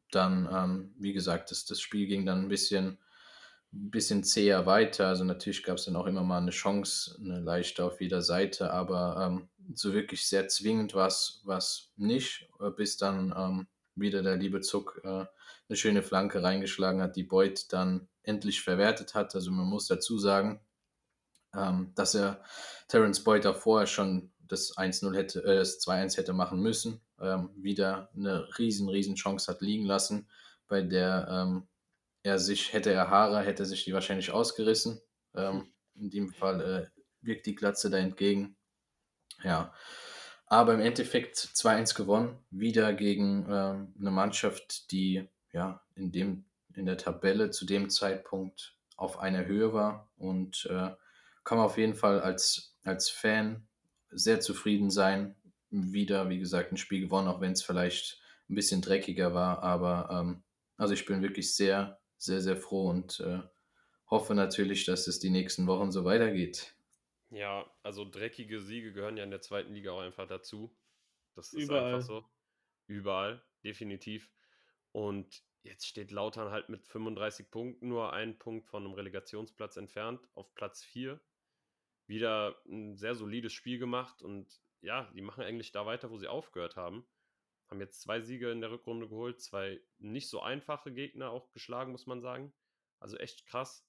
dann, 0.10 0.50
ähm, 0.52 0.96
wie 0.98 1.14
gesagt, 1.14 1.52
das, 1.52 1.66
das 1.66 1.80
Spiel 1.80 2.08
ging 2.08 2.26
dann 2.26 2.42
ein 2.42 2.50
bisschen, 2.50 2.98
ein 3.74 3.92
bisschen 3.92 4.24
zäher 4.24 4.66
weiter. 4.66 5.08
Also 5.08 5.24
natürlich 5.24 5.64
gab 5.64 5.78
es 5.78 5.86
dann 5.86 5.96
auch 5.96 6.06
immer 6.06 6.24
mal 6.24 6.38
eine 6.38 6.52
Chance, 6.52 7.18
eine 7.20 7.40
leichte 7.40 7.84
auf 7.84 8.02
jeder 8.02 8.22
Seite, 8.22 8.72
aber 8.72 9.18
ähm, 9.20 9.50
so 9.74 9.94
wirklich 9.94 10.28
sehr 10.28 10.48
zwingend 10.48 10.94
war 10.94 11.08
es 11.08 11.92
nicht, 11.96 12.50
äh, 12.60 12.70
bis 12.70 12.98
dann 12.98 13.34
ähm, 13.36 13.68
wieder 13.96 14.22
der 14.22 14.38
liebe 14.38 14.62
Zuck 14.62 15.02
äh, 15.04 15.26
eine 15.70 15.76
schöne 15.76 16.04
Flanke 16.04 16.44
reingeschlagen 16.44 17.02
hat, 17.02 17.16
die 17.16 17.24
Beuth 17.24 17.72
dann 17.72 18.08
endlich 18.24 18.62
verwertet 18.62 19.16
hat. 19.16 19.36
Also 19.36 19.52
man 19.52 19.66
muss 19.66 19.88
dazu 19.88 20.18
sagen, 20.18 20.62
ähm, 21.56 21.92
dass 21.96 22.16
er 22.16 22.44
Terence 22.88 23.24
Boyd 23.24 23.46
auch 23.46 23.58
vorher 23.58 23.88
schon 23.88 24.32
das 24.40 24.78
1-0 24.78 25.16
hätte, 25.16 25.44
äh, 25.44 25.58
das 25.58 25.80
2-1 25.80 26.18
hätte 26.18 26.34
machen 26.34 26.60
müssen. 26.60 27.02
Ähm, 27.20 27.50
wieder 27.56 28.10
eine 28.16 28.48
riesen, 28.58 28.90
riesen 28.90 29.16
Chance 29.16 29.52
hat 29.52 29.62
liegen 29.62 29.86
lassen, 29.86 30.28
bei 30.68 30.82
der 30.82 31.28
ähm, 31.30 31.68
er 32.24 32.40
sich, 32.40 32.74
hätte 32.74 32.92
er 32.92 33.10
Haare, 33.10 33.42
hätte 33.42 33.66
sich 33.66 33.84
die 33.84 33.94
wahrscheinlich 33.94 34.32
ausgerissen. 34.32 35.02
Ähm, 35.36 35.74
in 35.96 36.10
dem 36.10 36.30
Fall 36.30 36.62
äh, 36.62 37.02
wirkt 37.22 37.46
die 37.46 37.56
Glatze 37.56 37.90
da 37.90 37.98
entgegen. 37.98 38.56
Ja. 39.44 39.74
Aber 40.48 40.74
im 40.74 40.82
Endeffekt 40.82 41.38
2-1 41.38 41.96
gewonnen, 41.96 42.38
wieder 42.50 42.94
gegen 42.94 43.46
ähm, 43.50 43.94
eine 44.00 44.12
Mannschaft, 44.12 44.92
die 44.92 45.28
ja 45.52 45.84
in, 45.96 46.12
dem, 46.12 46.46
in 46.74 46.86
der 46.86 46.98
Tabelle 46.98 47.50
zu 47.50 47.66
dem 47.66 47.90
Zeitpunkt 47.90 48.78
auf 48.96 49.20
einer 49.20 49.46
Höhe 49.46 49.74
war 49.74 50.12
und 50.18 50.66
äh, 50.70 50.92
kann 51.44 51.58
man 51.58 51.66
auf 51.66 51.78
jeden 51.78 51.96
Fall 51.96 52.22
als, 52.22 52.78
als 52.84 53.10
Fan 53.10 53.68
sehr 54.10 54.40
zufrieden 54.40 54.90
sein. 54.90 55.36
Wieder, 55.72 56.30
wie 56.30 56.40
gesagt, 56.40 56.72
ein 56.72 56.78
Spiel 56.78 57.02
gewonnen, 57.02 57.28
auch 57.28 57.42
wenn 57.42 57.54
es 57.54 57.64
vielleicht 57.64 58.22
ein 58.50 58.56
bisschen 58.56 58.82
dreckiger 58.82 59.34
war. 59.34 59.64
Aber 59.64 60.10
ähm, 60.12 60.44
also 60.78 60.94
ich 60.94 61.06
bin 61.06 61.22
wirklich 61.22 61.56
sehr, 61.56 62.00
sehr, 62.24 62.42
sehr 62.42 62.58
froh 62.58 62.90
und 62.90 63.20
äh, 63.20 63.42
hoffe 64.10 64.36
natürlich, 64.36 64.86
dass 64.86 65.08
es 65.08 65.20
die 65.20 65.30
nächsten 65.30 65.68
Wochen 65.68 65.92
so 65.92 66.06
weitergeht. 66.06 66.76
Ja, 67.30 67.66
also 67.82 68.06
dreckige 68.10 68.62
Siege 68.62 68.94
gehören 68.94 69.18
ja 69.18 69.24
in 69.24 69.32
der 69.32 69.42
zweiten 69.42 69.74
Liga 69.74 69.92
auch 69.92 70.02
einfach 70.02 70.28
dazu. 70.28 70.76
Das 71.36 71.54
ist 71.54 71.64
Überall. 71.64 71.96
einfach 71.96 72.08
so. 72.08 72.26
Überall, 72.88 73.42
definitiv. 73.64 74.30
Und 74.92 75.44
jetzt 75.64 75.88
steht 75.88 76.12
Lautern 76.12 76.52
halt 76.52 76.70
mit 76.70 76.86
35 76.86 77.50
Punkten, 77.50 77.88
nur 77.88 78.14
einen 78.14 78.38
Punkt 78.38 78.68
von 78.68 78.86
einem 78.86 78.94
Relegationsplatz 78.94 79.78
entfernt, 79.78 80.22
auf 80.36 80.54
Platz 80.54 80.84
4. 80.84 81.20
Wieder 82.06 82.62
ein 82.68 82.98
sehr 82.98 83.16
solides 83.16 83.54
Spiel 83.54 83.80
gemacht 83.80 84.22
und 84.22 84.62
ja, 84.82 85.10
die 85.16 85.22
machen 85.22 85.44
eigentlich 85.44 85.72
da 85.72 85.86
weiter, 85.86 86.12
wo 86.12 86.18
sie 86.18 86.28
aufgehört 86.28 86.76
haben. 86.76 87.06
Haben 87.74 87.82
jetzt 87.82 88.04
zwei 88.04 88.22
Siege 88.22 88.52
in 88.52 88.62
der 88.62 88.70
Rückrunde 88.70 89.10
geholt, 89.10 89.42
zwei 89.42 89.82
nicht 89.98 90.30
so 90.30 90.44
einfache 90.44 90.92
Gegner 90.92 91.32
auch 91.32 91.52
geschlagen, 91.54 91.92
muss 91.92 92.06
man 92.06 92.22
sagen. 92.22 92.54
Also 93.00 93.18
echt 93.18 93.48
krass. 93.48 93.84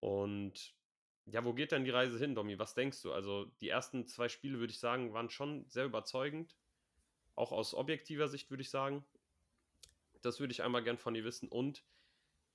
Und 0.00 0.74
ja, 1.26 1.44
wo 1.44 1.52
geht 1.52 1.72
denn 1.72 1.84
die 1.84 1.90
Reise 1.90 2.18
hin, 2.18 2.34
Domi? 2.34 2.58
Was 2.58 2.74
denkst 2.74 3.02
du? 3.02 3.12
Also, 3.12 3.44
die 3.60 3.68
ersten 3.68 4.06
zwei 4.06 4.30
Spiele, 4.30 4.60
würde 4.60 4.72
ich 4.72 4.78
sagen, 4.78 5.12
waren 5.12 5.28
schon 5.28 5.68
sehr 5.68 5.84
überzeugend. 5.84 6.56
Auch 7.34 7.52
aus 7.52 7.74
objektiver 7.74 8.28
Sicht, 8.28 8.48
würde 8.48 8.62
ich 8.62 8.70
sagen. 8.70 9.04
Das 10.22 10.40
würde 10.40 10.52
ich 10.52 10.62
einmal 10.62 10.82
gern 10.82 10.96
von 10.96 11.12
dir 11.12 11.24
wissen. 11.24 11.50
Und 11.50 11.84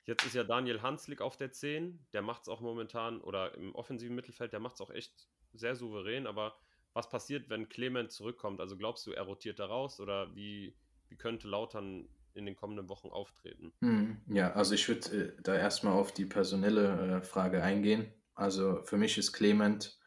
jetzt 0.05 0.25
ist 0.25 0.33
ja 0.33 0.43
Daniel 0.43 0.81
Hanslik 0.81 1.21
auf 1.21 1.37
der 1.37 1.51
10. 1.51 2.03
Der 2.13 2.23
macht 2.23 2.41
es 2.41 2.49
auch 2.49 2.61
momentan, 2.61 3.21
oder 3.21 3.53
im 3.53 3.75
offensiven 3.75 4.15
Mittelfeld, 4.15 4.53
der 4.53 4.59
macht 4.59 4.73
es 4.73 4.81
auch 4.81 4.89
echt 4.89 5.27
sehr 5.53 5.75
souverän. 5.75 6.25
Aber 6.25 6.57
was 6.97 7.09
passiert, 7.09 7.49
wenn 7.49 7.69
Clement 7.69 8.11
zurückkommt? 8.11 8.59
Also, 8.61 8.77
glaubst 8.77 9.07
du, 9.07 9.13
er 9.13 9.23
rotiert 9.23 9.59
da 9.59 9.67
raus? 9.67 9.99
Oder 10.01 10.35
wie, 10.35 10.75
wie 11.09 11.15
könnte 11.17 11.47
Lautern 11.47 12.09
in 12.33 12.45
den 12.45 12.55
kommenden 12.55 12.89
Wochen 12.89 13.09
auftreten? 13.09 13.73
Hm, 13.81 14.21
Ja, 14.27 14.53
also 14.53 14.73
ich 14.73 14.87
würde 14.87 15.35
äh, 15.37 15.41
da 15.41 15.55
erstmal 15.55 15.93
auf 15.93 16.11
die 16.11 16.25
personelle 16.25 17.19
äh, 17.19 17.23
Frage 17.23 17.61
eingehen. 17.63 18.11
Also 18.33 18.81
für 18.83 18.97
mich 18.97 19.17
ist 19.17 19.33
Clement, 19.33 19.99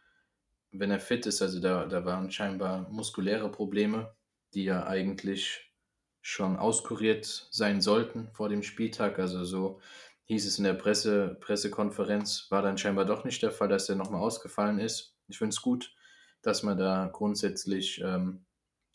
wenn 0.72 0.90
er 0.90 1.00
fit 1.00 1.26
ist, 1.26 1.42
also 1.42 1.60
da, 1.60 1.86
da 1.86 2.04
waren 2.04 2.30
scheinbar 2.30 2.88
muskuläre 2.90 3.50
Probleme, 3.50 4.16
die 4.54 4.64
ja 4.64 4.86
eigentlich 4.86 5.74
schon 6.22 6.56
auskuriert 6.56 7.26
sein 7.52 7.80
sollten 7.80 8.30
vor 8.34 8.48
dem 8.48 8.62
Spieltag. 8.62 9.18
Also 9.18 9.44
so 9.44 9.80
hieß 10.26 10.46
es 10.46 10.58
in 10.58 10.64
der 10.64 10.74
Presse, 10.74 11.36
Pressekonferenz, 11.40 12.48
war 12.50 12.62
dann 12.62 12.78
scheinbar 12.78 13.04
doch 13.06 13.24
nicht 13.24 13.42
der 13.42 13.52
Fall, 13.52 13.68
dass 13.68 13.88
er 13.88 13.96
nochmal 13.96 14.22
ausgefallen 14.22 14.78
ist. 14.80 15.16
Ich 15.28 15.38
finde 15.38 15.50
es 15.54 15.62
gut, 15.62 15.94
dass 16.42 16.62
man 16.62 16.78
da 16.78 17.10
grundsätzlich 17.12 18.00
ähm, 18.00 18.44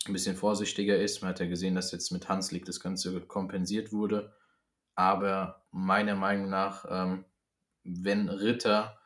ein 0.06 0.12
bisschen 0.12 0.36
vorsichtiger 0.36 0.98
ist. 0.98 1.22
Man 1.22 1.30
hat 1.30 1.40
ja 1.40 1.46
gesehen, 1.46 1.74
dass 1.74 1.92
jetzt 1.92 2.12
mit 2.12 2.28
Hanslik 2.28 2.64
das 2.64 2.80
Ganze 2.80 3.20
kompensiert 3.20 3.92
wurde. 3.92 4.32
Aber 4.94 5.64
meiner 5.70 6.14
Meinung 6.14 6.48
nach, 6.48 6.84
ähm, 6.88 7.24
wenn 7.84 8.28
Ritter 8.28 8.98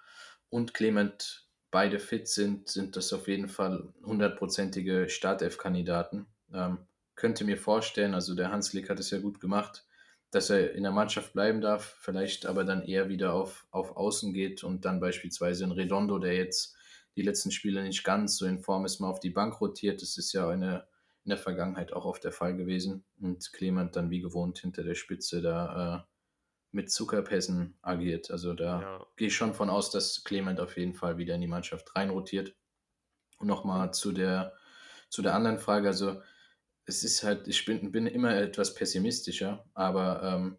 und 0.48 0.74
Clement 0.74 1.48
beide 1.70 1.98
fit 1.98 2.28
sind, 2.28 2.68
sind 2.68 2.96
das 2.96 3.12
auf 3.12 3.28
jeden 3.28 3.48
Fall 3.48 3.92
hundertprozentige 4.04 5.08
Startelf-Kandidaten. 5.08 6.26
Ähm, 6.52 6.78
könnte 7.14 7.44
mir 7.44 7.58
vorstellen, 7.58 8.14
also 8.14 8.34
der 8.34 8.50
Hanslik 8.50 8.88
hat 8.88 8.98
es 8.98 9.10
ja 9.10 9.18
gut 9.18 9.40
gemacht, 9.40 9.84
dass 10.30 10.48
er 10.50 10.74
in 10.74 10.84
der 10.84 10.92
Mannschaft 10.92 11.32
bleiben 11.32 11.60
darf, 11.60 11.96
vielleicht 12.00 12.46
aber 12.46 12.64
dann 12.64 12.82
eher 12.82 13.08
wieder 13.08 13.34
auf, 13.34 13.66
auf 13.70 13.96
Außen 13.96 14.32
geht 14.32 14.64
und 14.64 14.84
dann 14.84 15.00
beispielsweise 15.00 15.64
in 15.64 15.72
Redondo, 15.72 16.18
der 16.18 16.34
jetzt 16.34 16.76
die 17.20 17.26
letzten 17.26 17.50
Spiele 17.50 17.82
nicht 17.82 18.02
ganz 18.02 18.38
so 18.38 18.46
in 18.46 18.60
Form 18.60 18.86
ist, 18.86 18.98
mal 18.98 19.10
auf 19.10 19.20
die 19.20 19.28
Bank 19.28 19.60
rotiert. 19.60 20.00
Das 20.00 20.16
ist 20.16 20.32
ja 20.32 20.48
eine, 20.48 20.86
in 21.24 21.28
der 21.28 21.36
Vergangenheit 21.36 21.92
auch 21.92 22.06
oft 22.06 22.24
der 22.24 22.32
Fall 22.32 22.56
gewesen. 22.56 23.04
Und 23.20 23.52
Clement 23.52 23.94
dann 23.94 24.08
wie 24.08 24.20
gewohnt 24.20 24.58
hinter 24.58 24.82
der 24.82 24.94
Spitze 24.94 25.42
da 25.42 25.98
äh, 25.98 26.02
mit 26.72 26.90
Zuckerpässen 26.90 27.76
agiert. 27.82 28.30
Also 28.30 28.54
da 28.54 28.80
ja. 28.80 29.06
gehe 29.16 29.28
ich 29.28 29.36
schon 29.36 29.52
von 29.52 29.68
aus, 29.68 29.90
dass 29.90 30.24
Clement 30.24 30.60
auf 30.60 30.78
jeden 30.78 30.94
Fall 30.94 31.18
wieder 31.18 31.34
in 31.34 31.42
die 31.42 31.46
Mannschaft 31.46 31.94
reinrotiert. 31.94 32.56
Und 33.38 33.48
nochmal 33.48 33.92
zu 33.92 34.12
der, 34.12 34.54
zu 35.10 35.20
der 35.20 35.34
anderen 35.34 35.58
Frage, 35.58 35.88
also 35.88 36.22
es 36.86 37.04
ist 37.04 37.22
halt, 37.22 37.48
ich 37.48 37.66
bin, 37.66 37.92
bin 37.92 38.06
immer 38.06 38.34
etwas 38.34 38.74
pessimistischer, 38.74 39.68
aber 39.74 40.22
ähm, 40.22 40.58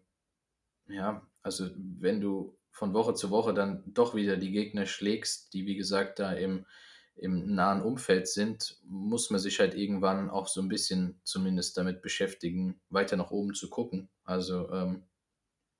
ja, 0.86 1.26
also 1.42 1.70
wenn 1.76 2.20
du 2.20 2.56
von 2.72 2.94
Woche 2.94 3.14
zu 3.14 3.30
Woche 3.30 3.54
dann 3.54 3.82
doch 3.86 4.14
wieder 4.14 4.36
die 4.36 4.50
Gegner 4.50 4.86
schlägst, 4.86 5.52
die 5.52 5.66
wie 5.66 5.76
gesagt 5.76 6.18
da 6.18 6.32
im, 6.32 6.66
im 7.14 7.54
nahen 7.54 7.82
Umfeld 7.82 8.26
sind, 8.26 8.78
muss 8.84 9.30
man 9.30 9.38
sich 9.38 9.60
halt 9.60 9.74
irgendwann 9.74 10.30
auch 10.30 10.48
so 10.48 10.60
ein 10.60 10.68
bisschen 10.68 11.20
zumindest 11.22 11.76
damit 11.76 12.02
beschäftigen, 12.02 12.80
weiter 12.88 13.16
nach 13.16 13.30
oben 13.30 13.54
zu 13.54 13.68
gucken. 13.68 14.08
Also 14.24 14.70
ähm, 14.72 15.04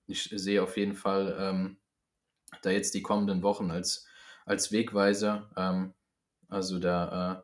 ich 0.07 0.25
sehe 0.25 0.63
auf 0.63 0.77
jeden 0.77 0.95
Fall 0.95 1.35
ähm, 1.39 1.79
da 2.61 2.71
jetzt 2.71 2.95
die 2.95 3.03
kommenden 3.03 3.43
Wochen 3.43 3.71
als, 3.71 4.07
als 4.45 4.71
Wegweiser. 4.71 5.51
Ähm, 5.57 5.95
also 6.49 6.79
da 6.79 7.33
äh, 7.33 7.43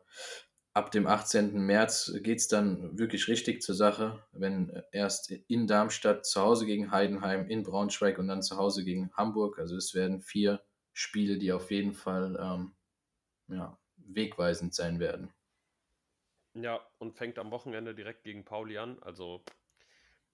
ab 0.73 0.91
dem 0.91 1.07
18. 1.07 1.53
März 1.59 2.13
geht 2.21 2.39
es 2.39 2.47
dann 2.47 2.97
wirklich 2.97 3.27
richtig 3.27 3.61
zur 3.61 3.75
Sache, 3.75 4.23
wenn 4.31 4.81
erst 4.91 5.31
in 5.31 5.67
Darmstadt 5.67 6.25
zu 6.25 6.41
Hause 6.41 6.65
gegen 6.65 6.91
Heidenheim, 6.91 7.49
in 7.49 7.63
Braunschweig 7.63 8.17
und 8.19 8.27
dann 8.27 8.41
zu 8.41 8.57
Hause 8.57 8.83
gegen 8.83 9.11
Hamburg. 9.13 9.59
Also 9.59 9.75
es 9.75 9.93
werden 9.93 10.21
vier 10.21 10.61
Spiele, 10.93 11.37
die 11.37 11.51
auf 11.51 11.71
jeden 11.71 11.93
Fall 11.93 12.37
ähm, 12.39 12.75
ja, 13.47 13.77
wegweisend 13.97 14.73
sein 14.73 14.99
werden. 14.99 15.33
Ja, 16.53 16.79
und 16.97 17.13
fängt 17.13 17.39
am 17.39 17.51
Wochenende 17.51 17.93
direkt 17.95 18.23
gegen 18.23 18.43
Pauli 18.43 18.77
an. 18.77 19.01
Also 19.01 19.43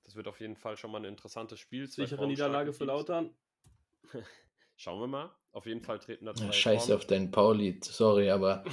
das 0.03 0.15
wird 0.15 0.27
auf 0.27 0.39
jeden 0.39 0.55
Fall 0.55 0.77
schon 0.77 0.91
mal 0.91 0.99
ein 0.99 1.05
interessantes 1.05 1.59
Spiel. 1.59 1.87
Sichere 1.87 2.27
Niederlage 2.27 2.73
für 2.73 2.85
Lautern. 2.85 3.35
Schauen 4.75 4.99
wir 4.99 5.07
mal. 5.07 5.31
Auf 5.51 5.65
jeden 5.65 5.81
Fall 5.81 5.99
treten 5.99 6.25
da 6.25 6.35
zwei. 6.35 6.51
Scheiße 6.51 6.87
Formen. 6.87 6.97
auf 7.01 7.07
deinen 7.07 7.31
Pauli, 7.31 7.79
sorry, 7.81 8.29
aber 8.29 8.65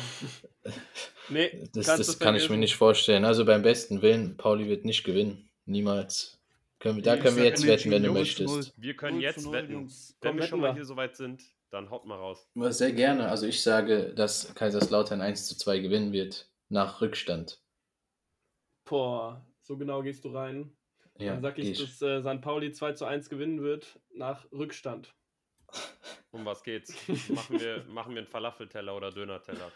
nee, 1.28 1.68
das, 1.74 1.86
das 1.86 2.18
kann 2.18 2.34
ich 2.34 2.50
mir 2.50 2.56
nicht 2.56 2.74
vorstellen. 2.74 3.24
Also 3.24 3.44
beim 3.44 3.62
besten 3.62 4.02
Willen, 4.02 4.36
Pauli 4.36 4.68
wird 4.68 4.84
nicht 4.84 5.04
gewinnen. 5.04 5.48
Niemals. 5.64 6.40
Können 6.80 6.96
wir, 6.96 7.02
da 7.04 7.16
können 7.16 7.36
wir 7.36 7.44
jetzt 7.44 7.64
wetten, 7.64 7.92
wenn 7.92 8.02
du 8.02 8.12
möchtest. 8.12 8.74
Wir 8.76 8.96
können 8.96 9.20
jetzt 9.20 9.50
wetten. 9.52 9.88
Wenn 10.20 10.36
wir 10.36 10.42
schon 10.42 10.58
mal 10.58 10.74
hier 10.74 10.84
soweit 10.84 11.16
sind, 11.16 11.44
dann 11.70 11.88
haut 11.90 12.04
mal 12.04 12.16
raus. 12.16 12.50
Sehr 12.54 12.92
gerne. 12.92 13.28
Also 13.28 13.46
ich 13.46 13.62
sage, 13.62 14.12
dass 14.14 14.52
Kaiserslautern 14.56 15.20
1 15.20 15.46
zu 15.46 15.56
2 15.56 15.78
gewinnen 15.78 16.12
wird 16.12 16.50
nach 16.68 17.00
Rückstand. 17.00 17.62
Boah, 18.84 19.46
so 19.60 19.76
genau 19.76 20.02
gehst 20.02 20.24
du 20.24 20.30
rein. 20.30 20.76
Ja, 21.18 21.34
dann 21.34 21.42
sag 21.42 21.58
ich, 21.58 21.70
ich. 21.70 21.78
dass 21.78 22.02
äh, 22.02 22.20
St. 22.20 22.40
Pauli 22.42 22.72
2 22.72 22.94
zu 22.94 23.04
1 23.04 23.28
gewinnen 23.28 23.62
wird 23.62 24.00
nach 24.12 24.50
Rückstand. 24.50 25.14
Um 26.32 26.44
was 26.46 26.62
geht's? 26.62 26.94
machen, 27.28 27.60
wir, 27.60 27.84
machen 27.84 28.14
wir 28.14 28.22
einen 28.22 28.26
Falafelteller 28.26 28.96
oder 28.96 29.10
Dönerteller? 29.10 29.70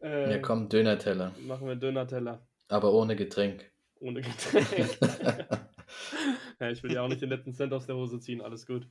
Äh, 0.00 0.32
ja, 0.32 0.38
komm, 0.38 0.68
Dönerteller. 0.68 1.34
Machen 1.40 1.66
wir 1.66 1.74
Dönerteller. 1.74 2.46
Aber 2.68 2.92
ohne 2.92 3.16
Getränk. 3.16 3.70
Ohne 4.00 4.20
Getränk. 4.20 4.98
ja, 6.60 6.70
ich 6.70 6.82
will 6.82 6.92
ja 6.92 7.02
auch 7.02 7.08
nicht 7.08 7.22
den 7.22 7.30
letzten 7.30 7.54
Cent 7.54 7.72
aus 7.72 7.86
der 7.86 7.96
Hose 7.96 8.20
ziehen, 8.20 8.42
alles 8.42 8.66
gut. 8.66 8.86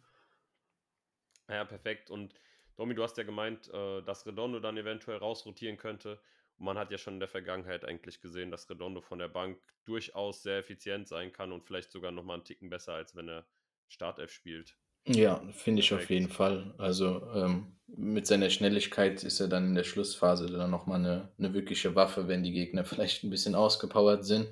Ja, 1.48 1.64
perfekt. 1.64 2.10
Und 2.10 2.34
Domi, 2.76 2.96
du 2.96 3.04
hast 3.04 3.18
ja 3.18 3.24
gemeint, 3.24 3.72
äh, 3.72 4.02
dass 4.02 4.26
Redondo 4.26 4.60
dann 4.60 4.78
eventuell 4.78 5.18
rausrotieren 5.18 5.78
könnte. 5.78 6.20
Und 6.58 6.66
man 6.66 6.78
hat 6.78 6.90
ja 6.90 6.98
schon 6.98 7.16
in 7.16 7.20
der 7.20 7.30
Vergangenheit 7.30 7.86
eigentlich 7.86 8.20
gesehen, 8.20 8.50
dass 8.50 8.70
Redondo 8.70 9.02
von 9.02 9.20
der 9.20 9.28
Bank 9.28 9.60
durchaus 9.86 10.42
sehr 10.42 10.58
effizient 10.58 11.08
sein 11.08 11.32
kann 11.32 11.52
und 11.52 11.66
vielleicht 11.66 11.92
sogar 11.92 12.12
nochmal 12.12 12.38
einen 12.38 12.46
Ticken 12.46 12.70
besser, 12.70 12.94
als 12.94 13.16
wenn 13.16 13.30
er 13.30 13.46
Startelf 13.88 14.32
spielt. 14.32 14.76
Ja, 15.08 15.42
finde 15.52 15.82
ich 15.82 15.94
auf 15.94 16.10
jeden 16.10 16.30
Fall. 16.30 16.74
Also 16.78 17.28
ähm, 17.34 17.76
mit 17.88 18.26
seiner 18.26 18.50
Schnelligkeit 18.50 19.24
ist 19.24 19.40
er 19.40 19.48
dann 19.48 19.68
in 19.68 19.76
der 19.76 19.84
Schlussphase 19.84 20.48
dann 20.48 20.72
nochmal 20.72 21.00
eine, 21.00 21.30
eine 21.38 21.54
wirkliche 21.54 21.96
Waffe, 21.96 22.28
wenn 22.28 22.44
die 22.44 22.52
Gegner 22.52 22.84
vielleicht 22.86 23.24
ein 23.24 23.30
bisschen 23.30 23.56
ausgepowert 23.56 24.26
sind. 24.26 24.48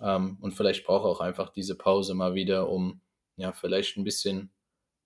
Ähm, 0.00 0.38
und 0.40 0.52
vielleicht 0.52 0.86
braucht 0.86 1.04
er 1.04 1.10
auch 1.10 1.20
einfach 1.20 1.50
diese 1.50 1.76
Pause 1.76 2.14
mal 2.14 2.34
wieder, 2.34 2.68
um 2.68 3.00
ja 3.36 3.52
vielleicht 3.52 3.96
ein 3.96 4.04
bisschen 4.04 4.52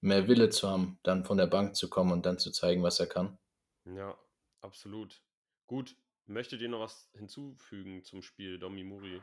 mehr 0.00 0.28
Wille 0.28 0.50
zu 0.50 0.68
haben, 0.68 0.98
dann 1.02 1.24
von 1.24 1.38
der 1.38 1.46
Bank 1.46 1.74
zu 1.76 1.88
kommen 1.88 2.12
und 2.12 2.26
dann 2.26 2.38
zu 2.38 2.50
zeigen, 2.50 2.82
was 2.82 3.00
er 3.00 3.06
kann. 3.06 3.38
Ja, 3.86 4.16
absolut. 4.60 5.22
Gut, 5.66 5.96
möchtet 6.26 6.60
ihr 6.60 6.68
noch 6.68 6.80
was 6.80 7.10
hinzufügen 7.14 8.04
zum 8.04 8.22
Spiel 8.22 8.58
Domi 8.58 8.84
Muri? 8.84 9.22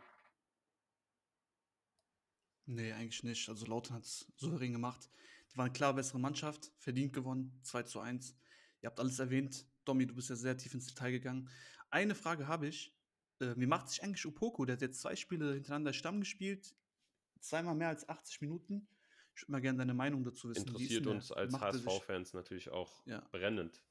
Nee, 2.66 2.94
eigentlich 2.94 3.24
nicht. 3.24 3.48
Also 3.50 3.66
Lautern 3.66 3.98
hat 3.98 4.04
es 4.04 4.32
souverän 4.38 4.74
gemacht. 4.74 5.10
Die 5.52 5.58
waren 5.58 5.74
klar 5.74 5.94
bessere 5.94 6.20
Mannschaft, 6.20 6.72
verdient 6.78 7.14
gewonnen, 7.14 7.60
2 7.64 7.84
zu 7.84 8.00
1. 8.00 8.36
Ihr 8.82 8.88
habt 8.88 9.00
alles 9.00 9.20
erwähnt. 9.20 9.66
Domi, 9.86 10.06
du 10.06 10.16
bist 10.16 10.30
ja 10.30 10.36
sehr 10.36 10.58
tief 10.58 10.74
ins 10.74 10.88
Detail 10.88 11.12
gegangen. 11.12 11.50
Eine 11.90 12.16
Frage 12.16 12.48
habe 12.48 12.68
ich. 12.68 12.96
Äh, 13.40 13.54
wie 13.58 13.66
macht 13.66 13.90
sich 13.90 14.04
eigentlich 14.04 14.26
Upoko? 14.26 14.66
Der 14.66 14.74
hat 14.74 14.82
jetzt 14.82 15.02
zwei 15.02 15.16
Spiele 15.16 15.54
hintereinander 15.54 15.94
Stamm 15.94 16.20
gespielt, 16.22 16.74
zweimal 17.40 17.76
mehr 17.76 17.90
als 17.90 18.08
80 18.08 18.42
Minuten. 18.42 18.88
Ich 19.36 19.44
würde 19.44 19.52
mal 19.54 19.62
gerne 19.62 19.80
deine 19.80 19.94
Meinung 19.94 20.24
dazu 20.24 20.50
wissen. 20.50 20.68
Interessiert 20.68 21.08
uns 21.08 21.32
als 21.32 21.60
HSV-Fans 21.60 22.34
natürlich 22.34 22.70
auch 22.70 23.06
ja. 23.06 23.24
brennend. 23.32 23.82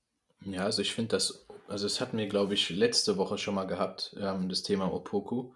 Ja, 0.43 0.65
also 0.65 0.81
ich 0.81 0.95
finde 0.95 1.11
das, 1.11 1.47
also 1.69 1.87
es 1.87 2.01
hatten 2.01 2.17
wir, 2.17 2.27
glaube 2.27 2.55
ich, 2.55 2.71
letzte 2.71 3.17
Woche 3.17 3.37
schon 3.37 3.55
mal 3.55 3.67
gehabt, 3.67 4.15
ähm, 4.19 4.49
das 4.49 4.63
Thema 4.63 4.93
Opoku. 4.93 5.55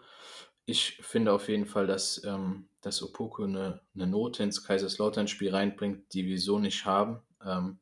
Ich 0.67 0.97
finde 1.03 1.33
auf 1.33 1.49
jeden 1.49 1.67
Fall, 1.67 1.87
dass, 1.87 2.23
ähm, 2.25 2.69
dass 2.81 3.03
Opoku 3.03 3.45
eine, 3.45 3.81
eine 3.95 4.07
Note 4.07 4.43
ins 4.43 4.65
Kaiserslautern-Spiel 4.65 5.51
reinbringt, 5.51 6.13
die 6.15 6.27
wir 6.27 6.41
so 6.41 6.59
nicht 6.59 6.87
haben. 6.87 7.21
Ähm, 7.45 7.79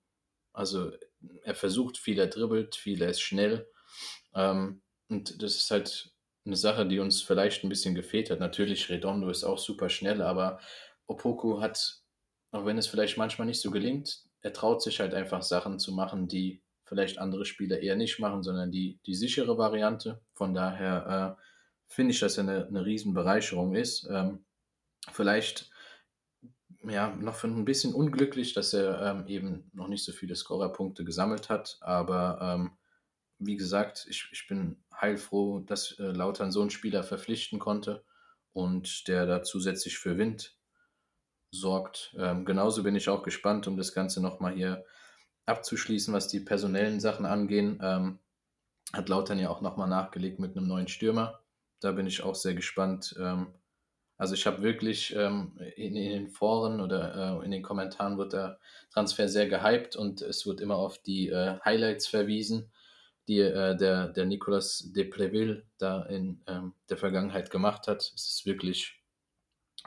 also 0.53 0.91
er 1.45 1.55
versucht 1.55 1.97
viel, 1.99 2.19
er 2.19 2.27
dribbelt 2.27 2.75
viel, 2.75 3.01
er 3.03 3.11
ist 3.11 3.21
schnell. 3.21 3.69
Ähm, 4.35 4.83
und 5.09 5.43
das 5.43 5.57
ist 5.57 5.71
halt 5.71 6.13
eine 6.45 6.57
Sache, 6.57 6.87
die 6.87 6.99
uns 6.99 7.23
vielleicht 7.23 7.63
ein 7.63 7.69
bisschen 7.69 7.95
gefehlt 7.95 8.31
hat. 8.31 8.41
Natürlich, 8.41 8.89
Redondo 8.89 9.31
ist 9.31 9.45
auch 9.45 9.59
super 9.59 9.89
schnell, 9.89 10.21
aber 10.23 10.59
Opoku 11.07 11.61
hat, 11.61 12.01
auch 12.51 12.67
wenn 12.67 12.79
es 12.79 12.89
vielleicht 12.89 13.17
manchmal 13.17 13.47
nicht 13.47 13.61
so 13.61 13.71
gelingt, 13.71 14.25
er 14.41 14.53
traut 14.53 14.83
sich 14.83 14.99
halt 14.99 15.15
einfach 15.15 15.43
Sachen 15.43 15.79
zu 15.79 15.93
machen, 15.93 16.27
die 16.27 16.63
vielleicht 16.85 17.19
andere 17.19 17.45
Spieler 17.45 17.79
eher 17.81 17.97
nicht 17.97 18.19
machen, 18.19 18.43
sondern 18.43 18.73
die, 18.73 18.99
die 19.07 19.15
sichere 19.15 19.57
Variante. 19.57 20.21
Von 20.35 20.53
daher 20.53 21.37
äh, 21.39 21.43
finde 21.93 22.13
ich, 22.13 22.21
dass 22.21 22.39
er 22.39 22.45
eine, 22.45 22.67
eine 22.67 22.85
Riesenbereicherung 22.85 23.75
ist. 23.75 24.09
Ähm, 24.11 24.45
vielleicht 25.11 25.71
ja, 26.85 27.15
noch 27.15 27.35
für 27.35 27.49
ein 27.49 27.65
bisschen 27.65 27.95
unglücklich, 27.95 28.55
dass 28.55 28.73
er 28.73 29.01
ähm, 29.03 29.27
eben 29.27 29.71
noch 29.73 29.89
nicht 29.89 30.05
so 30.05 30.13
viele 30.13 30.35
Scorerpunkte 30.35 31.05
gesammelt 31.05 31.49
hat. 31.49 31.79
Aber 31.81 32.39
ähm, 32.41 32.73
wie 33.39 33.57
gesagt, 33.57 34.07
ich, 34.09 34.29
ich 34.33 34.47
bin 34.49 34.83
heilfroh, 35.01 35.61
dass 35.61 35.99
äh, 35.99 36.05
Lautern 36.05 36.51
so 36.51 36.61
einen 36.61 36.71
Spieler 36.71 37.03
verpflichten 37.03 37.59
konnte 37.59 38.05
und 38.53 39.07
der 39.09 39.27
da 39.27 39.43
zusätzlich 39.43 39.99
für 39.99 40.19
Wind 40.19 40.57
sorgt. 41.51 42.15
Ähm, 42.19 42.45
genauso 42.45 42.83
bin 42.83 42.97
ich 42.97 43.09
auch 43.09 43.23
gespannt, 43.23 43.69
um 43.69 43.77
das 43.77 43.93
Ganze 43.93 44.21
nochmal 44.21 44.55
hier 44.55 44.85
abzuschließen, 45.47 46.13
was 46.15 46.29
die 46.29 46.41
personellen 46.41 47.01
Sachen 47.01 47.27
angehen. 47.27 47.79
Ähm, 47.83 48.19
hat 48.93 49.09
Lautern 49.09 49.39
ja 49.39 49.51
auch 49.51 49.61
nochmal 49.61 49.89
nachgelegt 49.89 50.39
mit 50.39 50.57
einem 50.57 50.67
neuen 50.67 50.89
Stürmer. 50.89 51.42
Da 51.83 51.93
bin 51.93 52.07
ich 52.07 52.23
auch 52.23 52.35
sehr 52.35 52.55
gespannt. 52.55 53.15
Ähm, 53.19 53.53
also 54.17 54.35
ich 54.35 54.47
habe 54.47 54.63
wirklich 54.63 55.15
ähm, 55.17 55.59
in, 55.75 55.97
in, 55.97 56.11
den 56.11 56.29
Foren 56.29 56.81
oder 56.81 57.41
äh, 57.41 57.45
in 57.45 57.51
den 57.51 57.63
Kommentaren 57.63 58.19
wird 58.19 58.35
der 58.35 58.61
Transfer 58.93 59.29
sehr 59.29 59.49
gehypt 59.49 59.97
und 59.97 60.23
es 60.23 60.47
wird 60.47 60.61
immer 60.61 60.77
auf 60.77 60.99
die 60.99 61.29
äh, 61.29 61.59
Highlights 61.65 62.07
verwiesen, 62.07 62.71
die 63.27 63.41
äh, 63.41 63.77
der, 63.77 64.09
der 64.11 64.27
Nicolas 64.27 64.93
de 64.95 65.05
Pleville 65.05 65.65
da 65.79 66.05
in 66.05 66.41
ähm, 66.47 66.75
der 66.89 66.99
Vergangenheit 66.99 67.51
gemacht 67.51 67.89
hat. 67.89 68.03
Es 68.15 68.29
ist 68.29 68.47
wirklich 68.47 69.03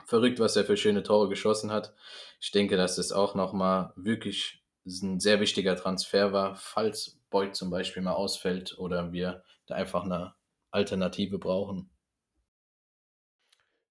verrückt, 0.04 0.38
was 0.38 0.54
er 0.56 0.66
für 0.66 0.76
schöne 0.76 1.02
Tore 1.02 1.30
geschossen 1.30 1.72
hat. 1.72 1.94
Ich 2.38 2.50
denke, 2.50 2.76
dass 2.76 2.98
es 2.98 3.12
auch 3.12 3.34
nochmal 3.34 3.94
wirklich 3.96 4.62
ein 4.84 5.18
sehr 5.18 5.40
wichtiger 5.40 5.76
Transfer 5.76 6.34
war, 6.34 6.56
falls 6.56 7.18
Boyd 7.30 7.56
zum 7.56 7.70
Beispiel 7.70 8.02
mal 8.02 8.12
ausfällt 8.12 8.78
oder 8.78 9.12
wir 9.12 9.42
da 9.66 9.76
einfach 9.76 10.04
eine 10.04 10.34
Alternative 10.70 11.38
brauchen. 11.38 11.90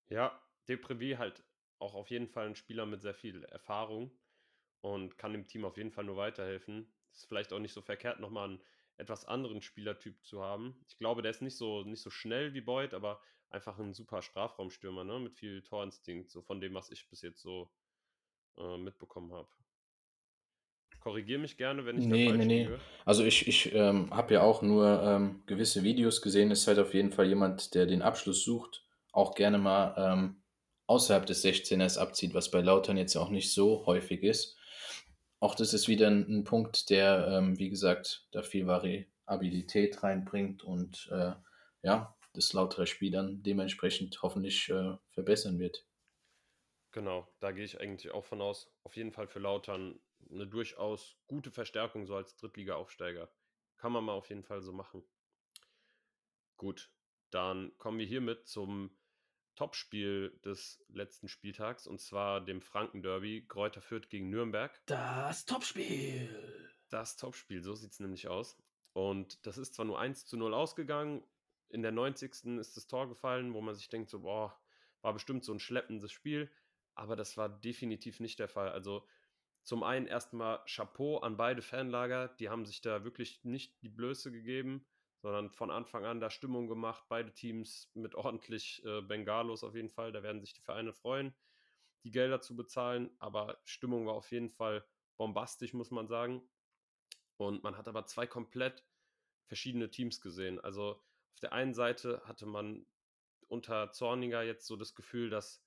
Ja, 0.08 0.40
Deprivé 0.68 1.18
halt 1.18 1.44
auch 1.80 1.96
auf 1.96 2.10
jeden 2.10 2.28
Fall 2.28 2.48
ein 2.48 2.56
Spieler 2.56 2.86
mit 2.86 3.02
sehr 3.02 3.14
viel 3.16 3.44
Erfahrung 3.46 4.12
und 4.82 5.18
kann 5.18 5.34
dem 5.34 5.48
Team 5.48 5.66
auf 5.66 5.78
jeden 5.78 5.92
Fall 5.92 6.04
nur 6.04 6.18
weiterhelfen. 6.18 6.92
Ist 7.12 7.26
vielleicht 7.26 7.54
auch 7.54 7.60
nicht 7.60 7.74
so 7.74 7.82
verkehrt, 7.82 8.20
nochmal 8.20 8.50
einen 8.50 8.64
etwas 8.98 9.26
anderen 9.26 9.62
Spielertyp 9.62 10.24
zu 10.24 10.42
haben. 10.42 10.80
Ich 10.88 10.98
glaube, 10.98 11.22
der 11.22 11.32
ist 11.32 11.42
nicht 11.42 11.58
so, 11.58 11.84
nicht 11.84 12.02
so 12.02 12.10
schnell 12.10 12.54
wie 12.54 12.62
Boyd, 12.62 12.94
aber 12.94 13.22
einfach 13.50 13.78
ein 13.80 13.94
super 13.94 14.22
Strafraumstürmer, 14.22 15.04
ne? 15.04 15.20
Mit 15.20 15.36
viel 15.36 15.64
Torinstinkt, 15.64 16.30
so 16.32 16.42
von 16.42 16.62
dem, 16.62 16.74
was 16.74 16.92
ich 16.92 17.10
bis 17.10 17.22
jetzt 17.22 17.42
so 17.42 17.72
äh, 18.58 18.78
mitbekommen 18.78 19.34
habe. 19.34 19.50
Korrigiere 21.06 21.40
mich 21.40 21.56
gerne, 21.56 21.86
wenn 21.86 22.00
ich 22.00 22.08
nee, 22.08 22.26
da 22.26 22.32
falsch 22.32 22.46
nee, 22.48 22.68
nee. 22.68 22.76
Also 23.06 23.24
ich, 23.24 23.48
ich 23.48 23.76
ähm, 23.76 24.10
habe 24.10 24.34
ja 24.34 24.42
auch 24.42 24.64
nur 24.64 25.04
ähm, 25.04 25.44
gewisse 25.46 25.84
Videos 25.84 26.20
gesehen. 26.20 26.50
Ist 26.50 26.66
halt 26.66 26.80
auf 26.80 26.96
jeden 26.96 27.12
Fall 27.12 27.28
jemand, 27.28 27.76
der 27.76 27.86
den 27.86 28.02
Abschluss 28.02 28.44
sucht, 28.44 28.84
auch 29.12 29.36
gerne 29.36 29.60
mal 29.60 29.94
ähm, 30.00 30.42
außerhalb 30.88 31.24
des 31.28 31.46
16ers 31.46 32.00
abzieht, 32.00 32.34
was 32.34 32.50
bei 32.50 32.60
Lautern 32.60 32.98
jetzt 32.98 33.16
auch 33.18 33.30
nicht 33.30 33.54
so 33.54 33.86
häufig 33.86 34.24
ist. 34.24 34.58
Auch 35.40 35.54
das 35.54 35.76
ist 35.76 35.88
wieder 35.88 36.08
ein, 36.08 36.26
ein 36.28 36.44
Punkt, 36.44 36.90
der, 36.90 37.28
ähm, 37.28 37.60
wie 37.60 37.70
gesagt, 37.70 38.28
da 38.32 38.42
viel 38.42 38.66
Variabilität 38.66 40.02
reinbringt 40.02 40.64
und 40.64 41.08
äh, 41.12 41.34
ja, 41.84 42.18
das 42.34 42.52
lautere 42.54 42.88
Spiel 42.88 43.12
dann 43.12 43.44
dementsprechend 43.44 44.24
hoffentlich 44.24 44.70
äh, 44.70 44.96
verbessern 45.12 45.60
wird. 45.60 45.86
Genau, 46.94 47.28
da 47.42 47.52
gehe 47.52 47.66
ich 47.66 47.80
eigentlich 47.80 48.12
auch 48.12 48.26
von 48.26 48.42
aus. 48.42 48.74
Auf 48.84 48.96
jeden 48.96 49.12
Fall 49.12 49.28
für 49.28 49.40
Lautern 49.40 50.00
eine 50.30 50.48
durchaus 50.48 51.18
gute 51.28 51.52
Verstärkung, 51.52 52.06
so 52.06 52.16
als 52.16 52.36
Drittliga-Aufsteiger. 52.36 53.30
Kann 53.78 53.92
man 53.92 54.04
mal 54.04 54.14
auf 54.14 54.30
jeden 54.30 54.44
Fall 54.44 54.62
so 54.62 54.72
machen. 54.74 55.04
Gut, 56.58 56.92
dann 57.30 57.78
kommen 57.78 58.00
wir 58.00 58.06
hiermit 58.06 58.48
zum 58.48 58.96
Topspiel 59.56 60.40
des 60.44 60.84
letzten 60.90 61.28
Spieltags 61.28 61.88
und 61.88 62.00
zwar 62.00 62.42
dem 62.42 62.62
Franken-Derby 62.62 63.46
Kräuter 63.48 63.82
Fürth 63.82 64.10
gegen 64.10 64.30
Nürnberg. 64.30 64.82
Das 64.86 65.46
Topspiel! 65.46 66.70
Das 66.90 67.18
Topspiel, 67.18 67.62
so 67.62 67.74
sieht 67.74 67.92
es 67.92 68.00
nämlich 68.00 68.28
aus. 68.28 68.58
Und 68.94 69.46
das 69.46 69.58
ist 69.58 69.74
zwar 69.74 69.86
nur 69.86 70.00
1 70.00 70.26
zu 70.26 70.38
0 70.38 70.54
ausgegangen, 70.54 71.24
in 71.70 71.82
der 71.82 71.92
90. 71.92 72.58
ist 72.58 72.78
das 72.78 72.88
Tor 72.88 73.10
gefallen, 73.10 73.54
wo 73.54 73.62
man 73.62 73.76
sich 73.76 73.90
denkt, 73.90 74.10
so, 74.10 74.22
boah, 74.22 74.58
war 75.02 75.14
bestimmt 75.14 75.44
so 75.44 75.54
ein 75.54 75.60
schleppendes 75.60 76.12
Spiel, 76.12 76.50
aber 76.94 77.16
das 77.16 77.38
war 77.38 77.50
definitiv 77.50 78.20
nicht 78.20 78.40
der 78.40 78.48
Fall. 78.48 78.70
Also 78.70 79.06
zum 79.66 79.84
einen 79.84 80.06
erstmal 80.08 80.64
Chapeau 80.66 81.18
an 81.18 81.38
beide 81.38 81.62
Fanlager, 81.62 82.30
die 82.40 82.50
haben 82.50 82.66
sich 82.66 82.82
da 82.82 83.04
wirklich 83.04 83.44
nicht 83.44 83.82
die 83.82 83.90
Blöße 83.90 84.32
gegeben, 84.32 84.86
sondern 85.22 85.50
von 85.50 85.72
Anfang 85.72 86.06
an 86.06 86.20
da 86.20 86.30
Stimmung 86.30 86.68
gemacht, 86.68 87.04
beide 87.10 87.34
Teams 87.34 87.90
mit 87.96 88.14
ordentlich 88.14 88.86
äh, 88.86 89.02
Bengalos 89.02 89.64
auf 89.64 89.74
jeden 89.74 89.90
Fall, 89.90 90.12
da 90.12 90.22
werden 90.22 90.40
sich 90.40 90.54
die 90.54 90.62
Vereine 90.62 90.94
freuen, 90.94 91.34
die 92.04 92.12
Gelder 92.12 92.42
zu 92.42 92.56
bezahlen, 92.56 93.10
aber 93.18 93.60
Stimmung 93.64 94.06
war 94.06 94.14
auf 94.14 94.32
jeden 94.32 94.52
Fall 94.52 94.86
bombastisch, 95.18 95.74
muss 95.74 95.90
man 95.90 96.08
sagen. 96.08 96.48
Und 97.38 97.64
man 97.64 97.76
hat 97.76 97.88
aber 97.88 98.06
zwei 98.06 98.28
komplett 98.28 98.86
verschiedene 99.48 99.90
Teams 99.90 100.22
gesehen. 100.22 100.60
Also 100.60 100.92
auf 101.34 101.40
der 101.42 101.54
einen 101.54 101.74
Seite 101.74 102.22
hatte 102.26 102.46
man 102.46 102.86
unter 103.48 103.92
Zorniger 103.92 104.44
jetzt 104.44 104.68
so 104.68 104.76
das 104.76 104.94
Gefühl, 104.94 105.32
dass 105.32 105.65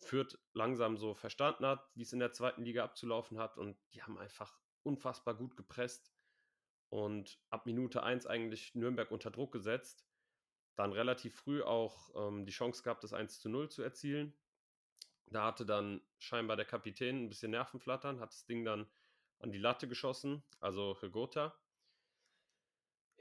Fürth 0.00 0.38
langsam 0.54 0.96
so 0.96 1.14
verstanden 1.14 1.66
hat, 1.66 1.88
wie 1.94 2.02
es 2.02 2.12
in 2.12 2.18
der 2.18 2.32
zweiten 2.32 2.64
Liga 2.64 2.84
abzulaufen 2.84 3.38
hat. 3.38 3.58
Und 3.58 3.76
die 3.92 4.02
haben 4.02 4.18
einfach 4.18 4.58
unfassbar 4.82 5.34
gut 5.34 5.56
gepresst 5.56 6.12
und 6.88 7.38
ab 7.50 7.66
Minute 7.66 8.02
1 8.02 8.26
eigentlich 8.26 8.74
Nürnberg 8.74 9.10
unter 9.10 9.30
Druck 9.30 9.52
gesetzt. 9.52 10.06
Dann 10.76 10.92
relativ 10.92 11.36
früh 11.36 11.62
auch 11.62 12.10
ähm, 12.14 12.46
die 12.46 12.52
Chance 12.52 12.82
gehabt, 12.82 13.04
das 13.04 13.12
1 13.12 13.40
zu 13.40 13.48
0 13.48 13.70
zu 13.70 13.82
erzielen. 13.82 14.34
Da 15.26 15.44
hatte 15.44 15.64
dann 15.64 16.00
scheinbar 16.18 16.56
der 16.56 16.66
Kapitän 16.66 17.24
ein 17.24 17.28
bisschen 17.28 17.52
Nervenflattern, 17.52 18.20
hat 18.20 18.30
das 18.30 18.46
Ding 18.46 18.64
dann 18.64 18.90
an 19.38 19.52
die 19.52 19.58
Latte 19.58 19.86
geschossen, 19.86 20.42
also 20.58 20.96
Hegota. 21.00 21.59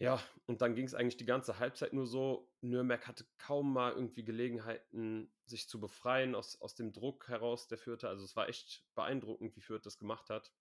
Ja, 0.02 0.24
und 0.46 0.62
dann 0.62 0.76
ging 0.76 0.86
es 0.86 0.96
eigentlich 0.96 1.18
die 1.18 1.26
ganze 1.26 1.60
Halbzeit 1.60 1.92
nur 1.92 2.08
so. 2.08 2.50
Nürnberg 2.62 3.06
hatte 3.06 3.26
kaum 3.38 3.74
mal 3.74 3.92
irgendwie 3.92 4.24
Gelegenheiten, 4.24 5.30
sich 5.46 5.68
zu 5.68 5.82
befreien 5.82 6.36
aus, 6.36 6.60
aus 6.62 6.74
dem 6.74 6.94
Druck 6.94 7.28
heraus 7.28 7.68
der 7.68 7.78
Fürther. 7.78 8.08
Also 8.08 8.24
es 8.24 8.36
war 8.38 8.48
echt 8.48 8.86
beeindruckend, 8.96 9.58
wie 9.58 9.62
Fürth 9.62 9.86
das 9.86 9.98
gemacht 9.98 10.30
hat. 10.30 10.54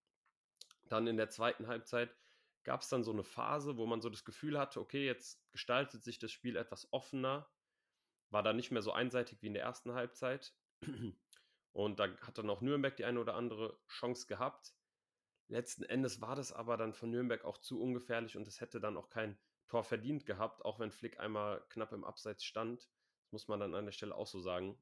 Dann 0.89 1.07
in 1.07 1.17
der 1.17 1.31
zweiten 1.31 1.69
Halbzeit 1.69 2.17
gab 2.65 2.81
es 2.81 2.89
dann 2.89 3.05
so 3.05 3.13
eine 3.13 3.23
Phase, 3.23 3.77
wo 3.77 3.87
man 3.87 4.01
so 4.01 4.11
das 4.11 4.25
Gefühl 4.25 4.59
hatte, 4.59 4.81
okay, 4.81 5.07
jetzt 5.07 5.41
gestaltet 5.53 6.03
sich 6.03 6.19
das 6.19 6.33
Spiel 6.33 6.57
etwas 6.57 6.93
offener. 6.93 7.49
War 8.31 8.43
da 8.43 8.53
nicht 8.53 8.73
mehr 8.73 8.83
so 8.83 8.91
einseitig 8.93 9.41
wie 9.41 9.47
in 9.47 9.55
der 9.55 9.63
ersten 9.63 9.95
Halbzeit. 9.95 10.53
Und 11.73 12.01
da 12.01 12.09
hat 12.23 12.39
dann 12.39 12.51
auch 12.51 12.61
Nürnberg 12.61 12.97
die 12.97 13.05
eine 13.05 13.21
oder 13.21 13.35
andere 13.35 13.79
Chance 13.87 14.27
gehabt. 14.27 14.75
Letzten 15.49 15.85
Endes 15.85 16.21
war 16.21 16.37
das 16.37 16.53
aber 16.53 16.77
dann 16.77 16.93
von 16.93 17.11
Nürnberg 17.11 17.45
auch 17.45 17.59
zu 17.59 17.81
ungefährlich 17.81 18.37
und 18.37 18.47
es 18.47 18.61
hätte 18.61 18.81
dann 18.81 18.97
auch 18.97 19.09
kein 19.09 19.39
Tor 19.67 19.83
verdient 19.83 20.27
gehabt, 20.27 20.65
auch 20.65 20.79
wenn 20.79 20.91
Flick 20.91 21.21
einmal 21.21 21.65
knapp 21.71 21.93
im 21.93 22.05
Abseits 22.05 22.45
stand. 22.45 22.89
Das 23.23 23.33
muss 23.33 23.49
man 23.49 23.61
dann 23.61 23.75
an 23.75 23.87
der 23.87 23.93
Stelle 23.93 24.15
auch 24.15 24.27
so 24.27 24.41
sagen. 24.41 24.79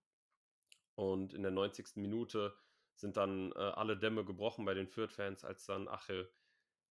Und 0.95 1.35
in 1.35 1.43
der 1.43 1.53
90. 1.53 1.97
Minute 1.97 2.57
sind 2.95 3.17
dann 3.17 3.53
äh, 3.53 3.59
alle 3.59 3.97
Dämme 3.97 4.25
gebrochen 4.25 4.65
bei 4.65 4.75
den 4.75 4.89
Fürth-Fans, 4.89 5.45
als 5.45 5.67
dann 5.67 5.89
Achel 5.89 6.33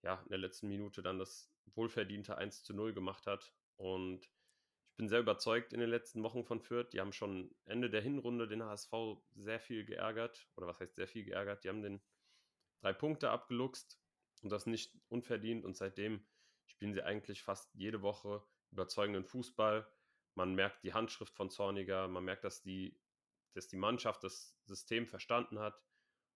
ja 0.04 0.22
in 0.24 0.30
der 0.30 0.38
letzten 0.38 0.68
Minute 0.68 1.02
dann 1.02 1.20
das 1.20 1.52
wohlverdiente 1.74 2.38
1 2.38 2.64
zu 2.64 2.74
0 2.74 2.94
gemacht 2.94 3.28
hat. 3.28 3.54
Und 3.76 4.26
ich 4.26 4.98
bin 4.98 5.10
sehr 5.10 5.20
überzeugt 5.20 5.74
in 5.74 5.80
den 5.80 5.90
letzten 5.90 6.24
Wochen 6.24 6.46
von 6.46 6.62
Fürth. 6.62 6.94
Die 6.94 7.02
haben 7.02 7.12
schon 7.12 7.54
Ende 7.66 7.90
der 7.90 8.02
Hinrunde 8.02 8.48
den 8.48 8.64
HSV 8.64 8.94
sehr 9.36 9.60
viel 9.60 9.84
geärgert. 9.84 10.48
Oder 10.56 10.68
was 10.68 10.80
heißt 10.80 10.96
sehr 10.96 11.08
viel 11.08 11.26
geärgert? 11.26 11.64
Die 11.64 11.70
haben 11.70 11.82
den 11.82 12.02
drei 12.86 12.94
Punkte 12.94 13.32
abgeluchst 13.32 14.00
und 14.44 14.52
das 14.52 14.68
nicht 14.68 14.96
unverdient. 15.10 15.66
Und 15.66 15.76
seitdem 15.76 16.24
spielen 16.68 16.94
sie 16.94 17.02
eigentlich 17.02 17.42
fast 17.42 17.74
jede 17.74 18.04
Woche 18.04 18.46
überzeugenden 18.72 19.26
Fußball. 19.26 19.92
Man 20.36 20.54
merkt 20.54 20.84
die 20.84 20.94
Handschrift 20.94 21.34
von 21.34 21.50
Zorniger, 21.50 22.08
man 22.08 22.24
merkt, 22.24 22.44
dass 22.44 22.62
die, 22.62 22.96
dass 23.54 23.68
die 23.68 23.78
Mannschaft 23.78 24.24
das 24.24 24.56
System 24.66 25.08
verstanden 25.08 25.58
hat. 25.58 25.82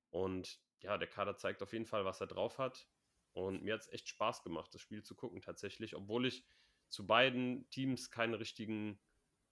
Und 0.09 0.59
ja, 0.81 0.97
der 0.97 1.07
Kader 1.07 1.37
zeigt 1.37 1.61
auf 1.61 1.71
jeden 1.71 1.85
Fall, 1.85 2.03
was 2.03 2.19
er 2.19 2.27
drauf 2.27 2.57
hat. 2.57 2.89
Und 3.33 3.61
mir 3.61 3.75
hat 3.75 3.81
es 3.81 3.89
echt 3.89 4.09
Spaß 4.09 4.41
gemacht, 4.41 4.73
das 4.73 4.81
Spiel 4.81 5.03
zu 5.03 5.13
gucken 5.13 5.41
tatsächlich, 5.41 5.95
obwohl 5.95 6.25
ich 6.25 6.47
zu 6.89 7.05
beiden 7.05 7.69
Teams 7.69 8.09
keine 8.09 8.39
richtigen 8.39 8.99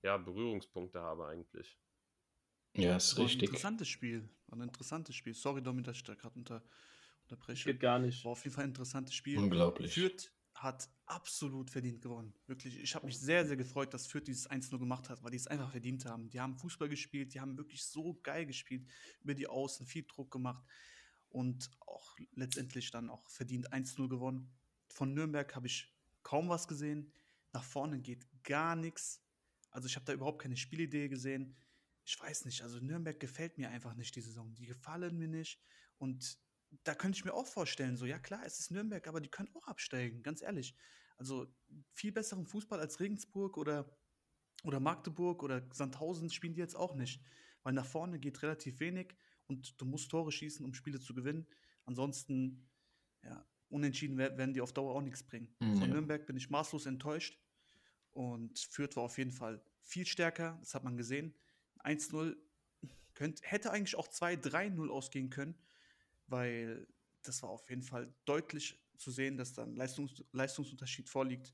ja, 0.02 0.18
Berührungspunkte 0.18 1.00
habe 1.00 1.28
eigentlich. 1.28 1.78
Ja, 2.76 2.98
ist 2.98 3.18
war 3.18 3.26
richtig. 3.26 3.42
Ein 3.42 3.54
interessantes 3.54 3.88
Spiel. 3.88 4.30
War 4.48 4.60
ein 4.60 4.64
interessantes 4.64 5.16
Spiel. 5.16 5.34
Sorry, 5.34 5.62
Dominik, 5.62 5.86
dass 5.86 5.98
ich 5.98 6.04
da 6.04 6.16
gerade 6.16 6.36
unter, 6.36 6.64
unterbreche. 7.24 7.72
Geht 7.72 7.80
gar 7.80 8.00
nicht. 8.00 8.24
War 8.24 8.32
auf 8.34 8.44
jeden 8.44 8.56
Fall 8.56 8.66
ein 8.66 8.70
interessantes 8.70 9.14
Spiel. 9.14 9.38
Unglaublich. 9.38 9.94
Fürth 9.94 10.32
hat 10.54 10.90
absolut 11.06 11.70
verdient 11.70 12.02
gewonnen. 12.02 12.34
Wirklich. 12.48 12.80
Ich 12.80 12.96
habe 12.96 13.06
mich 13.06 13.20
sehr, 13.20 13.46
sehr 13.46 13.58
gefreut, 13.58 13.94
dass 13.94 14.08
Fürth 14.08 14.28
dieses 14.28 14.50
1-0 14.50 14.78
gemacht 14.80 15.10
hat, 15.10 15.24
weil 15.24 15.32
die 15.32 15.38
es 15.38 15.48
einfach 15.48 15.70
verdient 15.70 16.06
haben. 16.06 16.30
Die 16.30 16.40
haben 16.40 16.58
Fußball 16.58 16.90
gespielt, 16.90 17.34
die 17.34 17.40
haben 17.40 17.58
wirklich 17.58 17.84
so 17.84 18.20
geil 18.24 18.46
gespielt, 18.46 18.88
über 19.22 19.36
die 19.36 19.48
Außen, 19.48 19.86
viel 19.86 20.04
Druck 20.04 20.32
gemacht 20.32 20.66
und 21.30 21.70
auch 21.82 22.18
letztendlich 22.34 22.90
dann 22.90 23.10
auch 23.10 23.30
verdient 23.30 23.72
1-0 23.72 24.08
gewonnen. 24.10 24.52
Von 24.90 25.14
Nürnberg 25.14 25.56
habe 25.56 25.68
ich 25.68 25.94
kaum 26.24 26.50
was 26.50 26.68
gesehen. 26.68 27.14
Nach 27.54 27.64
vorne 27.64 28.00
geht 28.00 28.26
gar 28.44 28.76
nichts. 28.76 29.24
Also 29.70 29.88
ich 29.88 29.96
habe 29.96 30.06
da 30.06 30.14
überhaupt 30.14 30.42
keine 30.42 30.58
Spielidee 30.58 31.08
gesehen 31.08 31.56
ich 32.08 32.18
weiß 32.22 32.46
nicht, 32.46 32.62
also 32.62 32.80
Nürnberg 32.80 33.20
gefällt 33.20 33.58
mir 33.58 33.70
einfach 33.70 33.94
nicht 33.94 34.16
die 34.16 34.22
Saison. 34.22 34.56
Die 34.56 34.66
gefallen 34.66 35.18
mir 35.18 35.28
nicht. 35.28 35.60
Und 35.98 36.40
da 36.86 36.96
könnte 36.96 37.18
ich 37.18 37.26
mir 37.26 37.34
auch 37.34 37.46
vorstellen, 37.46 37.98
so, 37.98 38.06
ja 38.06 38.18
klar, 38.18 38.46
es 38.46 38.60
ist 38.60 38.72
Nürnberg, 38.72 39.06
aber 39.08 39.20
die 39.20 39.30
können 39.30 39.54
auch 39.56 39.68
absteigen, 39.68 40.24
ganz 40.24 40.42
ehrlich. 40.42 40.74
Also 41.18 41.54
viel 41.92 42.14
besseren 42.14 42.46
Fußball 42.46 42.80
als 42.80 43.02
Regensburg 43.02 43.58
oder, 43.58 43.94
oder 44.64 44.80
Magdeburg 44.80 45.44
oder 45.44 45.68
Sandhausen 45.74 46.30
spielen 46.30 46.54
die 46.54 46.62
jetzt 46.62 46.78
auch 46.78 46.96
nicht. 46.96 47.22
Weil 47.64 47.74
nach 47.74 47.86
vorne 47.86 48.20
geht 48.20 48.42
relativ 48.42 48.80
wenig 48.80 49.14
und 49.48 49.80
du 49.82 49.86
musst 49.86 50.10
Tore 50.10 50.32
schießen, 50.32 50.64
um 50.64 50.74
Spiele 50.74 51.02
zu 51.02 51.14
gewinnen. 51.14 51.46
Ansonsten, 51.84 52.70
ja, 53.22 53.46
unentschieden 53.68 54.18
werden 54.18 54.54
die 54.54 54.62
auf 54.62 54.72
Dauer 54.72 54.96
auch 54.96 55.02
nichts 55.02 55.24
bringen. 55.24 55.54
Mhm. 55.60 55.76
Von 55.76 55.90
Nürnberg 55.90 56.26
bin 56.26 56.38
ich 56.38 56.50
maßlos 56.50 56.86
enttäuscht. 56.86 57.38
Und 58.12 58.60
Fürth 58.60 58.96
war 58.96 59.04
auf 59.04 59.18
jeden 59.18 59.34
Fall 59.34 59.62
viel 59.82 60.06
stärker, 60.06 60.58
das 60.62 60.74
hat 60.74 60.86
man 60.86 60.96
gesehen. 60.96 61.36
1-0 61.88 62.36
hätte 63.42 63.72
eigentlich 63.72 63.96
auch 63.96 64.08
2-3-0 64.08 64.90
ausgehen 64.90 65.30
können, 65.30 65.56
weil 66.28 66.88
das 67.24 67.42
war 67.42 67.50
auf 67.50 67.70
jeden 67.70 67.82
Fall 67.82 68.14
deutlich 68.26 68.80
zu 68.98 69.12
sehen, 69.12 69.38
dass 69.38 69.54
da 69.54 69.64
ein 69.64 69.76
Leistungs 69.76 70.24
Leistungsunterschied 70.32 71.10
vorliegt. 71.10 71.54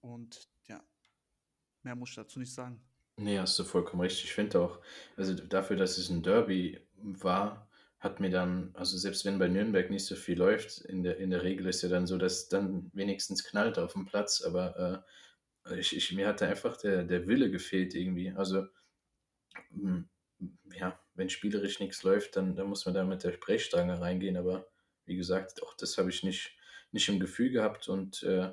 Und 0.00 0.48
ja, 0.68 0.82
mehr 1.82 1.96
muss 1.96 2.10
ich 2.10 2.16
dazu 2.16 2.38
nicht 2.38 2.52
sagen. 2.52 2.80
Nee, 3.16 3.38
hast 3.38 3.58
du 3.58 3.64
vollkommen 3.64 4.02
recht. 4.02 4.22
Ich 4.22 4.32
finde 4.32 4.60
auch, 4.60 4.80
also 5.16 5.34
dafür, 5.34 5.76
dass 5.76 5.98
es 5.98 6.08
ein 6.08 6.22
Derby 6.22 6.80
war, 6.94 7.68
hat 7.98 8.20
mir 8.20 8.30
dann, 8.30 8.70
also 8.74 8.96
selbst 8.96 9.24
wenn 9.24 9.40
bei 9.40 9.48
Nürnberg 9.48 9.90
nicht 9.90 10.04
so 10.04 10.14
viel 10.14 10.38
läuft, 10.38 10.82
in 10.82 11.02
der, 11.02 11.16
in 11.18 11.30
der 11.30 11.42
Regel 11.42 11.66
ist 11.66 11.82
ja 11.82 11.88
dann 11.88 12.06
so, 12.06 12.16
dass 12.16 12.48
dann 12.48 12.90
wenigstens 12.94 13.42
knallt 13.42 13.76
auf 13.78 13.94
dem 13.94 14.06
Platz, 14.06 14.40
aber 14.42 15.04
äh, 15.66 15.80
ich, 15.80 15.96
ich, 15.96 16.12
mir 16.12 16.28
hat 16.28 16.40
da 16.40 16.46
einfach 16.46 16.76
der, 16.76 17.02
der 17.02 17.26
Wille 17.26 17.50
gefehlt 17.50 17.94
irgendwie. 17.94 18.30
Also, 18.30 18.68
ja, 20.72 20.98
wenn 21.14 21.30
spielerisch 21.30 21.80
nichts 21.80 22.02
läuft, 22.02 22.36
dann, 22.36 22.54
dann 22.56 22.68
muss 22.68 22.86
man 22.86 22.94
da 22.94 23.04
mit 23.04 23.24
der 23.24 23.32
Sprechstange 23.32 24.00
reingehen, 24.00 24.36
aber 24.36 24.68
wie 25.04 25.16
gesagt, 25.16 25.62
auch 25.62 25.74
das 25.74 25.98
habe 25.98 26.10
ich 26.10 26.22
nicht, 26.22 26.56
nicht 26.92 27.08
im 27.08 27.20
Gefühl 27.20 27.50
gehabt 27.50 27.88
und 27.88 28.22
äh, 28.22 28.52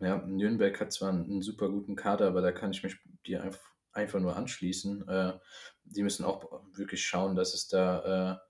ja, 0.00 0.16
Nürnberg 0.26 0.78
hat 0.80 0.92
zwar 0.92 1.10
einen, 1.10 1.24
einen 1.24 1.42
super 1.42 1.68
guten 1.68 1.96
Kader, 1.96 2.26
aber 2.28 2.42
da 2.42 2.52
kann 2.52 2.72
ich 2.72 2.82
mich 2.82 2.96
dir 3.24 3.42
einfach 3.42 3.74
einfach 3.94 4.20
nur 4.20 4.36
anschließen. 4.36 5.08
Äh, 5.08 5.38
die 5.84 6.02
müssen 6.02 6.24
auch 6.24 6.62
wirklich 6.72 7.04
schauen, 7.06 7.34
dass 7.34 7.54
es 7.54 7.68
da, 7.68 8.34
äh, 8.34 8.48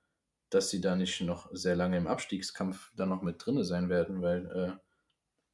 dass 0.50 0.70
sie 0.70 0.80
da 0.80 0.96
nicht 0.96 1.20
noch 1.20 1.50
sehr 1.52 1.76
lange 1.76 1.96
im 1.96 2.06
Abstiegskampf 2.06 2.92
dann 2.96 3.10
noch 3.10 3.22
mit 3.22 3.44
drinne 3.44 3.64
sein 3.64 3.88
werden, 3.88 4.22
weil 4.22 4.78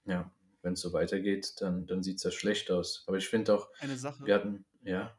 äh, 0.06 0.10
ja, 0.10 0.32
wenn 0.62 0.74
es 0.74 0.80
so 0.80 0.92
weitergeht, 0.92 1.54
dann, 1.60 1.86
dann 1.86 2.02
sieht 2.02 2.16
es 2.16 2.22
ja 2.22 2.30
schlecht 2.30 2.70
aus. 2.70 3.04
Aber 3.06 3.16
ich 3.16 3.28
finde 3.28 3.54
auch, 3.54 3.68
wir 4.26 4.34
hatten, 4.34 4.64
ja, 4.82 5.18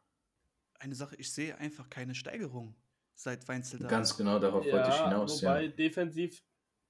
eine 0.81 0.95
Sache, 0.95 1.15
ich 1.17 1.31
sehe 1.31 1.57
einfach 1.57 1.89
keine 1.89 2.15
Steigerung, 2.15 2.75
seit 3.15 3.47
Weinzel 3.47 3.79
da 3.79 3.87
ganz 3.87 4.17
genau 4.17 4.39
darauf 4.39 4.65
wollte 4.65 4.89
ich 4.89 4.95
Ja, 4.95 5.09
hinaus, 5.09 5.41
wobei 5.41 5.63
ja. 5.65 5.67
defensiv 5.71 6.43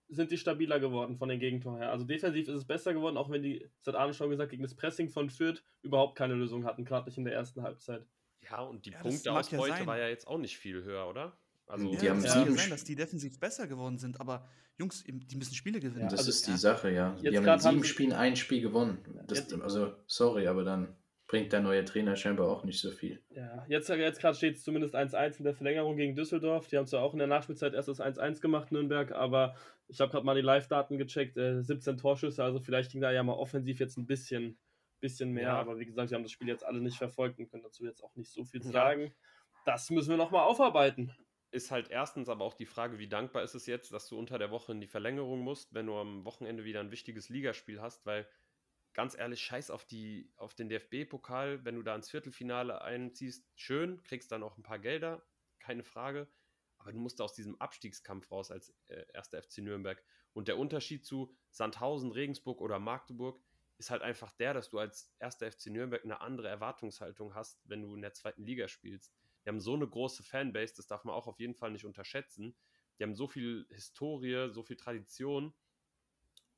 sind 0.08 0.32
die 0.32 0.38
stabiler 0.38 0.80
geworden 0.80 1.16
von 1.18 1.30
den 1.30 1.40
Gegentoren 1.40 1.78
her. 1.78 1.92
Also 1.92 2.06
defensiv 2.06 2.48
ist 2.48 2.56
es 2.56 2.66
besser 2.66 2.94
geworden, 2.94 3.18
auch 3.18 3.30
wenn 3.30 3.44
die, 3.44 3.60
das 3.84 3.94
hat 3.94 3.96
Arne 4.02 4.14
schon 4.14 4.30
gesagt, 4.30 4.50
gegen 4.52 4.64
das 4.64 4.76
Pressing 4.76 5.10
von 5.10 5.30
Fürth 5.30 5.64
überhaupt 5.84 6.18
keine 6.18 6.34
Lösung 6.34 6.66
hatten, 6.66 6.84
gerade 6.84 7.08
nicht 7.08 7.18
in 7.18 7.24
der 7.26 7.34
ersten 7.34 7.62
Halbzeit. 7.64 8.06
Ja, 8.50 8.62
und 8.62 8.86
die 8.86 8.90
Ja, 8.92 8.98
ja 8.98 9.02
Punkteausbeute 9.04 9.70
sein. 9.78 9.88
war 9.88 9.98
ja 9.98 10.08
jetzt 10.08 10.28
auch 10.28 10.38
nicht 10.38 10.58
viel 10.58 10.84
höher, 10.84 11.08
oder? 11.08 11.38
Also, 11.68 11.90
Die 11.90 12.06
Ja, 12.06 12.12
haben 12.12 12.24
Ja. 12.24 12.28
mag 12.30 12.36
ja 12.36 12.44
sieben 12.44 12.58
sein, 12.58 12.70
dass 12.70 12.84
die 12.84 12.96
defensiv 12.96 13.40
besser 13.40 13.68
geworden 13.68 13.98
sind, 13.98 14.20
aber 14.20 14.50
Jungs, 14.78 15.04
die 15.06 15.36
müssen 15.38 15.54
Spiele 15.56 15.80
gewinnen. 15.80 16.02
Ja, 16.06 16.10
das 16.10 16.20
also, 16.22 16.30
ist 16.32 16.48
die 16.48 16.52
ja. 16.52 16.58
Sache, 16.58 16.92
ja. 16.92 17.14
Jetzt 17.22 17.32
Die 17.32 17.38
haben 17.38 17.44
in 17.46 17.50
haben 17.52 17.60
sieben 17.62 17.84
sie- 17.84 17.88
Spielen 17.90 18.14
ein 18.14 18.36
Spiel 18.36 18.62
gewonnen. 18.62 18.98
Das, 19.28 19.54
also, 19.54 19.94
sorry, 20.08 20.48
aber 20.48 20.64
dann 20.66 20.94
bringt 21.32 21.54
der 21.54 21.62
neue 21.62 21.86
Trainer 21.86 22.18
scheinbar 22.18 22.50
auch 22.50 22.66
nicht 22.66 22.82
so 22.82 22.92
viel. 22.92 23.22
Ja, 23.30 23.66
jetzt, 23.70 23.88
jetzt 23.88 24.20
gerade 24.20 24.36
steht 24.36 24.58
es 24.58 24.64
zumindest 24.66 24.96
1-1 24.96 25.38
in 25.38 25.46
der 25.46 25.54
Verlängerung 25.56 25.96
gegen 25.96 26.14
Düsseldorf. 26.14 26.68
Die 26.68 26.78
haben 26.78 26.88
zwar 26.88 27.04
auch 27.04 27.14
in 27.14 27.20
der 27.20 27.28
Nachspielzeit 27.30 27.74
erst 27.74 27.88
das 27.88 28.02
1-1 28.02 28.42
gemacht, 28.42 28.74
Nürnberg, 28.74 29.14
aber 29.14 29.56
ich 29.88 30.02
habe 30.02 30.12
gerade 30.12 30.26
mal 30.26 30.36
die 30.36 30.42
Live-Daten 30.42 30.98
gecheckt, 30.98 31.38
äh, 31.38 31.62
17 31.62 31.96
Torschüsse, 31.98 32.44
also 32.44 32.60
vielleicht 32.60 32.92
ging 32.92 33.00
da 33.00 33.12
ja 33.14 33.24
mal 33.24 33.32
offensiv 33.36 33.80
jetzt 33.80 33.98
ein 33.98 34.06
bisschen, 34.08 34.60
bisschen 35.00 35.32
mehr, 35.32 35.44
Ja. 35.44 35.60
aber 35.62 35.80
wie 35.80 35.86
gesagt, 35.86 36.10
wir 36.12 36.16
haben 36.18 36.24
das 36.24 36.34
Spiel 36.34 36.50
jetzt 36.50 36.66
alle 36.66 36.82
nicht 36.82 36.98
verfolgt 36.98 37.40
und 37.40 37.50
können 37.50 37.64
dazu 37.64 37.86
jetzt 37.86 38.04
auch 38.04 38.14
nicht 38.18 38.30
so 38.30 38.44
viel 38.44 38.62
Ja. 38.66 38.70
sagen. 38.70 39.14
Das 39.66 39.90
müssen 39.90 40.10
wir 40.10 40.18
nochmal 40.18 40.44
aufarbeiten. 40.46 41.16
ist 41.54 41.70
halt 41.72 41.90
erstens 41.92 42.28
aber 42.30 42.44
auch 42.46 42.54
die 42.56 42.66
Frage, 42.66 42.98
wie 43.00 43.08
dankbar 43.08 43.44
ist 43.44 43.56
es 43.56 43.66
jetzt, 43.68 43.92
dass 43.94 44.08
du 44.10 44.18
unter 44.18 44.38
der 44.38 44.52
Woche 44.52 44.72
in 44.74 44.80
die 44.82 44.88
Verlängerung 44.88 45.40
musst, 45.40 45.74
wenn 45.74 45.86
du 45.86 45.96
am 45.96 46.24
Wochenende 46.26 46.64
wieder 46.66 46.80
ein 46.82 46.92
wichtiges 46.92 47.28
Ligaspiel 47.30 47.82
hast, 47.82 48.06
weil 48.06 48.26
ganz 48.94 49.18
ehrlich, 49.18 49.42
scheiß 49.42 49.70
auf, 49.70 49.86
die, 49.86 50.32
auf 50.38 50.54
den 50.54 50.70
DFB-Pokal, 50.70 51.64
wenn 51.66 51.76
du 51.76 51.84
da 51.84 51.96
ins 51.96 52.10
Viertelfinale 52.10 52.82
einziehst, 52.82 53.50
schön, 53.56 54.02
kriegst 54.04 54.32
dann 54.32 54.44
auch 54.44 54.58
ein 54.58 54.64
paar 54.64 54.80
Gelder, 54.80 55.26
keine 55.60 55.84
Frage, 55.84 56.28
aber 56.78 56.92
du 56.92 57.00
musst 57.00 57.22
aus 57.22 57.34
diesem 57.34 57.60
Abstiegskampf 57.62 58.32
raus 58.32 58.52
als 58.52 58.74
äh, 58.88 59.06
erster 59.14 59.42
FC 59.42 59.60
Nürnberg. 59.60 60.04
Und 60.34 60.48
der 60.48 60.58
Unterschied 60.58 61.06
zu 61.06 61.34
Sandhausen, 61.52 62.12
Regensburg 62.12 62.60
oder 62.60 62.80
Magdeburg 62.80 63.40
ist 63.78 63.90
halt 63.92 64.02
einfach 64.02 64.32
der, 64.34 64.54
dass 64.54 64.70
du 64.70 64.80
als 64.80 65.14
erster 65.20 65.52
FC 65.52 65.68
Nürnberg 65.68 66.04
eine 66.04 66.22
andere 66.22 66.48
Erwartungshaltung 66.48 67.36
hast, 67.36 67.60
wenn 67.66 67.82
du 67.82 67.96
in 67.96 68.02
der 68.02 68.14
zweiten 68.14 68.44
Liga 68.44 68.68
spielst. 68.68 69.14
Die 69.44 69.50
haben 69.50 69.60
so 69.60 69.74
eine 69.74 69.88
große 69.88 70.24
Fanbase, 70.24 70.76
das 70.76 70.88
darf 70.88 71.04
man 71.04 71.16
auch 71.16 71.28
auf 71.28 71.40
jeden 71.40 71.56
Fall 71.56 71.72
nicht 71.72 71.86
unterschätzen. 71.86 72.56
Die 73.00 73.04
haben 73.04 73.16
so 73.16 73.28
viel 73.28 73.66
Historie, 73.70 74.50
so 74.52 74.64
viel 74.64 74.76
Tradition. 74.76 75.54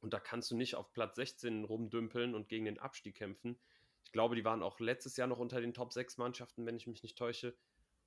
Und 0.03 0.13
da 0.13 0.19
kannst 0.19 0.51
du 0.51 0.57
nicht 0.57 0.75
auf 0.75 0.91
Platz 0.91 1.15
16 1.15 1.63
rumdümpeln 1.63 2.35
und 2.35 2.49
gegen 2.49 2.65
den 2.65 2.77
Abstieg 2.77 3.15
kämpfen. 3.15 3.57
Ich 4.03 4.11
glaube, 4.11 4.35
die 4.35 4.43
waren 4.43 4.61
auch 4.61 4.81
letztes 4.81 5.15
Jahr 5.15 5.29
noch 5.29 5.39
unter 5.39 5.61
den 5.61 5.73
Top 5.73 5.93
6 5.93 6.17
Mannschaften, 6.17 6.65
wenn 6.65 6.75
ich 6.75 6.87
mich 6.87 7.03
nicht 7.03 7.17
täusche. 7.17 7.55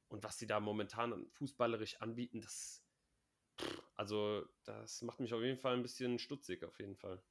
Und 0.08 0.22
was 0.22 0.38
sie 0.38 0.46
da 0.46 0.60
momentan 0.60 1.26
fußballerisch 1.30 2.02
anbieten, 2.02 2.42
das. 2.42 2.84
Also, 3.94 4.44
das 4.64 5.00
macht 5.00 5.20
mich 5.20 5.32
auf 5.32 5.40
jeden 5.40 5.56
Fall 5.56 5.74
ein 5.74 5.82
bisschen 5.82 6.18
stutzig, 6.18 6.64
auf 6.64 6.78
jeden 6.78 6.96
Fall. 6.96 7.22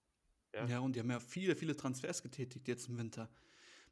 Ja. 0.52 0.66
Ja, 0.66 0.80
und 0.80 0.96
die 0.96 1.00
haben 1.00 1.12
ja 1.12 1.20
viele, 1.20 1.56
viele 1.56 1.76
Transfers 1.76 2.24
getätigt 2.24 2.68
jetzt 2.68 2.90
im 2.90 2.98
Winter. 2.98 3.30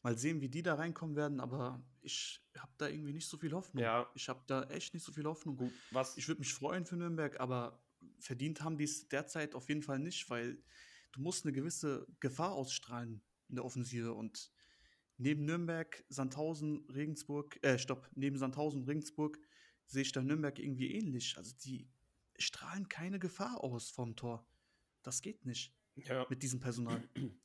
Mal 0.02 0.18
sehen, 0.18 0.42
wie 0.42 0.50
die 0.50 0.64
da 0.64 0.74
reinkommen 0.74 1.16
werden, 1.16 1.40
aber 1.40 1.84
ich 2.02 2.42
habe 2.58 2.74
da 2.80 2.88
irgendwie 2.88 3.14
nicht 3.14 3.28
so 3.28 3.38
viel 3.38 3.54
Hoffnung. 3.54 3.84
Ja. 3.84 4.10
Ich 4.16 4.28
habe 4.28 4.42
da 4.48 4.64
echt 4.64 4.96
nicht 4.96 5.04
so 5.04 5.12
viel 5.12 5.26
Hoffnung. 5.26 5.56
Gut, 5.56 5.72
was. 5.92 6.18
Ich 6.18 6.28
würde 6.28 6.40
mich 6.40 6.52
freuen 6.52 6.88
für 6.88 6.98
Nürnberg, 6.98 7.40
aber 7.40 7.80
verdient 8.24 8.62
haben 8.62 8.78
die 8.78 8.86
es 8.86 9.08
derzeit 9.08 9.56
auf 9.56 9.70
jeden 9.70 9.84
Fall 9.84 10.00
nicht, 10.00 10.30
weil 10.30 10.62
du 11.12 11.22
musst 11.22 11.46
eine 11.46 11.54
gewisse 11.54 12.08
Gefahr 12.20 12.54
ausstrahlen 12.54 13.22
in 13.50 13.56
der 13.56 13.66
Offensive 13.66 14.14
und 14.14 14.52
neben 15.18 15.46
Nürnberg, 15.46 16.04
Sandhausen, 16.10 16.90
Regensburg, 16.90 17.60
äh, 17.64 17.78
stopp, 17.78 18.10
neben 18.16 18.38
Sandhausen 18.38 18.82
und 18.82 18.88
Regensburg 18.88 19.40
sehe 19.86 20.02
ich 20.02 20.12
da 20.12 20.22
Nürnberg 20.22 20.58
irgendwie 20.58 20.92
ähnlich. 20.94 21.38
Also 21.38 21.54
die 21.64 21.88
strahlen 22.40 22.90
keine 22.90 23.20
Gefahr 23.20 23.64
aus 23.64 23.90
vom 23.90 24.16
Tor. 24.16 24.48
Das 25.04 25.22
geht 25.22 25.46
nicht 25.46 25.76
ja. 25.96 26.26
mit 26.30 26.42
diesem 26.44 26.60
Personal. 26.60 27.08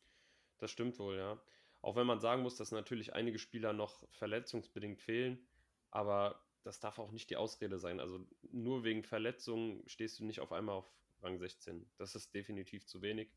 Das 0.60 0.72
stimmt 0.72 0.98
wohl, 0.98 1.16
ja. 1.16 1.40
Auch 1.82 1.94
wenn 1.94 2.08
man 2.08 2.18
sagen 2.18 2.42
muss, 2.42 2.56
dass 2.56 2.72
natürlich 2.72 3.12
einige 3.12 3.38
Spieler 3.38 3.72
noch 3.72 4.02
verletzungsbedingt 4.10 5.00
fehlen, 5.00 5.46
aber 5.92 6.44
das 6.62 6.80
darf 6.80 6.98
auch 6.98 7.10
nicht 7.10 7.30
die 7.30 7.36
Ausrede 7.36 7.78
sein. 7.78 8.00
Also 8.00 8.26
nur 8.50 8.84
wegen 8.84 9.02
Verletzungen 9.02 9.82
stehst 9.88 10.18
du 10.18 10.24
nicht 10.24 10.40
auf 10.40 10.52
einmal 10.52 10.76
auf 10.76 10.92
Rang 11.22 11.38
16. 11.38 11.90
Das 11.96 12.14
ist 12.14 12.34
definitiv 12.34 12.86
zu 12.86 13.02
wenig. 13.02 13.30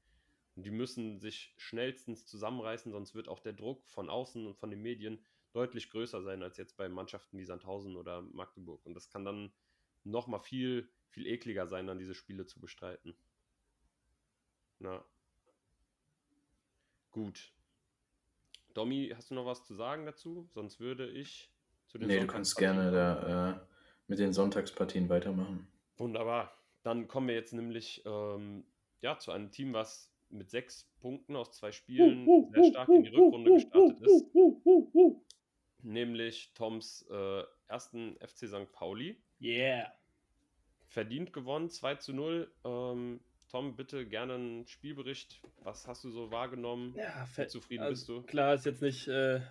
Und 0.56 0.66
die 0.66 0.72
müssen 0.72 1.20
sich 1.20 1.54
schnellstens 1.58 2.26
zusammenreißen, 2.26 2.92
sonst 2.92 3.16
wird 3.16 3.30
auch 3.30 3.40
der 3.40 3.54
Druck 3.54 3.88
von 3.90 4.10
außen 4.10 4.46
und 4.46 4.58
von 4.58 4.70
den 4.70 4.82
Medien 4.82 5.24
deutlich 5.54 5.90
größer 5.90 6.22
sein 6.22 6.44
als 6.44 6.58
jetzt 6.58 6.78
bei 6.78 6.90
Mannschaften 6.90 7.38
wie 7.38 7.46
Sandhausen 7.46 7.96
oder 7.96 8.22
Magdeburg. 8.22 8.86
Und 8.86 8.94
das 8.94 9.10
kann 9.10 9.26
dann 9.26 9.52
nochmal 10.04 10.40
viel, 10.40 10.90
viel 11.10 11.28
ekliger 11.28 11.68
sein, 11.68 11.88
dann 11.88 12.00
diese 12.00 12.16
Spiele 12.16 12.46
zu 12.46 12.60
bestreiten. 12.60 13.16
Na. 14.80 15.06
Gut. 17.12 17.54
Domi, 18.74 19.12
hast 19.16 19.32
du 19.32 19.36
noch 19.36 19.46
was 19.46 19.66
zu 19.66 19.76
sagen 19.76 20.06
dazu? 20.06 20.48
Sonst 20.52 20.80
würde 20.80 21.10
ich 21.10 21.52
zu 21.92 21.98
den 21.98 22.08
Nee, 22.08 22.20
du 22.20 22.28
kannst 22.28 22.56
gerne 22.56 22.90
da 22.90 23.52
äh, 23.52 23.60
mit 24.08 24.20
den 24.20 24.32
Sonntagspartien 24.32 25.10
weitermachen. 25.10 25.68
Wunderbar. 25.98 26.56
Dann 26.84 27.08
kommen 27.08 27.28
wir 27.28 27.36
jetzt 27.36 27.54
nämlich 27.54 28.02
ähm, 28.06 28.64
ja, 29.02 29.18
zu 29.18 29.32
einem 29.32 29.52
Team, 29.52 29.74
was 29.74 30.10
mit 30.30 30.50
sechs 30.50 30.90
Punkten 31.02 31.36
aus 31.36 31.52
zwei 31.52 31.74
Spielen 31.74 32.26
sehr 32.54 32.64
stark 32.64 32.90
in 32.90 33.04
die 33.04 33.10
Rückrunde 33.10 33.54
gestartet 33.54 34.00
ist. 34.02 34.26
Nämlich 35.84 36.54
Toms 36.54 37.06
äh, 37.12 37.44
ersten 37.68 38.16
FC 38.20 38.48
St. 38.48 38.72
Pauli. 38.72 39.18
Yeah. 39.42 39.92
Verdient 40.88 41.34
gewonnen, 41.34 41.70
2 41.70 41.96
zu 41.96 42.14
0. 42.14 42.52
Ähm, 42.64 43.20
Tom, 43.50 43.76
bitte 43.76 44.06
gerne 44.06 44.36
einen 44.36 44.68
Spielbericht. 44.68 45.42
Was 45.64 45.88
hast 45.88 46.04
du 46.04 46.10
so 46.10 46.32
wahrgenommen? 46.32 46.94
Ja, 46.96 47.28
Wie 47.36 47.48
zufrieden 47.48 47.84
also 47.84 47.92
bist 47.92 48.10
du? 48.10 48.22
Klar, 48.30 48.54
ist 48.54 48.66
jetzt 48.66 48.82
nicht, 48.82 49.08
äh, 49.08 49.42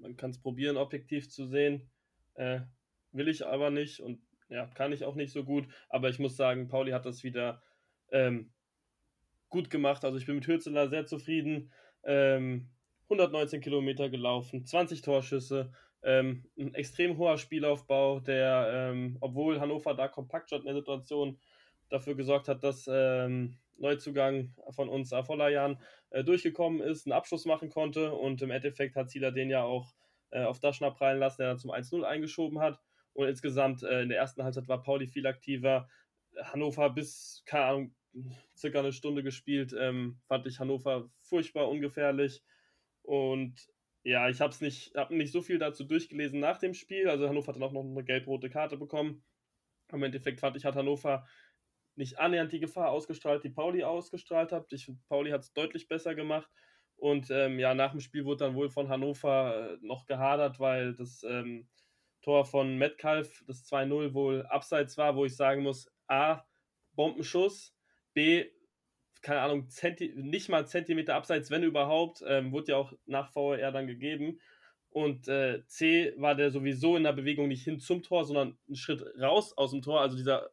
man 0.00 0.16
kann 0.16 0.30
es 0.30 0.40
probieren, 0.40 0.76
objektiv 0.76 1.28
zu 1.28 1.46
sehen. 1.46 1.90
Äh, 2.34 2.60
will 3.12 3.28
ich 3.28 3.46
aber 3.46 3.70
nicht 3.70 4.00
und 4.00 4.20
ja, 4.48 4.66
kann 4.66 4.92
ich 4.92 5.04
auch 5.04 5.14
nicht 5.14 5.32
so 5.32 5.44
gut. 5.44 5.66
Aber 5.88 6.08
ich 6.08 6.18
muss 6.18 6.36
sagen, 6.36 6.68
Pauli 6.68 6.92
hat 6.92 7.06
das 7.06 7.24
wieder 7.24 7.62
ähm, 8.10 8.52
gut 9.48 9.70
gemacht. 9.70 10.04
Also 10.04 10.18
ich 10.18 10.26
bin 10.26 10.36
mit 10.36 10.46
Hürzeler 10.46 10.88
sehr 10.88 11.06
zufrieden. 11.06 11.72
Ähm, 12.04 12.68
119 13.08 13.60
Kilometer 13.60 14.08
gelaufen, 14.08 14.64
20 14.64 15.00
Torschüsse, 15.02 15.72
ähm, 16.02 16.44
ein 16.58 16.74
extrem 16.74 17.16
hoher 17.18 17.38
Spielaufbau, 17.38 18.20
der, 18.20 18.90
ähm, 18.92 19.16
obwohl 19.20 19.60
Hannover 19.60 19.94
da 19.94 20.08
kompakt 20.08 20.48
stand 20.48 20.62
in 20.62 20.66
der 20.66 20.74
Situation, 20.74 21.38
dafür 21.88 22.16
gesorgt 22.16 22.48
hat, 22.48 22.64
dass 22.64 22.88
ähm, 22.92 23.58
Neuzugang 23.78 24.54
von 24.70 24.88
uns, 24.88 25.12
Afolayan, 25.12 25.78
äh, 26.10 26.24
durchgekommen 26.24 26.80
ist, 26.80 27.06
einen 27.06 27.12
Abschluss 27.12 27.44
machen 27.44 27.68
konnte 27.70 28.12
und 28.12 28.42
im 28.42 28.50
Endeffekt 28.50 28.96
hat 28.96 29.10
Zieler 29.10 29.32
den 29.32 29.50
ja 29.50 29.62
auch 29.62 29.94
äh, 30.30 30.44
auf 30.44 30.60
Daschner 30.60 30.90
prallen 30.90 31.18
lassen, 31.18 31.38
der 31.42 31.48
dann 31.48 31.58
zum 31.58 31.70
1-0 31.70 32.02
eingeschoben 32.02 32.60
hat. 32.60 32.80
Und 33.12 33.28
insgesamt 33.28 33.82
äh, 33.82 34.02
in 34.02 34.08
der 34.08 34.18
ersten 34.18 34.42
Halbzeit 34.42 34.68
war 34.68 34.82
Pauli 34.82 35.06
viel 35.06 35.26
aktiver. 35.26 35.88
Hannover 36.42 36.90
bis, 36.90 37.42
keine 37.46 37.64
Ahnung, 37.64 37.94
circa 38.56 38.80
eine 38.80 38.92
Stunde 38.92 39.22
gespielt, 39.22 39.74
ähm, 39.78 40.20
fand 40.26 40.46
ich 40.46 40.60
Hannover 40.60 41.10
furchtbar 41.20 41.68
ungefährlich. 41.68 42.42
Und 43.02 43.68
ja, 44.02 44.28
ich 44.28 44.40
habe 44.40 44.54
nicht, 44.60 44.94
hab 44.94 45.10
nicht 45.10 45.32
so 45.32 45.42
viel 45.42 45.58
dazu 45.58 45.84
durchgelesen 45.84 46.40
nach 46.40 46.58
dem 46.58 46.74
Spiel. 46.74 47.08
Also 47.08 47.28
Hannover 47.28 47.48
hat 47.48 47.56
dann 47.56 47.62
auch 47.62 47.72
noch 47.72 47.84
eine 47.84 48.04
gelb-rote 48.04 48.50
Karte 48.50 48.76
bekommen. 48.76 49.24
Im 49.92 50.02
Endeffekt 50.02 50.40
fand 50.40 50.56
ich, 50.56 50.64
hat 50.64 50.76
Hannover 50.76 51.26
nicht 51.96 52.18
annähernd 52.18 52.52
die 52.52 52.60
Gefahr 52.60 52.90
ausgestrahlt, 52.90 53.44
die 53.44 53.50
Pauli 53.50 53.82
ausgestrahlt 53.82 54.52
hat. 54.52 54.72
Ich 54.72 54.84
finde, 54.84 55.00
Pauli 55.08 55.30
hat 55.30 55.42
es 55.42 55.52
deutlich 55.52 55.88
besser 55.88 56.14
gemacht. 56.14 56.50
Und 56.96 57.30
ähm, 57.30 57.58
ja, 57.58 57.74
nach 57.74 57.90
dem 57.90 58.00
Spiel 58.00 58.24
wurde 58.24 58.44
dann 58.44 58.54
wohl 58.54 58.70
von 58.70 58.88
Hannover 58.88 59.72
äh, 59.72 59.78
noch 59.82 60.06
gehadert, 60.06 60.58
weil 60.58 60.94
das 60.94 61.22
ähm, 61.24 61.68
Tor 62.22 62.44
von 62.44 62.78
Metcalf, 62.78 63.44
das 63.46 63.64
2-0, 63.70 64.14
wohl 64.14 64.46
abseits 64.46 64.96
war, 64.96 65.14
wo 65.14 65.24
ich 65.24 65.36
sagen 65.36 65.62
muss, 65.62 65.90
A, 66.06 66.42
Bombenschuss, 66.94 67.74
B, 68.14 68.46
keine 69.22 69.40
Ahnung, 69.40 69.68
Zenti 69.68 70.12
nicht 70.16 70.48
mal 70.48 70.66
Zentimeter 70.66 71.14
abseits, 71.14 71.50
wenn 71.50 71.62
überhaupt, 71.62 72.22
ähm, 72.26 72.52
wurde 72.52 72.72
ja 72.72 72.78
auch 72.78 72.92
nach 73.04 73.30
VR 73.32 73.72
dann 73.72 73.86
gegeben. 73.86 74.40
Und 74.90 75.28
äh, 75.28 75.66
C 75.66 76.14
war 76.16 76.34
der 76.34 76.50
sowieso 76.50 76.96
in 76.96 77.02
der 77.02 77.12
Bewegung 77.12 77.48
nicht 77.48 77.64
hin 77.64 77.78
zum 77.78 78.02
Tor, 78.02 78.24
sondern 78.24 78.56
einen 78.66 78.76
Schritt 78.76 79.04
raus 79.20 79.52
aus 79.56 79.72
dem 79.72 79.82
Tor. 79.82 80.00
Also 80.00 80.16
dieser 80.16 80.50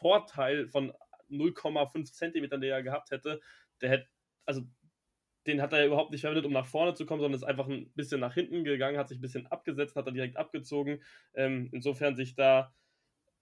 Vorteil 0.00 0.66
von 0.68 0.92
0,5 1.30 2.12
Zentimetern, 2.12 2.60
den 2.60 2.70
er 2.70 2.82
gehabt 2.82 3.10
hätte, 3.10 3.40
der 3.80 3.90
hätte, 3.90 4.06
also 4.46 4.62
den 5.46 5.62
hat 5.62 5.72
er 5.72 5.80
ja 5.80 5.86
überhaupt 5.86 6.10
nicht 6.10 6.20
verwendet, 6.20 6.44
um 6.44 6.52
nach 6.52 6.66
vorne 6.66 6.94
zu 6.94 7.06
kommen, 7.06 7.20
sondern 7.20 7.38
ist 7.38 7.46
einfach 7.46 7.68
ein 7.68 7.90
bisschen 7.94 8.20
nach 8.20 8.34
hinten 8.34 8.64
gegangen, 8.64 8.98
hat 8.98 9.08
sich 9.08 9.18
ein 9.18 9.22
bisschen 9.22 9.46
abgesetzt, 9.46 9.96
hat 9.96 10.06
er 10.06 10.12
direkt 10.12 10.36
abgezogen. 10.36 11.02
Ähm, 11.34 11.68
insofern 11.72 12.14
sich 12.14 12.34
da 12.34 12.74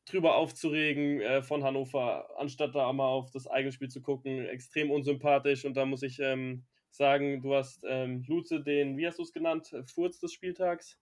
drüber 0.05 0.36
aufzuregen 0.36 1.20
äh, 1.20 1.43
von 1.43 1.64
Hannover, 1.64 2.28
anstatt 2.39 2.74
da 2.74 2.93
mal 2.93 3.06
auf 3.06 3.30
das 3.30 3.47
eigene 3.47 3.72
Spiel 3.72 3.89
zu 3.89 4.01
gucken, 4.01 4.47
extrem 4.47 4.90
unsympathisch. 4.90 5.64
Und 5.64 5.76
da 5.76 5.85
muss 5.85 6.02
ich 6.02 6.18
ähm, 6.20 6.64
sagen, 6.90 7.43
du 7.43 7.55
hast 7.55 7.85
ähm, 7.86 8.24
Luze 8.26 8.62
den, 8.62 8.97
wie 8.97 9.06
hast 9.06 9.18
du 9.18 9.22
es 9.22 9.32
genannt, 9.32 9.74
Furz 9.93 10.20
des 10.20 10.32
Spieltags? 10.32 10.98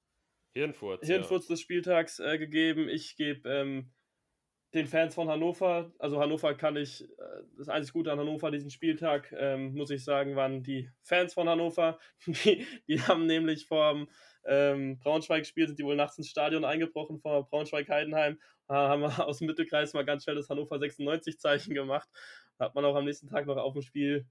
Hirnfurz. 0.55 1.07
Hirnfurz 1.07 1.49
ja. 1.49 1.53
des 1.53 1.61
Spieltags 1.61 2.19
äh, 2.19 2.39
gegeben. 2.39 2.89
Ich 2.89 3.16
gebe 3.16 3.49
ähm, 3.49 3.91
den 4.77 4.86
Fans 4.86 5.15
von 5.15 5.28
Hannover, 5.28 5.90
also 5.98 6.20
Hannover 6.20 6.55
kann 6.55 6.77
ich, 6.77 7.03
äh, 7.03 7.43
das 7.57 7.69
einzig 7.69 7.93
Gute 7.93 8.12
an 8.12 8.20
Hannover 8.20 8.51
diesen 8.51 8.70
Spieltag, 8.70 9.35
ähm, 9.36 9.74
muss 9.74 9.90
ich 9.90 10.05
sagen, 10.05 10.36
waren 10.36 10.62
die 10.62 10.90
Fans 11.03 11.35
von 11.35 11.48
Hannover. 11.48 11.98
Die, 12.27 12.66
die 12.86 13.01
haben 13.01 13.27
nämlich 13.27 13.66
vor 13.66 14.07
ähm, 14.44 14.98
Braunschweig 14.98 15.40
gespielt, 15.40 15.69
sind 15.69 15.78
die 15.78 15.85
wohl 15.85 15.97
nachts 15.97 16.19
ins 16.19 16.28
Stadion 16.28 16.65
eingebrochen 16.65 17.19
vor 17.19 17.48
Braunschweig-Heidenheim. 17.48 18.39
Haben 18.69 19.05
aus 19.05 19.39
dem 19.39 19.47
Mittelkreis 19.47 19.94
mal 19.94 20.05
ganz 20.05 20.24
schnell 20.24 20.36
das 20.36 20.51
Hannover 20.51 20.77
96-Zeichen 20.77 21.74
gemacht. 21.74 22.09
Hat 22.59 22.74
man 22.74 22.85
auch 22.85 22.97
am 22.97 23.05
nächsten 23.05 23.28
Tag 23.28 23.47
noch 23.47 23.57
auf 23.57 23.73
dem 23.73 23.82
Spielfeld 23.82 24.27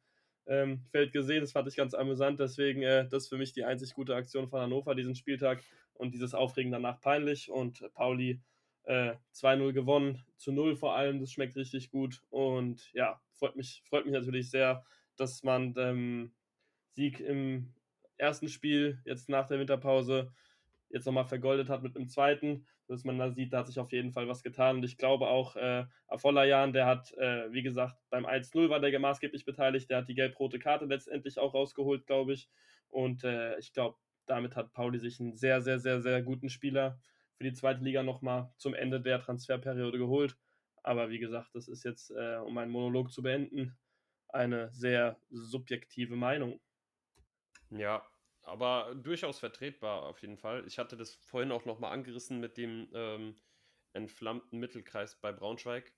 ähm, 0.48 1.12
gesehen. 1.12 1.42
Das 1.42 1.54
fand 1.54 1.68
ich 1.68 1.76
ganz 1.76 1.94
amüsant. 1.94 2.40
Deswegen, 2.40 2.84
äh, 2.84 3.08
das 3.08 3.24
ist 3.24 3.30
für 3.30 3.38
mich 3.38 3.54
die 3.54 3.64
einzig 3.64 3.94
gute 3.94 4.16
Aktion 4.16 4.48
von 4.48 4.62
Hannover 4.62 4.94
diesen 4.94 5.16
Spieltag 5.16 5.64
und 5.94 6.14
dieses 6.14 6.34
Aufregen 6.34 6.72
danach 6.72 7.00
peinlich. 7.02 7.50
Und 7.50 7.84
Pauli 7.94 8.42
äh, 8.86 9.16
2-0 9.34 9.74
gewonnen, 9.74 10.24
zu 10.38 10.52
0 10.52 10.76
vor 10.76 10.96
allem, 10.96 11.20
das 11.20 11.32
schmeckt 11.32 11.56
richtig 11.56 11.92
gut. 11.92 12.22
Und 12.30 12.92
ja, 12.94 13.22
freut 13.34 13.56
mich, 13.56 13.84
freut 13.88 14.06
mich 14.06 14.14
natürlich 14.14 14.50
sehr, 14.50 14.84
dass 15.18 15.44
man 15.44 15.74
ähm, 15.78 16.34
Sieg 16.94 17.20
im 17.20 17.74
ersten 18.18 18.48
Spiel, 18.48 19.02
jetzt 19.06 19.30
nach 19.30 19.48
der 19.48 19.60
Winterpause, 19.60 20.32
jetzt 20.90 21.06
nochmal 21.06 21.26
vergoldet 21.26 21.70
hat 21.70 21.84
mit 21.84 21.96
einem 21.96 22.08
zweiten, 22.08 22.66
dass 22.88 23.04
man 23.04 23.18
da 23.18 23.32
sieht, 23.32 23.52
da 23.52 23.60
hat 23.60 23.68
sich 23.68 23.80
auf 23.80 23.92
jeden 23.92 24.12
Fall 24.12 24.28
was 24.28 24.44
getan. 24.44 24.78
Und 24.78 24.86
ich 24.86 24.98
glaube 24.98 25.28
auch, 25.28 25.56
äh, 25.56 25.86
Afolayan, 26.08 26.72
der 26.72 26.86
hat, 26.86 27.12
äh, 27.14 27.52
wie 27.52 27.64
gesagt, 27.64 27.98
beim 28.10 28.26
1-0 28.26 28.70
war 28.70 28.80
der 28.80 29.00
maßgeblich 29.00 29.44
beteiligt, 29.46 29.90
der 29.90 29.98
hat 30.00 30.10
die 30.10 30.16
gelb-rote 30.16 30.60
Karte 30.60 30.86
letztendlich 30.86 31.40
auch 31.40 31.54
rausgeholt, 31.54 32.06
glaube 32.06 32.34
ich. 32.34 32.50
Und 32.90 33.24
äh, 33.24 33.58
ich 33.58 33.74
glaube, 33.74 33.98
damit 34.28 34.56
hat 34.56 34.74
Pauli 34.74 35.00
sich 35.00 35.20
einen 35.20 35.36
sehr, 35.36 35.62
sehr, 35.62 35.80
sehr, 35.80 36.02
sehr 36.02 36.22
guten 36.22 36.50
Spieler 36.50 37.00
für 37.38 37.44
die 37.44 37.54
zweite 37.54 37.84
Liga 37.84 38.04
nochmal 38.04 38.52
zum 38.58 38.74
Ende 38.74 39.02
der 39.02 39.22
Transferperiode 39.22 39.98
geholt. 39.98 40.38
Aber 40.84 41.10
wie 41.10 41.20
gesagt, 41.20 41.54
das 41.54 41.68
ist 41.68 41.84
jetzt, 41.84 42.12
äh, 42.12 42.38
um 42.38 42.58
einen 42.58 42.72
Monolog 42.72 43.12
zu 43.12 43.22
beenden, 43.24 43.78
eine 44.30 44.72
sehr 44.74 45.20
subjektive 45.30 46.16
Meinung. 46.16 46.60
Ja, 47.72 48.06
aber 48.44 48.94
durchaus 48.96 49.40
vertretbar 49.40 50.04
auf 50.04 50.22
jeden 50.22 50.38
Fall. 50.38 50.66
Ich 50.68 50.78
hatte 50.78 50.96
das 50.96 51.16
vorhin 51.16 51.52
auch 51.52 51.66
nochmal 51.66 51.94
angerissen 51.94 52.40
mit 52.40 52.58
dem 52.58 52.88
ähm, 52.94 53.36
entflammten 53.94 54.60
Mittelkreis 54.60 55.16
bei 55.20 55.32
Braunschweig. 55.32 55.92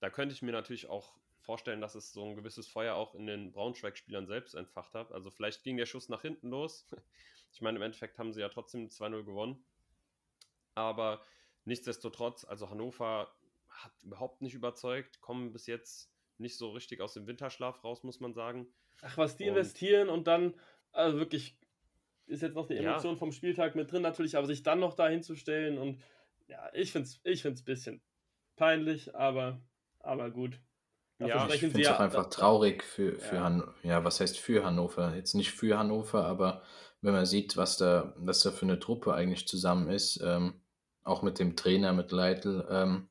Da 0.00 0.10
könnte 0.10 0.34
ich 0.34 0.42
mir 0.42 0.52
natürlich 0.52 0.88
auch 0.88 1.16
vorstellen, 1.38 1.80
dass 1.80 1.94
es 1.94 2.12
so 2.12 2.24
ein 2.24 2.34
gewisses 2.34 2.66
Feuer 2.66 2.96
auch 2.96 3.14
in 3.14 3.26
den 3.26 3.52
Braunschweig-Spielern 3.52 4.26
selbst 4.26 4.54
entfacht 4.54 4.94
hat. 4.94 5.12
Also 5.12 5.30
vielleicht 5.30 5.62
ging 5.62 5.76
der 5.76 5.86
Schuss 5.86 6.08
nach 6.08 6.22
hinten 6.22 6.48
los. 6.50 6.88
Ich 7.52 7.62
meine, 7.62 7.78
im 7.78 7.82
Endeffekt 7.82 8.18
haben 8.18 8.34
sie 8.34 8.42
ja 8.42 8.50
trotzdem 8.50 8.88
2-0 8.88 9.24
gewonnen. 9.24 9.64
Aber 10.76 11.20
nichtsdestotrotz, 11.64 12.44
also 12.44 12.70
Hannover 12.70 13.32
hat 13.68 13.92
überhaupt 14.02 14.42
nicht 14.42 14.54
überzeugt, 14.54 15.20
kommen 15.20 15.52
bis 15.52 15.66
jetzt 15.66 16.12
nicht 16.38 16.56
so 16.56 16.70
richtig 16.70 17.00
aus 17.00 17.14
dem 17.14 17.26
Winterschlaf 17.26 17.82
raus, 17.82 18.02
muss 18.02 18.20
man 18.20 18.34
sagen. 18.34 18.68
Ach, 19.02 19.16
was 19.16 19.36
die 19.36 19.44
und 19.44 19.50
investieren 19.50 20.08
und 20.08 20.26
dann, 20.26 20.54
also 20.92 21.18
wirklich, 21.18 21.58
ist 22.26 22.42
jetzt 22.42 22.54
noch 22.54 22.66
die 22.66 22.76
Emotion 22.76 23.14
ja. 23.14 23.18
vom 23.18 23.32
Spieltag 23.32 23.74
mit 23.74 23.90
drin 23.90 24.02
natürlich, 24.02 24.36
aber 24.36 24.46
sich 24.46 24.62
dann 24.62 24.80
noch 24.80 24.94
da 24.94 25.08
hinzustellen 25.08 25.78
und 25.78 26.00
ja, 26.48 26.70
ich 26.72 26.92
finde 26.92 27.08
es 27.08 27.20
ich 27.24 27.42
find's 27.42 27.62
ein 27.62 27.64
bisschen 27.64 28.02
peinlich, 28.56 29.14
aber, 29.14 29.60
aber 30.00 30.30
gut. 30.30 30.60
Dafür 31.18 31.34
ja, 31.34 31.48
ich 31.48 31.60
finde 31.60 31.80
es 31.80 31.88
auch 31.88 32.00
einfach 32.00 32.28
traurig 32.28 32.84
für, 32.84 33.18
für 33.18 33.36
ja. 33.36 33.42
Han 33.42 33.74
ja, 33.82 34.04
was 34.04 34.20
heißt 34.20 34.38
für 34.38 34.64
Hannover? 34.64 35.14
Jetzt 35.14 35.34
nicht 35.34 35.50
für 35.50 35.78
Hannover, 35.78 36.26
aber 36.26 36.62
wenn 37.00 37.14
man 37.14 37.24
sieht, 37.24 37.56
was 37.56 37.78
da, 37.78 38.14
was 38.18 38.40
da 38.40 38.50
für 38.50 38.66
eine 38.66 38.78
Truppe 38.78 39.14
eigentlich 39.14 39.48
zusammen 39.48 39.88
ist, 39.88 40.20
ähm, 40.22 40.60
auch 41.06 41.22
mit 41.22 41.38
dem 41.38 41.56
Trainer, 41.56 41.92
mit 41.92 42.12
Leitl, 42.12 42.66
ähm, 42.70 43.08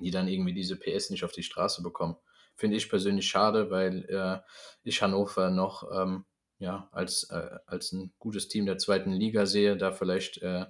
die 0.00 0.10
dann 0.10 0.28
irgendwie 0.28 0.54
diese 0.54 0.76
PS 0.76 1.10
nicht 1.10 1.24
auf 1.24 1.32
die 1.32 1.42
Straße 1.42 1.82
bekommen. 1.82 2.16
Finde 2.56 2.76
ich 2.76 2.88
persönlich 2.88 3.28
schade, 3.28 3.70
weil 3.70 4.04
äh, 4.06 4.40
ich 4.82 5.02
Hannover 5.02 5.50
noch 5.50 5.90
ähm, 5.92 6.24
ja, 6.58 6.88
als, 6.92 7.24
äh, 7.30 7.58
als 7.66 7.92
ein 7.92 8.12
gutes 8.18 8.48
Team 8.48 8.66
der 8.66 8.78
zweiten 8.78 9.12
Liga 9.12 9.46
sehe, 9.46 9.76
da 9.76 9.92
vielleicht 9.92 10.42
äh, 10.42 10.66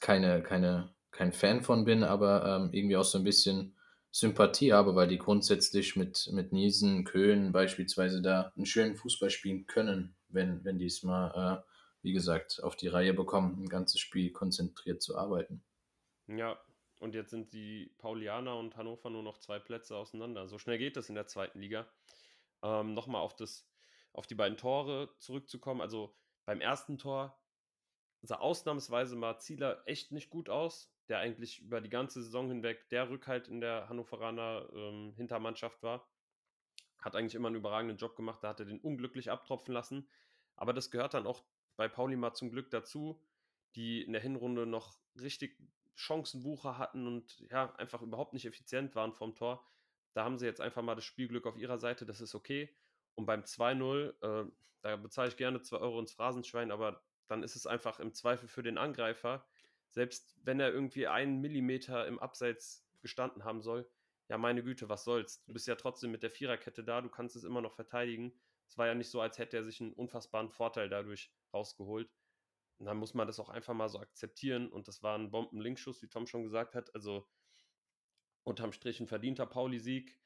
keine, 0.00 0.42
keine, 0.42 0.94
kein 1.10 1.32
Fan 1.32 1.62
von 1.62 1.84
bin, 1.84 2.04
aber 2.04 2.44
ähm, 2.44 2.70
irgendwie 2.72 2.96
auch 2.96 3.04
so 3.04 3.18
ein 3.18 3.24
bisschen 3.24 3.76
Sympathie 4.10 4.74
habe, 4.74 4.94
weil 4.94 5.08
die 5.08 5.18
grundsätzlich 5.18 5.96
mit, 5.96 6.28
mit 6.32 6.52
Niesen, 6.52 7.04
Köhn 7.04 7.50
beispielsweise 7.50 8.20
da 8.20 8.52
einen 8.56 8.66
schönen 8.66 8.94
Fußball 8.94 9.30
spielen 9.30 9.66
können, 9.66 10.14
wenn, 10.28 10.62
wenn 10.64 10.78
die 10.78 10.86
es 10.86 11.02
mal, 11.02 11.62
äh, 11.62 11.72
wie 12.02 12.12
gesagt, 12.12 12.62
auf 12.62 12.76
die 12.76 12.88
Reihe 12.88 13.14
bekommen, 13.14 13.62
ein 13.62 13.68
ganzes 13.70 14.00
Spiel 14.00 14.32
konzentriert 14.32 15.00
zu 15.00 15.16
arbeiten. 15.16 15.62
Ja, 16.26 16.58
und 16.98 17.14
jetzt 17.14 17.30
sind 17.30 17.52
die 17.52 17.92
Paulianer 17.98 18.56
und 18.56 18.76
Hannover 18.76 19.10
nur 19.10 19.22
noch 19.22 19.38
zwei 19.38 19.58
Plätze 19.58 19.96
auseinander. 19.96 20.46
So 20.46 20.58
schnell 20.58 20.78
geht 20.78 20.96
das 20.96 21.08
in 21.08 21.16
der 21.16 21.26
zweiten 21.26 21.58
Liga. 21.58 21.86
Ähm, 22.62 22.94
Nochmal 22.94 23.22
auf, 23.22 23.34
auf 24.12 24.26
die 24.26 24.34
beiden 24.34 24.56
Tore 24.56 25.14
zurückzukommen. 25.18 25.80
Also 25.80 26.14
beim 26.44 26.60
ersten 26.60 26.98
Tor 26.98 27.36
sah 28.22 28.36
ausnahmsweise 28.36 29.16
mal 29.16 29.38
Zieler 29.38 29.82
echt 29.86 30.12
nicht 30.12 30.30
gut 30.30 30.48
aus, 30.48 30.94
der 31.08 31.18
eigentlich 31.18 31.60
über 31.60 31.80
die 31.80 31.90
ganze 31.90 32.22
Saison 32.22 32.48
hinweg 32.48 32.88
der 32.90 33.10
Rückhalt 33.10 33.48
in 33.48 33.60
der 33.60 33.88
Hannoveraner 33.88 34.68
ähm, 34.72 35.12
Hintermannschaft 35.16 35.82
war. 35.82 36.08
Hat 37.00 37.16
eigentlich 37.16 37.34
immer 37.34 37.48
einen 37.48 37.56
überragenden 37.56 37.96
Job 37.96 38.14
gemacht, 38.14 38.44
da 38.44 38.50
hat 38.50 38.60
er 38.60 38.66
den 38.66 38.80
unglücklich 38.80 39.30
abtropfen 39.30 39.74
lassen. 39.74 40.08
Aber 40.54 40.72
das 40.72 40.92
gehört 40.92 41.14
dann 41.14 41.26
auch 41.26 41.42
bei 41.76 41.88
Pauli 41.88 42.14
mal 42.14 42.32
zum 42.34 42.50
Glück 42.50 42.70
dazu, 42.70 43.20
die 43.74 44.02
in 44.02 44.12
der 44.12 44.22
Hinrunde 44.22 44.66
noch 44.66 44.96
richtig 45.20 45.58
Chancenwucher 45.94 46.78
hatten 46.78 47.06
und 47.06 47.40
ja, 47.50 47.74
einfach 47.76 48.02
überhaupt 48.02 48.32
nicht 48.32 48.46
effizient 48.46 48.94
waren 48.94 49.12
vom 49.12 49.34
Tor. 49.34 49.66
Da 50.14 50.24
haben 50.24 50.38
sie 50.38 50.46
jetzt 50.46 50.60
einfach 50.60 50.82
mal 50.82 50.94
das 50.94 51.04
Spielglück 51.04 51.46
auf 51.46 51.56
ihrer 51.56 51.78
Seite, 51.78 52.06
das 52.06 52.20
ist 52.20 52.34
okay. 52.34 52.74
Und 53.14 53.26
beim 53.26 53.42
2-0, 53.42 54.14
äh, 54.22 54.50
da 54.82 54.96
bezahle 54.96 55.28
ich 55.28 55.36
gerne 55.36 55.60
2 55.60 55.78
Euro 55.78 56.00
ins 56.00 56.12
Phrasenschwein, 56.12 56.70
aber 56.70 57.02
dann 57.28 57.42
ist 57.42 57.56
es 57.56 57.66
einfach 57.66 58.00
im 58.00 58.12
Zweifel 58.12 58.48
für 58.48 58.62
den 58.62 58.78
Angreifer, 58.78 59.46
selbst 59.88 60.34
wenn 60.42 60.60
er 60.60 60.72
irgendwie 60.72 61.06
einen 61.06 61.40
Millimeter 61.40 62.06
im 62.06 62.18
Abseits 62.18 62.86
gestanden 63.00 63.44
haben 63.44 63.62
soll, 63.62 63.88
ja, 64.28 64.38
meine 64.38 64.62
Güte, 64.62 64.88
was 64.88 65.04
soll's? 65.04 65.44
Du 65.44 65.52
bist 65.52 65.66
ja 65.66 65.74
trotzdem 65.74 66.10
mit 66.10 66.22
der 66.22 66.30
Viererkette 66.30 66.82
da, 66.82 67.02
du 67.02 67.10
kannst 67.10 67.36
es 67.36 67.44
immer 67.44 67.60
noch 67.60 67.74
verteidigen. 67.74 68.32
Es 68.66 68.78
war 68.78 68.86
ja 68.86 68.94
nicht 68.94 69.10
so, 69.10 69.20
als 69.20 69.36
hätte 69.36 69.58
er 69.58 69.64
sich 69.64 69.80
einen 69.82 69.92
unfassbaren 69.92 70.48
Vorteil 70.48 70.88
dadurch 70.88 71.30
rausgeholt. 71.52 72.10
Und 72.78 72.86
dann 72.86 72.96
muss 72.96 73.14
man 73.14 73.26
das 73.26 73.38
auch 73.38 73.48
einfach 73.48 73.74
mal 73.74 73.88
so 73.88 74.00
akzeptieren. 74.00 74.70
Und 74.70 74.88
das 74.88 75.02
war 75.02 75.16
ein 75.18 75.30
Bomben-Linkschuss, 75.30 76.02
wie 76.02 76.08
Tom 76.08 76.26
schon 76.26 76.42
gesagt 76.42 76.74
hat. 76.74 76.94
Also 76.94 77.28
unterm 78.44 78.72
Strich 78.72 79.00
ein 79.00 79.06
verdienter 79.06 79.46
Pauli-Sieg. 79.46 80.18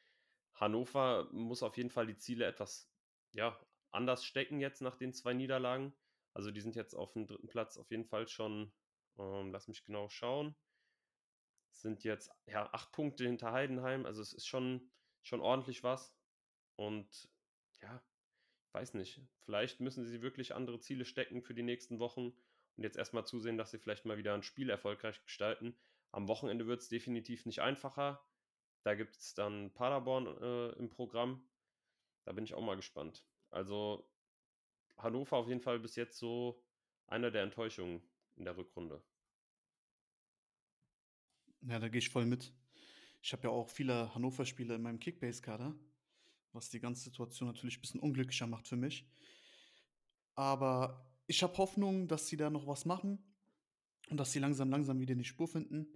Hannover 0.55 1.29
muss 1.33 1.63
auf 1.63 1.77
jeden 1.77 1.91
Fall 1.91 2.07
die 2.07 2.17
Ziele 2.17 2.47
etwas 2.47 2.91
ja, 3.33 3.59
anders 3.91 4.25
stecken 4.25 4.61
jetzt 4.61 4.81
nach 4.81 4.97
den 4.97 5.13
zwei 5.13 5.35
Niederlagen. 5.35 5.95
Also 6.33 6.51
die 6.51 6.61
sind 6.61 6.77
jetzt 6.77 6.95
auf 6.95 7.13
dem 7.13 7.27
dritten 7.27 7.49
Platz 7.49 7.77
auf 7.77 7.91
jeden 7.91 8.05
Fall 8.05 8.29
schon, 8.29 8.73
ähm, 9.19 9.53
lass 9.53 9.69
mich 9.69 9.85
genau 9.85 10.09
schauen, 10.09 10.55
sind 11.71 12.05
jetzt 12.05 12.31
ja 12.47 12.73
acht 12.73 12.93
Punkte 12.93 13.25
hinter 13.25 13.53
Heidenheim. 13.53 14.07
Also 14.07 14.23
es 14.23 14.33
ist 14.33 14.47
schon, 14.47 14.91
schon 15.23 15.41
ordentlich 15.41 15.83
was. 15.83 16.15
Und 16.77 17.29
ja, 17.81 18.03
weiß 18.77 18.93
nicht, 18.93 19.23
vielleicht 19.47 19.81
müssen 19.81 20.05
sie 20.05 20.21
wirklich 20.21 20.55
andere 20.55 20.79
Ziele 20.79 21.07
stecken 21.07 21.41
für 21.41 21.55
die 21.55 21.63
nächsten 21.63 21.99
Wochen 21.99 22.35
und 22.77 22.83
jetzt 22.83 22.99
erstmal 22.99 23.25
zusehen, 23.25 23.57
dass 23.57 23.71
sie 23.71 23.79
vielleicht 23.79 24.05
mal 24.05 24.19
wieder 24.19 24.35
ein 24.35 24.43
Spiel 24.43 24.69
erfolgreich 24.69 25.23
gestalten. 25.23 25.75
Am 26.13 26.29
Wochenende 26.29 26.67
wird 26.67 26.83
es 26.83 26.91
definitiv 26.91 27.47
nicht 27.47 27.61
einfacher. 27.61 28.23
Da 28.83 28.95
gibt 28.95 29.17
es 29.17 29.33
dann 29.33 29.73
Paderborn 29.73 30.27
äh, 30.27 30.79
im 30.79 30.91
Programm. 30.91 31.43
Da 32.25 32.33
bin 32.33 32.45
ich 32.45 32.53
auch 32.53 32.61
mal 32.61 32.77
gespannt. 32.77 33.25
Also 33.51 34.07
Hannover 34.99 35.39
auf 35.39 35.49
jeden 35.49 35.63
Fall 35.63 35.79
bis 35.79 35.97
jetzt 35.97 36.19
so 36.19 36.63
einer 37.07 37.31
der 37.31 37.45
Enttäuschungen 37.45 38.03
in 38.37 38.45
der 38.45 38.59
Rückrunde. 38.59 39.03
Ja, 41.63 41.79
da 41.79 41.89
gehe 41.89 42.01
ich 42.01 42.11
voll 42.11 42.27
mit. 42.27 42.53
Ich 43.23 43.33
habe 43.33 43.45
ja 43.45 43.49
auch 43.49 43.71
viele 43.71 44.15
Hannover-Spieler 44.15 44.75
in 44.75 44.83
meinem 44.83 45.01
Kickbase-Kader, 45.01 45.75
was 46.57 46.71
die 46.71 46.81
ganze 46.81 47.03
Situation 47.03 47.49
natürlich 47.49 47.79
ein 47.79 47.81
bisschen 47.83 48.01
unglücklicher 48.01 48.47
macht 48.47 48.67
für 48.67 48.77
mich. 48.77 49.07
Aber 50.35 51.07
ich 51.27 51.43
habe 51.43 51.57
Hoffnung, 51.59 52.09
dass 52.09 52.27
sie 52.27 52.37
da 52.37 52.51
noch 52.51 52.67
was 52.67 52.85
machen 52.85 53.19
und 54.09 54.19
dass 54.19 54.33
sie 54.33 54.39
langsam, 54.39 54.71
langsam 54.71 54.99
wieder 54.99 55.13
in 55.13 55.19
die 55.19 55.25
Spur 55.25 55.47
finden. 55.47 55.87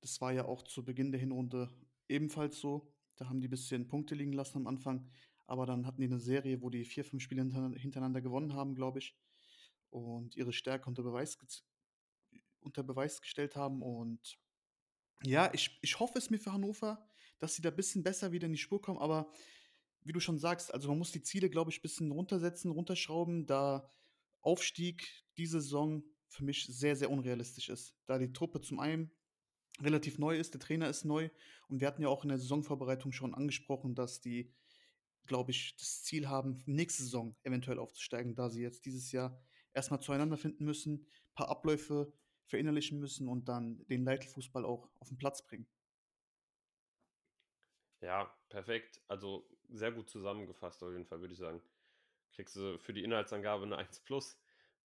Das 0.00 0.20
war 0.20 0.32
ja 0.32 0.44
auch 0.44 0.62
zu 0.62 0.84
Beginn 0.84 1.12
der 1.12 1.20
Hinrunde 1.20 1.68
ebenfalls 2.08 2.58
so. 2.58 2.92
Da 3.16 3.28
haben 3.28 3.40
die 3.40 3.48
ein 3.48 3.50
bisschen 3.50 3.88
Punkte 3.88 4.14
liegen 4.14 4.32
lassen 4.32 4.58
am 4.58 4.66
Anfang. 4.66 5.08
Aber 5.46 5.66
dann 5.66 5.86
hatten 5.86 6.00
die 6.00 6.06
eine 6.06 6.20
Serie, 6.20 6.60
wo 6.62 6.70
die 6.70 6.84
vier, 6.84 7.04
fünf 7.04 7.22
Spiele 7.22 7.42
hintereinander 7.42 8.20
gewonnen 8.20 8.54
haben, 8.54 8.74
glaube 8.74 8.98
ich. 8.98 9.16
Und 9.90 10.36
ihre 10.36 10.52
Stärke 10.52 10.88
unter 10.88 11.02
Beweis, 11.02 11.38
unter 12.60 12.82
Beweis 12.82 13.20
gestellt 13.20 13.56
haben. 13.56 13.82
Und 13.82 14.38
ja, 15.24 15.50
ich, 15.52 15.78
ich 15.82 15.98
hoffe 15.98 16.18
es 16.18 16.30
mir 16.30 16.38
für 16.38 16.52
Hannover, 16.52 17.08
dass 17.38 17.54
sie 17.54 17.62
da 17.62 17.70
ein 17.70 17.76
bisschen 17.76 18.02
besser 18.02 18.30
wieder 18.30 18.46
in 18.46 18.52
die 18.52 18.58
Spur 18.58 18.80
kommen. 18.80 18.98
Aber 18.98 19.32
wie 20.08 20.12
du 20.12 20.20
schon 20.20 20.38
sagst, 20.38 20.72
also 20.72 20.88
man 20.88 20.98
muss 20.98 21.12
die 21.12 21.22
Ziele, 21.22 21.50
glaube 21.50 21.70
ich, 21.70 21.78
ein 21.78 21.82
bisschen 21.82 22.10
runtersetzen, 22.10 22.70
runterschrauben, 22.70 23.46
da 23.46 23.90
Aufstieg 24.40 25.06
diese 25.36 25.60
Saison 25.60 26.02
für 26.28 26.44
mich 26.44 26.64
sehr, 26.66 26.96
sehr 26.96 27.10
unrealistisch 27.10 27.68
ist. 27.68 27.94
Da 28.06 28.18
die 28.18 28.32
Truppe 28.32 28.62
zum 28.62 28.80
einen 28.80 29.10
relativ 29.80 30.18
neu 30.18 30.38
ist, 30.38 30.54
der 30.54 30.60
Trainer 30.60 30.88
ist 30.88 31.04
neu 31.04 31.28
und 31.68 31.80
wir 31.80 31.86
hatten 31.86 32.00
ja 32.00 32.08
auch 32.08 32.22
in 32.22 32.30
der 32.30 32.38
Saisonvorbereitung 32.38 33.12
schon 33.12 33.34
angesprochen, 33.34 33.94
dass 33.94 34.22
die, 34.22 34.50
glaube 35.26 35.50
ich, 35.50 35.76
das 35.76 36.02
Ziel 36.02 36.26
haben, 36.26 36.62
nächste 36.64 37.02
Saison 37.02 37.36
eventuell 37.42 37.78
aufzusteigen, 37.78 38.34
da 38.34 38.48
sie 38.48 38.62
jetzt 38.62 38.86
dieses 38.86 39.12
Jahr 39.12 39.38
erstmal 39.74 40.00
zueinander 40.00 40.38
finden 40.38 40.64
müssen, 40.64 41.02
ein 41.02 41.34
paar 41.34 41.50
Abläufe 41.50 42.14
verinnerlichen 42.46 42.98
müssen 42.98 43.28
und 43.28 43.46
dann 43.46 43.86
den 43.88 44.04
Leitelfußball 44.04 44.64
auch 44.64 44.88
auf 45.00 45.08
den 45.08 45.18
Platz 45.18 45.44
bringen. 45.46 45.68
Ja, 48.00 48.32
perfekt. 48.48 49.02
Also 49.08 49.46
sehr 49.68 49.92
gut 49.92 50.08
zusammengefasst 50.08 50.82
auf 50.82 50.92
jeden 50.92 51.06
Fall, 51.06 51.20
würde 51.20 51.32
ich 51.34 51.38
sagen. 51.38 51.62
Kriegst 52.32 52.56
du 52.56 52.78
für 52.78 52.92
die 52.92 53.04
Inhaltsangabe 53.04 53.64
eine 53.64 53.76
1 53.76 54.00
plus. 54.00 54.40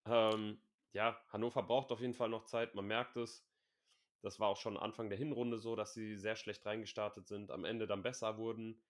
Ähm, 0.06 0.60
ja, 0.94 1.20
Hannover 1.30 1.64
braucht 1.64 1.92
auf 1.92 2.02
jeden 2.02 2.14
Fall 2.14 2.30
noch 2.30 2.46
Zeit, 2.46 2.76
man 2.76 2.86
merkt 2.86 3.18
es. 3.18 3.46
Das 4.22 4.40
war 4.40 4.48
auch 4.48 4.58
schon 4.58 4.78
Anfang 4.78 5.10
der 5.10 5.18
Hinrunde 5.18 5.58
so, 5.58 5.76
dass 5.76 5.94
sie 5.94 6.16
sehr 6.16 6.36
schlecht 6.36 6.66
reingestartet 6.66 7.28
sind, 7.28 7.52
am 7.52 7.66
Ende 7.66 7.88
dann 7.88 8.04
besser 8.04 8.38
wurden, 8.38 8.82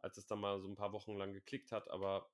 als 0.00 0.18
es 0.18 0.26
dann 0.26 0.40
mal 0.40 0.60
so 0.60 0.68
ein 0.68 0.76
paar 0.76 0.92
Wochen 0.92 1.16
lang 1.16 1.32
geklickt 1.32 1.72
hat. 1.72 1.90
Aber 1.90 2.30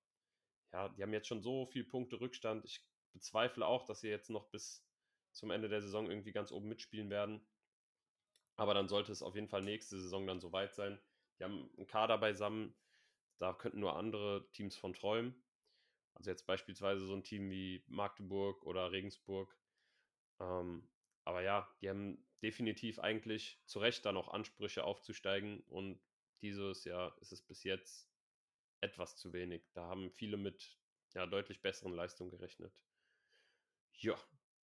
ja, 0.73 0.89
die 0.89 1.03
haben 1.03 1.13
jetzt 1.13 1.29
schon 1.29 1.43
so 1.43 1.67
viele 1.67 1.85
Punkte 1.85 2.21
Rückstand. 2.21 2.65
Ich 2.65 2.85
bezweifle 3.13 3.67
auch, 3.67 3.85
dass 3.85 4.01
sie 4.01 4.09
jetzt 4.09 4.31
noch 4.31 4.47
bis 4.51 4.85
zum 5.33 5.51
Ende 5.51 5.69
der 5.69 5.83
Saison 5.83 6.11
irgendwie 6.11 6.33
ganz 6.33 6.51
oben 6.51 6.69
mitspielen 6.69 7.11
werden. 7.11 7.41
Aber 8.57 8.75
dann 8.75 8.89
sollte 8.89 9.13
es 9.13 9.23
auf 9.23 9.37
jeden 9.37 9.49
Fall 9.49 9.63
nächste 9.63 10.01
Saison 10.01 10.27
dann 10.27 10.41
soweit 10.41 10.75
sein. 10.75 11.01
Die 11.39 11.45
haben 11.45 11.71
einen 11.77 11.87
Kader 11.87 12.19
beisammen, 12.19 12.75
da 13.39 13.53
könnten 13.53 13.81
nur 13.81 13.97
andere 13.97 14.49
Teams 14.53 14.77
von 14.77 14.95
träumen. 14.95 15.35
Also 16.15 16.31
jetzt 16.31 16.47
beispielsweise 16.47 17.07
so 17.07 17.15
ein 17.15 17.23
Team 17.23 17.51
wie 17.51 17.85
Magdeburg 17.87 18.65
oder 18.65 18.91
Regensburg. 18.91 19.57
Ähm, 20.41 20.89
aber 21.25 21.43
ja, 21.43 21.73
die 21.81 21.89
haben 21.89 22.27
definitiv 22.43 22.99
eigentlich 22.99 23.61
zu 23.67 23.79
Recht 23.79 24.05
dann 24.05 24.17
auch 24.17 24.29
Ansprüche 24.29 24.85
aufzusteigen 24.85 25.61
und 25.69 26.01
dieses 26.41 26.85
Jahr 26.85 27.17
ist 27.21 27.33
es 27.33 27.43
bis 27.43 27.65
jetzt 27.65 28.09
etwas 28.81 29.17
zu 29.17 29.33
wenig. 29.33 29.71
Da 29.73 29.87
haben 29.87 30.11
viele 30.11 30.37
mit 30.37 30.79
ja, 31.15 31.27
deutlich 31.27 31.61
besseren 31.61 31.93
Leistungen 31.93 32.31
gerechnet. 32.31 32.73
Ja, 33.95 34.17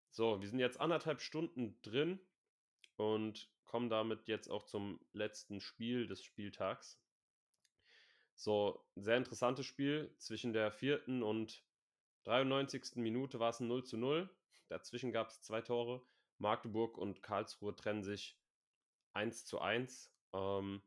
so, 0.10 0.40
wir 0.40 0.48
sind 0.48 0.60
jetzt 0.60 0.80
anderthalb 0.80 1.22
Stunden 1.22 1.82
drin 1.82 2.20
und 2.96 3.52
kommen 3.66 3.90
damit 3.90 4.28
jetzt 4.28 4.50
auch 4.50 4.64
zum 4.64 5.00
letzten 5.12 5.60
Spiel 5.60 6.08
des 6.08 6.24
Spieltags. 6.24 7.05
So, 8.36 8.86
ein 8.96 9.04
sehr 9.04 9.18
interessantes 9.18 9.66
Spiel. 9.66 10.14
Zwischen 10.18 10.54
der 10.54 10.72
vierten 10.72 11.24
und 11.24 11.64
93. 12.26 12.96
Minute 12.96 13.40
war 13.40 13.50
es 13.50 13.60
ein 13.60 13.68
0 13.68 13.84
zu 13.84 13.98
0. 13.98 14.30
Dazwischen 14.68 15.12
gab 15.12 15.30
es 15.30 15.42
zwei 15.42 15.62
Tore. 15.62 16.06
Magdeburg 16.38 16.98
und 16.98 17.24
Karlsruhe 17.24 17.76
trennen 17.76 18.04
sich 18.04 18.38
1 19.14 19.46
zu 19.46 19.62
1. 19.62 20.12
Ähm, 20.34 20.82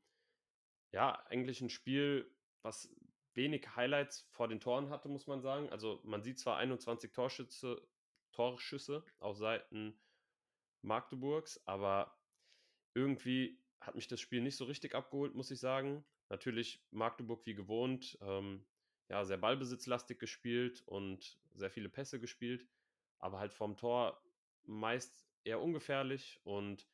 ja, 0.93 1.25
eigentlich 1.27 1.61
ein 1.61 1.71
Spiel, 1.71 2.31
was 2.63 2.95
wenig 3.35 3.77
Highlights 3.77 4.27
vor 4.31 4.49
den 4.49 4.61
Toren 4.61 4.91
hatte, 4.91 5.09
muss 5.09 5.27
man 5.27 5.41
sagen. 5.41 5.71
Also 5.71 6.01
man 6.05 6.23
sieht 6.23 6.39
zwar 6.39 6.57
21 6.59 7.13
Torschüsse, 7.13 7.81
Torschüsse 8.33 9.05
auf 9.21 9.37
Seiten 9.37 9.99
Magdeburgs, 10.83 11.61
aber 11.67 12.19
irgendwie 12.95 13.63
hat 13.81 13.95
mich 13.95 14.09
das 14.09 14.21
Spiel 14.21 14.43
nicht 14.43 14.57
so 14.57 14.65
richtig 14.65 14.95
abgeholt, 14.95 15.35
muss 15.35 15.51
ich 15.51 15.61
sagen. 15.61 16.05
Natürlich 16.29 16.85
Magdeburg 16.91 17.45
wie 17.47 17.55
gewohnt, 17.55 18.19
ähm, 18.21 18.65
ja, 19.09 19.25
sehr 19.25 19.39
ballbesitzlastig 19.39 20.19
gespielt 20.19 20.83
und 20.87 21.39
sehr 21.55 21.71
viele 21.71 21.89
Pässe 21.89 22.21
gespielt, 22.21 22.67
aber 23.19 23.39
halt 23.39 23.53
vom 23.53 23.77
Tor 23.77 24.23
meist 24.65 25.27
eher 25.45 25.61
ungefährlich 25.61 26.41
und 26.45 26.87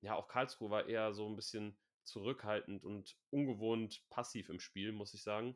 ja, 0.00 0.14
auch 0.14 0.28
Karlsruhe 0.28 0.70
war 0.70 0.86
eher 0.86 1.12
so 1.12 1.28
ein 1.28 1.36
bisschen 1.36 1.76
zurückhaltend 2.04 2.84
und 2.84 3.16
ungewohnt 3.30 4.08
passiv 4.10 4.48
im 4.48 4.58
Spiel, 4.58 4.92
muss 4.92 5.14
ich 5.14 5.22
sagen. 5.22 5.54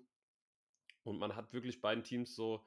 Und 1.02 1.18
man 1.18 1.34
hat 1.34 1.52
wirklich 1.52 1.80
beiden 1.80 2.04
Teams 2.04 2.34
so 2.34 2.64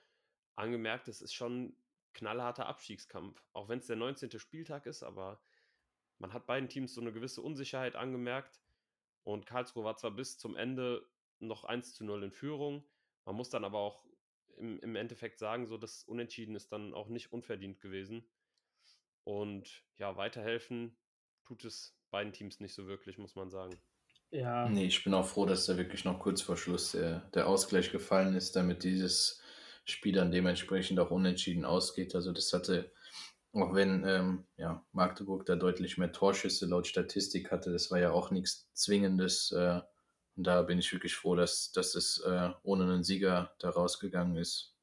angemerkt, 0.55 1.07
es 1.07 1.21
ist 1.21 1.34
schon 1.34 1.76
knallharter 2.13 2.65
Abstiegskampf. 2.65 3.41
Auch 3.53 3.69
wenn 3.69 3.80
es 3.80 3.88
der 3.88 3.95
19. 3.95 4.39
Spieltag 4.39 4.85
ist, 4.85 5.03
aber 5.03 5.41
man 6.17 6.34
hat 6.34 6.45
beiden 6.45 6.67
Teams 6.67 6.93
so 6.93 7.01
eine 7.01 7.13
gewisse 7.13 7.41
Unsicherheit 7.41 7.95
angemerkt. 7.95 8.61
Und 9.30 9.45
Karlsruhe 9.45 9.84
war 9.84 9.95
zwar 9.95 10.11
bis 10.11 10.38
zum 10.39 10.56
Ende 10.56 11.07
noch 11.39 11.64
1 11.64 11.93
zu 11.93 12.03
0 12.03 12.23
in 12.23 12.31
Führung. 12.31 12.84
Man 13.26 13.35
muss 13.35 13.49
dann 13.49 13.64
aber 13.64 13.77
auch 13.77 14.03
im, 14.57 14.80
im 14.80 14.95
Endeffekt 14.95 15.38
sagen, 15.38 15.68
so 15.68 15.77
das 15.77 16.03
Unentschieden 16.03 16.56
ist 16.56 16.72
dann 16.72 16.93
auch 16.95 17.10
nicht 17.10 17.31
unverdient 17.31 17.80
gewesen. 17.80 18.27
Und 19.23 19.84
ja, 19.97 20.18
weiterhelfen 20.18 20.97
tut 21.45 21.64
es 21.64 21.95
beiden 22.10 22.34
Teams 22.34 22.60
nicht 22.60 22.73
so 22.73 22.88
wirklich, 22.88 23.19
muss 23.19 23.35
man 23.35 23.51
sagen. 23.51 23.80
Ja. 24.31 24.68
Nee, 24.68 24.85
ich 24.85 25.03
bin 25.03 25.14
auch 25.14 25.27
froh, 25.27 25.45
dass 25.45 25.68
da 25.68 25.77
wirklich 25.77 26.06
noch 26.06 26.19
kurz 26.19 26.41
vor 26.41 26.57
Schluss 26.57 26.93
der, 26.93 27.19
der 27.35 27.47
Ausgleich 27.47 27.91
gefallen 27.91 28.35
ist, 28.35 28.56
damit 28.56 28.84
dieses 28.84 29.41
Spiel 29.85 30.14
dann 30.14 30.31
dementsprechend 30.31 30.99
auch 30.99 31.11
unentschieden 31.11 31.65
ausgeht. 31.65 32.15
Also 32.15 32.31
das 32.31 32.51
hatte 32.51 32.91
auch 33.53 33.73
wenn 33.73 34.03
ähm, 34.05 34.43
ja, 34.57 34.84
Magdeburg 34.91 35.45
da 35.45 35.55
deutlich 35.55 35.97
mehr 35.97 36.11
Torschüsse 36.11 36.65
laut 36.65 36.88
Statistik 36.88 37.51
hatte, 37.51 37.71
das 37.71 37.89
war 37.91 37.99
ja 37.99 38.11
auch 38.11 38.31
nichts 38.31 38.69
Zwingendes. 38.73 39.51
Äh, 39.51 39.81
und 40.35 40.47
da 40.47 40.61
bin 40.61 40.80
ich 40.80 40.93
wirklich 40.93 41.15
froh, 41.15 41.35
dass, 41.35 41.71
dass 41.71 41.95
es 41.95 42.19
äh, 42.19 42.49
ohne 42.63 42.84
einen 42.84 43.03
Sieger 43.03 43.53
da 43.59 43.69
rausgegangen 43.71 44.38
ist. 44.38 44.73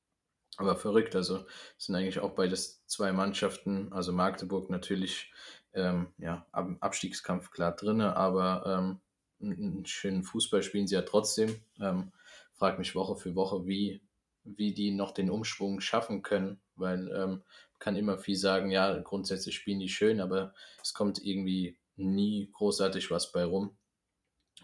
Aber 0.59 0.77
verrückt, 0.77 1.15
also 1.15 1.47
sind 1.77 1.95
eigentlich 1.95 2.19
auch 2.19 2.35
beides 2.35 2.85
zwei 2.87 3.13
Mannschaften, 3.13 3.93
also 3.93 4.13
Magdeburg 4.13 4.71
natürlich 4.71 5.33
ähm, 5.75 6.09
ja, 6.19 6.47
Abstiegskampf 6.53 7.51
klar 7.51 7.77
drin, 7.77 8.01
aber 8.01 8.65
ähm, 8.67 9.01
einen 9.41 9.85
schönen 9.85 10.25
Fußball 10.25 10.63
spielen 10.63 10.87
sie 10.87 10.95
ja 10.95 11.03
trotzdem. 11.03 11.61
Ähm, 11.79 12.13
frag 12.55 12.79
mich 12.79 12.95
Woche 12.95 13.17
für 13.17 13.35
Woche, 13.35 13.67
wie, 13.67 14.01
wie 14.45 14.73
die 14.73 14.91
noch 14.91 15.13
den 15.13 15.31
Umschwung 15.31 15.81
schaffen 15.81 16.23
können, 16.23 16.61
weil 16.75 17.09
ähm, 17.15 17.43
kann 17.79 17.97
immer 17.97 18.19
viel 18.19 18.37
sagen, 18.37 18.71
ja, 18.71 18.99
grundsätzlich 18.99 19.55
spielen 19.57 19.81
die 19.81 19.89
schön, 19.89 20.21
aber 20.21 20.55
es 20.83 20.95
kommt 20.95 21.23
irgendwie 21.25 21.79
nie 21.97 22.51
großartig 22.53 23.11
was 23.11 23.33
bei 23.33 23.45
rum. 23.45 23.77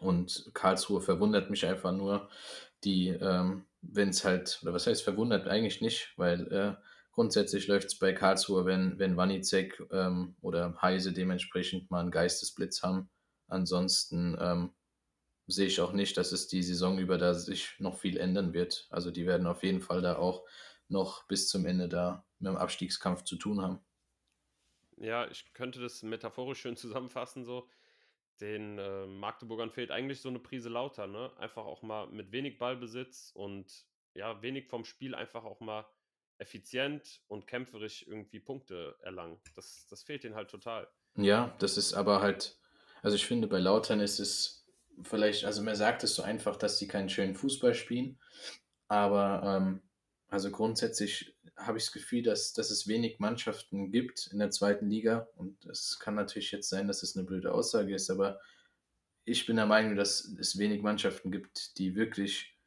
Und 0.00 0.50
Karlsruhe 0.54 1.00
verwundert 1.00 1.50
mich 1.50 1.66
einfach 1.66 1.92
nur, 1.92 2.28
die, 2.84 3.08
ähm, 3.08 3.66
wenn 3.80 4.08
es 4.08 4.24
halt, 4.24 4.58
oder 4.62 4.72
was 4.72 4.86
heißt 4.86 5.02
verwundert 5.02 5.46
eigentlich 5.46 5.80
nicht, 5.80 6.12
weil 6.16 6.52
äh, 6.52 6.74
grundsätzlich 7.12 7.68
läuft 7.68 7.88
es 7.88 7.98
bei 7.98 8.12
Karlsruhe, 8.12 8.64
wenn, 8.64 8.98
wenn 8.98 9.16
Wanizek 9.16 9.80
ähm, 9.92 10.34
oder 10.40 10.76
Heise 10.80 11.12
dementsprechend 11.12 11.90
mal 11.90 12.00
einen 12.00 12.10
Geistesblitz 12.10 12.82
haben. 12.82 13.10
Ansonsten 13.48 14.36
ähm, 14.40 14.72
sehe 15.46 15.66
ich 15.66 15.80
auch 15.80 15.92
nicht, 15.92 16.16
dass 16.16 16.32
es 16.32 16.48
die 16.48 16.62
Saison 16.62 16.98
über 16.98 17.18
da 17.18 17.34
sich 17.34 17.74
noch 17.78 17.98
viel 17.98 18.16
ändern 18.16 18.54
wird. 18.54 18.86
Also 18.90 19.10
die 19.10 19.26
werden 19.26 19.46
auf 19.46 19.62
jeden 19.62 19.82
Fall 19.82 20.02
da 20.02 20.16
auch 20.16 20.44
noch 20.88 21.26
bis 21.26 21.48
zum 21.48 21.66
Ende 21.66 21.88
da 21.88 22.24
mit 22.42 22.50
dem 22.50 22.56
Abstiegskampf 22.56 23.24
zu 23.24 23.36
tun 23.36 23.60
haben. 23.62 23.80
Ja, 24.96 25.28
ich 25.30 25.52
könnte 25.54 25.80
das 25.80 26.02
metaphorisch 26.02 26.60
schön 26.60 26.76
zusammenfassen, 26.78 27.44
so. 27.44 27.68
Den 28.40 28.78
äh, 28.78 29.06
Magdeburgern 29.06 29.70
fehlt 29.70 29.90
eigentlich 29.90 30.20
so 30.20 30.28
eine 30.28 30.40
Prise 30.40 30.68
lauter, 30.68 31.06
ne? 31.06 31.32
Einfach 31.38 31.64
auch 31.64 31.82
mal 31.82 32.08
mit 32.08 32.32
wenig 32.32 32.58
Ballbesitz 32.58 33.30
und 33.34 33.86
ja, 34.14 34.42
wenig 34.42 34.68
vom 34.68 34.84
Spiel 34.84 35.14
einfach 35.14 35.44
auch 35.44 35.60
mal 35.60 35.86
effizient 36.38 37.22
und 37.28 37.46
kämpferisch 37.46 38.02
irgendwie 38.06 38.40
Punkte 38.40 38.96
erlangen. 39.02 39.40
Das, 39.54 39.86
das 39.88 40.02
fehlt 40.02 40.24
ihnen 40.24 40.34
halt 40.34 40.50
total. 40.50 40.88
Ja, 41.16 41.54
das 41.58 41.76
ist 41.78 41.94
aber 41.94 42.20
halt, 42.20 42.58
also 43.02 43.16
ich 43.16 43.26
finde, 43.26 43.46
bei 43.48 43.58
Lautern 43.58 44.00
ist 44.00 44.18
es 44.18 44.66
vielleicht, 45.02 45.44
also 45.44 45.62
man 45.62 45.76
sagt 45.76 46.04
es 46.04 46.14
so 46.14 46.22
einfach, 46.22 46.56
dass 46.56 46.78
sie 46.78 46.88
keinen 46.88 47.08
schönen 47.10 47.34
Fußball 47.34 47.74
spielen, 47.74 48.20
aber 48.88 49.42
ähm, 49.44 49.82
Also 50.28 50.50
grundsätzlich 50.50 51.31
habe 51.56 51.78
ich 51.78 51.84
das 51.84 51.92
Gefühl, 51.92 52.22
dass, 52.22 52.52
dass 52.52 52.70
es 52.70 52.88
wenig 52.88 53.18
Mannschaften 53.18 53.90
gibt 53.90 54.28
in 54.32 54.38
der 54.38 54.50
zweiten 54.50 54.88
Liga. 54.88 55.28
Und 55.36 55.64
es 55.66 55.98
kann 55.98 56.14
natürlich 56.14 56.50
jetzt 56.52 56.68
sein, 56.68 56.88
dass 56.88 57.02
es 57.02 57.16
eine 57.16 57.26
blöde 57.26 57.52
Aussage 57.52 57.94
ist, 57.94 58.10
aber 58.10 58.40
ich 59.24 59.46
bin 59.46 59.56
der 59.56 59.66
Meinung, 59.66 59.96
dass 59.96 60.24
es 60.38 60.58
wenig 60.58 60.82
Mannschaften 60.82 61.30
gibt, 61.30 61.78
die 61.78 61.94
wirklich 61.94 62.58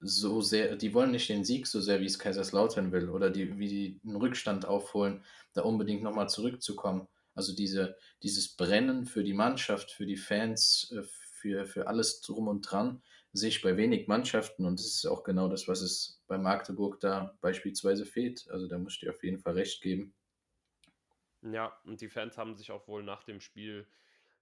so 0.00 0.40
sehr, 0.40 0.76
die 0.76 0.92
wollen 0.94 1.12
nicht 1.12 1.28
den 1.28 1.44
Sieg 1.44 1.66
so 1.66 1.80
sehr, 1.80 2.00
wie 2.00 2.06
es 2.06 2.18
Kaiserslautern 2.18 2.92
will, 2.92 3.08
oder 3.08 3.30
die, 3.30 3.58
wie 3.58 3.68
die 3.68 4.00
einen 4.04 4.16
Rückstand 4.16 4.66
aufholen, 4.66 5.24
da 5.54 5.62
unbedingt 5.62 6.02
nochmal 6.02 6.28
zurückzukommen. 6.28 7.08
Also 7.34 7.54
diese, 7.54 7.96
dieses 8.22 8.56
Brennen 8.56 9.06
für 9.06 9.24
die 9.24 9.32
Mannschaft, 9.32 9.90
für 9.92 10.04
die 10.04 10.16
Fans, 10.16 10.92
äh, 10.94 11.02
für, 11.02 11.64
für 11.66 11.86
alles 11.86 12.20
drum 12.20 12.48
und 12.48 12.62
dran, 12.62 13.02
sehe 13.32 13.48
ich 13.48 13.62
bei 13.62 13.76
wenig 13.76 14.08
Mannschaften 14.08 14.66
und 14.66 14.78
das 14.78 14.86
ist 14.86 15.06
auch 15.06 15.24
genau 15.24 15.48
das, 15.48 15.66
was 15.66 15.80
es 15.80 16.22
bei 16.26 16.36
Magdeburg 16.38 17.00
da 17.00 17.36
beispielsweise 17.40 18.04
fehlt. 18.04 18.48
Also 18.50 18.68
da 18.68 18.78
muss 18.78 18.94
ich 18.94 19.00
dir 19.00 19.10
auf 19.10 19.24
jeden 19.24 19.38
Fall 19.38 19.54
recht 19.54 19.82
geben. 19.82 20.14
Ja, 21.42 21.76
und 21.84 22.00
die 22.00 22.08
Fans 22.08 22.38
haben 22.38 22.54
sich 22.54 22.70
auch 22.70 22.86
wohl 22.86 23.02
nach 23.02 23.24
dem 23.24 23.40
Spiel 23.40 23.86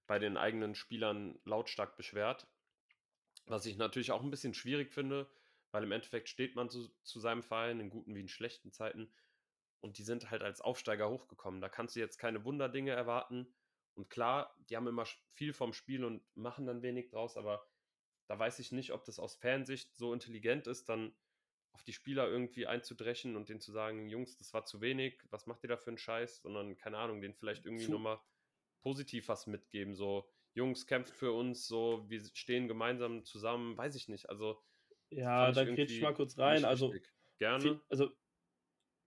bei 0.07 0.19
den 0.19 0.37
eigenen 0.37 0.75
Spielern 0.75 1.39
lautstark 1.45 1.97
beschwert. 1.97 2.49
Was 3.47 3.65
ich 3.65 3.79
natürlich 3.79 4.11
auch 4.11 4.23
ein 4.23 4.31
bisschen 4.31 4.55
schwierig 4.55 4.93
finde, 4.93 5.31
weil 5.71 5.85
im 5.85 5.93
Endeffekt 5.93 6.29
steht 6.29 6.57
man 6.57 6.69
zu, 6.69 6.89
zu 7.05 7.21
seinem 7.21 7.43
Verein 7.43 7.81
in 7.81 7.91
guten 7.91 8.15
wie 8.15 8.21
in 8.21 8.29
schlechten 8.29 8.73
Zeiten 8.73 9.11
und 9.81 9.99
die 9.99 10.03
sind 10.03 10.31
halt 10.31 10.43
als 10.43 10.61
Aufsteiger 10.61 11.09
hochgekommen. 11.09 11.61
Da 11.61 11.69
kannst 11.69 11.97
du 11.97 12.01
jetzt 12.01 12.19
keine 12.19 12.45
Wunderdinge 12.45 12.91
erwarten. 12.91 13.47
Und 13.95 14.11
klar, 14.11 14.57
die 14.69 14.77
haben 14.77 14.87
immer 14.87 15.07
viel 15.33 15.53
vom 15.53 15.73
Spiel 15.73 16.05
und 16.05 16.23
machen 16.37 16.67
dann 16.67 16.83
wenig 16.83 17.09
draus, 17.09 17.37
aber 17.37 17.67
da 18.31 18.39
weiß 18.39 18.61
ich 18.61 18.71
nicht, 18.71 18.93
ob 18.93 19.05
das 19.05 19.19
aus 19.19 19.35
Fansicht 19.35 19.93
so 19.97 20.13
intelligent 20.13 20.69
ist, 20.69 20.89
dann 20.89 21.13
auf 21.73 21.83
die 21.83 21.93
Spieler 21.93 22.29
irgendwie 22.29 22.65
einzudreschen 22.65 23.35
und 23.35 23.49
denen 23.49 23.61
zu 23.61 23.73
sagen, 23.73 24.09
Jungs, 24.09 24.37
das 24.37 24.55
war 24.55 24.65
zu 24.65 24.81
wenig, 24.81 25.19
was 25.31 25.49
macht 25.49 25.65
ihr 25.65 25.69
da 25.69 25.77
für 25.77 25.91
einen 25.91 25.99
Scheiß, 25.99 26.41
sondern 26.43 26.77
keine 26.77 26.99
Ahnung, 26.99 27.21
denen 27.21 27.35
vielleicht 27.35 27.67
irgendwie 27.67 27.89
nochmal 27.89 28.21
positiv 28.83 29.27
was 29.27 29.49
mitgeben, 29.49 29.97
so 29.97 30.31
Jungs, 30.55 30.87
kämpft 30.87 31.13
für 31.13 31.33
uns, 31.33 31.67
so 31.67 32.05
wir 32.09 32.23
stehen 32.35 32.69
gemeinsam 32.69 33.25
zusammen, 33.25 33.77
weiß 33.77 33.97
ich 33.97 34.07
nicht, 34.07 34.29
also 34.29 34.63
ja, 35.09 35.51
da 35.51 35.65
kriege 35.65 35.83
ich 35.83 36.01
mal 36.01 36.15
kurz 36.15 36.39
rein, 36.39 36.65
also 36.65 36.95
gerne. 37.39 37.61
Viel, 37.61 37.81
also 37.89 38.13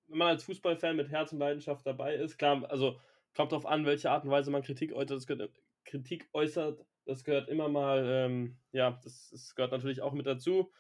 wenn 0.08 0.18
man 0.18 0.28
als 0.28 0.44
Fußballfan 0.44 0.98
mit 0.98 1.08
Herz 1.08 1.32
und 1.32 1.40
Leidenschaft 1.40 1.88
dabei 1.88 2.16
ist, 2.16 2.38
klar, 2.38 2.70
also 2.70 3.00
kommt 3.34 3.54
darauf 3.54 3.66
an, 3.66 3.86
welche 3.86 4.12
Art 4.12 4.26
und 4.26 4.32
Weise 4.32 4.52
man 4.52 4.64
Kritik 4.64 4.92
äußert. 4.92 5.26
Kritik 5.86 6.28
äußert 6.34 6.86
das 7.06 7.24
gehört 7.24 7.50
immer 7.50 7.70
mal, 7.70 8.06
ähm, 8.08 8.58
ja, 8.72 9.00
das, 9.04 9.30
das, 9.32 9.56
gehört 9.56 9.72
natürlich 9.72 10.02
auch 10.02 10.14
mit 10.14 10.26
dazu. 10.26 10.72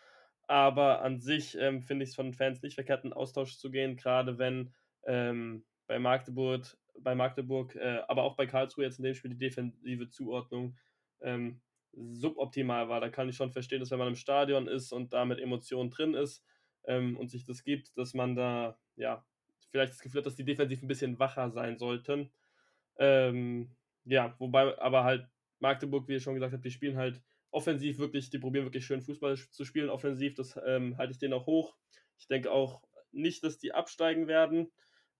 Aber 0.47 1.01
an 1.01 1.19
sich 1.19 1.57
ähm, 1.57 1.81
finde 1.81 2.03
ich 2.03 2.09
es 2.09 2.15
von 2.15 2.33
Fans 2.33 2.61
nicht 2.61 2.75
verkehrt, 2.75 3.05
in 3.05 3.13
Austausch 3.13 3.57
zu 3.57 3.71
gehen, 3.71 3.95
gerade 3.95 4.37
wenn 4.37 4.73
ähm, 5.05 5.65
bei 5.87 5.99
Magdeburg, 5.99 6.65
bei 6.99 7.15
Magdeburg, 7.15 7.75
äh, 7.75 8.01
aber 8.07 8.23
auch 8.23 8.35
bei 8.35 8.45
Karlsruhe 8.45 8.85
jetzt 8.85 8.99
in 8.99 9.05
dem 9.05 9.15
Spiel 9.15 9.31
die 9.31 9.37
defensive 9.37 10.09
Zuordnung 10.09 10.77
ähm, 11.21 11.61
suboptimal 11.93 12.89
war. 12.89 12.99
Da 12.99 13.09
kann 13.09 13.29
ich 13.29 13.35
schon 13.35 13.51
verstehen, 13.51 13.79
dass 13.79 13.91
wenn 13.91 13.99
man 13.99 14.09
im 14.09 14.15
Stadion 14.15 14.67
ist 14.67 14.91
und 14.91 15.13
da 15.13 15.25
mit 15.25 15.39
Emotionen 15.39 15.91
drin 15.91 16.13
ist 16.13 16.43
ähm, 16.85 17.17
und 17.17 17.29
sich 17.29 17.45
das 17.45 17.63
gibt, 17.63 17.97
dass 17.97 18.13
man 18.13 18.35
da, 18.35 18.77
ja, 18.95 19.25
vielleicht 19.69 19.93
das 19.93 20.01
Gefühl 20.01 20.19
hat, 20.19 20.25
dass 20.25 20.35
die 20.35 20.45
defensiv 20.45 20.81
ein 20.81 20.87
bisschen 20.87 21.19
wacher 21.19 21.49
sein 21.51 21.77
sollten. 21.77 22.31
Ähm, 22.97 23.75
ja, 24.05 24.35
wobei 24.39 24.77
aber 24.79 25.03
halt 25.03 25.27
Magdeburg, 25.64 26.07
wie 26.07 26.14
ihr 26.14 26.19
schon 26.19 26.35
gesagt 26.35 26.53
habt, 26.53 26.65
die 26.65 26.72
spielen 26.72 26.98
halt 26.98 27.23
offensiv 27.49 27.98
wirklich, 27.98 28.30
die 28.30 28.40
probieren 28.40 28.65
wirklich 28.65 28.85
schön 28.85 29.02
Fußball 29.02 29.38
zu 29.38 29.64
spielen, 29.64 29.90
offensiv, 29.90 30.35
das 30.35 30.60
ähm, 30.65 30.98
halte 30.98 31.14
ich 31.14 31.19
denen 31.19 31.34
auch 31.34 31.48
hoch. 31.48 31.76
Ich 32.18 32.27
denke 32.27 32.52
auch 32.52 32.84
nicht, 33.11 33.44
dass 33.44 33.57
die 33.57 33.73
absteigen 33.73 34.27
werden, 34.27 34.72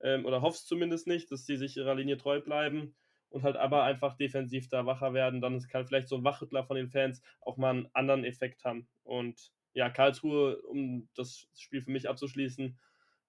ähm, 0.02 0.26
oder 0.26 0.42
hoffe 0.42 0.58
es 0.58 0.66
zumindest 0.66 1.08
nicht, 1.08 1.32
dass 1.32 1.46
die 1.46 1.56
sich 1.56 1.78
ihrer 1.78 1.96
Linie 1.96 2.18
treu 2.18 2.42
bleiben 2.42 2.96
und 3.30 3.44
halt 3.44 3.56
aber 3.56 3.84
einfach 3.84 4.16
defensiv 4.18 4.68
da 4.68 4.86
wacher 4.86 5.14
werden. 5.14 5.42
Dann 5.42 5.60
kann 5.68 5.88
vielleicht 5.88 6.10
so 6.10 6.18
ein 6.18 6.24
Wachrüttler 6.24 6.66
von 6.66 6.76
den 6.76 6.90
Fans 6.90 7.22
auch 7.42 7.58
mal 7.58 7.70
einen 7.70 7.90
anderen 7.94 8.26
Effekt 8.26 8.66
haben. 8.66 8.88
Und 9.04 9.52
ja, 9.74 9.90
Karlsruhe, 9.90 10.62
um 10.64 11.08
das 11.16 11.48
Spiel 11.56 11.82
für 11.82 11.92
mich 11.92 12.10
abzuschließen, 12.10 12.78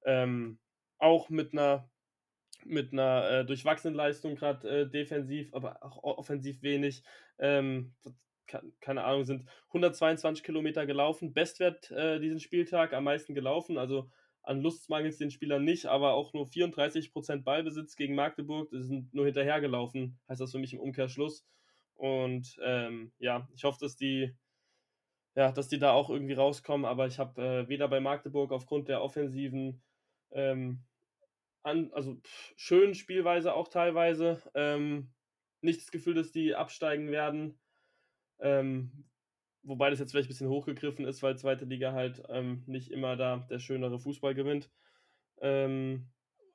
ähm, 0.04 0.58
auch 0.98 1.30
mit 1.30 1.52
einer 1.52 1.88
mit 2.66 2.92
einer 2.92 3.30
äh, 3.30 3.44
durchwachsenen 3.44 3.94
Leistung, 3.94 4.36
gerade 4.36 4.68
äh, 4.68 4.90
defensiv, 4.90 5.52
aber 5.54 5.82
auch 5.82 6.02
offensiv 6.02 6.62
wenig. 6.62 7.02
Ähm, 7.38 7.94
keine 8.80 9.04
Ahnung, 9.04 9.24
sind 9.24 9.46
122 9.68 10.44
Kilometer 10.44 10.86
gelaufen. 10.86 11.32
Bestwert 11.32 11.90
äh, 11.90 12.20
diesen 12.20 12.40
Spieltag, 12.40 12.92
am 12.92 13.04
meisten 13.04 13.34
gelaufen. 13.34 13.78
Also 13.78 14.10
an 14.42 14.60
Lust 14.60 14.90
mangelt 14.90 15.12
es 15.12 15.18
den 15.18 15.30
Spielern 15.30 15.64
nicht, 15.64 15.86
aber 15.86 16.12
auch 16.12 16.34
nur 16.34 16.46
34% 16.46 17.42
Ballbesitz 17.42 17.96
gegen 17.96 18.14
Magdeburg. 18.14 18.70
Die 18.70 18.82
sind 18.82 19.12
nur 19.14 19.24
hinterhergelaufen, 19.24 20.18
heißt 20.28 20.40
das 20.40 20.52
für 20.52 20.58
mich 20.58 20.74
im 20.74 20.80
Umkehrschluss. 20.80 21.46
Und 21.94 22.56
ähm, 22.62 23.12
ja, 23.18 23.48
ich 23.54 23.64
hoffe, 23.64 23.78
dass 23.80 23.96
die, 23.96 24.34
ja, 25.34 25.50
dass 25.52 25.68
die 25.68 25.78
da 25.78 25.92
auch 25.92 26.10
irgendwie 26.10 26.34
rauskommen, 26.34 26.84
aber 26.84 27.06
ich 27.06 27.18
habe 27.18 27.42
äh, 27.42 27.68
weder 27.68 27.88
bei 27.88 28.00
Magdeburg 28.00 28.52
aufgrund 28.52 28.88
der 28.88 29.02
offensiven 29.02 29.82
ähm, 30.32 30.84
an, 31.64 31.92
also 31.92 32.16
pff, 32.16 32.54
schön 32.56 32.94
Spielweise 32.94 33.54
auch 33.54 33.68
teilweise. 33.68 34.42
Ähm, 34.54 35.12
nicht 35.60 35.80
das 35.80 35.90
Gefühl, 35.90 36.14
dass 36.14 36.32
die 36.32 36.54
absteigen 36.54 37.10
werden. 37.10 37.58
Ähm, 38.38 39.06
wobei 39.62 39.90
das 39.90 39.98
jetzt 39.98 40.10
vielleicht 40.10 40.28
ein 40.28 40.32
bisschen 40.32 40.48
hochgegriffen 40.48 41.06
ist, 41.06 41.22
weil 41.22 41.38
zweite 41.38 41.64
Liga 41.64 41.92
halt 41.92 42.22
ähm, 42.28 42.64
nicht 42.66 42.90
immer 42.90 43.16
da 43.16 43.38
der 43.38 43.58
schönere 43.58 43.98
Fußball 43.98 44.34
gewinnt. 44.34 44.70
Ähm, 45.40 46.10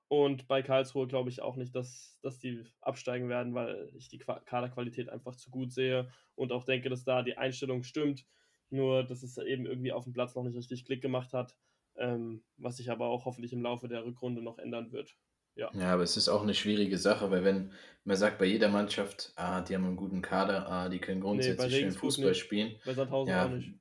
und 0.08 0.48
bei 0.48 0.62
Karlsruhe 0.62 1.08
glaube 1.08 1.30
ich 1.30 1.42
auch 1.42 1.56
nicht, 1.56 1.76
dass, 1.76 2.20
dass 2.22 2.40
die 2.40 2.64
absteigen 2.82 3.30
werden, 3.30 3.54
weil 3.54 3.92
ich 3.96 4.10
die 4.10 4.18
Kaderqualität 4.18 5.10
einfach 5.10 5.36
zu 5.36 5.52
gut 5.52 5.72
sehe 5.72 6.12
und 6.36 6.52
auch 6.52 6.64
denke, 6.66 6.90
dass 6.90 7.04
da 7.04 7.22
die 7.24 7.38
Einstellung 7.38 7.84
stimmt. 7.84 8.26
Nur, 8.72 9.04
dass 9.04 9.24
es 9.24 9.38
eben 9.38 9.66
irgendwie 9.66 9.92
auf 9.92 10.04
dem 10.04 10.14
Platz 10.14 10.36
noch 10.36 10.44
nicht 10.44 10.56
richtig 10.56 10.86
Klick 10.86 11.02
gemacht 11.02 11.34
hat 11.34 11.58
ähm, 12.00 12.44
was 12.58 12.78
sich 12.78 12.90
aber 12.90 13.08
auch 13.08 13.26
hoffentlich 13.26 13.54
im 13.54 13.62
Laufe 13.62 13.88
der 13.88 14.06
Rückrunde 14.06 14.42
noch 14.42 14.58
ändern 14.58 14.92
wird. 14.92 15.16
Ja. 15.56 15.70
ja, 15.74 15.94
aber 15.94 16.04
es 16.04 16.16
ist 16.16 16.30
auch 16.30 16.44
eine 16.44 16.54
schwierige 16.54 16.98
Sache, 16.98 17.32
weil 17.32 17.44
wenn 17.44 17.74
man 18.06 18.16
sagt 18.16 18.40
bei 18.40 18.46
jeder 18.46 18.70
Mannschaft, 18.70 19.34
ah, 19.36 19.62
die 19.62 19.76
haben 19.76 19.86
einen 19.86 19.98
guten 19.98 20.22
Kader, 20.22 20.70
ah, 20.70 20.90
die 20.90 21.00
können 21.00 21.20
grundsätzlich 21.20 21.72
nee, 21.72 21.80
schön 21.82 21.92
Fußball 21.92 22.30
nicht. 22.30 22.40
spielen. 22.40 22.76
Bei 22.86 22.94
Sandhausen 22.94 23.34
ja, 23.34 23.46
auch 23.46 23.50
nicht. 23.50 23.74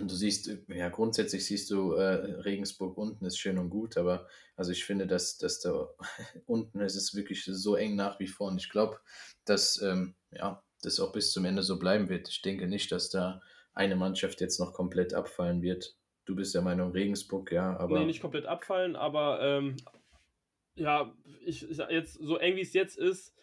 Und 0.00 0.10
du 0.10 0.14
siehst, 0.14 0.50
ja, 0.68 0.88
grundsätzlich 0.88 1.44
siehst 1.44 1.70
du, 1.70 1.92
äh, 1.92 2.40
Regensburg 2.40 2.96
unten 2.96 3.24
ist 3.26 3.38
schön 3.38 3.58
und 3.58 3.70
gut, 3.70 3.96
aber 3.96 4.26
also 4.56 4.72
ich 4.72 4.84
finde, 4.84 5.06
dass, 5.06 5.38
dass 5.38 5.60
da 5.60 5.88
unten 6.46 6.80
ist 6.80 6.96
es 6.96 7.14
wirklich 7.14 7.44
so 7.44 7.76
eng 7.76 7.96
nach 7.96 8.18
wie 8.18 8.28
vor. 8.28 8.48
Und 8.48 8.58
ich 8.58 8.70
glaube, 8.70 8.98
dass 9.44 9.80
ähm, 9.82 10.16
ja, 10.32 10.62
das 10.82 10.98
auch 11.00 11.12
bis 11.12 11.32
zum 11.32 11.44
Ende 11.44 11.62
so 11.62 11.78
bleiben 11.78 12.08
wird. 12.08 12.28
Ich 12.28 12.42
denke 12.42 12.66
nicht, 12.66 12.90
dass 12.90 13.10
da 13.10 13.40
eine 13.72 13.96
Mannschaft 13.96 14.40
jetzt 14.40 14.58
noch 14.58 14.72
komplett 14.72 15.14
abfallen 15.14 15.62
wird. 15.62 15.96
Du 16.30 16.36
bist 16.36 16.54
der 16.54 16.62
Meinung 16.62 16.92
Regensburg, 16.92 17.50
ja, 17.50 17.76
aber. 17.76 17.98
Nee, 17.98 18.04
nicht 18.04 18.20
komplett 18.20 18.46
abfallen, 18.46 18.94
aber 18.94 19.40
ähm, 19.42 19.76
ja, 20.76 21.12
ich, 21.44 21.68
ich 21.68 21.76
jetzt, 21.76 22.14
so 22.22 22.36
eng 22.36 22.54
wie 22.54 22.60
es 22.60 22.72
jetzt 22.72 22.96
ist, 22.96 23.34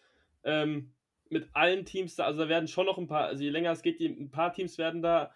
ähm, 0.46 0.94
mit 1.28 1.50
allen 1.52 1.84
Teams 1.84 2.16
da, 2.16 2.24
also 2.24 2.44
da 2.44 2.48
werden 2.48 2.70
schon 2.70 2.86
noch 2.86 2.98
ein 2.98 3.08
paar, 3.08 3.26
also 3.26 3.44
je 3.44 3.50
länger 3.50 3.72
es 3.72 3.82
geht, 3.82 4.00
ein 4.00 4.32
paar 4.32 4.54
Teams 4.54 4.78
werden 4.78 5.02
da, 5.02 5.34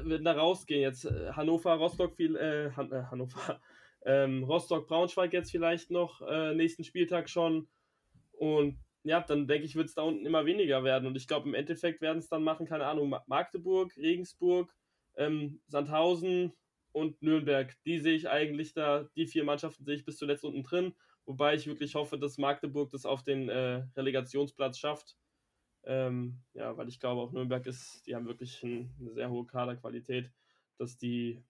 werden 0.00 0.24
da 0.24 0.34
rausgehen. 0.34 0.80
Jetzt 0.80 1.04
äh, 1.04 1.32
Hannover, 1.32 1.74
Rostock, 1.74 2.14
viel, 2.14 2.36
äh, 2.36 2.70
Han 2.76 2.92
äh, 2.92 3.02
Hannover, 3.10 3.60
ähm, 4.06 4.44
Rostock, 4.44 4.86
Braunschweig 4.86 5.32
jetzt 5.32 5.50
vielleicht 5.50 5.90
noch, 5.90 6.22
äh, 6.22 6.54
nächsten 6.54 6.84
Spieltag 6.84 7.28
schon. 7.28 7.66
Und 8.30 8.78
ja, 9.02 9.20
dann 9.20 9.48
denke 9.48 9.66
ich, 9.66 9.74
wird 9.74 9.88
es 9.88 9.96
da 9.96 10.02
unten 10.02 10.24
immer 10.24 10.46
weniger 10.46 10.84
werden. 10.84 11.08
Und 11.08 11.16
ich 11.16 11.26
glaube, 11.26 11.48
im 11.48 11.54
Endeffekt 11.54 12.00
werden 12.02 12.18
es 12.18 12.28
dann 12.28 12.44
machen, 12.44 12.66
keine 12.66 12.86
Ahnung, 12.86 13.16
Magdeburg, 13.26 13.96
Regensburg, 13.96 14.72
ähm, 15.16 15.60
Sandhausen, 15.66 16.52
und 16.92 17.20
Nürnberg. 17.22 17.74
Die 17.84 17.98
sehe 17.98 18.14
ich 18.14 18.28
eigentlich 18.28 18.74
da, 18.74 19.08
die 19.16 19.26
vier 19.26 19.44
Mannschaften 19.44 19.84
sehe 19.84 19.94
ich 19.94 20.04
bis 20.04 20.16
zuletzt 20.16 20.44
unten 20.44 20.62
drin, 20.62 20.94
wobei 21.26 21.54
ich 21.54 21.66
wirklich 21.66 21.94
hoffe, 21.94 22.18
dass 22.18 22.38
Magdeburg 22.38 22.90
das 22.90 23.06
auf 23.06 23.22
den 23.22 23.48
äh, 23.48 23.84
Relegationsplatz 23.96 24.78
schafft. 24.78 25.16
Ähm, 25.84 26.42
ja, 26.54 26.76
weil 26.76 26.88
ich 26.88 27.00
glaube, 27.00 27.22
auch 27.22 27.32
Nürnberg 27.32 27.64
ist, 27.66 28.06
die 28.06 28.14
haben 28.14 28.26
wirklich 28.26 28.62
ein, 28.62 28.94
eine 29.00 29.12
sehr 29.12 29.30
hohe 29.30 29.46
Kaderqualität, 29.46 30.30
dass 30.76 30.98
die, 30.98 31.42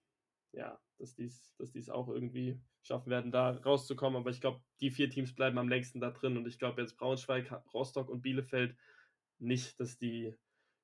ja, 0.53 0.79
dass 0.99 1.15
dies, 1.15 1.55
dass 1.59 1.73
dies 1.73 1.89
auch 1.91 2.09
irgendwie 2.09 2.61
schaffen 2.83 3.11
werden, 3.11 3.33
da 3.33 3.51
rauszukommen. 3.51 4.21
Aber 4.21 4.31
ich 4.31 4.41
glaube, 4.41 4.61
die 4.81 4.91
vier 4.91 5.11
Teams 5.11 5.35
bleiben 5.35 5.59
am 5.59 5.69
längsten 5.69 6.01
da 6.01 6.11
drin 6.11 6.37
und 6.37 6.47
ich 6.47 6.59
glaube 6.59 6.81
jetzt 6.81 6.97
Braunschweig, 6.97 7.51
Rostock 7.73 8.09
und 8.09 8.23
Bielefeld 8.23 8.77
nicht, 9.39 9.79
dass 9.81 9.99
die 9.99 10.35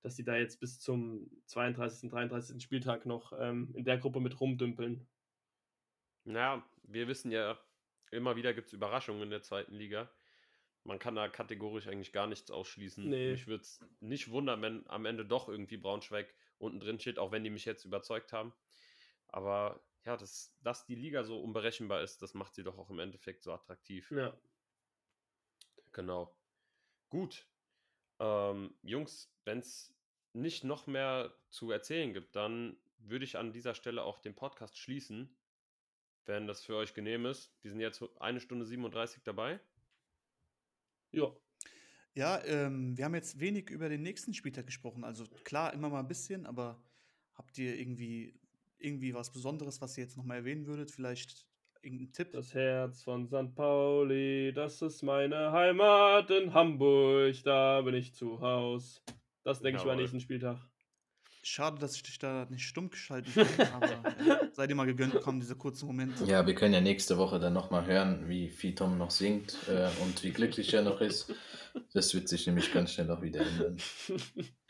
dass 0.05 0.17
die 0.17 0.23
da 0.23 0.37
jetzt 0.37 0.61
bis 0.61 0.79
zum 0.81 1.31
32., 1.47 2.11
33. 2.11 2.63
Spieltag 2.63 3.07
noch 3.07 3.33
ähm, 3.39 3.73
in 3.75 3.87
der 3.87 3.97
Gruppe 3.97 4.21
mit 4.21 4.39
rumdümpeln. 4.39 5.09
Naja, 6.25 6.63
wir 6.83 7.09
wissen 7.09 7.31
ja, 7.31 7.59
immer 8.11 8.37
wieder 8.37 8.53
gibt 8.53 8.67
es 8.67 8.75
Überraschungen 8.75 9.23
in 9.23 9.31
der 9.31 9.41
zweiten 9.41 9.75
Liga. 9.75 10.11
Man 10.83 10.99
kann 10.99 11.15
da 11.15 11.27
kategorisch 11.29 11.89
eigentlich 11.89 12.13
gar 12.13 12.27
nichts 12.27 12.51
ausschließen. 12.51 13.09
Nee. 13.09 13.31
Mich 13.31 13.47
würde 13.47 13.63
es 13.63 13.81
nicht 14.01 14.31
wundern, 14.31 14.61
wenn 14.61 14.87
am 14.91 15.07
Ende 15.07 15.25
doch 15.25 15.49
irgendwie 15.49 15.79
Braunschweig 15.79 16.35
unten 16.59 16.81
drin 16.81 17.01
steht, 17.01 17.19
auch 17.19 17.33
wenn 17.33 17.43
die 17.43 17.49
mich 17.49 17.65
jetzt 17.65 17.87
überzeugt 17.87 18.35
haben. 18.35 18.53
Aber 19.29 19.83
ja, 20.05 20.19
dass, 20.19 20.55
dass 20.61 20.85
die 20.85 20.97
Liga 20.97 21.25
so 21.25 21.41
unberechenbar 21.41 22.03
ist, 22.03 22.21
das 22.21 22.35
macht 22.35 22.55
sie 22.55 22.63
doch 22.63 22.77
auch 22.77 22.91
im 22.91 22.99
Endeffekt 22.99 23.43
so 23.43 23.55
attraktiv. 23.55 24.11
Ja. 24.11 24.39
Genau. 25.93 26.37
Gut. 27.09 27.47
Ähm, 28.19 28.75
Jungs, 28.83 29.33
wenn 29.45 29.59
es 29.59 29.95
nicht 30.33 30.65
noch 30.65 30.87
mehr 30.87 31.35
zu 31.51 31.71
erzählen 31.71 32.13
gibt, 32.13 32.37
dann 32.37 32.77
würde 32.99 33.25
ich 33.25 33.37
an 33.37 33.53
dieser 33.53 33.75
Stelle 33.75 34.03
auch 34.03 34.19
den 34.19 34.35
Podcast 34.35 34.79
schließen, 34.79 35.35
wenn 36.27 36.47
das 36.47 36.65
für 36.65 36.77
euch 36.77 36.95
genehm 36.95 37.27
ist. 37.27 37.53
Wir 37.63 37.71
sind 37.71 37.81
jetzt 37.81 38.03
eine 38.19 38.41
Stunde 38.41 38.65
37 38.65 39.23
dabei. 39.23 39.61
Ja. 41.13 41.33
Ja, 42.15 42.43
ähm, 42.45 42.97
wir 42.97 43.05
haben 43.05 43.15
jetzt 43.15 43.41
wenig 43.41 43.71
über 43.71 43.89
den 43.89 44.03
nächsten 44.03 44.35
Spieltag 44.35 44.67
gesprochen. 44.67 45.03
Also 45.05 45.27
klar, 45.43 45.73
immer 45.73 45.89
mal 45.89 46.01
ein 46.01 46.09
bisschen, 46.09 46.47
aber 46.47 46.81
habt 47.35 47.59
ihr 47.59 47.77
irgendwie, 47.77 48.39
irgendwie 48.79 49.15
was 49.15 49.33
Besonderes, 49.33 49.81
was 49.81 49.99
ihr 49.99 50.05
jetzt 50.05 50.17
nochmal 50.17 50.39
erwähnen 50.39 50.67
würdet? 50.67 50.93
Vielleicht 50.93 51.47
irgendein 51.85 52.13
Tipp? 52.13 52.33
Das 52.33 52.55
Herz 52.55 53.03
von 53.03 53.27
St. 53.27 53.55
Pauli, 53.55 54.53
das 54.55 54.81
ist 54.83 55.03
meine 55.03 55.53
Heimat 55.53 56.31
in 56.31 56.55
Hamburg, 56.55 57.35
da 57.45 57.83
bin 57.83 57.95
ich 57.95 58.15
zu 58.15 58.41
Haus. 58.41 59.03
Das 59.43 59.61
denke 59.61 59.79
ich 59.79 59.85
Jawohl. 59.85 59.97
nächsten 59.97 60.21
Spieltag. 60.21 60.59
Schade, 61.47 61.79
dass 61.79 61.95
ich 61.95 62.03
dich 62.03 62.19
da 62.19 62.47
nicht 62.49 62.65
stumm 62.65 62.89
geschalten 62.89 63.33
kann, 63.35 63.69
aber 63.75 63.87
äh, 63.87 64.49
sei 64.53 64.67
dir 64.67 64.75
mal 64.75 64.87
gegönnt 64.87 65.13
bekommen, 65.13 65.41
diese 65.41 65.57
kurzen 65.57 65.87
Momente. 65.87 66.25
Ja, 66.25 66.47
wir 66.47 66.55
können 66.55 66.73
ja 66.73 66.81
nächste 66.81 67.19
Woche 67.19 67.39
dann 67.39 67.53
nochmal 67.53 67.87
hören, 67.87 68.29
wie 68.29 68.49
viel 68.49 68.75
Tom 68.75 68.97
noch 68.97 69.11
singt 69.11 69.57
äh, 69.69 69.89
und 70.03 70.23
wie 70.23 70.31
glücklich 70.31 70.73
er 70.73 70.83
noch 70.83 71.03
ist. 71.03 71.33
Das 71.93 72.15
wird 72.15 72.29
sich 72.29 72.47
nämlich 72.47 72.73
ganz 72.73 72.93
schnell 72.93 73.11
auch 73.11 73.23
wieder 73.23 73.41
ändern. 73.41 73.77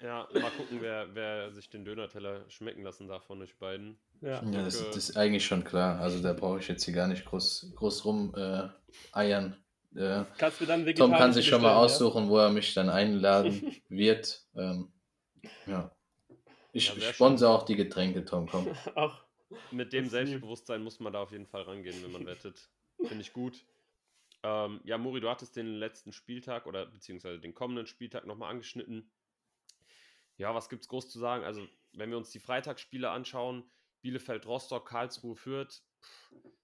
Ja, 0.02 0.28
mal 0.34 0.50
gucken, 0.50 0.82
wer, 0.82 1.14
wer 1.14 1.50
sich 1.50 1.70
den 1.70 1.82
Dönerteller 1.86 2.44
schmecken 2.50 2.82
lassen 2.82 3.08
darf 3.08 3.24
von 3.24 3.40
euch 3.40 3.56
beiden. 3.56 3.96
Ja. 4.20 4.44
Ja, 4.44 4.62
das, 4.62 4.84
das 4.84 4.96
ist 4.96 5.16
eigentlich 5.16 5.46
schon 5.46 5.64
klar. 5.64 5.98
Also 5.98 6.22
da 6.22 6.34
brauche 6.34 6.58
ich 6.58 6.68
jetzt 6.68 6.84
hier 6.84 6.92
gar 6.92 7.08
nicht 7.08 7.24
groß, 7.24 7.72
groß 7.74 8.04
rum 8.04 8.34
äh, 8.36 8.68
eiern. 9.12 9.56
Äh, 9.96 10.24
Kannst 10.36 10.60
du 10.60 10.66
dann 10.66 10.84
Tom 10.94 11.12
kann 11.12 11.32
sich 11.32 11.46
schon 11.46 11.62
mal 11.62 11.74
aussuchen, 11.74 12.28
wo 12.28 12.36
er 12.36 12.50
mich 12.50 12.74
dann 12.74 12.90
einladen 12.90 13.74
wird. 13.88 14.42
Ähm, 14.54 14.92
ja. 15.66 15.90
Ich 16.74 16.92
Ja, 16.92 17.12
sponsor 17.12 17.50
auch 17.50 17.62
die 17.62 17.76
Getränke, 17.76 18.24
Tom, 18.24 18.48
komm. 18.48 18.66
Ach, 18.96 19.24
Mit 19.70 19.92
dem. 19.92 20.08
Selbstbewusstsein 20.08 20.82
muss 20.82 20.98
man 20.98 21.12
da 21.12 21.22
auf 21.22 21.30
jeden 21.30 21.46
Fall 21.46 21.62
rangehen, 21.62 22.02
wenn 22.02 22.12
man 22.12 22.26
wettet. 22.26 22.68
Finde 22.98 23.20
ich 23.20 23.32
gut. 23.32 23.64
Ähm, 24.42 24.80
ja, 24.84 24.98
Muri, 24.98 25.20
du 25.20 25.30
hattest 25.30 25.56
den 25.56 25.74
letzten 25.74 26.12
Spieltag 26.12 26.66
oder 26.66 26.84
beziehungsweise 26.86 27.38
den 27.38 27.54
kommenden 27.54 27.86
Spieltag 27.86 28.26
nochmal 28.26 28.50
angeschnitten. 28.50 29.10
Ja, 30.36 30.52
was 30.54 30.68
gibt's 30.68 30.88
groß 30.88 31.08
zu 31.08 31.20
sagen? 31.20 31.44
Also, 31.44 31.66
wenn 31.92 32.10
wir 32.10 32.18
uns 32.18 32.30
die 32.30 32.40
Freitagsspiele 32.40 33.08
anschauen, 33.08 33.64
Bielefeld, 34.02 34.44
Rostock, 34.44 34.88
Karlsruhe, 34.88 35.36
Fürth, 35.36 35.80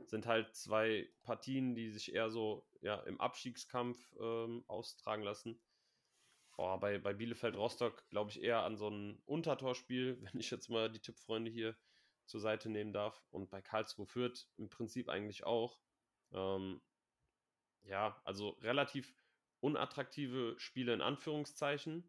sind 0.05 0.27
halt 0.27 0.55
zwei 0.57 1.09
Partien, 1.23 1.77
die 1.77 1.89
sich 1.89 2.13
eher 2.13 2.31
so 2.31 2.67
ja, 2.83 2.97
im 3.03 3.21
Abstiegskampf 3.21 3.99
ähm, 4.21 4.65
austragen 4.67 5.23
lassen. 5.23 5.59
Boah, 6.61 6.79
bei, 6.79 6.99
bei 6.99 7.15
Bielefeld, 7.15 7.57
Rostock 7.57 8.07
glaube 8.11 8.29
ich 8.29 8.43
eher 8.43 8.65
an 8.65 8.77
so 8.77 8.91
ein 8.91 9.19
Untertorspiel, 9.25 10.19
wenn 10.21 10.39
ich 10.39 10.51
jetzt 10.51 10.69
mal 10.69 10.91
die 10.91 10.99
Tippfreunde 10.99 11.51
hier 11.51 11.75
zur 12.27 12.39
Seite 12.39 12.69
nehmen 12.69 12.93
darf. 12.93 13.25
Und 13.31 13.49
bei 13.49 13.63
Karlsruhe 13.63 14.05
Fürth 14.05 14.47
im 14.59 14.69
Prinzip 14.69 15.09
eigentlich 15.09 15.45
auch. 15.45 15.81
Ähm, 16.33 16.83
ja, 17.85 18.21
also 18.27 18.51
relativ 18.61 19.15
unattraktive 19.61 20.55
Spiele 20.59 20.93
in 20.93 21.01
Anführungszeichen. 21.01 22.05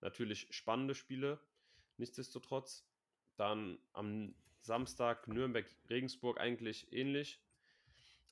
Natürlich 0.00 0.46
spannende 0.48 0.94
Spiele, 0.94 1.38
nichtsdestotrotz. 1.98 2.88
Dann 3.36 3.78
am 3.92 4.34
Samstag 4.62 5.28
Nürnberg-Regensburg 5.28 6.40
eigentlich 6.40 6.90
ähnlich. 6.90 7.38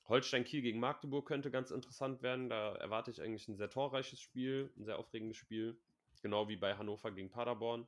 Holstein-Kiel 0.09 0.61
gegen 0.61 0.79
Magdeburg 0.79 1.27
könnte 1.27 1.51
ganz 1.51 1.71
interessant 1.71 2.21
werden. 2.21 2.49
Da 2.49 2.75
erwarte 2.75 3.11
ich 3.11 3.21
eigentlich 3.21 3.47
ein 3.47 3.55
sehr 3.55 3.69
torreiches 3.69 4.19
Spiel, 4.19 4.73
ein 4.77 4.83
sehr 4.83 4.97
aufregendes 4.97 5.37
Spiel. 5.37 5.79
Genau 6.21 6.49
wie 6.49 6.57
bei 6.57 6.75
Hannover 6.75 7.11
gegen 7.11 7.29
Paderborn. 7.29 7.87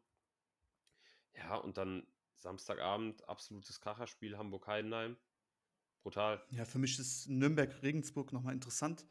Ja, 1.36 1.56
und 1.56 1.78
dann 1.78 2.08
Samstagabend 2.36 3.28
absolutes 3.28 3.82
Kracherspiel 3.82 4.38
Hamburg-Heidenheim. 4.38 5.18
Brutal. 6.02 6.44
Ja, 6.52 6.66
für 6.66 6.80
mich 6.80 6.98
ist 6.98 7.28
Nürnberg-Regensburg 7.28 8.34
nochmal 8.34 8.54
interessant, 8.54 9.06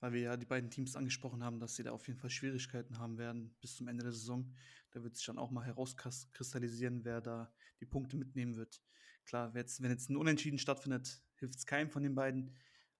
weil 0.00 0.12
wir 0.12 0.20
ja 0.20 0.36
die 0.36 0.46
beiden 0.46 0.70
Teams 0.70 0.96
angesprochen 0.96 1.44
haben, 1.44 1.60
dass 1.60 1.76
sie 1.76 1.82
da 1.82 1.92
auf 1.92 2.06
jeden 2.08 2.18
Fall 2.18 2.30
Schwierigkeiten 2.30 2.98
haben 2.98 3.18
werden 3.18 3.54
bis 3.60 3.76
zum 3.76 3.86
Ende 3.88 4.02
der 4.02 4.12
Saison. 4.12 4.52
Da 4.90 5.02
wird 5.02 5.16
sich 5.16 5.26
dann 5.26 5.38
auch 5.38 5.50
mal 5.50 5.64
herauskristallisieren, 5.64 7.04
wer 7.04 7.20
da 7.20 7.52
die 7.80 7.86
Punkte 7.86 8.16
mitnehmen 8.16 8.56
wird. 8.56 8.82
Klar, 9.24 9.54
wenn 9.54 9.90
jetzt 9.90 10.10
ein 10.10 10.16
Unentschieden 10.16 10.58
stattfindet, 10.58 11.22
hilft 11.36 11.56
es 11.56 11.66
keinem 11.66 11.90
von 11.90 12.02
den 12.02 12.14
beiden. 12.14 12.54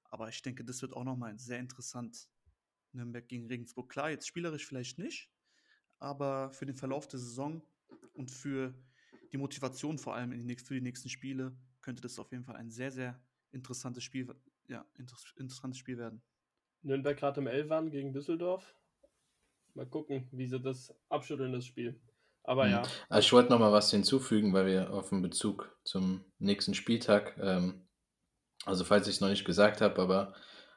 Aber 0.05 0.28
ich 0.28 0.43
denke, 0.43 0.65
das 0.65 0.82
wird 0.82 0.94
auch 0.94 1.05
nochmal 1.05 1.39
sehr 1.39 1.59
interessant. 1.59 2.28
Nürnberg 2.93 3.27
gegen 3.28 3.47
Regensburg. 3.47 3.90
Klar, 3.90 4.11
jetzt 4.11 4.28
spielerisch 4.28 4.66
vielleicht 4.66 4.98
nicht, 4.98 5.31
aber 5.98 6.52
für 6.52 6.66
den 6.66 6.77
Verlauf 6.77 7.09
der 7.09 7.19
Saison 7.19 7.62
und 8.12 8.31
für 8.31 8.74
die 9.32 9.39
Motivation 9.39 9.98
vor 9.98 10.15
allem 10.15 10.32
in 10.32 10.47
die 10.47 10.56
für 10.56 10.74
die 10.74 10.81
nächsten 10.81 11.09
Spiele 11.09 11.56
könnte 11.81 12.02
das 12.02 12.19
auf 12.19 12.31
jeden 12.31 12.44
Fall 12.44 12.56
ein 12.56 12.70
sehr, 12.70 12.93
sehr 12.93 13.20
interessantes 13.51 14.05
Spiel, 14.05 14.32
ja, 14.69 14.85
inter 14.97 15.16
interessantes 15.36 15.78
Spiel 15.78 15.98
werden. 15.98 16.23
Nürnberg 16.82 17.16
gerade 17.16 17.40
im 17.40 17.47
Elvan 17.47 17.90
gegen 17.90 18.12
Düsseldorf. 18.12 18.74
Mal 19.74 19.86
gucken, 19.86 20.28
wie 20.31 20.47
sie 20.47 20.61
das 20.61 20.94
abschütteln, 21.09 21.52
das 21.52 21.66
Spiel. 21.66 22.01
Aber 22.44 22.66
Mhm. 22.66 22.73
ja, 22.73 22.82
Also 23.09 23.27
ich 23.27 23.32
wollte 23.32 23.51
noch 23.51 23.59
mal 23.59 23.73
was 23.73 23.90
hinzufügen, 23.90 24.52
weil 24.52 24.66
wir 24.66 24.93
auf 24.93 25.09
den 25.09 25.23
Bezug 25.23 25.77
zum 25.85 26.24
nächsten 26.39 26.74
Spieltag, 26.74 27.36
ähm, 27.40 27.84
also 28.65 28.85
falls 28.85 29.07
ich 29.09 29.16
es 29.16 29.20
noch 29.20 29.28
nicht 29.28 29.45
gesagt 29.45 29.81
habe, 29.81 30.01
aber 30.01 30.35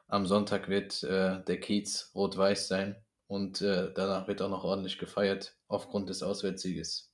am 0.07 0.25
Sonntag 0.25 0.69
wird 0.69 1.03
äh, 1.03 1.43
der 1.43 1.59
Kiez 1.59 2.11
rot-weiß 2.15 2.67
sein 2.67 3.03
und 3.27 3.61
äh, 3.61 3.93
danach 3.93 4.27
wird 4.27 4.41
auch 4.41 4.49
noch 4.49 4.63
ordentlich 4.63 4.97
gefeiert 4.97 5.57
aufgrund 5.67 6.09
des 6.09 6.23
Auswärtssieges. 6.23 7.13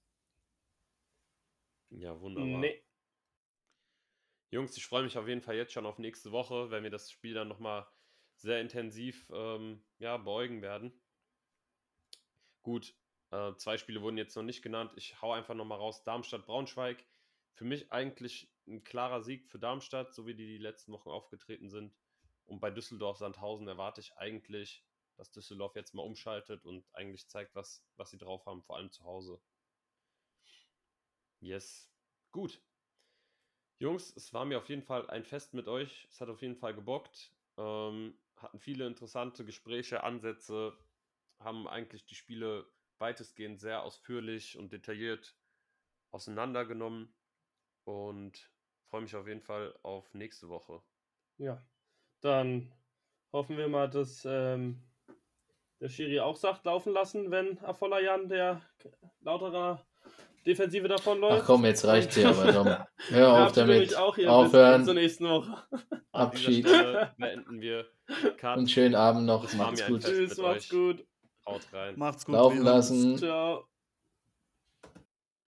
Ja, 1.89 2.19
wunderbar. 2.19 2.59
nee. 2.59 2.83
Jungs, 4.51 4.77
ich 4.77 4.85
freue 4.85 5.03
mich 5.03 5.17
auf 5.17 5.27
jeden 5.27 5.41
Fall 5.41 5.55
jetzt 5.55 5.73
schon 5.73 5.87
auf 5.87 5.97
nächste 5.97 6.31
Woche, 6.31 6.69
wenn 6.69 6.83
wir 6.83 6.91
das 6.91 7.09
Spiel 7.09 7.33
dann 7.33 7.47
nochmal 7.47 7.87
sehr 8.35 8.61
intensiv 8.61 9.27
ähm, 9.33 9.83
ja, 9.97 10.17
beugen 10.17 10.61
werden. 10.61 10.93
Gut, 12.61 12.95
äh, 13.31 13.55
zwei 13.55 13.77
Spiele 13.77 14.01
wurden 14.01 14.17
jetzt 14.17 14.35
noch 14.35 14.43
nicht 14.43 14.61
genannt. 14.61 14.93
Ich 14.95 15.21
hau 15.21 15.31
einfach 15.31 15.55
nochmal 15.55 15.79
raus. 15.79 16.03
Darmstadt-Braunschweig. 16.03 17.03
Für 17.55 17.65
mich 17.65 17.91
eigentlich 17.91 18.52
ein 18.67 18.83
klarer 18.83 19.21
Sieg 19.21 19.47
für 19.47 19.59
Darmstadt, 19.59 20.13
so 20.13 20.25
wie 20.25 20.35
die 20.35 20.45
die 20.45 20.57
letzten 20.57 20.91
Wochen 20.91 21.09
aufgetreten 21.09 21.69
sind. 21.69 21.95
Und 22.45 22.59
bei 22.59 22.71
Düsseldorf-Sandhausen 22.71 23.67
erwarte 23.67 24.01
ich 24.01 24.17
eigentlich, 24.17 24.85
dass 25.15 25.31
Düsseldorf 25.31 25.75
jetzt 25.75 25.93
mal 25.93 26.03
umschaltet 26.03 26.65
und 26.65 26.85
eigentlich 26.93 27.27
zeigt, 27.27 27.55
was, 27.55 27.85
was 27.95 28.09
sie 28.09 28.17
drauf 28.17 28.45
haben, 28.45 28.63
vor 28.63 28.77
allem 28.77 28.91
zu 28.91 29.03
Hause. 29.03 29.41
Yes. 31.39 31.91
Gut. 32.31 32.61
Jungs, 33.79 34.15
es 34.15 34.33
war 34.33 34.45
mir 34.45 34.57
auf 34.57 34.69
jeden 34.69 34.83
Fall 34.83 35.09
ein 35.09 35.25
Fest 35.25 35.53
mit 35.53 35.67
euch. 35.67 36.07
Es 36.09 36.21
hat 36.21 36.29
auf 36.29 36.41
jeden 36.41 36.55
Fall 36.55 36.73
gebockt. 36.73 37.31
Ähm, 37.57 38.17
hatten 38.37 38.59
viele 38.59 38.87
interessante 38.87 39.45
Gespräche, 39.45 40.03
Ansätze, 40.03 40.77
haben 41.39 41.67
eigentlich 41.67 42.05
die 42.05 42.15
Spiele 42.15 42.65
weitestgehend 42.97 43.59
sehr 43.59 43.83
ausführlich 43.83 44.57
und 44.57 44.71
detailliert 44.71 45.37
auseinandergenommen 46.11 47.13
und 47.83 48.52
freue 48.93 49.01
mich 49.01 49.15
auf 49.15 49.27
jeden 49.27 49.41
Fall 49.41 49.73
auf 49.81 50.13
nächste 50.13 50.49
Woche. 50.49 50.79
Ja, 51.39 51.59
dann 52.21 52.71
hoffen 53.31 53.57
wir 53.57 53.67
mal, 53.67 53.89
dass 53.89 54.23
ähm, 54.23 54.83
der 55.81 55.89
Schiri 55.89 56.19
auch 56.19 56.35
sagt, 56.35 56.63
laufen 56.65 56.93
lassen, 56.93 57.31
wenn 57.31 57.57
Afolayan 57.63 58.29
der 58.29 58.61
lauterer 59.21 59.83
Defensive 60.45 60.87
davonläuft. 60.87 61.41
Ach 61.41 61.45
komm, 61.47 61.65
jetzt 61.65 61.83
reicht's 61.85 62.13
hier 62.13 62.29
aber, 62.29 62.53
Tom. 62.53 62.67
Hör 63.09 63.19
Ja, 63.19 63.45
auf 63.47 63.53
damit. 63.53 63.97
Auch 63.97 64.15
hier 64.15 64.31
Aufhören. 64.31 64.81
Bis 64.81 64.85
zur 64.85 64.93
nächsten 64.93 65.25
Woche. 65.27 65.63
Abschied. 66.11 66.67
beenden 67.17 67.61
wir. 67.61 67.87
Cut. 68.37 68.59
Und 68.59 68.69
schönen 68.69 68.93
Abend 68.93 69.25
noch. 69.25 69.41
Das 69.41 69.55
Macht's 69.55 69.87
gut. 69.87 70.03
Tschüss, 70.03 70.37
macht's 70.37 70.65
euch. 70.65 70.69
gut. 70.69 71.07
Haut 71.47 71.61
rein. 71.73 71.97
Macht's 71.97 72.25
gut. 72.25 72.35
Laufen 72.35 72.61
lassen. 72.61 73.17
Ciao. 73.17 73.67